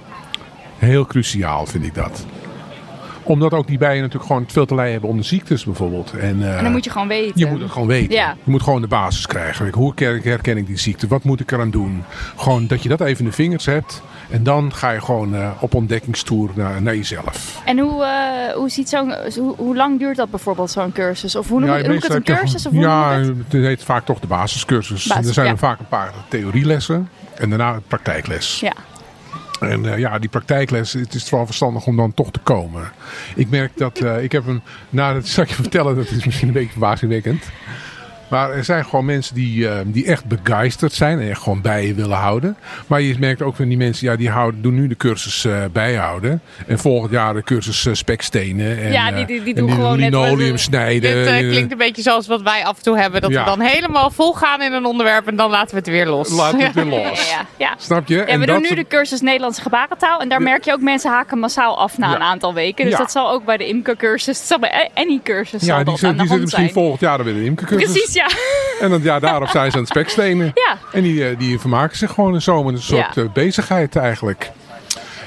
Heel 0.78 1.06
cruciaal 1.06 1.66
vind 1.66 1.84
ik 1.84 1.94
dat. 1.94 2.24
Omdat 3.24 3.52
ook 3.52 3.66
die 3.66 3.78
bijen 3.78 4.00
natuurlijk 4.00 4.26
gewoon 4.26 4.44
veel 4.48 4.66
te 4.66 4.74
lijden 4.74 4.92
hebben 4.92 5.10
onder 5.10 5.24
ziektes 5.24 5.64
bijvoorbeeld. 5.64 6.12
En, 6.20 6.42
eh, 6.42 6.56
En 6.58 6.62
dan 6.62 6.72
moet 6.72 6.84
je 6.84 6.90
gewoon 6.90 7.08
weten. 7.08 7.32
je 7.40 7.46
moet 7.46 7.60
het 7.60 7.70
gewoon 7.70 7.88
weten. 7.88 8.12
Ja. 8.14 8.36
Je 8.44 8.50
moet 8.50 8.62
gewoon 8.62 8.80
de 8.80 8.86
basis 8.86 9.26
krijgen. 9.26 9.72
Hoe 9.74 9.92
herken- 10.22 10.56
ik 10.56 10.66
die 10.66 10.78
ziekte? 10.78 11.06
Wat 11.06 11.24
moet 11.24 11.40
ik 11.40 11.52
eraan 11.52 11.70
doen? 11.70 12.04
Gewoon 12.36 12.66
dat 12.66 12.82
je 12.82 12.88
dat 12.88 13.00
even 13.00 13.18
in 13.18 13.30
de 13.30 13.36
vingers 13.36 13.66
hebt. 13.66 14.02
En 14.30 14.42
dan 14.42 14.74
ga 14.74 14.90
je 14.90 15.00
gewoon 15.00 15.34
eh, 15.34 15.50
op 15.60 15.74
ontdekkingstoer 15.74 16.50
naar, 16.54 16.82
naar 16.82 16.96
jezelf. 16.96 17.60
En 17.64 17.78
hoe, 17.78 18.04
eh, 18.04 18.54
hoe, 18.54 18.68
ziet 18.70 18.88
zo'n, 18.88 19.14
hoe, 19.38 19.54
hoe 19.56 19.76
lang 19.76 19.98
duurt 19.98 20.16
dat 20.16 20.30
bijvoorbeeld, 20.30 20.70
zo'n 20.70 20.92
cursus? 20.92 21.36
Of 21.36 21.48
hoe 21.48 21.60
noem, 21.60 21.68
Ja, 21.68 21.76
noem 21.86 21.96
ik 21.96 22.02
het 22.02 22.14
een 22.14 22.22
cursus? 22.22 22.66
Of 22.66 22.72
gewoon- 22.72 22.84
hoe 22.84 22.94
ja, 22.94 23.10
het? 23.18 23.26
het 23.48 23.62
heet 23.62 23.84
vaak 23.84 24.04
toch 24.04 24.20
de 24.20 24.26
basiscursus. 24.26 25.06
Basis, 25.06 25.26
er 25.26 25.32
zijn 25.34 25.46
ja. 25.46 25.52
er 25.52 25.58
vaak 25.58 25.78
een 25.78 25.88
paar 25.88 26.12
theorielessen. 26.28 27.08
En 27.34 27.48
daarna 27.48 27.80
praktijkles. 27.88 28.60
Ja. 28.60 28.72
En 29.68 29.92
eh, 29.92 29.98
ja, 29.98 30.18
die 30.18 30.28
praktijkles, 30.28 30.92
het 30.92 31.14
is 31.14 31.28
vooral 31.28 31.46
verstandig 31.46 31.86
om 31.86 31.96
dan 31.96 32.14
toch 32.14 32.30
te 32.30 32.38
komen. 32.38 32.92
Ik 33.34 33.50
merk 33.50 33.76
dat, 33.76 33.98
eh, 33.98 34.22
ik 34.22 34.32
heb 34.32 34.46
een, 34.46 34.62
nou 34.90 35.14
dat 35.14 35.26
zal 35.26 35.44
ik 35.44 35.48
je 35.48 35.54
vertellen, 35.54 35.96
dat 35.96 36.10
is 36.10 36.24
misschien 36.24 36.48
een 36.48 36.54
beetje 36.54 36.70
verbazingwekkend. 36.70 37.44
Maar 38.28 38.50
er 38.50 38.64
zijn 38.64 38.84
gewoon 38.84 39.04
mensen 39.04 39.34
die, 39.34 39.68
eh, 39.68 39.78
die 39.84 40.06
echt 40.06 40.24
begeisterd 40.24 40.92
zijn 40.92 41.20
en 41.20 41.30
echt 41.30 41.42
gewoon 41.42 41.60
bijen 41.60 41.94
willen 41.96 42.16
houden. 42.16 42.56
Maar 42.86 43.00
je 43.00 43.16
merkt 43.18 43.42
ook 43.42 43.56
van 43.56 43.68
die 43.68 43.76
mensen, 43.76 44.06
ja, 44.06 44.16
die 44.16 44.30
houden, 44.30 44.62
doen 44.62 44.74
nu 44.74 44.86
de 44.88 44.96
cursus 44.96 45.44
eh, 45.44 45.56
bijhouden. 45.72 46.40
En 46.66 46.78
volgend 46.78 47.12
jaar 47.12 47.34
de 47.34 47.42
cursus 47.42 47.86
eh, 47.86 47.92
spekstenen. 47.94 48.78
En, 48.82 48.92
Ja, 48.92 49.10
die- 49.12 49.26
die- 49.26 49.42
die 49.42 49.54
en 49.54 49.60
doen 49.60 49.72
gewoon 49.72 49.98
net 49.98 50.10
linoleum 50.12 50.58
snijden. 50.58 51.24
Dit 51.24 51.48
klinkt 51.50 51.72
een 51.72 51.78
beetje 51.78 52.02
zoals 52.02 52.26
wat 52.26 52.42
wij 52.42 52.64
af 52.64 52.76
en 52.76 52.82
toe 52.82 52.98
hebben. 52.98 53.20
Dat 53.20 53.30
Ja. 53.30 53.38
we 53.44 53.50
dan 53.50 53.60
helemaal 53.60 54.10
vol 54.10 54.32
gaan 54.32 54.62
in 54.62 54.72
een 54.72 54.84
onderwerp 54.84 55.26
en 55.26 55.36
dan 55.36 55.50
laten 55.50 55.70
we 55.70 55.76
het 55.76 55.86
weer 55.88 56.06
los. 56.06 56.30
Laat 56.30 56.60
het 56.62 56.74
weer 56.74 56.84
los. 56.96 57.30
ja, 57.30 57.46
ja. 57.56 57.74
Snap 57.78 58.08
je? 58.08 58.14
Ja, 58.16 58.24
En 58.24 58.40
we 58.40 58.46
dat 58.46 58.60
doen 58.60 58.66
nu 58.70 58.76
de 58.76 58.86
cursus 58.88 59.20
Nederlandse 59.20 59.62
gebarentaal. 59.62 60.20
En 60.20 60.28
daar 60.28 60.42
merk 60.42 60.64
je 60.64 60.72
ook 60.72 60.80
mensen 60.80 61.10
haken 61.10 61.38
massaal 61.38 61.78
af 61.78 61.98
na 61.98 62.14
een 62.14 62.22
aantal 62.22 62.54
weken. 62.54 62.84
Dus 62.84 62.96
dat 62.98 63.10
zal 63.10 63.30
ook 63.30 63.44
bij 63.44 63.56
de 63.56 63.66
imkercursus, 63.68 64.38
het 64.38 64.46
zal 64.46 64.58
bij 64.58 64.90
any 64.94 65.20
cursus 65.24 65.60
zal 65.62 65.68
Ja, 65.68 65.76
die, 65.76 65.84
dat 65.84 65.98
zit- 65.98 66.08
aan 66.08 66.16
de 66.16 66.18
die 66.22 66.28
zitten 66.28 66.28
hand 66.28 66.40
misschien 66.58 66.72
volgend 66.82 67.00
jaar 67.00 67.24
weer 67.24 67.34
in 67.34 67.38
de 67.40 67.44
imkercursus. 67.46 67.92
Precies, 67.92 68.13
ja. 68.14 68.28
En 68.80 68.90
dan 68.90 69.02
ja, 69.02 69.18
daarop 69.18 69.48
zijn 69.48 69.70
ze 69.70 69.76
aan 69.76 69.82
het 69.82 69.90
spekstenen. 69.92 70.50
Ja. 70.54 70.76
En 70.92 71.02
die, 71.02 71.28
eh, 71.28 71.38
die 71.38 71.58
vermaken 71.60 71.96
zich 71.96 72.10
gewoon 72.12 72.40
zo 72.40 72.62
met 72.64 72.74
een 72.74 72.82
soort 72.82 73.14
Ja. 73.14 73.22
eh, 73.22 73.28
bezigheid 73.32 73.96
eigenlijk. 73.96 74.50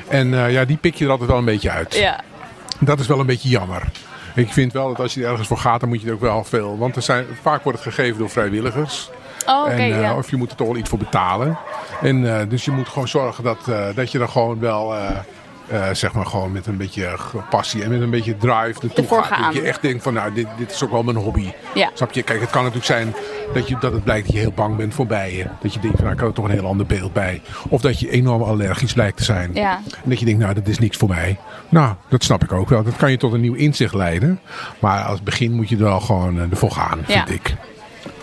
En 0.08 0.34
eh, 0.34 0.52
ja, 0.52 0.66
die 0.66 0.78
pik 0.78 0.96
je 0.96 1.06
er 1.06 1.12
altijd 1.12 1.30
wel 1.30 1.38
een 1.40 1.46
beetje 1.46 1.70
uit. 1.72 1.96
ja. 1.96 2.20
Dat 2.80 3.00
is 3.00 3.08
wel 3.08 3.20
een 3.20 3.26
beetje 3.26 3.50
jammer. 3.50 3.82
Ik 4.36 4.54
vind 4.54 4.74
wel 4.74 4.88
dat 4.88 5.00
als 5.00 5.14
je 5.14 5.26
ergens 5.26 5.48
voor 5.48 5.58
gaat, 5.58 5.80
dan 5.80 5.90
moet 5.90 6.02
je 6.02 6.08
er 6.08 6.14
ook 6.14 6.20
wel 6.22 6.44
veel. 6.44 6.78
Want 6.78 6.96
er 6.96 7.02
zijn, 7.02 7.26
vaak 7.42 7.64
wordt 7.64 7.84
het 7.84 7.94
gegeven 7.94 8.18
door 8.18 8.30
vrijwilligers. 8.30 9.10
Oh, 9.46 9.72
en, 9.72 9.88
ja. 9.88 10.16
Of 10.16 10.30
je 10.30 10.36
moet 10.36 10.52
er 10.52 10.58
toch 10.58 10.68
wel 10.68 10.76
iets 10.78 10.90
voor 10.90 10.98
betalen. 10.98 11.58
En, 12.02 12.48
dus 12.50 12.66
je 12.66 12.72
moet 12.72 12.88
gewoon 12.88 13.08
zorgen 13.08 13.44
dat, 13.44 13.58
dat 13.96 14.12
je 14.12 14.20
er 14.20 14.28
gewoon 14.28 14.60
wel... 14.60 14.94
eh, 15.68 15.90
zeg 15.92 16.14
maar 16.14 16.26
gewoon 16.26 16.52
met 16.52 16.66
een 16.68 16.78
beetje 16.78 17.16
passie 17.50 17.84
en 17.84 17.90
met 17.90 18.02
een 18.02 18.10
beetje 18.10 18.38
drive 18.38 18.80
naartoe 18.82 19.08
gaat. 19.08 19.26
gaan. 19.26 19.42
Dat 19.44 19.54
je 19.54 19.62
echt 19.62 19.82
denkt 19.82 20.04
van 20.04 20.14
nou, 20.14 20.34
dit, 20.34 20.48
dit 20.58 20.72
is 20.72 20.84
ook 20.84 20.92
wel 20.92 21.04
mijn 21.04 21.18
hobby. 21.18 21.52
Ja. 21.74 21.90
Snap 21.94 22.12
je? 22.12 22.24
Kijk, 22.24 22.40
het 22.40 22.50
kan 22.50 22.60
natuurlijk 22.64 22.86
zijn 22.86 23.14
dat, 23.54 23.68
je, 23.68 23.78
dat 23.80 23.92
het 23.94 24.04
blijkt 24.04 24.26
dat 24.26 24.36
je 24.36 24.42
heel 24.42 24.52
bang 24.52 24.76
bent 24.76 24.94
voor 24.94 25.06
bijen. 25.08 25.52
Dat 25.62 25.74
je 25.74 25.80
denkt 25.80 25.96
van 25.96 26.06
nou, 26.06 26.16
ik 26.16 26.22
had 26.22 26.30
er 26.30 26.36
toch 26.36 26.46
een 26.46 26.52
heel 26.60 26.66
ander 26.68 26.86
beeld 26.86 27.14
bij. 27.14 27.42
Of 27.70 27.82
dat 27.82 28.00
je 28.00 28.10
enorm 28.10 28.42
allergisch 28.42 28.94
blijkt 28.94 29.18
te 29.18 29.24
zijn. 29.24 29.52
Ja. 29.54 29.76
En 30.04 30.10
dat 30.10 30.20
je 30.20 30.26
denkt, 30.26 30.40
nou, 30.42 30.54
dat 30.54 30.68
is 30.68 30.80
niks 30.80 30.98
voor 30.98 31.10
mij. 31.10 31.38
Nou, 31.70 31.94
dat 32.10 32.24
snap 32.24 32.44
ik 32.44 32.52
ook 32.52 32.70
wel. 32.70 32.84
Dat 32.84 32.96
kan 32.96 33.12
je 33.12 33.18
tot 33.18 33.34
een 33.34 33.42
nieuw 33.42 33.54
inzicht 33.54 33.94
leiden. 33.94 34.40
Maar 34.80 35.04
als 35.04 35.24
begin 35.24 35.52
moet 35.54 35.70
je 35.70 35.76
er 35.76 35.84
wel 35.84 36.00
gewoon 36.00 36.38
eh, 36.40 36.52
ervoor 36.52 36.72
gaan, 36.72 37.00
Ja. 37.08 37.26
vind 37.26 37.30
ik. 37.30 37.56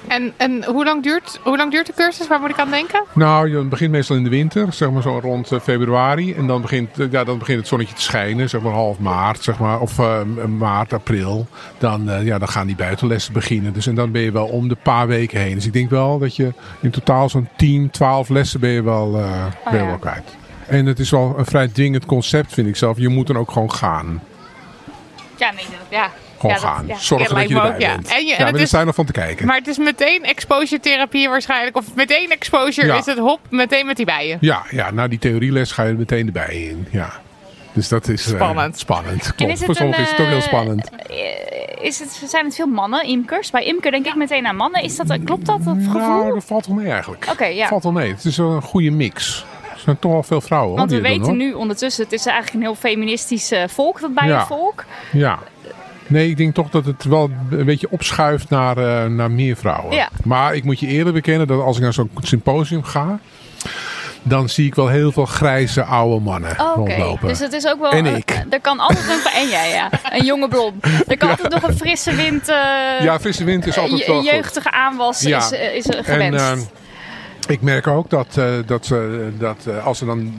En, 0.09 0.33
en 0.37 0.65
hoe, 0.65 0.85
lang 0.85 1.03
duurt, 1.03 1.41
hoe 1.43 1.57
lang 1.57 1.71
duurt 1.71 1.87
de 1.87 1.93
cursus? 1.93 2.27
Waar 2.27 2.41
moet 2.41 2.51
ik 2.51 2.59
aan 2.59 2.71
denken? 2.71 3.05
Nou, 3.13 3.51
je 3.51 3.65
begint 3.65 3.91
meestal 3.91 4.17
in 4.17 4.25
de 4.25 4.31
winter, 4.31 4.73
zeg 4.73 4.91
maar 4.91 5.03
zo 5.03 5.19
rond 5.19 5.53
eh, 5.53 5.61
februari. 5.61 6.35
En 6.35 6.47
dan 6.47 6.61
begint, 6.61 6.99
eh, 6.99 7.11
ja, 7.11 7.25
dan 7.25 7.39
begint 7.39 7.59
het 7.59 7.69
zonnetje 7.69 7.95
te 7.95 8.03
schijnen, 8.03 8.49
zeg 8.49 8.61
maar 8.61 8.73
half 8.73 8.99
maart, 8.99 9.43
zeg 9.43 9.59
maar. 9.59 9.81
Of 9.81 9.99
eh, 9.99 10.23
maart, 10.59 10.93
april. 10.93 11.47
Dan, 11.79 12.25
ja, 12.25 12.39
dan 12.39 12.49
gaan 12.49 12.67
die 12.67 12.77
buitenlessen 12.77 13.33
beginnen. 13.33 13.73
Dus 13.73 13.87
en 13.87 13.95
dan 13.95 14.11
ben 14.11 14.23
je 14.23 14.33
wel 14.33 14.47
om 14.47 14.69
de 14.69 14.77
paar 14.83 15.07
weken 15.07 15.41
heen. 15.41 15.55
Dus 15.55 15.67
ik 15.67 15.73
denk 15.73 15.91
wel 15.91 16.19
dat 16.19 16.37
je 16.37 16.53
in 16.81 16.91
totaal 16.91 17.29
zo'n 17.29 17.49
10, 17.57 17.91
12 17.91 18.29
lessen 18.29 18.61
ben 18.61 18.71
je 18.71 18.83
wel, 18.83 19.13
ben 19.13 19.73
je 19.73 19.77
ja. 19.77 19.87
wel 19.87 19.99
kwijt. 19.99 20.37
En 20.67 20.87
het 20.87 20.99
is 20.99 21.11
wel 21.11 21.35
een 21.39 21.47
vrij 21.47 21.69
dwingend 21.69 22.07
concept, 22.07 22.53
vind 22.53 22.69
ik 22.69 22.77
zelf. 22.77 22.99
Je 22.99 23.09
moet 23.09 23.27
dan 23.27 23.37
ook 23.39 23.51
gewoon 23.51 23.73
gaan. 23.73 24.23
Ja, 25.37 25.51
nee, 25.51 25.65
ja. 25.91 26.11
Gewoon 26.51 26.57
Ja, 26.57 26.63
dat- 26.63 26.77
gaan. 26.77 26.87
ja. 26.87 26.97
Zorgen 26.99 27.29
Ja, 27.35 27.41
dat 27.41 27.49
je 27.49 27.55
erbij 27.55 27.71
ook, 27.75 27.81
ja. 27.81 27.95
bent. 27.95 28.09
En 28.09 28.15
je- 28.15 28.21
en 28.21 28.27
ja, 28.27 28.31
het 28.33 28.39
maar 28.45 28.55
er 28.55 28.61
is- 28.61 28.71
zijn 28.71 28.87
nog 28.87 28.95
van 28.95 29.05
te 29.07 29.13
kijken. 29.13 29.47
Maar 29.47 29.57
het 29.57 29.67
is 29.67 29.79
meteen 29.79 30.25
exposure 30.25 30.81
therapie 30.81 31.29
waarschijnlijk. 31.29 31.77
Of 31.77 31.95
meteen 31.95 32.31
exposure 32.31 32.87
Ja. 32.87 32.97
is 32.97 33.07
het 33.07 33.19
hop, 33.19 33.41
meteen 33.51 33.87
met 33.87 33.97
die 33.97 34.07
bijen. 34.07 34.39
Ja, 34.41 34.63
ja, 34.71 34.91
na 34.91 35.09
die 35.09 35.19
theorieles 35.19 35.73
ga 35.73 35.83
je 35.83 35.93
meteen 35.95 36.27
erbij 36.27 36.55
in. 36.55 36.87
Ja. 36.91 37.13
Dus 37.73 37.89
dat 37.89 38.09
is 38.09 38.27
eh, 38.27 38.35
Spannend. 38.35 38.79
spannend. 38.79 39.25
En 39.27 39.35
Klopt. 39.35 39.53
is 39.53 39.59
het 39.59 39.67
Voor 39.67 39.75
sommigen 39.75 40.03
is 40.03 40.11
het 40.11 40.21
ook 40.21 40.27
heel 40.27 40.37
eh, 40.37 40.43
spannend. 40.43 40.91
eh, 40.91 41.17
Is 41.81 41.99
het, 41.99 42.23
zijn 42.27 42.45
het 42.45 42.55
veel 42.55 42.67
mannen, 42.67 43.05
imkers? 43.05 43.51
Bij 43.51 43.65
imker 43.65 43.91
denk 43.91 44.07
ik 44.07 44.15
meteen 44.15 44.47
aan 44.47 44.57
mannen. 44.57 44.83
Is 44.83 44.97
dat, 44.97 45.07
klopt 45.25 45.47
dat, 45.47 45.65
dat 45.65 45.77
gevoel? 45.85 46.01
Nou, 46.01 46.35
dat 46.35 46.45
valt 46.45 46.67
wel 46.67 46.77
mee 46.77 46.91
eigenlijk. 46.93 47.27
Oké, 47.31 47.45
ja. 47.45 47.67
Valt 47.69 47.83
wel 47.83 47.93
mee. 47.93 48.11
Het 48.11 48.25
is 48.25 48.37
wel 48.37 48.51
een 48.51 48.63
goede 48.63 48.91
mix. 48.91 49.45
Er 49.75 49.81
zijn 49.81 49.99
toch 49.99 50.13
wel 50.13 50.23
veel 50.23 50.41
vrouwen 50.41 50.69
hoor, 50.71 50.79
Want 50.79 50.91
we 50.91 50.97
die 51.01 51.07
het 51.07 51.17
weten 51.19 51.39
doen, 51.39 51.47
nu 51.47 51.53
ondertussen, 51.53 52.05
het 52.05 52.13
is 52.13 52.27
eigenlijk 52.27 52.57
een 52.57 52.63
heel 52.63 52.75
feministisch 52.75 53.53
volk, 53.67 54.01
dat 54.01 54.15
bijenvolk. 54.15 54.85
hoor. 55.13 55.21
Ja. 55.21 55.39
Nee, 56.07 56.29
ik 56.29 56.37
denk 56.37 56.55
toch 56.55 56.71
dat 56.71 56.85
het 56.85 57.05
wel 57.05 57.31
een 57.51 57.65
beetje 57.65 57.91
opschuift 57.91 58.51
naar, 58.51 58.77
eh, 58.79 59.11
naar 59.11 59.31
meer 59.31 59.57
vrouwen. 59.57 59.95
Ja. 59.97 60.09
Maar 60.25 60.55
ik 60.55 60.65
moet 60.65 60.81
je 60.81 60.87
eerlijk 60.87 61.15
bekennen 61.15 61.47
dat 61.47 61.61
als 61.61 61.77
ik 61.77 61.83
naar 61.83 61.93
zo'n 61.93 62.11
symposium 62.21 62.83
ga... 62.85 63.19
dan 64.23 64.49
zie 64.49 64.67
ik 64.67 64.75
wel 64.75 64.89
heel 64.89 65.13
veel 65.13 65.25
grijze 65.27 65.85
oude 65.85 66.21
mannen 66.25 66.51
Oh, 66.61 66.71
Oké, 66.79 66.95
rondlopen. 66.95 67.29
dus 67.29 67.39
het 67.39 67.53
is 67.53 67.67
ook 67.67 67.81
wel... 67.81 67.91
En 67.91 68.07
ik. 68.07 68.31
er 68.51 68.61
kan 68.61 68.79
altijd 68.79 69.09
een... 69.09 69.33
En 69.43 69.49
jij, 69.49 69.71
ja. 69.71 69.91
Een 70.11 70.25
jonge 70.25 70.49
blond. 70.49 70.85
Er 71.07 71.17
kan 71.17 71.29
altijd 71.31 71.53
nog 71.53 71.63
een 71.63 71.77
frisse 71.77 72.15
wind... 72.15 72.49
eh, 72.49 72.57
ja, 73.01 73.21
frisse 73.21 73.45
wind 73.45 73.67
is 73.67 73.79
altijd 73.79 73.99
je- 74.01 74.07
wel 74.07 74.17
een 74.17 74.23
goed. 74.23 74.31
jeugdige 74.33 74.71
aanwas 74.71 75.21
Ja. 75.21 75.39
is, 75.39 75.51
eh, 75.53 75.75
is 75.75 75.87
eh, 75.87 76.05
gewenst. 76.05 76.45
En, 76.45 76.59
eh, 76.59 76.63
ik 77.49 77.61
merk 77.61 77.87
ook 77.87 78.11
dat, 78.11 78.37
eh, 78.37 78.47
dat, 78.67 78.87
ze, 78.87 79.29
dat 79.39 79.57
eh, 79.67 79.87
als 79.87 80.01
er 80.01 80.07
dan 80.07 80.35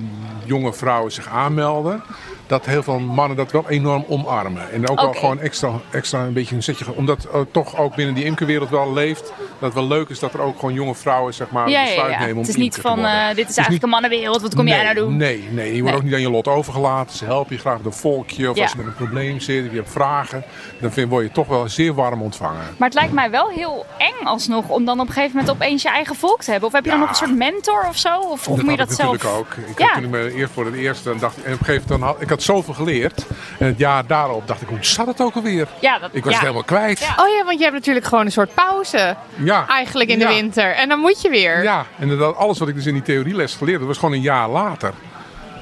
jonge 0.46 0.74
vrouwen 0.74 1.12
zich 1.12 1.28
aanmelden, 1.28 2.02
dat 2.48 2.66
heel 2.66 2.84
veel 2.84 3.00
mannen 3.00 3.38
dat 3.38 3.52
wel 3.52 3.66
enorm 3.70 4.06
omarmen. 4.08 4.72
En 4.72 4.90
ook 4.90 5.02
wel 5.02 5.14
gewoon 5.14 5.40
extra, 5.40 5.72
extra 5.92 6.24
een 6.26 6.34
beetje 6.34 6.56
een 6.56 6.64
zetje. 6.64 6.94
Omdat 6.96 7.26
eh, 7.26 7.40
toch 7.52 7.78
ook 7.78 7.96
binnen 7.96 8.16
die 8.16 8.24
imkerwereld 8.24 8.70
wel 8.70 8.94
leeft. 8.94 9.24
Dat 9.38 9.60
het 9.60 9.74
wel 9.74 9.88
leuk 9.88 10.10
is 10.10 10.20
dat 10.20 10.34
er 10.34 10.42
ook 10.42 10.60
gewoon 10.60 10.74
jonge 10.74 10.96
vrouwen 10.96 11.34
zeg 11.34 11.50
maar, 11.50 11.70
ja, 11.70 11.80
een 11.80 11.86
ja, 11.88 11.94
besluit 11.94 12.14
ja. 12.14 12.20
nemen 12.20 12.34
om 12.36 12.40
Het 12.40 12.50
is 12.50 12.56
niet 12.56 12.78
van, 12.82 13.06
eh, 13.06 13.28
dit 13.36 13.50
is 13.50 13.56
eigenlijk 13.56 13.84
een 13.84 13.90
mannenwereld, 13.90 14.42
wat 14.42 14.56
kom 14.56 14.68
jij 14.68 14.84
nou 14.84 14.96
doen? 14.96 15.18
Nee, 15.18 15.48
nee, 15.52 15.66
je 15.76 15.82
wordt 15.82 15.86
Nee. 15.86 15.96
ook 15.96 16.04
niet 16.04 16.14
aan 16.14 16.22
je 16.22 16.30
lot 16.30 16.48
overgelaten. 16.48 17.18
Ze 17.18 17.26
helpen 17.26 17.56
je 17.56 17.62
graag 17.62 17.78
met 17.78 17.86
een 17.86 17.94
volkje. 17.94 18.50
Of 18.50 18.60
als 18.60 18.72
je 18.72 18.78
met 18.78 18.86
een 18.86 18.96
probleem 18.96 19.40
zit 19.40 19.66
of 19.66 19.72
je 19.72 19.78
hebt 19.78 19.92
vragen. 19.92 20.44
Dan 20.82 20.92
vind, 20.92 21.10
word 21.10 21.24
je 21.26 21.32
toch 21.32 21.48
wel 21.48 21.70
zeer 21.70 21.94
warm 21.94 22.22
ontvangen. 22.22 22.62
Maar 22.78 22.88
het 22.88 22.98
lijkt 22.98 23.14
mij 23.14 23.30
wel 23.30 23.50
heel 23.50 23.86
eng 23.98 24.26
alsnog 24.26 24.70
om 24.70 24.86
dan 24.86 25.00
op 25.00 25.08
een 25.08 25.14
gegeven 25.14 25.38
moment 25.38 25.56
opeens 25.56 25.82
je 25.82 25.90
eigen 25.90 26.16
volk 26.16 26.42
te 26.44 26.52
hebben. 26.52 26.68
Of 26.70 26.76
heb 26.76 26.84
je 26.84 26.90
dan 26.90 27.00
nog 27.00 27.10
een 27.10 27.16
soort 27.16 27.36
mentor 27.38 27.86
of 27.88 27.98
zo? 27.98 28.20
Of, 28.20 28.48
of 28.48 28.62
moet 28.62 28.72
je 28.72 28.78
dat 28.78 28.94
zelf? 28.94 29.12
natuurlijk 29.12 29.40
ook. 29.40 29.70
Ik 29.70 29.80
Ja. 29.80 29.94
toen 29.94 30.04
ik 30.04 30.10
me 30.10 30.34
eerst 30.34 30.54
voor 30.54 30.66
het 30.66 30.74
eerst 30.76 31.04
dan 31.04 31.18
dacht 31.18 31.36
en 31.36 31.54
op 31.54 31.60
een 31.60 31.66
gegeven 31.66 31.74
moment 31.74 32.00
dan 32.00 32.02
had, 32.02 32.22
ik 32.22 32.30
had 32.36 32.44
zoveel 32.44 32.74
geleerd. 32.74 33.26
En 33.60 33.68
het 33.68 33.78
jaar 33.78 34.08
daarop 34.08 34.48
dacht 34.48 34.62
ik, 34.62 34.68
hoe 34.68 34.78
zat 34.82 35.08
het 35.08 35.22
ook 35.22 35.36
alweer? 35.36 35.68
Ja, 35.82 36.00
dat, 36.00 36.10
Ik 36.14 36.24
was 36.24 36.34
ja. 36.34 36.38
het 36.40 36.48
helemaal 36.48 36.64
kwijt. 36.64 37.00
Ja. 37.00 37.16
Oh 37.24 37.28
ja, 37.38 37.44
want 37.46 37.58
je 37.58 37.64
hebt 37.64 37.76
natuurlijk 37.76 38.06
gewoon 38.06 38.26
een 38.26 38.32
soort 38.32 38.54
pauze 38.54 39.16
Ja. 39.36 39.68
eigenlijk 39.68 40.10
in 40.10 40.20
de 40.20 40.28
winter. 40.28 40.76
En 40.76 40.90
dan 40.90 41.00
moet 41.00 41.22
je 41.22 41.30
weer. 41.30 41.64
Ja, 41.64 41.86
en 42.00 42.18
dat, 42.18 42.36
alles 42.36 42.60
wat 42.60 42.68
ik 42.68 42.76
dus 42.76 42.86
in 42.86 42.94
die 42.94 43.02
theorieles 43.02 43.54
geleerd 43.56 43.78
had, 43.78 43.88
was 43.88 43.98
gewoon 43.98 44.14
een 44.16 44.22
jaar 44.22 44.50
later. 44.50 44.94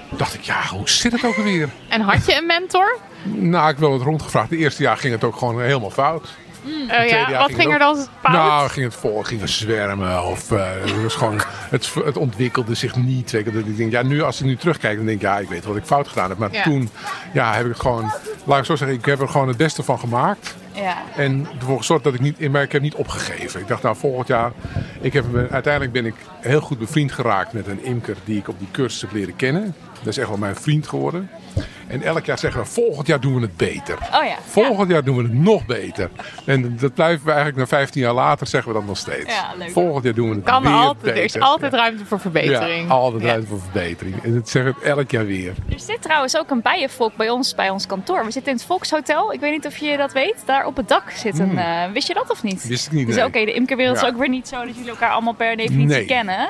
dacht 0.09 0.33
ik, 0.33 0.41
ja, 0.41 0.61
hoe 0.69 0.89
zit 0.89 1.11
het 1.11 1.25
ook 1.25 1.37
alweer? 1.37 1.69
En 1.89 2.01
had 2.01 2.25
je 2.25 2.37
een 2.37 2.45
mentor? 2.45 2.97
Nou, 3.23 3.63
ik 3.63 3.69
heb 3.69 3.79
wel 3.79 3.89
wat 3.91 4.01
rondgevraagd. 4.01 4.49
Het 4.49 4.59
eerste 4.59 4.83
jaar 4.83 4.97
ging 4.97 5.13
het 5.13 5.23
ook 5.23 5.35
gewoon 5.35 5.61
helemaal 5.61 5.91
fout. 5.91 6.27
Oh 6.65 6.87
tweede 6.87 7.07
ja, 7.07 7.37
wat 7.37 7.45
ging 7.45 7.61
ging 7.61 7.73
er 7.73 7.79
dan 7.79 7.95
fout? 7.95 8.33
Nou, 8.33 8.69
ging 8.69 8.85
het 8.85 8.95
vol, 8.95 9.21
ging 9.23 9.41
het 9.41 9.49
zwermen 9.49 10.23
of 10.23 10.51
eh, 10.51 10.65
het, 10.81 11.01
was 11.03 11.15
gewoon, 11.15 11.41
het, 11.69 11.93
het 12.05 12.17
ontwikkelde 12.17 12.73
zich 12.75 12.95
niet. 12.95 13.31
Weet 13.31 13.45
je, 13.45 13.51
dat 13.51 13.65
ik 13.65 13.77
denk, 13.77 13.91
ja, 13.91 14.01
nu 14.01 14.21
als 14.21 14.39
ik 14.39 14.45
nu 14.45 14.55
terugkijk, 14.57 14.97
dan 14.97 15.05
denk 15.05 15.17
ik, 15.17 15.23
ja, 15.27 15.37
ik 15.39 15.49
weet 15.49 15.65
wat 15.65 15.75
ik 15.75 15.83
fout 15.85 16.07
gedaan 16.07 16.29
heb. 16.29 16.37
Maar 16.37 16.51
Ja. 16.51 16.63
toen, 16.63 16.89
ja, 17.33 17.53
heb 17.53 17.65
ik 17.65 17.75
gewoon, 17.77 18.11
laat 18.43 18.59
ik 18.59 18.65
zo 18.65 18.75
zeggen, 18.75 18.97
ik 18.97 19.05
heb 19.05 19.21
er 19.21 19.29
gewoon 19.29 19.47
het 19.47 19.57
beste 19.57 19.83
van 19.83 19.99
gemaakt. 19.99 20.55
Ja. 20.71 20.97
En 21.15 21.47
ervoor 21.59 21.77
gezorgd 21.77 22.03
dat 22.03 22.13
ik 22.13 22.19
niet, 22.19 22.51
maar 22.51 22.61
ik 22.61 22.71
heb 22.71 22.81
niet 22.81 22.95
opgegeven. 22.95 23.59
Ik 23.59 23.67
dacht, 23.67 23.83
nou, 23.83 23.95
volgend 23.95 24.27
jaar, 24.27 24.51
ik 25.01 25.13
heb, 25.13 25.25
uiteindelijk 25.51 25.93
ben 25.93 26.05
ik 26.05 26.15
heel 26.41 26.61
goed 26.61 26.79
bevriend 26.79 27.11
geraakt 27.11 27.53
met 27.53 27.67
een 27.67 27.83
imker 27.85 28.15
die 28.25 28.37
ik 28.37 28.47
op 28.47 28.59
die 28.59 28.67
cursus 28.71 29.01
heb 29.01 29.11
leren 29.11 29.35
kennen. 29.35 29.75
Dat 29.97 30.07
is 30.07 30.17
echt 30.17 30.27
wel 30.27 30.37
mijn 30.37 30.55
vriend 30.55 30.87
geworden. 30.87 31.29
En 31.87 32.01
elk 32.01 32.25
jaar 32.25 32.39
zeggen 32.39 32.61
we, 32.61 32.67
volgend 32.67 33.07
jaar 33.07 33.19
doen 33.19 33.35
we 33.35 33.41
het 33.41 33.57
beter. 33.57 33.93
Oh 34.13 34.25
ja. 34.25 34.35
Volgend 34.45 34.89
jaar 34.89 35.03
doen 35.03 35.17
we 35.17 35.23
het 35.23 35.33
nog 35.33 35.65
beter. 35.65 36.09
En 36.45 36.77
dat 36.79 36.93
blijven 36.93 37.25
we 37.25 37.31
eigenlijk 37.31 37.59
na 37.59 37.67
15 37.77 38.01
jaar 38.01 38.13
later 38.13 38.47
zeggen 38.47 38.71
we 38.71 38.77
dat 38.77 38.87
nog 38.87 38.97
steeds. 38.97 39.33
Ja, 39.35 39.53
leuk. 39.57 39.69
Volgend 39.71 40.03
jaar 40.03 40.13
doen 40.13 40.29
we 40.29 40.35
het 40.35 40.43
kan 40.43 40.63
weer 40.63 40.71
altijd, 40.71 41.01
beter. 41.01 41.17
er 41.17 41.23
is 41.23 41.39
altijd 41.39 41.73
ruimte 41.73 42.05
voor 42.05 42.19
verbetering. 42.19 42.87
Ja, 42.87 42.93
altijd 42.93 43.23
ruimte 43.23 43.47
voor 43.47 43.59
verbetering. 43.61 44.23
En 44.23 44.33
dat 44.33 44.49
zeggen 44.49 44.75
we 44.79 44.85
elk 44.85 45.11
jaar 45.11 45.25
weer. 45.25 45.53
Er 45.69 45.79
zit 45.79 46.01
trouwens 46.01 46.37
ook 46.37 46.49
een 46.49 46.61
bijenvolk 46.61 47.15
bij 47.15 47.29
ons, 47.29 47.55
bij 47.55 47.69
ons 47.69 47.85
kantoor. 47.85 48.25
We 48.25 48.31
zitten 48.31 48.51
in 48.51 48.57
het 48.57 48.67
Volkshotel. 48.67 49.33
Ik 49.33 49.39
weet 49.39 49.51
niet 49.51 49.65
of 49.65 49.77
je 49.77 49.97
dat 49.97 50.13
weet. 50.13 50.35
Daar 50.45 50.65
op 50.65 50.75
het 50.77 50.87
dak 50.87 51.09
zit 51.11 51.39
een... 51.39 51.57
eh, 51.57 51.91
wist 51.93 52.07
je 52.07 52.13
dat 52.13 52.29
of 52.31 52.43
niet? 52.43 52.61
Hmm. 52.61 52.69
Wist 52.69 52.85
ik 52.85 52.91
niet, 52.91 53.07
Dus 53.07 53.15
nee. 53.15 53.25
oké, 53.25 53.45
de 53.45 53.53
imkerwereld 53.53 53.95
is 53.97 54.03
ook 54.05 54.17
weer 54.17 54.29
niet 54.29 54.47
zo 54.47 54.65
dat 54.65 54.75
jullie 54.75 54.89
elkaar 54.89 55.09
allemaal 55.11 55.33
per 55.33 55.55
definitie 55.57 55.87
Nee. 55.87 56.05
kennen. 56.05 56.49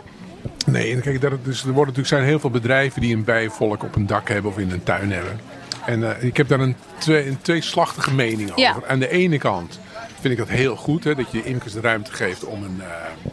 Nee, 0.65 0.93
en 0.93 1.01
kijk, 1.01 1.21
dus, 1.21 1.59
er 1.59 1.65
worden 1.65 1.75
natuurlijk 1.75 2.07
zijn 2.07 2.23
heel 2.23 2.39
veel 2.39 2.49
bedrijven 2.49 3.01
die 3.01 3.15
een 3.15 3.23
bijenvolk 3.23 3.83
op 3.83 3.95
een 3.95 4.07
dak 4.07 4.29
hebben 4.29 4.51
of 4.51 4.57
in 4.57 4.71
een 4.71 4.83
tuin 4.83 5.11
hebben. 5.11 5.39
En 5.85 6.15
eh, 6.17 6.23
ik 6.23 6.37
heb 6.37 6.47
daar 6.47 6.59
een, 6.59 6.75
twee, 6.97 7.27
een 7.27 7.41
tweeslachtige 7.41 8.13
mening 8.13 8.49
over. 8.49 8.61
Ja. 8.61 8.75
Aan 8.87 8.99
de 8.99 9.09
ene 9.09 9.37
kant 9.37 9.79
vind 10.19 10.33
ik 10.33 10.39
dat 10.39 10.49
heel 10.49 10.75
goed, 10.75 11.03
hè, 11.03 11.15
dat 11.15 11.31
je 11.31 11.43
imkers 11.43 11.73
de 11.73 11.81
ruimte 11.81 12.13
geeft 12.13 12.45
om 12.45 12.63
een, 12.63 12.81
eh, 12.81 13.31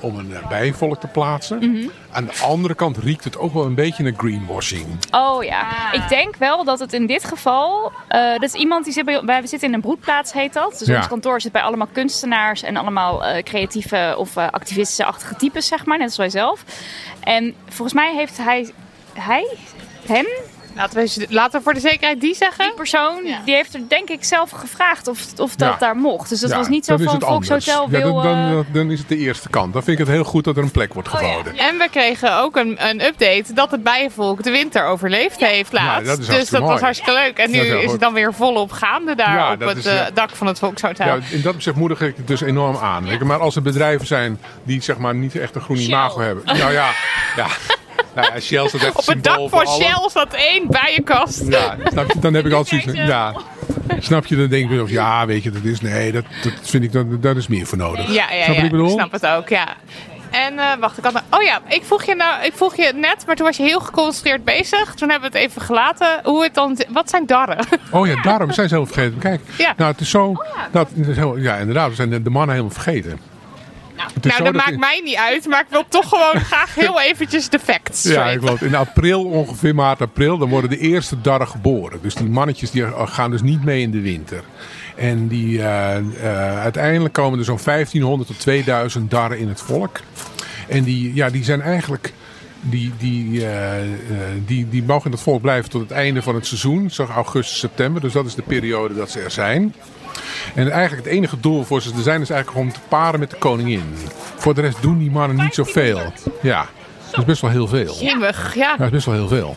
om 0.00 0.18
een 0.18 0.34
eh, 0.34 0.48
bijenvolk 0.48 1.00
te 1.00 1.06
plaatsen. 1.06 1.58
Mhm. 1.58 1.88
Aan 2.10 2.24
de 2.24 2.32
andere 2.44 2.74
kant 2.74 2.96
riekt 2.96 3.24
het 3.24 3.38
ook 3.38 3.52
wel 3.54 3.64
een 3.64 3.74
beetje 3.74 4.02
naar 4.02 4.12
greenwashing. 4.16 4.86
Oh 5.10 5.44
ja, 5.44 5.92
ik 5.92 6.08
denk 6.08 6.36
wel 6.36 6.64
dat 6.64 6.78
het 6.78 6.92
in 6.92 7.06
dit 7.06 7.24
geval. 7.24 7.92
eh 8.08 8.30
dat 8.32 8.42
is 8.42 8.52
iemand 8.54 8.84
die 8.84 8.92
zit 8.92 9.04
bij. 9.04 9.22
wij- 9.24 9.40
We 9.42 9.46
zitten 9.46 9.68
in 9.68 9.74
een 9.74 9.80
broedplaats, 9.80 10.32
heet 10.32 10.52
dat. 10.52 10.78
Dus 10.78 10.88
Ja. 10.88 10.96
ons 10.96 11.08
kantoor 11.08 11.40
zit 11.40 11.52
bij 11.52 11.62
allemaal 11.62 11.88
kunstenaars 11.92 12.62
en 12.62 12.76
allemaal 12.76 13.24
eh, 13.24 13.42
creatieve 13.42 14.14
of 14.18 14.36
eh, 14.36 14.46
activistische-achtige 14.50 15.34
types, 15.36 15.66
zeg 15.66 15.84
maar, 15.84 15.98
net 15.98 16.06
als 16.06 16.16
wij 16.16 16.30
zelf. 16.30 16.64
En 17.20 17.54
volgens 17.68 17.92
mij 17.92 18.14
heeft 18.14 18.36
hij. 18.36 18.70
Hij? 19.14 19.46
Hem? 20.06 20.26
Laten, 20.78 20.96
we, 21.04 21.26
laten 21.28 21.58
we 21.58 21.64
voor 21.64 21.74
de 21.74 21.80
zekerheid 21.80 22.20
die 22.20 22.34
zeggen. 22.34 22.64
Die 22.64 22.74
persoon, 22.74 23.24
Ja. 23.24 23.38
die 23.44 23.54
heeft 23.54 23.74
er 23.74 23.80
denk 23.88 24.08
ik 24.08 24.24
zelf 24.24 24.50
gevraagd 24.50 25.08
of, 25.08 25.20
of 25.36 25.56
dat 25.56 25.68
Ja. 25.72 25.76
daar 25.78 25.96
mocht. 25.96 26.28
Dus 26.28 26.40
dat 26.40 26.50
Ja, 26.50 26.56
was 26.56 26.68
niet 26.68 26.84
zo 26.84 26.96
van. 26.96 27.20
Volkshotel 27.20 27.86
Ja, 27.90 28.02
wil... 28.02 28.14
dan, 28.14 28.22
dan, 28.22 28.58
eh, 28.68 28.74
dan 28.74 28.90
is 28.90 28.98
het 28.98 29.08
de 29.08 29.16
eerste 29.16 29.48
kant. 29.48 29.72
Dan 29.72 29.82
vind 29.82 29.98
ik 29.98 30.06
het 30.06 30.14
heel 30.14 30.24
goed 30.24 30.44
dat 30.44 30.56
er 30.56 30.62
een 30.62 30.70
plek 30.70 30.94
wordt 30.94 31.14
Oh 31.14 31.20
ja. 31.20 31.28
geboden. 31.28 31.56
En 31.58 31.78
we 31.78 31.88
kregen 31.90 32.36
ook 32.38 32.56
een, 32.56 32.76
een 32.88 33.04
update 33.04 33.52
dat 33.54 33.70
het 33.70 33.82
bijenvolk 33.82 34.42
de 34.42 34.50
winter 34.50 34.84
overleefd 34.86 35.40
heeft 35.40 35.72
Ja, 35.72 35.84
laatst. 35.84 36.06
dat 36.06 36.18
is 36.18 36.26
dus 36.26 36.48
dat 36.48 36.62
was 36.62 36.80
hartstikke 36.80 37.12
leuk. 37.12 37.38
En 37.38 37.50
nu 37.50 37.58
is 37.58 37.90
het 37.92 38.00
dan 38.00 38.12
weer 38.12 38.34
volop 38.34 38.70
gaande 38.72 39.14
daar 39.14 39.34
Ja, 39.34 39.52
op 39.52 39.60
het 39.60 39.76
is, 39.76 39.84
eh, 39.86 40.06
dak 40.14 40.30
van 40.30 40.46
het 40.46 40.58
Volkshotel. 40.58 41.06
Ja, 41.06 41.18
in 41.30 41.42
dat 41.42 41.54
opzicht 41.54 41.76
moedig 41.76 42.00
ik 42.00 42.16
het 42.16 42.26
dus 42.26 42.40
enorm 42.40 42.76
aan. 42.76 43.26
Maar 43.26 43.38
als 43.40 43.56
er 43.56 43.62
bedrijven 43.62 44.06
zijn 44.06 44.40
die 44.62 44.82
zeg 44.82 44.98
maar 44.98 45.14
niet 45.14 45.36
echt 45.36 45.54
een 45.54 45.60
groen 45.60 45.76
imago 45.76 46.20
hebben. 46.20 46.44
Nou 46.44 46.72
ja, 46.72 46.90
ja. 47.36 47.46
Nou 48.14 48.32
ja 48.34 48.40
Shell 48.40 48.68
staat 48.68 48.82
echt 48.82 48.96
op 48.96 49.06
het 49.06 49.24
dak 49.24 49.48
van 49.48 49.66
Shell 49.66 50.08
zat 50.10 50.32
één 50.34 50.66
bijenkast. 50.68 51.42
Ja, 51.48 51.76
snap 51.84 52.12
je, 52.12 52.18
dan 52.18 52.34
heb 52.34 52.46
ik 52.46 52.52
altijd 52.52 52.82
zoiets 52.84 53.02
ja. 53.02 53.34
Snap 53.98 54.26
je, 54.26 54.36
dan 54.36 54.48
denk 54.48 54.70
ik, 54.70 54.80
of 54.82 54.90
ja, 54.90 55.26
weet 55.26 55.42
je, 55.42 55.50
dat 55.50 55.64
is, 55.64 55.80
nee, 55.80 56.12
dat, 56.12 56.24
dat 56.42 56.52
vind 56.62 56.84
ik, 56.84 56.92
dat, 56.92 57.22
daar 57.22 57.36
is 57.36 57.46
meer 57.48 57.66
voor 57.66 57.78
nodig. 57.78 58.12
Ja, 58.12 58.32
ja, 58.32 58.44
snap 58.44 58.56
ja. 58.56 58.62
ik 58.62 58.70
bedoel? 58.70 58.90
snap 58.90 59.12
het 59.12 59.26
ook, 59.26 59.48
ja. 59.48 59.66
En 60.30 60.58
eh, 60.58 60.66
wacht, 60.80 60.98
ik 60.98 61.04
had 61.04 61.22
Oh 61.30 61.42
ja, 61.42 61.60
ik 61.68 61.82
vroeg, 61.84 62.04
je 62.04 62.14
nou, 62.14 62.44
ik 62.44 62.52
vroeg 62.54 62.76
je 62.76 62.92
net, 62.94 63.26
maar 63.26 63.36
toen 63.36 63.46
was 63.46 63.56
je 63.56 63.62
heel 63.62 63.80
geconcentreerd 63.80 64.44
bezig. 64.44 64.94
Toen 64.94 65.10
hebben 65.10 65.30
we 65.32 65.38
het 65.38 65.48
even 65.48 65.62
gelaten. 65.62 66.20
Hoe 66.24 66.42
het 66.42 66.54
dan, 66.54 66.78
wat 66.88 67.10
zijn 67.10 67.26
darren? 67.26 67.66
Oh 67.90 68.06
ja, 68.06 68.22
daarom 68.22 68.52
zijn 68.52 68.68
ze 68.68 68.74
heel 68.74 68.86
vergeten. 68.86 69.18
Kijk, 69.18 69.40
Ja. 69.58 69.74
nou, 69.76 69.90
het 69.90 70.00
is 70.00 70.10
zo, 70.10 70.34
dat, 70.72 70.88
het 70.96 71.06
is 71.06 71.16
heel, 71.16 71.36
ja, 71.36 71.56
inderdaad, 71.56 71.88
we 71.88 71.94
zijn 71.94 72.22
de 72.22 72.30
mannen 72.30 72.50
helemaal 72.54 72.74
vergeten. 72.74 73.20
Nou, 74.20 74.36
zo 74.36 74.44
dat 74.44 74.52
maakt 74.54 74.70
in- 74.70 74.78
mij 74.78 75.00
niet 75.04 75.16
uit, 75.16 75.46
maar 75.46 75.60
ik 75.60 75.66
wil 75.70 75.84
toch 75.88 76.08
gewoon 76.08 76.40
graag 76.50 76.74
heel 76.74 77.00
eventjes 77.00 77.48
de 77.48 77.58
facts. 77.58 78.02
Ja, 78.02 78.24
weten. 78.24 78.40
klopt. 78.40 78.62
In 78.62 78.74
april, 78.74 79.24
ongeveer 79.24 79.74
maart, 79.74 80.00
april, 80.00 80.38
dan 80.38 80.48
worden 80.48 80.70
de 80.70 80.78
eerste 80.78 81.20
darren 81.20 81.48
geboren. 81.48 81.98
Dus 82.02 82.14
die 82.14 82.28
mannetjes 82.28 82.70
die 82.70 82.84
gaan 83.06 83.30
dus 83.30 83.42
niet 83.42 83.64
mee 83.64 83.80
in 83.82 83.90
de 83.90 84.00
winter. 84.00 84.42
En 84.96 85.28
die, 85.28 85.58
eh, 85.62 85.96
eh, 85.96 86.60
uiteindelijk 86.60 87.14
komen 87.14 87.38
er 87.38 87.44
zo'n 87.44 87.58
1500 87.58 88.28
tot 88.30 88.38
2000 88.40 89.10
darren 89.10 89.38
in 89.38 89.48
het 89.48 89.60
volk. 89.60 90.00
En 90.68 90.82
die, 90.84 91.14
ja, 91.14 91.30
die 91.30 91.44
zijn 91.44 91.60
eigenlijk... 91.60 92.12
Die, 92.60 92.92
die, 92.98 93.46
eh, 93.46 93.72
die, 94.46 94.68
die 94.68 94.82
mogen 94.82 95.04
in 95.06 95.12
het 95.12 95.20
volk 95.20 95.40
blijven 95.42 95.70
tot 95.70 95.80
het 95.80 95.90
einde 95.90 96.22
van 96.22 96.34
het 96.34 96.46
seizoen. 96.46 96.90
Zo 96.90 97.04
augustus, 97.04 97.58
september. 97.58 98.00
Dus 98.00 98.12
dat 98.12 98.26
is 98.26 98.34
de 98.34 98.42
periode 98.42 98.94
dat 98.94 99.10
ze 99.10 99.20
er 99.20 99.30
zijn. 99.30 99.74
En 100.54 100.70
eigenlijk 100.70 101.04
het 101.06 101.14
enige 101.14 101.40
doel 101.40 101.64
voor 101.64 101.82
ze 101.82 101.92
te 101.92 102.02
zijn 102.02 102.20
is 102.20 102.30
eigenlijk 102.30 102.60
om 102.60 102.72
te 102.72 102.80
paren 102.88 103.20
met 103.20 103.30
de 103.30 103.36
koningin. 103.36 103.82
Voor 104.36 104.54
de 104.54 104.60
rest 104.60 104.82
doen 104.82 104.98
die 104.98 105.10
mannen 105.10 105.36
niet 105.36 105.54
zoveel. 105.54 106.00
Ja, 106.42 106.66
dat 107.10 107.18
is 107.20 107.24
best 107.24 107.40
wel 107.40 107.50
heel 107.50 107.66
veel. 107.68 107.94
Jimmig, 108.00 108.54
ja. 108.54 108.76
Dat 108.76 108.86
is 108.86 108.92
best 108.92 109.06
wel 109.06 109.14
heel 109.14 109.28
veel. 109.28 109.56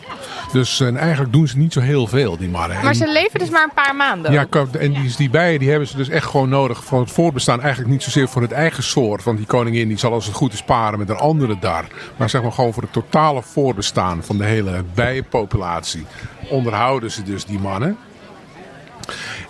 Dus 0.52 0.80
en 0.80 0.96
eigenlijk 0.96 1.32
doen 1.32 1.46
ze 1.48 1.58
niet 1.58 1.72
zo 1.72 1.80
heel 1.80 2.06
veel, 2.06 2.36
die 2.36 2.48
mannen. 2.48 2.76
Maar 2.76 2.86
En- 2.86 2.94
ze 2.94 3.12
leven 3.12 3.38
dus 3.38 3.50
maar 3.50 3.62
een 3.62 3.74
paar 3.74 3.96
maanden. 3.96 4.32
ja, 4.32 4.46
en 4.78 4.92
die, 4.92 5.14
die 5.16 5.30
bijen 5.30 5.58
die 5.58 5.70
hebben 5.70 5.88
ze 5.88 5.96
dus 5.96 6.08
echt 6.08 6.26
gewoon 6.26 6.48
nodig 6.48 6.84
voor 6.84 7.00
het 7.00 7.10
voortbestaan. 7.10 7.60
Eigenlijk 7.60 7.90
niet 7.92 8.02
zozeer 8.02 8.28
voor 8.28 8.42
het 8.42 8.52
eigen 8.52 8.82
soort. 8.82 9.22
Want 9.24 9.36
die 9.38 9.46
koningin 9.46 9.88
die 9.88 9.98
zal 9.98 10.12
als 10.12 10.26
het 10.26 10.34
goed 10.34 10.52
is 10.52 10.62
paren 10.62 10.98
met 10.98 11.08
een 11.08 11.16
andere 11.16 11.56
dar. 11.60 11.84
Maar 12.16 12.30
zeg 12.30 12.42
maar 12.42 12.52
gewoon 12.52 12.72
voor 12.72 12.82
het 12.82 12.92
totale 12.92 13.42
voortbestaan 13.42 14.24
van 14.24 14.38
de 14.38 14.44
hele 14.44 14.84
bijenpopulatie. 14.94 16.06
Onderhouden 16.48 17.10
ze 17.10 17.22
dus 17.22 17.44
die 17.44 17.58
mannen. 17.58 17.96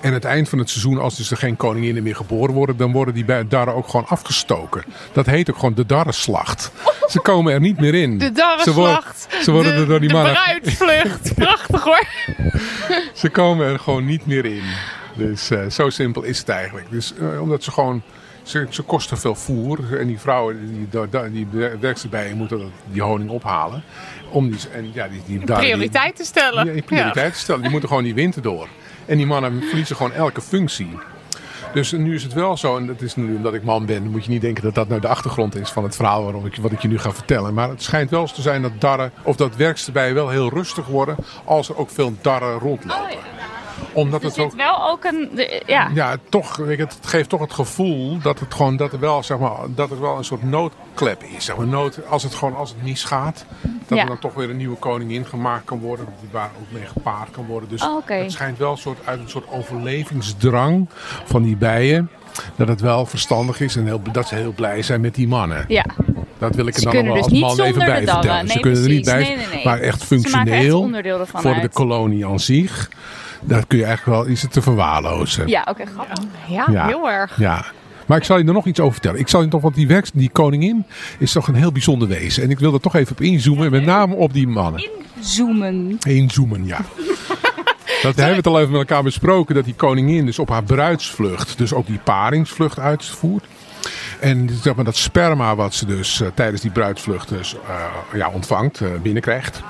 En 0.00 0.08
aan 0.08 0.12
het 0.14 0.24
eind 0.24 0.48
van 0.48 0.58
het 0.58 0.70
seizoen, 0.70 0.98
als 0.98 1.16
dus 1.16 1.30
er 1.30 1.36
geen 1.36 1.56
koninginnen 1.56 2.02
meer 2.02 2.16
geboren 2.16 2.54
worden, 2.54 2.76
dan 2.76 2.92
worden 2.92 3.14
die 3.14 3.24
darren 3.48 3.74
ook 3.74 3.88
gewoon 3.88 4.06
afgestoken. 4.06 4.84
Dat 5.12 5.26
heet 5.26 5.50
ook 5.50 5.58
gewoon 5.58 5.74
de 5.74 5.86
darrenslacht. 5.86 6.70
Ze 7.08 7.20
komen 7.20 7.52
er 7.52 7.60
niet 7.60 7.80
meer 7.80 7.94
in. 7.94 8.18
De 8.18 8.24
Ze 8.24 8.32
worden, 8.34 8.94
darrenslacht. 8.94 9.26
ze 9.44 9.50
worden 9.50 9.74
de, 9.74 9.80
er 9.80 9.86
door 9.86 10.00
die 10.00 10.08
de 10.08 10.14
mannen. 10.14 10.32
bruidsvlucht. 10.32 11.34
Prachtig 11.44 11.82
hoor. 11.84 12.06
Ze 13.14 13.28
komen 13.30 13.66
er 13.66 13.78
gewoon 13.78 14.04
niet 14.04 14.26
meer 14.26 14.44
in. 14.44 14.62
Dus 15.16 15.50
eh, 15.50 15.66
zo 15.66 15.90
simpel 15.90 16.22
is 16.22 16.38
het 16.38 16.48
eigenlijk. 16.48 16.86
Dus 16.90 17.14
eh, 17.20 17.40
omdat 17.40 17.62
ze 17.64 17.70
gewoon. 17.70 18.02
Ze, 18.42 18.66
ze 18.70 18.82
kosten 18.82 19.18
veel 19.18 19.34
voer. 19.34 19.98
En 19.98 20.06
die 20.06 20.18
vrouwen, 20.18 20.56
die, 20.88 20.88
die, 21.32 21.46
die, 22.10 22.34
moeten 22.34 22.58
dat- 22.58 22.66
die 22.92 23.02
honing 23.02 23.30
ophalen. 23.30 23.82
Om 24.30 24.50
die, 24.50 24.58
en 24.74 24.90
ja, 24.92 25.08
die, 25.08 25.22
die, 25.26 25.38
die- 25.38 25.54
Prioriteiten 25.56 26.24
stellen. 26.24 26.74
Ja, 26.74 26.82
prioriteit 26.82 27.36
stellen. 27.36 27.60
Die 27.62 27.70
moeten 27.70 27.88
gewoon 27.88 28.04
die 28.04 28.14
winter 28.14 28.42
door. 28.42 28.68
En 29.06 29.16
die 29.16 29.26
mannen 29.26 29.62
verliezen 29.62 29.96
gewoon 29.96 30.12
elke 30.12 30.40
functie. 30.40 30.98
Dus 31.72 31.92
nu 31.92 32.14
is 32.14 32.22
het 32.22 32.32
wel 32.32 32.56
zo, 32.56 32.76
en 32.76 32.86
dat 32.86 33.00
is 33.00 33.16
nu 33.16 33.34
omdat 33.34 33.54
ik 33.54 33.62
man 33.62 33.86
ben, 33.86 34.10
moet 34.10 34.24
je 34.24 34.30
niet 34.30 34.40
denken 34.40 34.62
dat 34.62 34.74
dat 34.74 34.88
nou 34.88 35.00
de 35.00 35.08
achtergrond 35.08 35.56
is 35.56 35.70
van 35.70 35.82
het 35.82 35.96
verhaal 35.96 36.22
waarom 36.22 36.46
ik, 36.46 36.56
wat 36.56 36.72
ik 36.72 36.82
je 36.82 36.88
nu 36.88 36.98
ga 36.98 37.12
vertellen. 37.12 37.54
Maar 37.54 37.68
het 37.68 37.82
schijnt 37.82 38.10
wel 38.10 38.20
eens 38.20 38.32
te 38.32 38.42
zijn 38.42 38.62
dat 38.62 38.80
darren, 38.80 39.12
of 39.22 39.36
dat 39.36 39.56
werksterbijen 39.56 40.14
wel 40.14 40.28
heel 40.28 40.48
rustig 40.48 40.86
worden 40.86 41.16
als 41.44 41.68
er 41.68 41.76
ook 41.76 41.90
veel 41.90 42.12
darren 42.20 42.58
rondlopen. 42.58 43.18
Omdat 43.92 44.22
Er 44.22 44.28
het 44.28 44.38
ook 44.38 44.54
wel 44.54 44.90
ook 44.90 45.04
een... 45.04 45.30
ja. 45.66 45.90
ja, 45.94 46.16
toch, 46.28 46.56
weet 46.56 46.76
je, 46.76 46.82
het 46.84 46.98
geeft 47.02 47.28
toch 47.28 47.40
het 47.40 47.52
gevoel 47.52 48.18
dat 48.18 48.40
het 48.40 48.54
gewoon 48.54 48.76
dat 48.76 48.92
er 48.92 49.00
wel, 49.00 49.22
zeg 49.22 49.38
maar, 49.38 49.56
dat 49.68 49.90
er 49.90 50.00
wel 50.00 50.16
een 50.16 50.24
soort 50.24 50.42
noodklep 50.42 51.22
is. 51.36 51.44
Zeg 51.44 51.56
maar, 51.56 51.66
nood, 51.66 51.98
als 52.08 52.22
het 52.22 52.34
gewoon 52.34 52.56
als 52.56 52.70
het 52.70 52.82
misgaat, 52.82 53.44
dat 53.88 53.98
Ja. 53.98 54.02
er 54.02 54.08
dan 54.08 54.18
toch 54.18 54.34
weer 54.34 54.50
een 54.50 54.56
nieuwe 54.56 54.76
koningin 54.76 55.26
gemaakt 55.26 55.64
kan 55.64 55.78
worden, 55.78 56.06
die 56.20 56.28
waar 56.32 56.50
ook 56.60 56.72
mee 56.72 56.86
gepaard 56.86 57.30
kan 57.30 57.46
worden. 57.46 57.68
Dus 57.68 57.82
Oh, 57.82 58.02
het 58.06 58.32
schijnt 58.32 58.58
wel 58.58 58.70
een 58.70 58.76
soort, 58.76 58.98
uit 59.04 59.20
een 59.20 59.28
soort 59.28 59.48
overlevingsdrang 59.50 60.88
van 61.24 61.42
die 61.42 61.56
bijen. 61.56 62.10
Dat 62.56 62.68
het 62.68 62.80
wel 62.80 63.06
verstandig 63.06 63.60
is 63.60 63.76
en 63.76 63.86
heel, 63.86 64.00
dat 64.12 64.28
ze 64.28 64.34
heel 64.34 64.52
blij 64.52 64.82
zijn 64.82 65.00
met 65.00 65.14
die 65.14 65.28
mannen. 65.28 65.64
ja. 65.68 65.84
Dat 66.38 66.54
wil 66.54 66.66
ik 66.66 66.74
er 66.74 66.80
Ze 66.80 66.84
dan 66.90 66.94
nog 66.94 67.04
wel 67.04 67.14
dus 67.14 67.22
als 67.22 67.32
niet 67.32 67.40
man 67.42 67.60
even 67.60 67.84
bij 67.84 68.06
vertellen. 68.06 68.38
Ze 68.48 68.52
Nee, 68.54 68.60
kunnen 68.62 68.82
er 68.82 68.88
niet 68.88 69.04
bij. 69.04 69.22
Nee, 69.22 69.36
nee, 69.52 69.64
maar 69.64 69.78
echt 69.80 70.00
Ze 70.00 70.06
functioneel 70.06 70.90
voor 71.32 71.60
de 71.60 71.68
kolonie 71.72 72.26
aan 72.26 72.40
zich. 72.40 72.90
Dat 73.44 73.66
kun 73.66 73.78
je 73.78 73.84
eigenlijk 73.84 74.18
wel, 74.18 74.26
is 74.32 74.42
het 74.42 74.52
te 74.52 74.62
verwaarlozen. 74.62 75.48
Ja, 75.48 75.66
oké, 75.68 75.84
grappig. 75.86 76.18
Ja, 76.48 76.66
Ja. 76.70 76.86
heel 76.86 77.10
erg. 77.10 77.38
Ja. 77.38 77.64
Maar 78.06 78.18
ik 78.18 78.24
zal 78.24 78.38
je 78.38 78.44
er 78.44 78.52
nog 78.52 78.66
iets 78.66 78.80
over 78.80 78.92
vertellen. 78.92 79.18
Ik 79.20 79.28
zal 79.28 79.42
je 79.42 79.48
toch, 79.48 79.62
want 79.62 79.74
die, 79.74 79.86
werks, 79.86 80.10
die 80.14 80.30
koningin 80.30 80.84
is 81.18 81.32
toch 81.32 81.48
een 81.48 81.54
heel 81.54 81.72
bijzonder 81.72 82.08
wezen. 82.08 82.42
En 82.42 82.50
ik 82.50 82.58
wil 82.58 82.74
er 82.74 82.80
toch 82.80 82.94
even 82.94 83.12
op 83.12 83.20
inzoomen. 83.20 83.70
Met 83.70 83.84
name 83.84 84.14
op 84.14 84.32
die 84.32 84.48
mannen. 84.48 84.88
Inzoomen. 85.16 85.98
Inzoomen, 86.06 86.66
ja. 86.66 86.78
Dat 88.02 88.14
hebben 88.16 88.30
we 88.30 88.36
het 88.36 88.46
al 88.46 88.58
even 88.58 88.70
met 88.70 88.80
elkaar 88.80 89.02
besproken. 89.02 89.54
Dat 89.54 89.64
die 89.64 89.74
koningin 89.74 90.26
dus 90.26 90.38
op 90.38 90.48
haar 90.48 90.62
bruidsvlucht, 90.64 91.58
dus 91.58 91.72
ook 91.72 91.86
die 91.86 91.98
paringsvlucht 92.04 92.78
uitvoert. 92.78 93.44
En 94.20 94.50
zeg 94.62 94.74
maar, 94.74 94.84
dat 94.84 94.96
sperma 94.96 95.54
wat 95.56 95.74
ze 95.74 95.86
dus 95.86 96.20
eh, 96.20 96.28
tijdens 96.34 96.62
die 96.62 96.70
bruidsvlucht 96.70 97.28
dus, 97.28 97.54
eh, 97.68 97.84
ja, 98.18 98.28
ontvangt, 98.28 98.80
eh, 98.80 98.88
binnenkrijgt. 99.02 99.60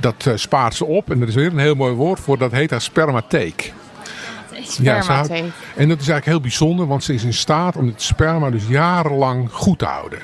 Dat 0.00 0.30
spaart 0.34 0.74
ze 0.74 0.84
op. 0.84 1.10
En 1.10 1.22
er 1.22 1.28
is 1.28 1.34
weer 1.34 1.46
een 1.52 1.58
heel 1.58 1.74
mooi 1.74 1.92
woord 1.94 2.20
voor. 2.20 2.38
Dat 2.38 2.52
heet 2.52 2.70
haar 2.70 2.80
spermatheek. 2.80 3.72
Ja, 4.78 5.02
ze 5.02 5.12
houdt- 5.12 5.26
Spermatheek. 5.26 5.52
en 5.76 5.88
dat 5.88 6.00
is 6.00 6.08
eigenlijk 6.08 6.24
heel 6.26 6.40
bijzonder, 6.40 6.86
want 6.86 7.04
ze 7.04 7.14
is 7.14 7.24
in 7.24 7.34
staat 7.34 7.76
om 7.76 7.86
het 7.86 8.02
sperma 8.02 8.50
dus 8.50 8.62
jarenlang 8.68 9.48
goed 9.52 9.78
te 9.78 9.84
houden. 9.84 10.18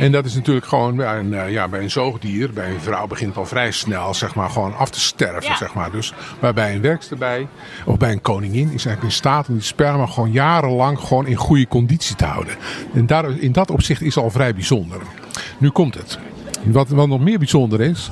En 0.00 0.12
dat 0.12 0.24
is 0.24 0.34
natuurlijk 0.34 0.66
gewoon 0.66 0.96
bij 0.96 1.18
een, 1.18 1.34
eh, 1.34 1.50
ja, 1.50 1.68
bij 1.68 1.82
een 1.82 1.90
zoogdier, 1.90 2.52
bij 2.52 2.70
een 2.70 2.80
vrouw 2.80 3.06
begint 3.06 3.28
het 3.28 3.38
al 3.38 3.46
vrij 3.46 3.70
snel 3.70 4.14
zeg 4.14 4.34
maar, 4.34 4.50
gewoon 4.50 4.76
af 4.76 4.90
te 4.90 5.00
sterven. 5.00 5.50
Ja. 5.50 5.56
Zeg 5.56 5.74
maar. 5.74 5.90
dus, 5.90 6.12
maar 6.40 6.54
bij 6.54 6.74
een 6.74 6.80
werkster 6.80 7.16
bij, 7.18 7.48
of 7.84 7.96
bij 7.96 8.12
een 8.12 8.20
koningin, 8.20 8.64
is 8.64 8.84
eigenlijk 8.84 9.02
in 9.02 9.10
staat 9.10 9.48
om 9.48 9.54
die 9.54 9.62
sperma 9.62 10.06
gewoon 10.06 10.32
jarenlang 10.32 10.98
gewoon 10.98 11.26
in 11.26 11.36
goede 11.36 11.68
conditie 11.68 12.16
te 12.16 12.24
houden. 12.24 12.54
En 12.94 13.06
daar, 13.06 13.30
in 13.38 13.52
dat 13.52 13.70
opzicht 13.70 14.02
is 14.02 14.16
al 14.16 14.30
vrij 14.30 14.54
bijzonder. 14.54 14.98
Nu 15.58 15.70
komt 15.70 15.94
het. 15.94 16.18
Wat, 16.62 16.88
wat 16.88 17.08
nog 17.08 17.20
meer 17.20 17.38
bijzonder 17.38 17.80
is, 17.80 18.10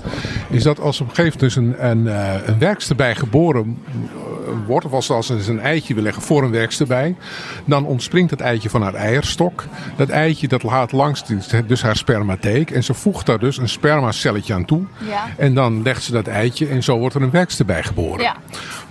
is 0.51 0.63
dat 0.63 0.81
als 0.81 1.01
op 1.01 1.09
een 1.09 1.15
gegeven 1.15 1.39
moment 1.41 1.55
dus 1.55 1.57
een, 1.57 1.91
een, 1.91 2.09
eh, 2.09 2.47
een 2.47 2.59
werkster 2.59 2.97
bij 2.97 3.15
geboren 3.15 3.79
eh, 3.87 4.53
wordt, 4.67 4.87
of 4.87 4.93
als, 4.93 5.11
als 5.11 5.27
ze 5.27 5.51
een 5.51 5.61
eitje 5.61 5.95
wil 5.95 6.03
leggen 6.03 6.23
voor 6.23 6.43
een 6.43 6.51
werkster 6.51 6.87
bij, 6.87 7.17
dan 7.65 7.87
ontspringt 7.87 8.31
het 8.31 8.41
eitje 8.41 8.71
van 8.71 8.83
haar 8.83 8.95
eierstok. 8.95 9.65
Dat 9.97 10.09
eitje 10.09 10.49
dat 10.49 10.63
laat 10.63 10.93
langs 10.93 11.25
dus 11.67 11.83
haar 11.83 11.97
spermatheek 11.97 12.71
en 12.71 12.85
ze 12.85 12.95
voegt 12.95 13.27
daar 13.27 13.39
dus 13.39 13.57
een 13.59 13.69
spermacelletje 13.69 14.55
aan 14.55 14.65
toe. 14.65 14.83
Ja. 15.09 15.27
En 15.37 15.55
dan 15.55 15.83
legt 15.83 16.03
ze 16.03 16.13
dat 16.13 16.27
eitje 16.27 16.67
en 16.67 16.83
zo 16.83 16.99
wordt 16.99 17.15
er 17.15 17.23
een 17.23 17.31
werkster 17.31 17.65
bij 17.65 17.83
geboren. 17.83 18.23
Ja. 18.23 18.37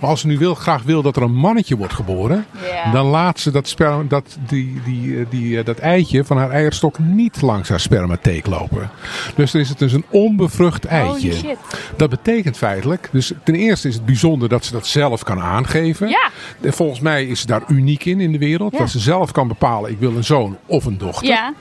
Maar 0.00 0.10
als 0.10 0.20
ze 0.20 0.26
nu 0.26 0.38
wil, 0.38 0.54
graag 0.54 0.82
wil 0.82 1.02
dat 1.02 1.16
er 1.16 1.22
een 1.22 1.34
mannetje 1.34 1.76
wordt 1.76 1.92
geboren, 1.92 2.46
Ja. 2.84 2.92
dan 2.92 3.06
laat 3.06 3.40
ze 3.40 3.50
dat, 3.50 3.68
sperma, 3.68 4.02
dat, 4.08 4.36
die, 4.46 4.80
die, 4.84 5.18
eh, 5.18 5.26
die, 5.30 5.62
dat 5.62 5.78
eitje 5.78 6.24
van 6.24 6.36
haar 6.36 6.50
eierstok 6.50 6.98
niet 6.98 7.42
langs 7.42 7.68
haar 7.68 7.80
spermatheek 7.80 8.46
lopen. 8.46 8.90
Dus 9.34 9.47
dan 9.52 9.60
is 9.60 9.68
het 9.68 9.78
dus 9.78 9.92
een 9.92 10.04
onbevrucht 10.10 10.84
eitje. 10.84 11.30
Holy 11.30 11.32
shit. 11.32 11.56
Dat 11.96 12.10
betekent 12.10 12.56
feitelijk, 12.56 13.08
dus 13.12 13.32
ten 13.44 13.54
eerste 13.54 13.88
is 13.88 13.94
het 13.94 14.04
bijzonder 14.04 14.48
dat 14.48 14.64
ze 14.64 14.72
dat 14.72 14.86
zelf 14.86 15.22
kan 15.22 15.40
aangeven. 15.40 16.08
Ja. 16.08 16.30
En 16.60 16.72
volgens 16.72 17.00
mij 17.00 17.26
is 17.26 17.40
ze 17.40 17.46
daar 17.46 17.62
uniek 17.68 18.04
in 18.04 18.20
in 18.20 18.32
de 18.32 18.38
wereld. 18.38 18.72
Ja. 18.72 18.78
Dat 18.78 18.90
ze 18.90 18.98
zelf 18.98 19.32
kan 19.32 19.48
bepalen, 19.48 19.90
ik 19.90 19.98
wil 19.98 20.16
een 20.16 20.24
zoon 20.24 20.58
of 20.66 20.84
een 20.84 20.98
dochter. 20.98 21.28
Ja. 21.28 21.54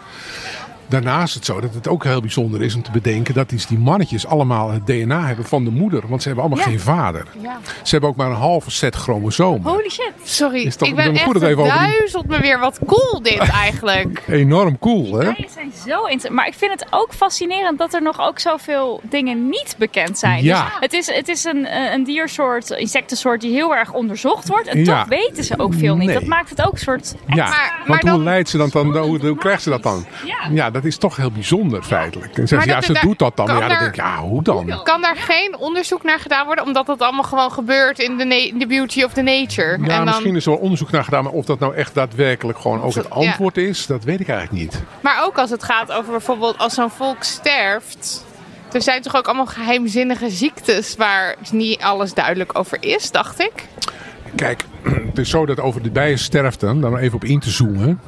Daarnaast 0.89 1.27
is 1.27 1.33
het 1.33 1.45
zo 1.45 1.59
dat 1.59 1.73
het 1.73 1.87
ook 1.87 2.03
heel 2.03 2.21
bijzonder 2.21 2.61
is 2.61 2.75
om 2.75 2.83
te 2.83 2.91
bedenken 2.91 3.33
dat 3.33 3.49
die, 3.49 3.61
die 3.67 3.77
mannetjes 3.79 4.25
allemaal 4.27 4.71
het 4.71 4.85
DNA 4.85 5.25
hebben 5.27 5.45
van 5.45 5.63
de 5.63 5.69
moeder. 5.71 6.03
Want 6.07 6.21
ze 6.21 6.27
hebben 6.27 6.45
allemaal 6.45 6.63
Ja. 6.65 6.71
geen 6.71 6.79
vader. 6.79 7.25
Ja. 7.41 7.59
Ze 7.83 7.89
hebben 7.91 8.09
ook 8.09 8.15
maar 8.15 8.29
een 8.29 8.35
halve 8.35 8.71
set 8.71 8.95
chromosomen. 8.95 9.71
Holy 9.71 9.89
shit. 9.89 10.11
Sorry, 10.23 10.65
Is 10.65 10.75
toch- 10.75 10.87
ik 10.89 10.95
ben 10.95 11.05
dan 11.05 11.15
echt 11.15 11.25
over 11.27 11.39
die- 11.55 11.55
duizelt 11.65 12.27
me 12.27 12.39
weer. 12.39 12.59
Wat 12.59 12.79
cool 12.85 13.21
dit 13.21 13.37
eigenlijk. 13.63 14.23
Enorm 14.27 14.79
cool, 14.79 15.11
hè? 15.13 15.19
Bijen 15.33 15.49
zijn 15.53 15.71
zo 15.87 15.99
interessant. 15.99 16.33
Maar 16.33 16.47
ik 16.47 16.53
vind 16.53 16.71
het 16.71 16.85
ook 16.89 17.13
fascinerend 17.13 17.77
dat 17.77 17.93
er 17.93 18.01
nog 18.01 18.19
ook 18.19 18.39
zoveel 18.39 19.01
dingen 19.09 19.49
niet 19.49 19.75
bekend 19.77 20.17
zijn. 20.17 20.43
Ja. 20.43 20.63
Dus 20.63 20.73
het 20.79 20.93
is, 20.93 21.07
het 21.15 21.27
is 21.27 21.43
een, 21.43 21.65
eh, 21.65 21.93
een 21.93 22.03
diersoort, 22.03 22.69
insectensoort 22.69 23.41
die 23.41 23.51
heel 23.51 23.75
erg 23.75 23.93
onderzocht 23.93 24.47
wordt. 24.47 24.67
En 24.67 24.85
Ja. 24.85 24.99
toch 24.99 25.07
weten 25.09 25.43
ze 25.43 25.59
ook 25.59 25.73
veel 25.73 25.95
niet. 25.95 26.05
Nee. 26.07 26.15
Dat 26.19 26.25
maakt 26.27 26.49
het 26.49 26.65
ook 26.65 26.71
een 26.71 26.77
soort... 26.77 27.15
Ja, 27.27 27.35
Maar- 27.35 27.49
maar 27.49 27.83
want 27.87 28.01
hoe 28.01 28.09
dan- 28.09 28.23
leidt 28.23 28.49
ze 28.49 28.57
dat 28.57 28.71
dan? 28.71 28.97
Hoe, 28.97 29.19
hoe 29.19 29.37
krijgt 29.37 29.61
ze 29.63 29.69
dat 29.69 29.83
dan? 29.83 30.05
Ja. 30.53 30.71
Dat 30.77 30.85
is 30.85 30.97
toch 30.97 31.15
heel 31.15 31.31
bijzonder 31.31 31.83
feitelijk. 31.83 32.37
En 32.37 32.45
ja, 32.65 32.81
ze 32.81 32.93
daar- 32.93 33.01
doet 33.01 33.19
dat 33.19 33.37
dan. 33.37 33.45
Ja, 33.47 33.53
dan 33.53 33.61
er- 33.61 33.67
denk 33.69 33.81
ik, 33.81 33.95
ja, 33.95 34.17
hoe 34.17 34.43
dan? 34.43 34.79
Kan 34.83 35.01
daar 35.01 35.15
geen 35.15 35.57
onderzoek 35.57 36.03
naar 36.03 36.19
gedaan 36.19 36.45
worden? 36.45 36.65
Omdat 36.65 36.85
dat 36.85 37.01
allemaal 37.01 37.23
gewoon 37.23 37.51
gebeurt 37.51 37.99
in 37.99 38.17
de, 38.17 38.47
in 38.47 38.67
beauty 38.67 39.03
of 39.03 39.13
the 39.13 39.21
nature. 39.21 39.77
Ja, 39.77 39.83
en 39.83 39.87
dan, 39.95 40.05
misschien 40.05 40.35
is 40.35 40.45
er 40.45 40.51
wel 40.51 40.59
onderzoek 40.59 40.91
naar 40.91 41.03
gedaan, 41.03 41.23
maar 41.23 41.31
of 41.33 41.45
dat 41.45 41.59
nou 41.59 41.75
echt 41.75 41.93
daadwerkelijk 41.93 42.59
gewoon 42.59 42.81
ook 42.81 42.93
het 42.93 43.07
Ja. 43.09 43.15
antwoord 43.15 43.57
is, 43.57 43.85
dat 43.85 44.03
weet 44.03 44.19
ik 44.19 44.29
eigenlijk 44.29 44.61
niet. 44.61 44.81
Maar 45.01 45.23
ook 45.25 45.37
als 45.37 45.49
het 45.49 45.63
gaat 45.63 45.91
over 45.91 46.11
bijvoorbeeld 46.11 46.57
als 46.57 46.73
zo'n 46.73 46.89
volk 46.89 47.23
sterft. 47.23 48.25
Er 48.71 48.81
zijn 48.81 49.01
toch 49.01 49.15
ook 49.15 49.25
allemaal 49.25 49.45
geheimzinnige 49.45 50.29
ziektes 50.29 50.95
waar 50.95 51.35
niet 51.51 51.81
alles 51.81 52.13
duidelijk 52.13 52.57
over 52.59 52.77
is, 52.81 53.11
dacht 53.11 53.39
ik. 53.39 53.53
Kijk, 54.35 54.63
het 55.09 55.17
is 55.17 55.29
zo 55.29 55.45
dat 55.45 55.59
over 55.59 55.81
de 55.83 55.91
bijensterfte, 55.91 56.79
dan 56.79 56.97
even 56.97 57.15
op 57.15 57.23
in 57.23 57.39
te 57.39 57.49
zoomen. 57.49 57.99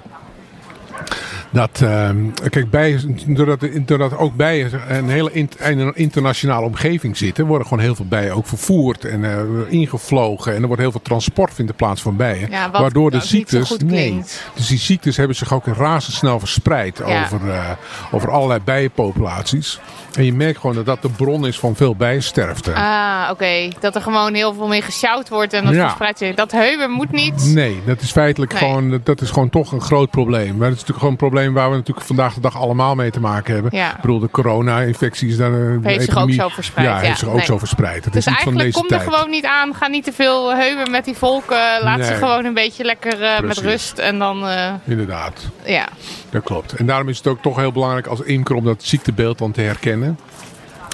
Dat, 1.52 1.82
ehm, 1.82 2.18
kijk, 2.50 2.70
bijen, 2.70 3.20
doordat, 3.28 3.60
doordat 3.86 4.18
ook 4.18 4.36
bijen 4.36 4.82
een 4.98 5.10
hele 5.10 5.32
in, 5.32 5.50
een 5.58 5.96
internationale 5.96 6.66
omgeving 6.66 7.18
zitten, 7.18 7.46
worden 7.46 7.68
gewoon 7.68 7.84
heel 7.84 7.96
veel 7.96 8.06
bijen 8.06 8.36
ook 8.36 8.48
vervoerd 8.48 9.06
en 9.06 9.24
eh, 9.26 9.40
ingevlogen. 9.68 10.56
En 10.56 10.62
er 10.62 10.68
wordt 10.68 10.82
heel 10.82 10.92
veel 10.92 11.02
transport 11.02 11.54
vindt 11.54 11.76
plaats 11.76 12.02
van 12.02 12.16
bijen. 12.16 12.50
Ja, 12.50 12.72
waardoor 12.72 13.12
de 13.12 13.20
zo 13.20 13.26
ziektes. 13.26 13.78
nee. 13.86 14.24
Dus 14.56 14.68
die 14.68 14.78
ziektes 14.78 15.18
hebben 15.18 15.36
zich 15.36 15.54
ook 15.54 15.66
razendsnel 15.66 16.40
verspreid 16.40 16.98
Ja. 16.98 17.24
over, 17.24 17.50
eh, 17.50 17.70
over 18.12 18.32
allerlei 18.32 18.60
bijenpopulaties. 18.64 19.80
En 20.14 20.26
je 20.26 20.34
merkt 20.34 20.60
gewoon 20.60 20.76
dat 20.76 20.86
dat 20.86 21.02
de 21.02 21.10
bron 21.10 21.48
is 21.48 21.60
van 21.60 21.76
veel 21.76 21.96
bijensterfte. 21.96 22.74
Ah, 22.74 23.28
oké. 23.32 23.68
Dat 23.80 23.96
er 23.96 24.02
gewoon 24.02 24.34
heel 24.34 24.54
veel 24.54 24.68
mee 24.68 24.82
gesjouwd 24.82 25.30
wordt 25.30 25.54
en 25.54 25.66
dat 25.66 25.74
Ja. 25.74 25.84
verspreidt 25.84 26.18
zich. 26.18 26.36
Dat 26.36 26.52
heuwen 26.52 26.92
moet 26.92 27.12
niet. 27.12 27.52
Nee, 27.54 27.82
dat 27.86 28.02
is 28.02 28.12
feitelijk 28.12 28.52
Nee. 28.54 28.62
gewoon, 28.62 29.00
dat 29.04 29.22
is 29.22 29.30
gewoon 29.30 29.50
toch 29.50 29.72
een 29.72 29.82
groot 29.82 30.10
probleem. 30.10 30.48
Maar 30.58 30.70
dat 30.70 30.78
is 30.78 30.86
natuurlijk 30.86 30.98
gewoon 30.98 31.12
een 31.12 31.18
probleem 31.18 31.54
waar 31.54 31.70
we 31.70 31.76
natuurlijk 31.76 32.08
vandaag 32.08 32.34
de 32.34 32.42
dag 32.42 32.56
allemaal 32.58 32.96
mee 32.96 33.12
te 33.12 33.20
maken 33.20 33.54
hebben. 33.54 33.72
Ja. 33.76 33.90
Ik 33.96 34.02
bedoel, 34.02 34.20
de 34.20 34.30
corona-infectie 34.32 35.30
is 35.30 35.38
daar 35.38 35.52
een 35.52 35.80
Heeft 35.84 36.04
zich 36.06 36.18
ook 36.18 36.32
zo 36.32 36.48
verspreid, 36.50 36.88
Ja, 36.88 36.94
ja. 36.96 37.00
heeft 37.08 37.20
zich 37.20 37.28
ook 37.28 37.36
Nee. 37.36 37.46
zo 37.46 37.58
verspreid. 37.58 38.04
Het 38.06 38.14
Dus 38.14 38.26
is 38.26 38.32
niet 38.32 38.42
van 38.44 38.58
deze 38.58 38.72
komt 38.80 38.92
er 38.92 38.98
tijd. 38.98 39.10
gewoon 39.14 39.30
niet 39.30 39.46
aan. 39.46 39.76
Ga 39.76 39.88
niet 39.88 40.04
te 40.04 40.14
veel 40.14 40.56
heuwen 40.56 40.92
met 40.92 41.06
die 41.06 41.16
volken. 41.18 41.58
Laat 41.84 42.06
ze 42.06 42.14
gewoon 42.14 42.46
een 42.46 42.54
beetje 42.54 42.84
lekker 42.84 43.22
eh, 43.24 43.40
met 43.40 43.58
rust. 43.58 43.98
En 43.98 44.20
dan, 44.20 44.48
eh, 44.48 44.74
Inderdaad, 44.86 45.42
ja. 45.66 45.88
Dat 46.30 46.44
klopt. 46.44 46.74
En 46.74 46.86
daarom 46.86 47.10
is 47.10 47.18
het 47.18 47.28
ook 47.28 47.42
toch 47.42 47.56
heel 47.56 47.72
belangrijk 47.72 48.08
als 48.08 48.22
imker 48.22 48.56
om 48.56 48.64
dat 48.64 48.84
ziektebeeld 48.84 49.38
dan 49.38 49.52
te 49.52 49.62
herkennen. 49.62 50.20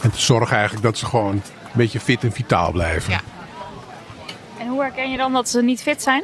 En 0.03 0.11
te 0.11 0.21
zorgen 0.21 0.55
eigenlijk 0.55 0.85
dat 0.85 0.97
ze 0.97 1.05
gewoon 1.05 1.31
een 1.31 1.41
beetje 1.73 1.99
fit 1.99 2.23
en 2.23 2.31
vitaal 2.31 2.71
blijven. 2.71 3.11
Ja. 3.11 3.21
En 4.59 4.67
hoe 4.67 4.81
herken 4.81 5.11
je 5.11 5.17
dan 5.17 5.33
dat 5.33 5.49
ze 5.49 5.61
niet 5.61 5.81
fit 5.81 6.01
zijn? 6.01 6.23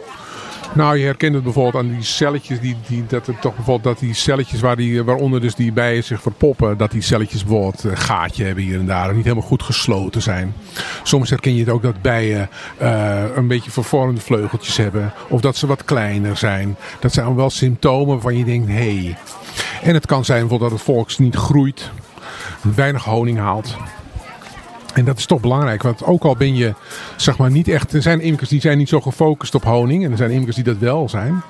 Nou, 0.74 0.98
je 0.98 1.06
herkent 1.06 1.34
het 1.34 1.44
bijvoorbeeld 1.44 1.84
aan 1.84 1.92
die 1.92 2.04
celletjes, 2.04 2.60
die, 2.60 2.76
die, 2.88 3.06
dat 3.08 3.28
het 3.28 3.42
toch 3.42 3.56
bijvoorbeeld 3.56 3.96
dat 3.96 4.00
die 4.00 4.14
celletjes 4.14 4.60
waar 4.60 4.76
die, 4.76 5.04
waaronder 5.04 5.42
dus 5.42 5.56
die 5.56 5.72
bijen 5.72 6.04
zich 6.04 6.22
verpoppen, 6.22 6.78
dat 6.78 6.92
die 6.92 7.02
celletjes 7.02 7.44
bijvoorbeeld 7.44 7.84
een 7.84 7.98
gaatje 7.98 8.44
hebben 8.44 8.64
hier 8.64 8.80
en 8.80 8.86
daar 8.86 9.14
niet 9.14 9.24
helemaal 9.24 9.48
goed 9.48 9.64
gesloten 9.64 10.22
zijn. 10.22 10.54
Soms 11.04 11.30
herken 11.30 11.56
je 11.56 11.60
het 11.60 11.70
ook 11.70 11.82
dat 11.82 12.02
bijen 12.02 12.50
eh, 12.78 13.24
een 13.36 13.48
beetje 13.48 13.72
vervormde 13.72 14.22
vleugeltjes 14.22 14.78
hebben 14.78 15.14
of 15.28 15.42
dat 15.42 15.56
ze 15.56 15.68
wat 15.68 15.86
kleiner 15.86 16.38
zijn. 16.38 16.76
Dat 17.00 17.14
zijn 17.14 17.36
wel 17.36 17.50
symptomen 17.50 18.14
waarvan 18.14 18.38
je 18.38 18.46
denkt, 18.46 18.68
hé. 18.68 18.74
Hey. 18.74 19.18
En 19.82 19.94
het 19.94 20.06
kan 20.06 20.26
zijn 20.26 20.40
bijvoorbeeld 20.40 20.70
dat 20.70 20.80
het 20.80 20.90
volks 20.90 21.18
niet 21.18 21.36
groeit, 21.36 21.90
weinig 22.76 23.04
honing 23.04 23.38
haalt. 23.38 23.78
En 24.94 25.06
dat 25.06 25.18
is 25.18 25.26
toch 25.26 25.40
belangrijk, 25.40 25.84
want 25.84 26.04
ook 26.04 26.24
al 26.24 26.36
ben 26.36 26.56
je 26.56 26.74
zeg 27.16 27.38
maar 27.38 27.52
niet 27.52 27.68
echt. 27.68 27.94
Er 27.94 28.02
zijn 28.02 28.22
imkers 28.22 28.50
die 28.50 28.62
zijn 28.62 28.78
niet 28.78 28.90
zo 28.90 29.02
gefocust 29.02 29.56
op 29.56 29.64
honing. 29.64 30.06
En 30.06 30.12
er 30.12 30.18
zijn 30.18 30.32
imkers 30.32 30.56
die 30.56 30.64
dat 30.66 30.78
wel 30.78 31.10
zijn. 31.10 31.42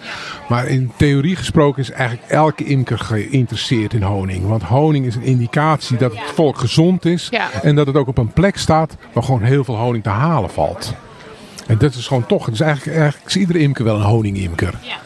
Maar 0.49 0.67
in 0.67 0.91
theorie 0.97 1.35
gesproken 1.35 1.81
is 1.81 1.91
eigenlijk 1.91 2.29
elke 2.29 2.63
imker 2.63 2.99
geïnteresseerd 2.99 3.93
in 3.93 4.01
honing. 4.01 4.47
Want 4.47 4.63
honing 4.63 5.05
is 5.05 5.15
een 5.15 5.23
indicatie 5.23 5.97
dat 5.97 6.11
het 6.11 6.31
volk 6.33 6.57
gezond 6.57 7.05
is. 7.05 7.27
Ja. 7.31 7.51
En 7.61 7.75
dat 7.75 7.87
het 7.87 7.95
ook 7.95 8.07
op 8.07 8.17
een 8.17 8.33
plek 8.33 8.57
staat 8.57 8.95
waar 9.13 9.23
gewoon 9.23 9.41
heel 9.41 9.63
veel 9.63 9.77
honing 9.77 10.03
te 10.03 10.09
halen 10.09 10.49
valt. 10.49 10.93
En 11.67 11.77
dat 11.77 11.93
is 11.93 12.07
gewoon 12.07 12.25
toch. 12.25 12.49
Dus 12.49 12.59
eigenlijk, 12.59 12.97
eigenlijk 12.97 13.29
is 13.29 13.37
iedere 13.37 13.59
imker 13.59 13.83
wel 13.83 13.95
een 13.95 14.01
honingimker. 14.01 14.73
ja, 14.81 14.97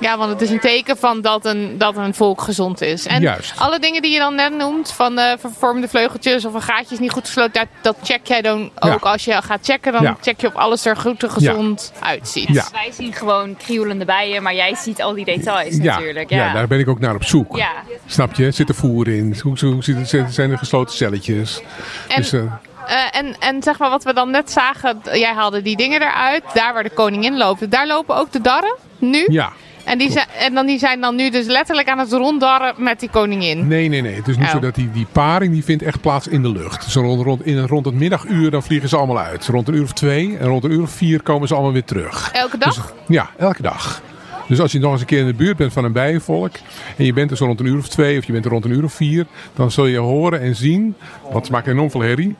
want 0.00 0.30
het 0.30 0.40
is 0.40 0.50
een 0.50 0.60
teken 0.60 0.96
van 0.96 1.20
dat 1.20 1.44
een, 1.44 1.78
dat 1.78 1.96
een 1.96 2.14
volk 2.14 2.40
gezond 2.40 2.80
is. 2.80 3.06
En 3.06 3.20
Juist. 3.22 3.52
alle 3.58 3.78
dingen 3.78 4.02
die 4.02 4.12
je 4.12 4.18
dan 4.18 4.34
net 4.34 4.56
noemt, 4.56 4.92
van 4.92 5.18
eh, 5.18 5.32
vervormde 5.38 5.88
vleugeltjes 5.88 6.44
of 6.44 6.54
een 6.54 6.62
gaatje 6.62 6.94
is 6.94 7.00
niet 7.00 7.12
goed 7.12 7.26
gesloten, 7.26 7.52
dat, 7.52 7.66
dat 7.82 7.96
check 8.02 8.26
jij 8.26 8.42
dan 8.42 8.70
ook 8.78 9.04
Ja. 9.04 9.10
als 9.10 9.24
je 9.24 9.42
gaat 9.42 9.64
checken. 9.64 9.92
Dan 9.92 10.02
Ja. 10.02 10.16
check 10.20 10.40
je 10.40 10.46
of 10.46 10.54
alles 10.54 10.84
er 10.84 10.96
goed 10.96 11.22
en 11.22 11.30
gezond 11.30 11.92
uitziet. 12.00 12.48
Ja. 12.48 12.64
Wij 12.72 12.90
zien 12.92 13.12
gewoon 13.12 13.56
krioelende 13.56 14.04
bijen, 14.04 14.42
maar 14.42 14.54
jij 14.54 14.74
ziet 14.74 15.02
al 15.02 15.14
die 15.14 15.24
details 15.24 15.76
natuurlijk. 15.76 16.30
ja. 16.30 16.46
Ja. 16.46 16.52
daar 16.52 16.66
ben 16.66 16.78
ik 16.78 16.88
ook 16.88 17.00
naar 17.00 17.14
op 17.14 17.24
zoek. 17.24 17.56
Ja. 17.56 17.70
Snap 18.06 18.34
je? 18.34 18.50
Zit 18.50 18.68
er 18.68 18.74
voer 18.74 19.08
in? 19.08 19.36
Hoe, 19.42 19.58
hoe 19.60 19.82
zijn 20.28 20.50
er 20.50 20.58
gesloten 20.58 20.96
celletjes? 20.96 21.60
En, 22.08 22.16
dus, 22.16 22.32
eh, 22.32 22.40
eh, 22.40 22.96
en, 23.10 23.36
en 23.38 23.62
zeg 23.62 23.78
maar 23.78 23.90
wat 23.90 24.04
we 24.04 24.12
dan 24.14 24.30
net 24.30 24.50
zagen, 24.50 25.00
jij 25.12 25.32
haalde 25.34 25.62
die 25.62 25.76
dingen 25.76 26.02
eruit, 26.02 26.42
daar 26.54 26.72
waar 26.74 26.82
de 26.82 26.90
koningin 26.90 27.36
loopt. 27.36 27.70
Daar 27.70 27.86
lopen 27.86 28.16
ook 28.16 28.32
de 28.32 28.40
darren 28.40 28.76
nu. 28.98 29.26
ja. 29.30 29.52
En, 29.88 29.98
die 29.98 30.10
zijn, 30.10 30.26
en 30.38 30.54
dan, 30.54 30.66
die 30.66 30.78
zijn 30.78 31.00
dan 31.00 31.16
nu 31.16 31.30
dus 31.30 31.46
letterlijk 31.46 31.88
aan 31.88 31.98
het 31.98 32.12
ronddarren 32.12 32.74
met 32.76 33.00
die 33.00 33.08
koningin. 33.10 33.66
Nee, 33.68 33.88
nee, 33.88 34.00
nee. 34.02 34.14
Het 34.14 34.28
is 34.28 34.36
niet 34.36 34.46
Oh. 34.46 34.52
zo 34.52 34.58
dat 34.58 34.74
die, 34.74 34.90
die 34.90 35.06
paring 35.12 35.52
die 35.52 35.64
vindt 35.64 35.82
echt 35.82 36.00
plaats 36.00 36.26
in 36.28 36.42
de 36.42 36.50
lucht. 36.52 36.84
Dus 36.84 36.94
rond, 36.94 37.22
rond, 37.22 37.46
in, 37.46 37.66
rond 37.66 37.84
het 37.84 37.94
middaguur 37.94 38.50
dan 38.50 38.62
vliegen 38.62 38.88
ze 38.88 38.96
allemaal 38.96 39.18
uit. 39.18 39.46
Rond 39.46 39.68
een 39.68 39.74
uur 39.74 39.82
of 39.82 39.92
twee 39.92 40.36
en 40.38 40.46
rond 40.46 40.64
een 40.64 40.70
uur 40.70 40.82
of 40.82 40.90
vier 40.90 41.22
komen 41.22 41.48
ze 41.48 41.54
allemaal 41.54 41.72
weer 41.72 41.84
terug. 41.84 42.30
Elke 42.32 42.58
dag? 42.58 42.74
Dus, 42.74 42.84
ja, 43.16 43.30
elke 43.36 43.62
dag. 43.62 44.02
Dus 44.48 44.60
als 44.60 44.72
je 44.72 44.78
nog 44.78 44.92
eens 44.92 45.00
een 45.00 45.06
keer 45.06 45.18
in 45.20 45.26
de 45.26 45.34
buurt 45.34 45.56
bent 45.56 45.72
van 45.72 45.84
een 45.84 45.92
bijenvolk 45.92 46.52
en 46.96 47.04
je 47.04 47.12
bent 47.12 47.30
er 47.30 47.36
zo 47.36 47.44
rond 47.44 47.60
een 47.60 47.66
uur 47.66 47.78
of 47.78 47.88
twee 47.88 48.18
of 48.18 48.24
je 48.24 48.32
bent 48.32 48.44
er 48.44 48.50
rond 48.50 48.64
een 48.64 48.70
uur 48.70 48.84
of 48.84 48.92
vier, 48.92 49.26
dan 49.54 49.70
zul 49.70 49.86
je 49.86 49.98
horen 49.98 50.40
en 50.40 50.56
zien, 50.56 50.94
want 51.32 51.46
ze 51.46 51.52
maken 51.52 51.72
enorm 51.72 51.90
veel 51.90 52.00
herrie, 52.00 52.36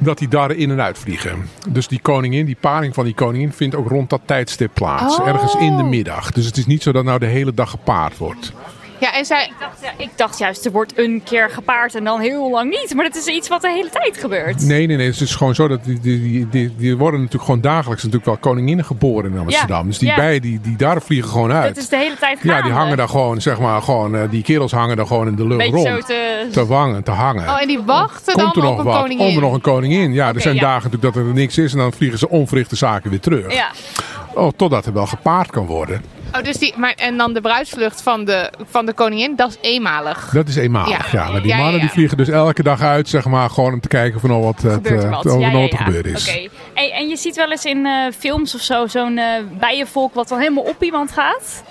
dat 0.00 0.18
die 0.18 0.28
darren 0.28 0.56
in 0.56 0.70
en 0.70 0.80
uit 0.80 0.98
vliegen. 0.98 1.48
Dus 1.68 1.88
die 1.88 2.00
koningin, 2.00 2.46
die 2.46 2.56
paring 2.60 2.94
van 2.94 3.04
die 3.04 3.14
koningin 3.14 3.52
vindt 3.52 3.74
ook 3.74 3.88
rond 3.88 4.10
dat 4.10 4.20
tijdstip 4.24 4.70
plaats. 4.74 5.18
Oh. 5.18 5.28
Ergens 5.28 5.54
in 5.54 5.76
de 5.76 5.82
middag. 5.82 6.30
Dus 6.30 6.46
het 6.46 6.56
is 6.56 6.66
niet 6.66 6.82
zo 6.82 6.92
dat 6.92 7.04
nou 7.04 7.18
de 7.18 7.26
hele 7.26 7.54
dag 7.54 7.70
gepaard 7.70 8.16
wordt. 8.16 8.52
Ja, 9.00 9.12
en 9.14 9.24
zij, 9.24 9.44
Ik 9.44 9.54
dacht, 9.60 9.78
ja, 9.82 9.90
ik 9.96 10.10
dacht 10.16 10.38
juist, 10.38 10.64
er 10.64 10.72
wordt 10.72 10.98
een 10.98 11.22
keer 11.24 11.50
gepaard 11.50 11.94
en 11.94 12.04
dan 12.04 12.20
heel 12.20 12.50
lang 12.50 12.70
niet. 12.70 12.94
Maar 12.94 13.04
dat 13.04 13.16
is 13.16 13.26
iets 13.26 13.48
wat 13.48 13.60
de 13.60 13.70
hele 13.70 13.88
tijd 13.90 14.16
gebeurt. 14.16 14.66
Nee, 14.66 14.86
nee, 14.86 14.96
nee. 14.96 15.06
Het 15.06 15.20
is 15.20 15.34
gewoon 15.34 15.54
zo 15.54 15.68
dat 15.68 15.84
die, 15.84 16.00
die, 16.00 16.48
die, 16.48 16.74
die, 16.76 16.96
worden 16.96 17.20
natuurlijk 17.20 17.44
gewoon 17.44 17.60
dagelijks 17.60 18.02
natuurlijk 18.02 18.30
wel 18.30 18.36
koninginnen 18.52 18.84
geboren 18.84 19.32
in 19.32 19.38
Amsterdam. 19.38 19.78
Ja, 19.78 19.86
Dus 19.86 19.98
die 19.98 20.08
ja. 20.08 20.16
bijen 20.16 20.42
die, 20.42 20.60
die 20.60 20.76
daar 20.76 21.02
vliegen 21.02 21.30
gewoon 21.30 21.52
uit. 21.52 21.74
Dat 21.74 21.82
is 21.82 21.88
de 21.88 21.96
hele 21.96 22.16
tijd 22.16 22.38
gaande. 22.38 22.54
ja, 22.56 22.62
die 22.62 22.72
hangen 22.72 22.96
daar 22.96 23.08
gewoon, 23.08 23.40
zeg 23.40 23.60
maar, 23.60 23.82
gewoon, 23.82 24.16
eh, 24.16 24.30
die 24.30 24.42
kerels 24.42 24.72
hangen 24.72 24.96
daar 24.96 25.06
gewoon 25.06 25.26
in 25.26 25.36
de 25.36 25.46
lucht 25.46 25.58
Beetje 25.70 25.90
rond. 25.90 26.04
zo 26.06 26.06
te... 26.06 26.48
Te 26.52 26.66
wangen, 26.66 27.02
te 27.02 27.10
hangen. 27.10 27.48
oh, 27.48 27.60
en 27.60 27.66
die 27.66 27.82
wachten 27.82 28.34
Komt 28.34 28.56
er 28.56 28.62
dan 28.62 28.62
nog 28.62 28.72
op 28.72 28.78
een 28.78 28.84
wat? 28.84 29.00
koningin. 29.00 29.24
Komt 29.24 29.36
er 29.36 29.42
nog 29.42 29.54
een 29.54 29.60
koningin? 29.60 30.12
Ja, 30.12 30.34
er 30.34 30.40
zijn 30.40 30.54
ja. 30.54 30.60
dagen 30.60 30.90
natuurlijk 30.90 31.14
dat 31.14 31.24
er 31.24 31.32
niks 31.32 31.58
is 31.58 31.72
en 31.72 31.78
dan 31.78 31.92
vliegen 31.92 32.18
ze 32.18 32.28
onverrichte 32.28 32.76
zaken 32.76 33.10
weer 33.10 33.20
terug. 33.20 33.54
Ja. 33.54 33.70
Oh, 34.34 34.50
totdat 34.56 34.86
er 34.86 34.92
wel 34.92 35.06
gepaard 35.06 35.50
kan 35.50 35.66
worden. 35.66 36.02
Oh, 36.36 36.42
dus 36.42 36.56
die, 36.56 36.74
maar, 36.76 36.92
en 36.96 37.16
dan 37.16 37.32
de 37.32 37.40
bruidsvlucht 37.40 38.02
van 38.02 38.24
de, 38.24 38.50
van 38.70 38.86
de 38.86 38.92
koningin, 38.92 39.36
dat 39.36 39.48
is 39.50 39.56
eenmalig. 39.60 40.30
Dat 40.32 40.48
is 40.48 40.56
eenmalig. 40.56 41.12
Ja, 41.12 41.18
Ja. 41.24 41.30
maar 41.30 41.40
die 41.42 41.50
Ja, 41.50 41.56
mannen 41.56 41.74
ja. 41.74 41.80
die 41.80 41.90
vliegen 41.90 42.16
dus 42.16 42.28
elke 42.28 42.62
dag 42.62 42.80
uit, 42.82 43.08
zeg 43.08 43.24
maar, 43.24 43.50
gewoon 43.50 43.72
om 43.72 43.80
te 43.80 43.88
kijken 43.88 44.20
van 44.20 44.30
oh, 44.32 44.44
wat, 44.44 44.62
het, 44.62 44.86
er 44.90 45.04
eh, 45.04 45.10
wat. 45.10 45.24
er 45.24 45.38
ja. 45.40 45.76
gebeurd 45.76 46.06
is. 46.06 46.28
Oké. 46.28 46.48
Hey, 46.74 46.92
en 46.92 47.08
je 47.08 47.16
ziet 47.16 47.36
wel 47.36 47.50
eens 47.50 47.64
in 47.64 47.86
eh, 47.86 47.92
films 48.18 48.54
of 48.54 48.60
zo 48.60 48.86
zo'n 48.86 49.18
eh, 49.18 49.26
bijenvolk 49.60 50.14
wat 50.14 50.28
dan 50.28 50.38
helemaal 50.38 50.64
op 50.64 50.82
iemand 50.82 51.12
gaat. 51.12 51.62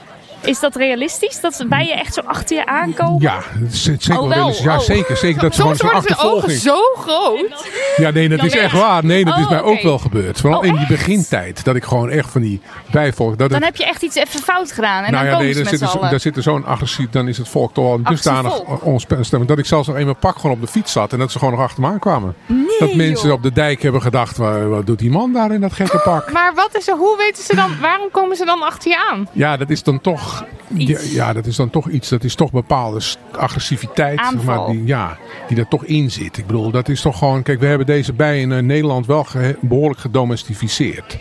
Is 0.44 0.60
dat 0.60 0.76
realistisch? 0.76 1.40
Dat 1.42 1.66
bijen 1.70 1.98
echt 1.98 2.14
zo 2.14 2.22
achter 2.26 2.58
je 2.58 2.66
aankomen? 2.66 3.22
Ja, 3.22 3.40
het 3.44 3.74
is 3.74 3.84
zeker 3.84 4.20
Oh, 4.20 4.28
wel 4.30 4.48
eens. 4.48 4.60
Ja, 4.60 4.74
Oh. 4.76 4.80
zeker. 4.80 5.18
Zeker 5.18 5.42
dat 5.42 5.56
ze 5.56 5.62
gewoon 5.62 5.76
Soms 5.78 5.92
worden 5.92 6.16
zijn 6.18 6.32
ogen 6.32 6.52
zo 6.52 6.78
groot. 6.98 7.70
Ja, 7.98 8.10
nee, 8.10 8.30
dat 8.30 8.38
Dan 8.38 8.48
is 8.48 8.56
echt 8.58 8.72
je- 8.72 8.78
waar. 8.78 9.06
Nee, 9.06 9.26
dat 9.26 9.38
is 9.38 9.44
Oh, 9.44 9.50
mij 9.50 9.62
ook 9.62 9.74
oké. 9.74 9.84
wel 9.88 9.98
gebeurd. 9.98 10.40
Vooral 10.40 10.60
Oh, 10.60 10.66
in 10.66 10.76
die 10.76 10.88
begintijd. 10.88 11.64
Dat 11.64 11.76
ik 11.76 11.84
gewoon 11.84 12.10
echt 12.10 12.30
van 12.32 12.42
die 12.42 12.62
bijvolk. 12.92 13.38
Dat 13.38 13.50
Dan 13.50 13.64
heb 13.64 13.76
je 13.76 13.86
echt 13.86 14.02
iets 14.02 14.16
even 14.16 14.40
fout 14.40 14.72
gedaan. 14.72 15.04
En 15.04 15.12
nou 15.12 15.12
dan 15.12 15.24
ja, 15.24 15.30
komen 15.30 15.46
nee, 15.46 15.56
met 15.56 15.68
zit, 15.80 15.90
z'n 15.90 15.98
er, 15.98 16.10
daar 16.10 16.20
zit 16.20 16.36
er 16.38 16.44
zo'n 16.44 16.66
agressief. 16.66 17.10
Dan 17.10 17.28
is 17.28 17.38
het 17.38 17.50
volk 17.50 17.74
toch 17.74 17.86
Agressief 17.94 18.10
dusdanig 18.10 18.60
onstemmig. 18.82 19.48
Dat 19.48 19.58
ik 19.58 19.66
zelfs 19.66 19.88
nog 19.88 19.98
in 19.98 20.06
mijn 20.06 20.18
pak 20.20 20.36
gewoon 20.36 20.52
op 20.56 20.62
de 20.62 20.68
fiets 20.68 20.92
zat. 20.92 21.14
En 21.14 21.20
dat 21.20 21.32
ze 21.32 21.40
gewoon 21.40 21.54
nog 21.54 21.64
achter 21.64 21.82
me 21.82 21.88
aankwamen. 21.88 22.36
dat 22.80 22.94
mensen 22.94 23.28
joh. 23.28 23.38
op 23.38 23.44
de 23.44 23.52
dijk 23.52 23.82
hebben 23.82 24.02
gedacht. 24.02 24.38
Wat, 24.38 24.62
wat 24.64 24.86
doet 24.86 25.00
die 25.00 25.12
man 25.12 25.34
daar 25.34 25.52
in 25.52 25.62
dat 25.62 25.74
gekke 25.74 26.00
pak? 26.04 26.32
Maar 26.32 26.52
wat 26.56 26.70
is 26.78 26.88
er, 26.88 26.96
hoe 26.96 27.18
weten 27.18 27.44
ze 27.44 27.56
dan, 27.56 27.80
waarom 27.82 28.08
komen 28.12 28.36
ze 28.36 28.46
dan 28.46 28.62
achter 28.62 28.90
je 28.92 29.06
aan? 29.12 29.28
Ja, 29.32 29.58
dat 29.58 29.70
is 29.70 29.84
dan 29.84 30.02
toch. 30.02 30.28
Ja, 30.67 30.77
Iets. 30.77 31.11
ja, 31.13 31.34
dat 31.34 31.45
is 31.45 31.55
dan 31.55 31.69
toch 31.69 31.89
iets. 31.89 32.09
Dat 32.09 32.23
is 32.23 32.36
toch 32.36 32.51
bepaalde 32.51 33.01
agressiviteit. 33.32 34.19
zeg 34.32 34.43
maar, 34.43 34.65
die, 34.69 34.86
ja, 34.86 35.17
die 35.47 35.57
er 35.57 35.67
toch 35.67 35.84
in 35.86 36.11
zit. 36.11 36.38
Ik 36.38 36.45
bedoel, 36.47 36.71
dat 36.71 36.89
is 36.89 37.01
toch 37.01 37.17
gewoon. 37.17 37.43
Kijk, 37.43 37.59
we 37.59 37.65
hebben 37.65 37.86
deze 37.88 38.13
bijen 38.13 38.51
in 38.51 38.65
Nederland 38.65 39.05
wel 39.05 39.23
ge- 39.23 39.57
behoorlijk 39.61 39.99
gedomestificeerd. 39.99 41.17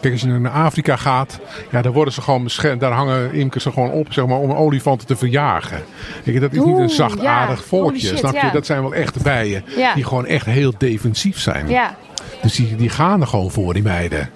Kijk, 0.00 0.12
als 0.12 0.22
je 0.22 0.28
naar 0.28 0.52
Afrika 0.52 0.96
gaat, 0.96 1.38
ja, 1.70 1.82
daar 1.82 1.92
worden 1.92 2.14
ze 2.14 2.22
gewoon 2.22 2.42
beschermd. 2.44 2.80
Daar 2.80 2.92
hangen 2.92 3.32
imkers 3.32 3.62
ze 3.62 3.72
gewoon 3.72 3.90
op, 3.90 4.12
zeg 4.12 4.26
maar, 4.26 4.38
om 4.38 4.52
olifanten 4.52 5.06
te 5.06 5.16
verjagen. 5.16 5.82
Kijk, 6.24 6.40
dat 6.40 6.52
is 6.52 6.64
niet 6.64 6.78
een 6.78 6.88
zachtaardig 6.90 7.58
ja. 7.60 7.66
volkje, 7.66 8.06
shit, 8.06 8.18
snap 8.18 8.32
je? 8.34 8.38
ja. 8.46 8.50
Dat 8.52 8.66
zijn 8.66 8.80
wel 8.82 8.94
echte 8.94 9.18
bijen 9.22 9.64
Ja. 9.76 9.94
die 9.94 10.04
gewoon 10.04 10.26
echt 10.26 10.46
heel 10.46 10.72
defensief 10.78 11.38
zijn. 11.38 11.68
Ja. 11.68 11.96
Dus 12.42 12.54
die, 12.54 12.76
die 12.76 12.88
gaan 12.88 13.20
er 13.20 13.26
gewoon 13.26 13.50
voor, 13.50 13.74
die 13.74 13.82
meiden. 13.82 14.30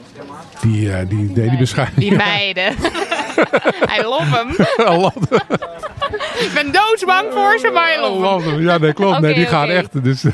Die, 0.60 0.92
eh, 0.92 1.08
die, 1.08 1.32
die, 1.32 1.48
die, 1.50 1.58
beschermen. 1.58 1.92
Die 2.00 2.16
meiden. 2.16 2.74
I 3.98 4.02
love 4.02 4.36
hem. 4.36 4.48
Ik 6.40 6.50
ben 6.54 6.72
doodsbang 6.72 7.26
voor 7.32 7.58
ze, 7.58 7.70
maar 7.74 7.92
je 7.92 7.98
Oh, 8.04 8.60
ja, 8.60 8.78
nee, 8.78 8.92
klopt. 8.92 9.20
nee, 9.20 9.34
die 9.34 9.46
gaan 9.46 9.64
oké. 9.64 9.72
echt. 9.72 10.04
Dus, 10.04 10.20
dus, 10.20 10.32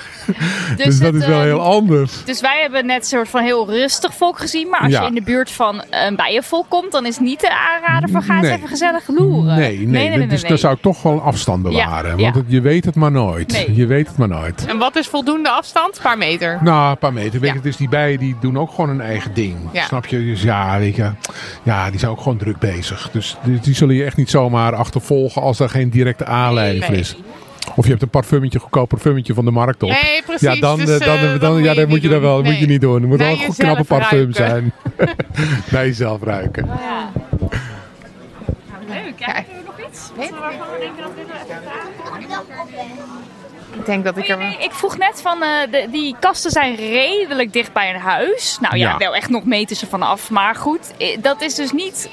Dus 0.85 0.99
dat 0.99 1.13
het, 1.13 1.23
is 1.23 1.29
wel 1.29 1.37
ehm, 1.39 1.47
heel 1.47 1.61
anders. 1.61 2.25
Dus 2.25 2.41
wij 2.41 2.61
hebben 2.61 2.87
net 2.87 2.97
een 2.99 3.05
soort 3.05 3.29
van 3.29 3.43
heel 3.43 3.71
rustig 3.71 4.15
volk 4.15 4.39
gezien. 4.39 4.69
Maar 4.69 4.81
als 4.81 4.93
Ja. 4.93 5.01
je 5.03 5.09
in 5.09 5.15
de 5.15 5.23
buurt 5.23 5.51
van 5.51 5.83
een 5.91 6.17
bijenvolk 6.17 6.67
komt, 6.69 6.93
dan 6.93 7.07
is 7.07 7.19
niet 7.19 7.41
de 7.41 7.51
aanrader 7.51 8.09
van 8.09 8.23
ga 8.23 8.35
eens 8.37 8.43
Nee. 8.47 8.57
even 8.57 8.69
gezellig 8.69 9.03
loeren. 9.09 9.57
Nee, 9.59 9.79
nee, 9.79 10.27
dus 10.27 10.43
daar 10.43 10.59
zou 10.59 10.75
ik 10.75 10.83
toch 10.83 11.03
wel 11.03 11.21
afstand 11.21 11.63
bewaren. 11.63 12.11
Ja, 12.11 12.17
Want 12.17 12.21
ja. 12.21 12.33
het- 12.33 12.45
je 12.49 12.61
weet 12.61 12.85
het 12.85 12.95
maar 12.95 13.11
nooit. 13.13 13.53
Nee. 13.53 13.75
Je 13.75 13.87
weet 13.87 14.09
het 14.09 14.17
maar 14.17 14.29
nooit. 14.29 14.67
En 14.67 14.79
wat 14.79 14.97
is 14.97 15.07
voldoende 15.07 15.49
afstand? 15.51 15.97
Een 15.97 16.03
paar 16.03 16.19
meter. 16.19 16.59
Nou, 16.63 16.91
een 16.91 16.99
paar 16.99 17.13
meter. 17.13 17.41
Weet 17.41 17.53
je, 17.53 17.61
dus 17.61 17.77
die 17.77 17.89
bijen 17.89 18.19
die 18.19 18.37
doen 18.41 18.59
ook 18.59 18.71
gewoon 18.71 18.89
hun 18.89 19.01
eigen 19.01 19.35
ding. 19.35 19.57
Snap 19.73 20.07
je? 20.07 20.25
Dus 20.25 20.43
ja, 20.43 20.79
weet 20.79 20.97
je, 20.97 21.11
ja, 21.63 21.91
die 21.91 21.99
zijn 21.99 22.11
ook 22.11 22.21
gewoon 22.21 22.39
druk 22.39 22.59
bezig. 22.59 22.96
Dus 23.13 23.37
die, 23.45 23.61
die 23.61 23.75
zullen 23.75 23.95
je 23.95 24.05
echt 24.05 24.17
niet 24.17 24.31
zomaar 24.31 24.75
achtervolgen 24.75 25.43
als 25.43 25.61
er 25.61 25.69
geen 25.69 25.91
directe 25.91 26.25
aanleiding 26.25 26.89
Nee. 26.89 26.99
is. 27.01 27.17
Of 27.77 27.85
je 27.85 27.91
hebt 27.91 28.03
een 28.03 28.09
parfummetje, 28.09 28.59
goedkoop 28.59 28.89
parfummetje 28.89 29.35
van 29.35 29.45
de 29.45 29.51
markt 29.51 29.83
op. 29.83 29.89
Nee, 29.89 30.23
precies. 30.27 30.41
Ja, 30.41 30.55
dan, 30.61 30.77
Dus, 30.79 30.99
eh, 30.99 31.07
dan, 31.07 31.17
eh, 31.17 31.23
dan, 31.23 31.39
dat 31.39 31.53
moet 31.53 31.65
ja, 31.65 31.71
je 31.71 31.77
dat 31.77 31.85
moet 31.85 31.95
niet 31.95 32.03
je 32.03 32.09
dan 32.09 32.21
doen. 32.21 32.29
wel, 32.29 32.43
moet 32.43 32.59
je 32.59 32.67
niet 32.67 32.81
doen. 32.81 32.95
Het 32.95 33.03
moet 33.07 33.19
Naar 33.19 33.27
wel 33.29 33.37
een 33.39 33.45
goed 33.45 33.57
knappe 33.57 33.85
parfum 33.85 34.33
ruiken. 34.33 34.35
zijn. 34.35 34.73
Naar 35.73 35.87
jezelf 35.87 36.23
ruiken. 36.23 36.67
Ja. 36.67 37.11
Leuk. 38.89 39.19
Ja, 39.19 39.45
nog 39.67 39.89
iets? 39.89 40.11
Waarvan 40.17 40.39
we 40.73 40.79
denken 40.81 41.03
dat 41.03 41.17
dit? 41.17 41.27
Ik 43.79 43.87
denk 43.87 44.05
dat 44.05 44.17
ik 44.17 44.29
er... 44.29 44.39
Nee, 44.39 44.57
ik 44.59 44.73
vroeg 44.73 44.99
net 44.99 45.21
van, 45.23 45.43
eh, 45.43 45.49
de, 45.71 45.89
die 45.93 46.17
kasten 46.21 46.51
zijn 46.51 46.75
redelijk 46.77 47.53
dicht 47.53 47.73
bij 47.73 47.95
een 47.95 48.01
huis. 48.01 48.59
Nou 48.61 48.77
ja, 48.77 48.91
Ja. 48.91 48.97
wel 48.97 49.15
echt 49.15 49.29
nog 49.29 49.45
meters 49.45 49.81
ervan 49.81 50.03
af. 50.03 50.31
Maar 50.31 50.55
goed, 50.55 50.93
dat 51.21 51.43
is 51.43 51.55
dus 51.55 51.73
niet 51.73 52.11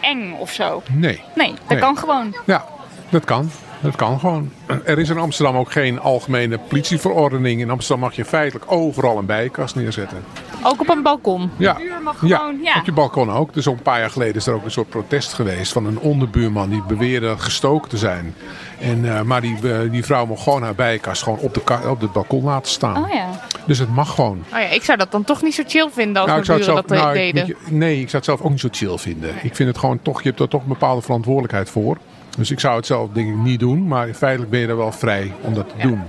eng 0.00 0.32
of 0.38 0.52
zo. 0.52 0.82
Nee. 0.92 1.20
Nee, 1.34 1.48
dat 1.50 1.68
Nee. 1.68 1.78
kan 1.78 1.98
gewoon. 1.98 2.36
Ja, 2.46 2.64
dat 3.08 3.24
kan. 3.24 3.50
Dat 3.80 3.96
kan 3.96 4.18
gewoon. 4.20 4.50
Er 4.84 4.98
is 4.98 5.08
in 5.08 5.18
Amsterdam 5.18 5.56
ook 5.56 5.72
geen 5.72 6.00
algemene 6.00 6.58
politieverordening. 6.68 7.60
In 7.60 7.70
Amsterdam 7.70 8.04
mag 8.04 8.16
je 8.16 8.24
feitelijk 8.24 8.72
overal 8.72 9.18
een 9.18 9.26
bijenkast 9.26 9.74
neerzetten. 9.74 10.24
Ook 10.62 10.80
op 10.80 10.88
een 10.88 11.02
balkon. 11.02 11.50
Ja, 11.56 11.74
buur 11.74 12.02
mag 12.02 12.16
ja, 12.26 12.36
gewoon, 12.36 12.58
ja. 12.62 12.78
op 12.78 12.84
je 12.84 12.92
balkon 12.92 13.32
ook. 13.32 13.54
Dus 13.54 13.66
een 13.66 13.82
paar 13.82 13.98
jaar 13.98 14.10
geleden 14.10 14.34
is 14.34 14.46
er 14.46 14.54
ook 14.54 14.64
een 14.64 14.70
soort 14.70 14.88
protest 14.88 15.32
geweest 15.32 15.72
van 15.72 15.86
een 15.86 15.98
onderbuurman 15.98 16.70
die 16.70 16.82
beweerde 16.82 17.38
gestoken 17.38 17.88
te 17.88 17.96
zijn. 17.96 18.34
En, 18.80 19.16
eh, 19.16 19.22
maar 19.22 19.40
die, 19.40 19.56
eh, 19.72 19.90
die 19.90 20.04
vrouw 20.04 20.26
mocht 20.26 20.42
gewoon 20.42 20.62
haar 20.62 20.74
bijenkast 20.74 21.22
gewoon 21.22 21.38
op, 21.38 21.54
de 21.54 21.88
op 21.88 22.00
het 22.00 22.12
balkon 22.12 22.44
laten 22.44 22.70
staan. 22.72 23.04
Oh 23.04 23.12
ja. 23.12 23.28
Dus 23.66 23.78
het 23.78 23.88
mag 23.94 24.14
gewoon. 24.14 24.38
Oh 24.52 24.58
ja, 24.58 24.68
ik 24.68 24.84
zou 24.84 24.98
dat 24.98 25.10
dan 25.10 25.24
toch 25.24 25.42
niet 25.42 25.54
zo 25.54 25.62
chill 25.66 25.88
vinden 25.92 26.22
als 26.22 26.30
Nou, 26.30 26.40
ik 26.40 26.46
mijn 26.46 26.58
buren 26.58 26.74
zelf, 26.74 26.86
dat 26.86 26.98
nou, 26.98 27.18
ik 27.18 27.34
deden. 27.34 27.56
nee, 27.70 27.94
ik 27.94 28.04
zou 28.10 28.16
het 28.16 28.24
zelf 28.24 28.40
ook 28.40 28.50
niet 28.50 28.60
zo 28.60 28.68
chill 28.70 28.98
vinden. 28.98 29.34
Ik 29.42 29.56
vind 29.56 29.68
het 29.68 29.78
gewoon 29.78 30.02
toch, 30.02 30.22
je 30.22 30.28
hebt 30.28 30.40
er 30.40 30.48
toch 30.48 30.62
een 30.62 30.68
bepaalde 30.68 31.02
verantwoordelijkheid 31.02 31.70
voor. 31.70 31.96
Dus 32.38 32.50
ik 32.50 32.60
zou 32.60 32.76
het 32.76 32.86
zelf 32.86 33.08
denk 33.12 33.28
ik 33.28 33.36
niet 33.36 33.60
doen. 33.60 33.86
Maar 33.88 34.14
feitelijk 34.14 34.50
ben 34.50 34.60
je 34.60 34.66
er 34.66 34.76
wel 34.76 34.92
vrij 34.92 35.32
om 35.40 35.54
dat 35.54 35.68
te 35.68 35.88
doen. 35.88 36.00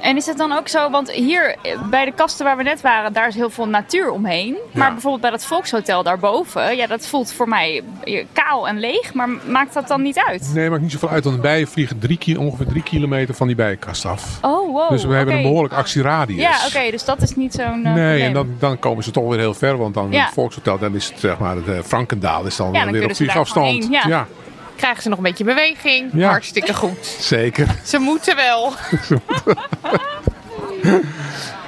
En 0.00 0.16
is 0.16 0.26
het 0.26 0.38
dan 0.38 0.52
ook 0.52 0.68
zo, 0.68 0.90
want 0.90 1.10
hier 1.10 1.56
bij 1.90 2.04
de 2.04 2.12
kasten 2.12 2.44
waar 2.44 2.56
we 2.56 2.62
net 2.62 2.80
waren, 2.80 3.12
daar 3.12 3.28
is 3.28 3.34
heel 3.34 3.50
veel 3.50 3.68
natuur 3.68 4.10
omheen. 4.10 4.56
Maar 4.72 4.90
bijvoorbeeld 4.92 5.22
bij 5.22 5.30
dat 5.30 5.44
Volkshotel 5.44 6.02
daarboven, 6.02 6.76
ja, 6.76 6.86
dat 6.86 7.06
voelt 7.06 7.32
voor 7.32 7.48
mij 7.48 7.82
kaal 8.32 8.68
en 8.68 8.78
leeg. 8.78 9.14
Maar 9.14 9.28
maakt 9.48 9.74
dat 9.74 9.88
dan 9.88 10.02
niet 10.02 10.18
uit? 10.28 10.50
Nee, 10.54 10.70
maakt 10.70 10.82
niet 10.82 10.92
zoveel 10.92 11.08
uit. 11.08 11.24
Want 11.24 11.36
de 11.36 11.42
bijen 11.42 11.68
vliegen 11.68 11.98
drie, 11.98 12.40
ongeveer 12.40 12.66
drie 12.66 12.82
kilometer 12.82 13.34
van 13.34 13.46
die 13.46 13.56
bijenkast 13.56 14.04
af. 14.06 14.38
Oh, 14.42 14.72
wow. 14.72 14.90
dus 14.90 15.04
we 15.04 15.14
hebben 15.14 15.34
een 15.34 15.42
behoorlijk 15.42 15.74
actieradius. 15.74 16.40
Ja, 16.40 16.56
oké, 16.66 16.90
dus 16.90 17.04
dat 17.04 17.22
is 17.22 17.36
niet 17.36 17.52
zo'n. 17.54 17.64
eh, 17.64 17.72
Nee, 17.74 17.92
probleem. 17.94 18.22
en 18.26 18.32
dan, 18.32 18.48
dan 18.58 18.78
komen 18.78 19.04
ze 19.04 19.10
toch 19.10 19.28
weer 19.28 19.38
heel 19.38 19.54
ver. 19.54 19.76
Want 19.76 19.94
dan 19.94 20.08
Ja. 20.10 20.24
het 20.24 20.32
Volkshotel, 20.32 20.78
dan 20.78 20.94
is 20.94 21.08
het 21.08 21.20
zeg 21.20 21.38
maar, 21.38 21.56
het 21.56 21.68
eh, 21.68 21.78
Frankendaal 21.84 22.44
is 22.46 22.56
dan, 22.56 22.72
Ja, 22.72 22.84
dan 22.84 22.92
weer 22.92 23.04
op 23.04 23.16
vliegafstand. 23.16 23.88
ja. 23.90 24.02
ja, 24.08 24.26
Krijgen 24.76 25.02
ze 25.02 25.08
nog 25.08 25.18
een 25.18 25.24
beetje 25.24 25.44
beweging. 25.44 26.10
Ja. 26.12 26.28
Hartstikke 26.28 26.74
goed. 26.74 27.16
zeker. 27.20 27.66
Ze 27.84 27.98
moeten 27.98 28.36
wel. 28.36 28.72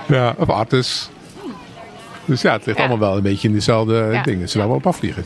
Ja, 0.06 0.34
of 0.38 0.48
Artus. 0.50 1.08
Dus 2.24 2.42
ja, 2.42 2.52
het 2.52 2.66
ligt 2.66 2.78
Ja. 2.78 2.84
allemaal 2.86 3.08
wel 3.08 3.16
een 3.16 3.22
beetje 3.22 3.48
in 3.48 3.54
dezelfde 3.54 4.08
Ja. 4.12 4.22
dingen. 4.22 4.48
Ze 4.48 4.58
wel 4.58 4.68
op 4.70 4.86
afvliegen. 4.86 5.24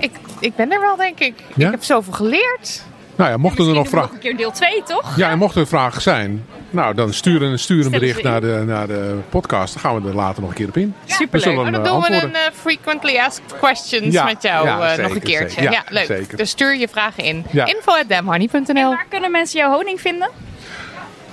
Ik, 0.00 0.10
ik 0.40 0.56
ben 0.56 0.72
er 0.72 0.80
wel, 0.80 0.96
denk 0.96 1.18
ik. 1.20 1.34
Ik 1.56 1.70
heb 1.70 1.82
zoveel 1.84 2.12
geleerd. 2.12 2.82
Nou 3.16 3.30
ja, 3.30 3.36
mochten 3.36 3.68
er 3.68 3.74
nog 3.74 3.88
vragen... 3.88 4.06
nog 4.08 4.16
een 4.16 4.22
keer 4.22 4.36
deel 4.36 4.50
2, 4.50 4.82
toch? 4.82 5.16
Ja, 5.16 5.30
en 5.30 5.38
mochten 5.38 5.60
er 5.60 5.66
vragen 5.66 6.02
zijn, 6.02 6.46
nou 6.74 6.94
dan 6.94 7.12
stuur 7.12 7.42
een, 7.42 7.58
stuur 7.58 7.84
een 7.84 7.90
bericht 7.90 8.22
naar 8.22 8.40
de, 8.40 8.62
naar 8.66 8.86
de 8.86 9.18
podcast. 9.28 9.72
Dan 9.74 9.82
gaan 9.82 10.02
we 10.02 10.08
er 10.08 10.14
later 10.14 10.40
nog 10.40 10.50
een 10.50 10.56
keer 10.56 10.68
op 10.68 10.76
in. 10.76 10.94
Superleuk. 11.04 11.58
Oh, 11.58 11.64
dan 11.64 11.66
eh, 11.66 11.72
doen 11.74 11.82
we 11.82 11.88
antwoorden. 11.90 12.22
een 12.28 12.34
eh, 12.34 12.40
frequently 12.54 13.16
asked 13.18 13.42
questions 13.60 14.12
Ja, 14.12 14.24
met 14.24 14.42
jou 14.42 14.66
ja, 14.66 14.80
eh, 14.80 14.88
zeker, 14.88 15.02
nog 15.02 15.14
een 15.14 15.20
keertje. 15.20 15.48
zeker. 15.48 15.62
Ja, 15.62 15.70
Ja, 15.70 15.82
leuk. 15.88 16.06
zeker. 16.06 16.36
Dus 16.36 16.50
stuur 16.50 16.76
je 16.76 16.88
vragen 16.88 17.24
in. 17.24 17.44
Ja. 17.50 17.66
Info@damhoney.nl. 17.66 18.90
Waar 18.90 19.06
kunnen 19.08 19.30
mensen 19.30 19.58
jouw 19.58 19.70
honing 19.72 20.00
vinden? 20.00 20.28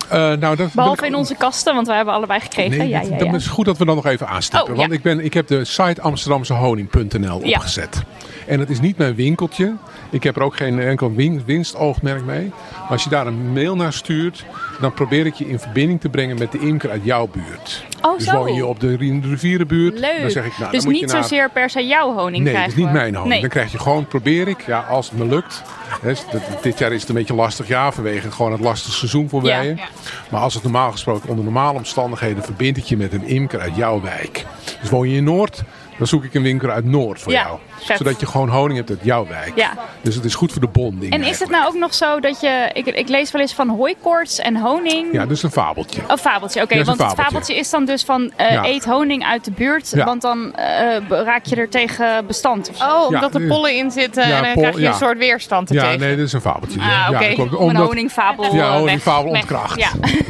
Eh, 0.10 0.18
nou, 0.34 0.56
dat 0.56 0.74
Behalve 0.74 1.02
ik- 1.02 1.08
in 1.10 1.16
onze 1.16 1.36
kasten, 1.36 1.74
want 1.76 1.88
wij 1.88 1.96
hebben 1.96 2.14
allebei 2.14 2.40
gekregen. 2.40 2.78
Nee, 2.78 2.88
ja, 2.88 3.02
ja, 3.02 3.18
dan 3.18 3.28
ja. 3.28 3.34
is 3.36 3.48
goed 3.48 3.66
dat 3.66 3.78
we 3.78 3.86
dan 3.86 3.96
nog 3.96 4.06
even 4.06 4.28
aanstippen. 4.28 4.72
Oh, 4.72 4.78
Want 4.78 4.92
ik, 4.92 5.02
ben, 5.02 5.20
ik 5.26 5.34
heb 5.34 5.48
de 5.48 5.66
site 5.66 6.02
amsterdamsehoning.nl 6.02 7.40
Ja. 7.44 7.56
opgezet. 7.58 8.02
En 8.48 8.60
het 8.60 8.70
is 8.70 8.80
niet 8.80 8.98
mijn 8.98 9.16
winkeltje. 9.16 9.74
Ik 10.10 10.24
heb 10.24 10.36
er 10.36 10.42
ook 10.42 10.56
geen 10.56 10.80
enkel 10.80 11.14
win- 11.14 11.44
winstoogmerk 11.46 12.24
mee. 12.26 12.52
Maar 12.80 12.90
als 12.90 13.04
je 13.04 13.10
daar 13.10 13.28
een 13.28 13.54
mail 13.54 13.76
naar 13.76 13.94
stuurt, 13.94 14.46
dan 14.80 14.94
probeer 14.94 15.26
ik 15.26 15.34
je 15.34 15.48
in 15.50 15.60
verbinding 15.60 16.02
te 16.02 16.10
brengen 16.10 16.38
met 16.40 16.52
de 16.52 16.60
imker 16.60 16.90
uit 16.90 17.02
jouw 17.04 17.28
buurt. 17.32 17.86
Oh, 18.02 18.18
dus 18.18 18.26
zo. 18.28 18.38
woon 18.38 18.54
je 18.54 18.66
op 18.66 18.80
de 18.80 18.96
ri- 18.96 19.20
rivierenbuurt, 19.24 20.00
Leuk. 20.00 20.22
dan 20.22 20.32
zeg 20.32 20.46
ik, 20.46 20.58
nou, 20.58 20.72
dus 20.72 20.84
dan 20.84 20.92
moet 20.92 21.02
niet 21.02 21.10
je 21.10 21.16
naar... 21.16 21.24
zozeer 21.24 21.50
per 21.50 21.70
se 21.70 21.86
jouw 21.88 22.14
honing 22.14 22.44
Nee, 22.44 22.54
krijgen. 22.54 22.70
dat 22.70 22.80
is 22.80 22.84
niet 22.86 22.94
mijn 22.94 23.14
honing. 23.14 23.32
Nee. 23.32 23.42
Dan 23.42 23.50
krijg 23.50 23.72
je 23.72 23.80
gewoon, 23.80 24.08
probeer 24.08 24.48
ik, 24.48 24.62
ja, 24.66 24.80
als 24.80 25.10
het 25.10 25.20
me 25.20 25.26
lukt. 25.26 25.62
Hè, 26.02 26.14
dit 26.62 26.80
jaar 26.80 26.92
is 26.92 27.00
het 27.00 27.10
een 27.10 27.16
beetje 27.16 27.34
lastig 27.34 27.68
jaar 27.68 27.94
vanwege 27.94 28.32
gewoon 28.32 28.52
het 28.52 28.62
lastige 28.62 28.96
seizoen 28.98 29.30
voor 29.30 29.42
bijen. 29.42 29.76
Ja. 29.76 29.84
Maar 30.30 30.42
als 30.42 30.54
het 30.54 30.64
normaal 30.64 30.92
gesproken 30.92 31.30
onder 31.30 31.44
normale 31.44 31.78
omstandigheden 31.78 32.44
verbindt 32.44 32.78
het 32.78 32.90
je 32.90 32.98
met 32.98 33.14
een 33.14 33.28
imker 33.28 33.60
uit 33.60 33.76
jouw 33.76 34.02
wijk. 34.02 34.46
Dus 34.82 34.90
woon 34.90 35.10
je 35.10 35.16
in 35.18 35.24
Noord, 35.24 35.64
dan 35.98 36.08
zoek 36.08 36.24
ik 36.24 36.34
een 36.34 36.42
winkel 36.42 36.70
uit 36.70 36.86
Noord 36.86 37.22
voor 37.22 37.32
Ja, 37.32 37.42
jou. 37.44 37.60
Vet. 37.86 37.98
Zodat 37.98 38.20
je 38.20 38.26
gewoon 38.26 38.50
honing 38.50 38.78
hebt 38.78 38.90
uit 38.90 39.00
jouw 39.02 39.28
wijk. 39.28 39.52
Ja. 39.56 39.72
Dus 40.02 40.16
het 40.16 40.26
is 40.26 40.36
goed 40.36 40.52
voor 40.52 40.62
de 40.62 40.68
bonding. 40.68 41.14
En 41.14 41.24
is 41.24 41.40
het 41.40 41.50
nou 41.50 41.66
ook 41.68 41.74
nog 41.76 41.94
zo 41.94 42.20
dat 42.20 42.42
je... 42.42 42.70
Ik, 42.74 42.86
ik 42.86 43.08
lees 43.08 43.32
wel 43.32 43.42
eens 43.42 43.54
van 43.54 43.70
hooikoorts 43.70 44.40
en 44.40 44.58
honing. 44.58 45.08
Ja, 45.12 45.26
is 45.30 45.44
een 45.44 45.52
fabeltje. 45.52 46.02
Oh, 46.08 46.18
fabeltje. 46.18 46.62
Oké, 46.62 46.74
Ja, 46.74 46.80
een 46.80 46.86
want 46.86 47.00
het 47.02 47.14
fabeltje. 47.14 47.56
is 47.56 47.70
dan 47.70 47.86
dus 47.86 48.04
van 48.04 48.32
eh, 48.36 48.52
Ja. 48.52 48.66
eet 48.66 48.86
honing 48.86 49.26
uit 49.26 49.46
de 49.46 49.52
buurt, 49.52 49.92
Ja. 49.96 50.06
want 50.06 50.22
dan 50.22 50.56
eh, 50.56 50.98
raak 51.10 51.46
je 51.46 51.56
er 51.56 51.70
tegen 51.70 52.26
bestand 52.28 52.70
of 52.70 52.76
zo. 52.78 52.84
Oh, 52.84 53.06
omdat 53.06 53.34
Ja, 53.34 53.40
er 53.40 53.48
pollen 53.48 53.76
in 53.76 53.92
zitten 53.92 54.28
ja, 54.28 54.36
en 54.38 54.44
dan 54.44 54.54
pol- 54.54 54.62
krijg 54.62 54.76
je 54.76 54.82
ja. 54.82 54.90
een 54.90 54.96
soort 54.96 55.18
weerstand 55.18 55.70
Ja, 55.70 55.76
ertegen. 55.76 56.00
nee, 56.00 56.16
dat 56.16 56.26
is 56.26 56.34
een 56.34 56.42
fabeltje. 56.42 56.80
Ah, 56.80 56.88
ja, 56.88 57.10
oké. 57.42 57.56
Om 57.56 57.70
een 57.70 57.76
honingfabel 57.76 58.56
Ja, 58.56 58.66
eh, 58.68 58.78
honingfabel 58.78 59.32
weg. 59.32 59.42
ontkracht. 59.42 59.80
Ja. 59.80 59.90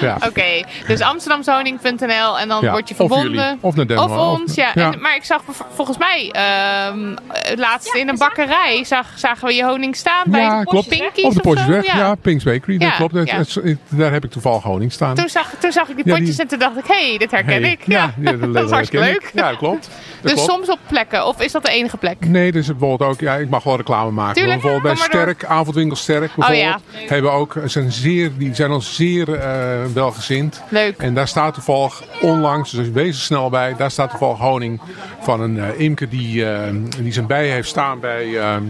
Ja. 0.00 0.16
Oké, 0.26 0.62
dus 0.86 1.00
amsterdamshoning.nl 1.00 2.38
en 2.38 2.48
dan 2.48 2.62
Ja, 2.64 2.70
word 2.70 2.88
je 2.88 2.94
of 2.98 3.00
verbonden. 3.00 3.30
jullie. 3.32 3.58
Of 3.60 3.74
naar 3.74 3.86
Den 3.86 3.98
Of 3.98 4.16
ons, 4.16 4.54
ja. 4.54 4.70
Ja. 4.74 4.92
En, 4.92 5.00
maar 5.00 5.16
ik 5.16 5.24
zag 5.24 5.42
volgens 5.74 5.98
mij 5.98 6.28
eh, 6.56 7.56
laatst 7.56 7.94
in 7.94 8.08
een 8.08 8.16
bakkerij 8.18 8.84
zag, 8.84 9.06
zagen 9.14 9.46
we 9.48 9.54
je 9.54 9.64
honing 9.64 9.96
staan 9.96 10.24
bij 10.26 10.40
Ja, 10.40 10.60
de 10.60 10.66
klopt. 10.66 10.88
Pinkies 10.88 11.24
Op 11.24 11.34
de. 11.34 11.40
Potjesweg, 11.40 11.86
ja. 11.86 12.14
Pink's 12.14 12.44
Bakery, 12.44 12.78
dat 12.78 12.88
Ja, 12.88 12.96
klopt. 12.96 13.14
Het- 13.14 13.28
ja. 13.30 13.36
het- 13.36 13.54
het- 13.54 13.78
daar 13.88 14.12
heb 14.12 14.24
ik 14.24 14.30
toevallig 14.30 14.62
honing 14.62 14.92
staan. 14.92 15.14
Toen 15.14 15.28
zag, 15.28 15.50
toen 15.60 15.72
zag 15.72 15.88
ik 15.88 15.96
die 15.96 16.04
Ja, 16.06 16.12
die- 16.14 16.20
potjes 16.20 16.38
en 16.38 16.46
toen 16.48 16.58
dacht 16.58 16.76
ik, 16.76 16.86
hé, 16.86 17.08
hey, 17.08 17.18
dit 17.18 17.30
herken 17.30 17.62
Hey, 17.62 17.70
ik. 17.70 17.80
Ja, 17.86 18.14
ja, 18.20 18.32
dat, 18.36 18.52
dat 18.54 18.64
is 18.64 18.70
hartstikke 18.70 19.04
leuk. 19.06 19.14
ik. 19.22 19.30
Ja, 19.34 19.48
dat 19.48 19.58
klopt. 19.58 19.88
Dat 19.88 19.92
dus 20.22 20.32
klopt. 20.32 20.50
soms 20.50 20.68
op 20.70 20.78
plekken, 20.86 21.26
of 21.26 21.40
is 21.40 21.52
dat 21.52 21.64
de 21.64 21.70
enige 21.70 21.96
plek? 21.96 22.16
Nee, 22.26 22.52
dus 22.52 22.66
bijvoorbeeld 22.66 23.10
ook, 23.10 23.20
ja, 23.20 23.34
ik 23.34 23.48
mag 23.48 23.62
wel 23.62 23.76
reclame 23.76 24.10
maken. 24.10 24.34
Tuurlijk, 24.34 24.60
bijvoorbeeld 24.60 24.94
bij 24.98 25.08
door. 25.10 25.20
Sterk, 25.20 25.44
avondwinkel 25.44 25.96
Sterk 25.96 26.34
bijvoorbeeld. 26.34 26.74
Oh, 27.02 27.08
Hebben 27.08 27.32
ook, 27.32 27.54
zijn 27.64 27.92
zeer, 27.92 28.30
die 28.38 28.54
zijn 28.54 28.70
ons 28.70 28.94
zeer 28.94 29.34
eh, 29.34 29.50
welgezind. 29.94 30.62
Leuk. 30.68 30.98
En 30.98 31.14
daar 31.14 31.28
staat 31.28 31.54
toevallig 31.54 32.02
onlangs, 32.20 32.70
dus 32.70 32.90
wees 32.90 33.16
er 33.16 33.22
snel 33.22 33.50
bij, 33.50 33.74
daar 33.78 33.90
staat 33.90 34.10
toevallig 34.10 34.38
honing 34.38 34.80
van 35.20 35.40
een 35.40 35.58
eh, 35.60 35.80
imker 35.80 36.08
die, 36.08 36.45
eh, 36.54 37.02
die 37.02 37.12
zijn 37.12 37.26
bijen 37.26 37.52
heeft 37.52 37.68
staan 37.68 38.00
bij, 38.00 38.24
eh, 38.38 38.54
eh, 38.56 38.62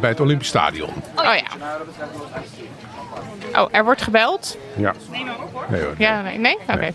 bij 0.00 0.10
het 0.10 0.20
Olympisch 0.20 0.48
Stadion. 0.48 0.90
Oh 1.16 1.24
ja. 1.24 1.42
Oh, 3.62 3.68
er 3.70 3.84
wordt 3.84 4.02
gebeld? 4.02 4.56
Ja. 4.76 4.92
Nee 5.68 5.80
hoor. 5.82 5.94
Ja, 5.98 6.20
nee? 6.22 6.38
nee? 6.38 6.58
Oké. 6.68 6.92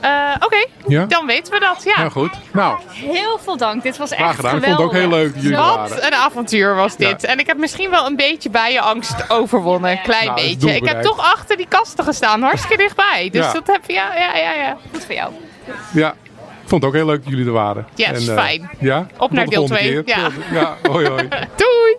Eh, 0.00 0.34
Oké, 0.40 0.66
Ja? 0.86 1.04
dan 1.06 1.26
weten 1.26 1.52
we 1.52 1.60
dat, 1.60 1.82
ja. 1.84 2.02
Ja, 2.02 2.08
goed. 2.08 2.30
Nou, 2.52 2.78
Heel 2.88 3.38
veel 3.38 3.56
dank. 3.56 3.82
Dit 3.82 3.96
was 3.96 4.10
echt 4.10 4.20
graag 4.20 4.36
gedaan. 4.36 4.56
Ik 4.56 4.62
geweldig. 4.62 4.84
vond 4.92 4.92
het 5.02 5.04
ook 5.04 5.10
heel 5.12 5.18
leuk 5.24 5.34
jullie 5.42 5.56
Wat 5.56 5.76
waren. 5.90 6.06
een 6.06 6.14
avontuur 6.14 6.74
was 6.74 6.96
dit. 6.96 7.24
En 7.24 7.38
ik 7.38 7.46
heb 7.46 7.56
misschien 7.58 7.90
wel 7.90 8.06
een 8.06 8.16
beetje 8.16 8.50
bijenangst 8.50 9.30
overwonnen. 9.30 9.90
Een 9.90 10.02
klein 10.02 10.24
Nou, 10.26 10.40
beetje. 10.40 10.74
Ik 10.74 10.84
heb 10.88 11.02
toch 11.02 11.18
achter 11.34 11.56
die 11.56 11.66
kasten 11.68 12.04
gestaan. 12.04 12.42
Hartstikke 12.42 12.76
dichtbij. 12.76 13.28
Dus 13.32 13.44
Ja. 13.44 13.52
dat 13.52 13.66
heb 13.66 13.80
je, 13.86 13.92
ja, 13.92 14.14
ja, 14.16 14.36
ja. 14.36 14.52
ja. 14.52 14.76
Goed 14.92 15.04
voor 15.04 15.14
jou. 15.14 15.32
Ja, 15.92 16.14
ik 16.22 16.25
vond 16.68 16.82
het 16.82 16.84
ook 16.84 16.96
heel 16.96 17.06
leuk 17.06 17.22
dat 17.22 17.30
jullie 17.32 17.46
er 17.46 17.52
waren. 17.52 17.86
Yes, 17.94 18.28
eh, 18.28 18.34
fijn. 18.34 18.70
Ja? 18.80 19.06
Op 19.18 19.32
naar 19.32 19.46
deel 19.46 19.66
volgende 19.66 19.80
twee. 19.90 20.02
keer. 20.02 20.16
Ja. 20.16 20.24
Tot- 20.24 20.34
Ja, 20.52 20.76
hoi 20.90 21.06
hoi. 21.08 21.28
Doei! 21.62 21.96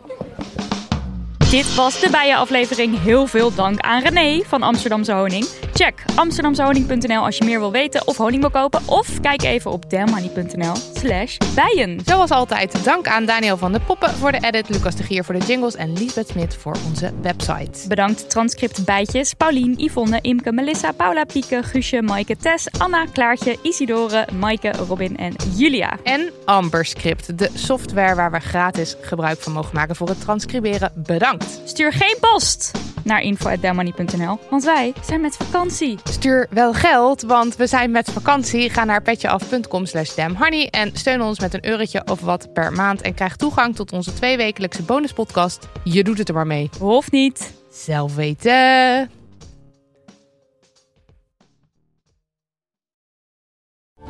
Dit 1.50 1.76
was 1.76 2.00
de 2.00 2.10
Bijenaflevering. 2.10 3.00
Heel 3.00 3.28
veel 3.28 3.54
dank 3.56 3.80
aan 3.80 4.02
René 4.02 4.44
van 4.46 4.64
Amsterdamse 4.64 5.12
Honing. 5.12 5.46
Check 5.74 6.04
amsterdamsehoning.nl 6.16 7.26
als 7.26 7.38
je 7.38 7.44
meer 7.46 7.60
wil 7.60 7.72
weten 7.72 8.08
of 8.08 8.18
honing 8.18 8.42
wil 8.42 8.50
kopen. 8.50 8.82
Of 8.86 9.20
kijk 9.20 9.44
even 9.44 9.72
op 9.72 9.90
damhoney.nl 9.90 10.76
slash 10.94 11.38
bijen. 11.56 12.00
Zoals 12.06 12.30
altijd, 12.30 12.84
dank 12.84 13.08
aan 13.08 13.26
Daniel 13.26 13.58
van 13.58 13.72
de 13.72 13.80
Poppen 13.80 14.10
voor 14.10 14.32
de 14.32 14.40
edit, 14.42 14.70
Lucas 14.70 14.96
de 14.96 15.04
Gier 15.04 15.24
voor 15.24 15.40
de 15.40 15.46
jingles 15.46 15.76
en 15.76 15.94
Lisbeth 15.94 16.28
Smit 16.28 16.56
voor 16.56 16.76
onze 16.88 17.14
website. 17.22 17.88
Bedankt 17.88 18.30
transcript 18.30 18.86
bijtjes 18.86 19.34
Paulien, 19.34 19.74
Yvonne, 19.78 20.20
Imke, 20.22 20.52
Melissa, 20.52 20.92
Paula, 20.92 21.24
Pieke, 21.24 21.64
Guusje, 21.64 22.02
Maaike, 22.02 22.38
Tess, 22.38 22.68
Anna, 22.78 23.06
Klaartje, 23.06 23.58
Isidore, 23.62 24.28
Maaike, 24.40 24.72
Robin 24.88 25.18
en 25.18 25.36
Julia. 25.56 25.98
En 26.04 26.32
Amberscript, 26.46 27.38
de 27.38 27.50
software 27.54 28.16
waar 28.16 28.32
we 28.32 28.40
gratis 28.40 28.96
gebruik 29.02 29.40
van 29.40 29.54
mogen 29.54 29.76
maken 29.76 29.96
voor 29.96 30.08
het 30.08 30.22
transcriberen. 30.22 30.92
Bedankt. 30.96 31.37
Stuur 31.66 31.94
geen 31.94 32.18
post 32.20 32.72
naar 33.04 33.22
info.dammoney.nl, 33.22 34.40
want 34.50 34.64
wij 34.64 34.94
zijn 35.04 35.22
met 35.22 35.36
vakantie. 35.36 36.00
Stuur 36.04 36.48
wel 36.50 36.74
geld, 36.74 37.22
want 37.22 37.56
we 37.56 37.68
zijn 37.68 37.92
met 37.92 38.12
vakantie. 38.12 38.70
Ga 38.70 38.84
naar 38.84 39.02
petjeaf.com 39.02 39.86
slash 39.86 40.16
damhoney 40.16 40.70
en 40.70 40.92
steun 40.94 41.22
ons 41.22 41.40
met 41.40 41.54
een 41.54 41.66
eurotje 41.66 42.02
of 42.06 42.22
wat 42.22 42.54
per 42.54 42.72
maand. 42.72 43.02
En 43.02 43.14
krijg 43.14 43.36
toegang 43.36 43.76
tot 43.76 43.92
onze 43.92 44.14
tweewekelijkse 44.14 44.84
bonuspodcast. 44.84 45.68
Je 45.84 46.04
doet 46.04 46.18
het 46.18 46.28
er 46.30 46.36
maar 46.36 46.48
mee. 46.48 46.70
Of 46.80 47.12
niet. 47.12 47.54
Zelf 47.72 48.16
weten. 48.16 49.10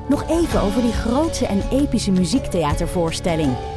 Nog 0.10 0.30
even 0.30 0.62
over 0.62 0.82
die 0.82 0.92
grootse 0.92 1.46
en 1.46 1.64
epische 1.72 2.12
muziektheatervoorstelling. 2.12 3.77